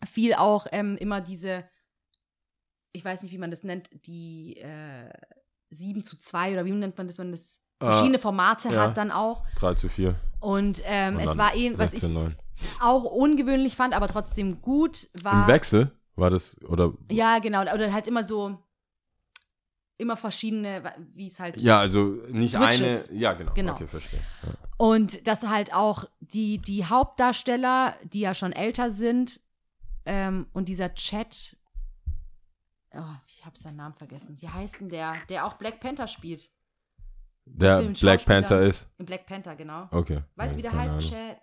viel 0.05 0.34
auch 0.34 0.68
ähm, 0.72 0.97
immer 0.97 1.22
diese, 1.22 1.64
ich 2.91 3.03
weiß 3.05 3.23
nicht, 3.23 3.31
wie 3.31 3.38
man 3.38 3.51
das 3.51 3.64
nennt, 3.64 3.89
die 4.05 4.57
äh, 4.57 5.11
7 5.69 6.03
zu 6.03 6.18
2 6.18 6.53
oder 6.53 6.65
wie 6.65 6.72
nennt 6.72 6.97
man 6.97 7.07
das, 7.07 7.18
wenn 7.18 7.31
das 7.31 7.64
Ah, 7.84 7.91
verschiedene 7.91 8.19
Formate 8.19 8.69
ja. 8.69 8.81
hat 8.88 8.97
dann 8.97 9.11
auch. 9.11 9.43
3 9.60 9.73
zu 9.73 9.89
4. 9.89 10.15
Und 10.39 10.81
ähm, 10.85 11.18
Und 11.18 11.23
es 11.23 11.38
war 11.38 11.53
eh, 11.55 11.77
was 11.77 11.91
16, 11.91 12.10
ich 12.10 12.15
9. 12.15 12.35
auch 12.80 13.03
ungewöhnlich 13.03 13.76
fand, 13.76 13.93
aber 13.93 14.07
trotzdem 14.07 14.61
gut, 14.61 15.10
war. 15.22 15.43
Im 15.43 15.47
Wechsel 15.47 15.91
war 16.15 16.30
das, 16.30 16.55
oder? 16.64 16.93
Ja, 17.11 17.39
genau. 17.39 17.61
Oder 17.61 17.91
halt 17.91 18.07
immer 18.07 18.23
so, 18.23 18.57
immer 20.04 20.18
verschiedene, 20.18 20.84
wie 21.16 21.28
es 21.28 21.40
halt. 21.40 21.58
Ja, 21.60 21.80
also 21.80 22.20
nicht 22.30 22.54
Switches. 22.54 23.10
eine. 23.10 23.20
Ja, 23.20 23.34
genau. 23.34 23.54
Genau. 23.54 23.74
Okay, 23.74 23.88
verstehe. 23.88 24.20
Ja. 24.44 24.50
Und 24.78 25.26
dass 25.28 25.48
halt 25.48 25.74
auch 25.74 26.06
die, 26.20 26.60
die 26.60 26.86
Hauptdarsteller, 26.86 27.96
die 28.04 28.20
ja 28.20 28.36
schon 28.36 28.54
älter 28.54 28.92
sind, 28.92 29.42
ähm, 30.06 30.48
und 30.54 30.68
dieser 30.68 30.94
Chat, 30.94 31.58
oh, 32.94 33.16
ich 33.28 33.46
habe 33.46 33.58
seinen 33.58 33.78
Namen 33.78 33.96
vergessen. 33.96 34.38
Wie 34.40 34.50
heißt 34.50 34.80
denn 34.80 34.90
der, 34.90 35.14
der 35.30 35.46
auch 35.46 35.54
Black 35.54 35.80
Panther 35.80 36.08
spielt? 36.08 36.52
Der 37.46 37.82
Black. 37.82 38.26
Panther 38.26 38.62
ist. 38.62 38.88
In 38.98 39.06
Black 39.06 39.26
Panther, 39.26 39.56
genau. 39.56 39.88
Okay. 39.92 40.22
Weißt 40.36 40.54
du, 40.54 40.58
wie 40.58 40.62
der 40.62 40.74
heißt? 40.74 41.00
Chat 41.00 41.38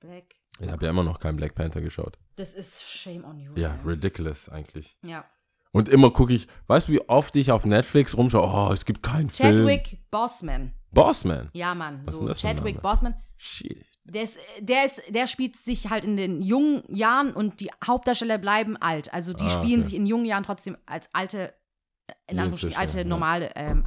Black. 0.00 0.34
Ich 0.60 0.70
habe 0.70 0.84
ja 0.84 0.90
immer 0.90 1.04
noch 1.04 1.20
keinen 1.20 1.36
Black 1.36 1.54
Panther 1.54 1.80
geschaut. 1.80 2.18
Das 2.36 2.52
ist 2.52 2.82
Shame 2.82 3.24
on 3.24 3.38
you. 3.38 3.52
Ja, 3.56 3.74
ey. 3.74 3.80
ridiculous 3.84 4.48
eigentlich. 4.48 4.96
ja. 5.04 5.24
Und 5.72 5.88
immer 5.88 6.10
gucke 6.10 6.32
ich, 6.32 6.46
weißt 6.66 6.88
du, 6.88 6.92
wie 6.92 7.08
oft 7.08 7.36
ich 7.36 7.50
auf 7.52 7.64
Netflix 7.66 8.16
rumschaue? 8.16 8.48
Oh, 8.70 8.72
es 8.72 8.84
gibt 8.84 9.02
keinen 9.02 9.28
Film. 9.28 9.58
Chadwick 9.58 9.98
Boseman. 10.10 10.72
Bossman. 10.92 11.50
Ja, 11.52 11.74
Mann. 11.74 12.00
Was 12.04 12.16
So, 12.16 12.26
Chadwick 12.32 12.76
Name? 12.76 12.80
Boseman. 12.82 13.14
Shit. 13.36 13.84
Der, 14.04 14.22
ist, 14.22 14.38
der, 14.60 14.86
ist, 14.86 15.02
der 15.10 15.26
spielt 15.26 15.54
sich 15.56 15.90
halt 15.90 16.04
in 16.04 16.16
den 16.16 16.40
jungen 16.40 16.82
Jahren 16.88 17.34
und 17.34 17.60
die 17.60 17.70
Hauptdarsteller 17.86 18.38
bleiben 18.38 18.76
alt. 18.78 19.12
Also 19.12 19.34
die 19.34 19.44
Ah, 19.44 19.50
spielen 19.50 19.80
okay. 19.80 19.84
sich 19.90 19.94
in 19.94 20.06
jungen 20.06 20.24
Jahren 20.24 20.44
trotzdem 20.44 20.78
als 20.86 21.10
alte, 21.12 21.52
in 22.26 22.36
Ja, 22.38 22.44
Anführungsstrichen, 22.44 22.78
alte, 22.80 22.98
ja. 22.98 23.04
normale, 23.04 23.50
ähm, 23.54 23.84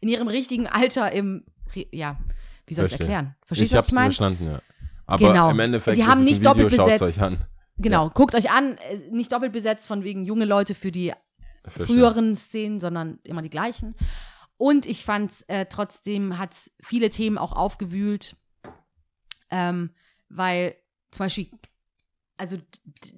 in 0.00 0.08
ihrem 0.08 0.28
richtigen 0.28 0.68
Alter 0.68 1.10
im, 1.10 1.44
ja, 1.90 2.18
wie 2.66 2.74
soll 2.74 2.84
ich 2.84 2.90
Verstehe. 2.92 3.08
erklären? 3.08 3.34
Verstehst 3.44 3.66
ich 3.66 3.70
du, 3.72 3.76
was 3.78 3.78
hab's 3.84 3.88
ich 3.88 3.94
meine? 3.94 4.06
verstanden, 4.06 4.46
ja. 4.46 4.60
Aber 5.06 5.28
Genau. 5.28 5.50
im 5.50 5.58
Endeffekt 5.58 5.96
Sie 5.96 6.06
haben 6.06 6.22
nicht 6.22 6.40
Video, 6.40 6.54
doppelt 6.54 6.70
besetzt. 6.70 7.40
Genau, 7.76 8.10
guckt 8.10 8.36
euch 8.36 8.52
an, 8.52 8.78
äh, 8.78 8.98
nicht 9.10 9.32
doppelt 9.32 9.52
besetzt 9.52 9.88
von 9.88 10.04
wegen 10.04 10.24
junge 10.24 10.44
Leute 10.44 10.76
für 10.76 10.92
die 10.92 11.12
Verstehe. 11.66 11.86
früheren 11.86 12.36
Szenen, 12.36 12.80
sondern 12.80 13.18
immer 13.24 13.42
die 13.42 13.50
gleichen. 13.50 13.94
Und 14.56 14.86
ich 14.86 15.04
fand 15.04 15.44
äh, 15.48 15.66
trotzdem 15.66 16.38
hat 16.38 16.52
es 16.52 16.74
viele 16.80 17.10
Themen 17.10 17.38
auch 17.38 17.52
aufgewühlt, 17.52 18.36
ähm, 19.50 19.90
weil 20.28 20.76
zum 21.10 21.24
Beispiel, 21.26 21.50
also 22.36 22.58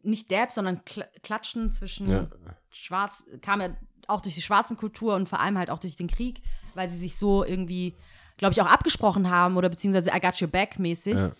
nicht 0.02 0.30
Dab, 0.30 0.52
sondern 0.52 0.84
Kl 0.84 1.04
Klatschen 1.22 1.72
zwischen 1.72 2.08
Ja. 2.10 2.28
Schwarz, 2.70 3.24
kam 3.42 3.60
ja 3.60 3.76
auch 4.08 4.20
durch 4.20 4.34
die 4.34 4.42
schwarzen 4.42 4.76
Kultur 4.76 5.14
und 5.14 5.28
vor 5.28 5.40
allem 5.40 5.58
halt 5.58 5.70
auch 5.70 5.78
durch 5.78 5.96
den 5.96 6.08
Krieg, 6.08 6.42
weil 6.74 6.88
sie 6.90 6.98
sich 6.98 7.16
so 7.16 7.42
irgendwie, 7.44 7.94
glaube 8.36 8.52
ich, 8.52 8.60
auch 8.60 8.66
abgesprochen 8.66 9.30
haben 9.30 9.56
oder 9.56 9.68
beziehungsweise 9.68 10.10
I 10.14 10.20
got 10.20 10.40
your 10.40 10.48
back 10.48 10.78
mäßig, 10.78 11.14
Ja. 11.16 11.32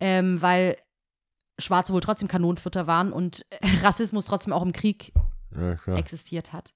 ähm, 0.00 0.40
weil 0.40 0.76
Schwarze 1.58 1.92
wohl 1.92 2.00
trotzdem 2.00 2.28
Kanonenfutter 2.28 2.86
waren 2.86 3.12
und 3.12 3.44
Rassismus 3.82 4.26
trotzdem 4.26 4.52
auch 4.52 4.62
im 4.62 4.72
Krieg 4.72 5.12
Ja, 5.56 5.94
existiert 5.96 6.52
hat. 6.52 6.74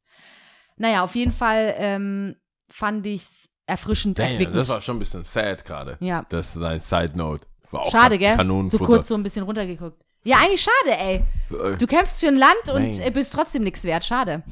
Naja, 0.76 1.02
auf 1.04 1.14
jeden 1.14 1.32
Fall 1.32 1.74
ähm, 1.76 2.36
fand 2.70 3.06
ich 3.06 3.22
es 3.22 3.48
erfrischend 3.66 4.18
Damn, 4.18 4.30
erquickend. 4.32 4.56
das 4.56 4.68
war 4.68 4.80
schon 4.80 4.96
ein 4.96 4.98
bisschen 5.00 5.22
sad 5.24 5.64
gerade. 5.64 5.96
Ja. 6.00 6.24
Das 6.28 6.56
ist 6.56 6.62
ein 6.62 6.80
Side 6.80 7.12
Note. 7.16 7.46
War 7.70 7.82
auch 7.82 7.90
schade, 7.90 8.18
gell? 8.18 8.36
So 8.68 8.78
kurz 8.78 9.08
so 9.08 9.14
ein 9.14 9.22
bisschen 9.22 9.44
runtergeguckt. 9.44 10.02
Ja, 10.24 10.36
eigentlich 10.38 10.62
schade, 10.62 10.96
ey. 10.98 11.14
Äh, 11.50 11.76
Du 11.78 11.86
kämpfst 11.86 12.20
für 12.20 12.28
ein 12.28 12.36
Land 12.36 12.68
und 12.68 12.80
Nein. 12.82 13.00
äh, 13.00 13.10
bist 13.10 13.32
trotzdem 13.34 13.62
nichts 13.62 13.82
wert. 13.84 14.04
Schade. 14.04 14.42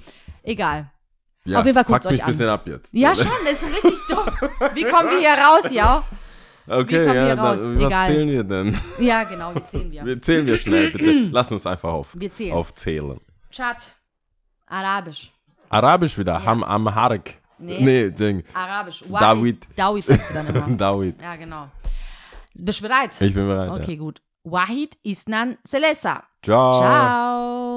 Egal. 0.42 0.90
ja, 1.44 1.58
auf 1.60 1.64
jeden 1.66 1.74
Fall 1.76 1.84
guckt's 1.84 2.04
fuckt 2.06 2.12
mich 2.12 2.20
euch 2.22 2.26
ein 2.26 2.32
bisschen 2.32 2.48
an. 2.48 2.54
ab 2.54 2.66
jetzt. 2.66 2.92
Ja, 2.92 3.14
schon, 3.14 3.26
das 3.44 3.62
ist 3.62 3.72
richtig 3.72 4.00
dumm. 4.08 4.26
Wie 4.74 4.84
kommen 4.84 5.10
wir 5.10 5.18
hier 5.20 5.34
raus, 5.34 5.70
ja? 5.70 6.02
Okay, 6.66 7.04
kommen 7.06 7.16
ja, 7.16 7.26
wir 7.26 7.36
dann, 7.36 7.38
raus? 7.46 7.60
was 7.62 7.72
Egal. 7.86 8.06
zählen 8.06 8.28
wir 8.30 8.44
denn? 8.44 8.78
Ja, 8.98 9.24
genau, 9.24 9.54
wie 9.54 9.64
zählen 9.64 9.90
wir? 9.92 10.04
Wir 10.06 10.22
zählen 10.22 10.46
wir 10.46 10.58
schnell, 10.58 10.90
bitte. 10.90 11.10
Lass 11.32 11.50
uns 11.52 11.66
einfach 11.66 11.92
auf, 11.92 12.08
Wir 12.14 12.32
zählen. 12.32 12.52
aufzählen. 12.54 13.20
Chat. 13.50 13.96
Arabisch. 14.70 15.32
Arabisch 15.68 16.16
wieder, 16.16 16.44
Ham 16.44 16.62
Amharik. 16.62 17.38
Nee. 17.58 17.80
Nee, 17.80 18.10
Ding. 18.10 18.42
Arabisch. 18.54 19.02
David. 19.08 19.66
Dawid 19.76 20.04
sagst 20.04 20.30
du 20.30 20.34
dann 20.34 20.46
immer. 20.46 20.76
David. 20.76 21.20
ja, 21.20 21.36
genau. 21.36 21.68
Bist 22.54 22.80
du 22.80 22.88
bereit? 22.88 23.10
Ich 23.20 23.34
bin 23.34 23.46
bereit. 23.46 23.70
Okay, 23.82 23.96
gut. 23.96 24.22
Wahid 24.44 24.96
Isnan 25.02 25.58
Selesa. 25.64 26.08
Ja. 26.10 26.22
Ciao. 26.42 26.74
Ciao. 26.80 27.69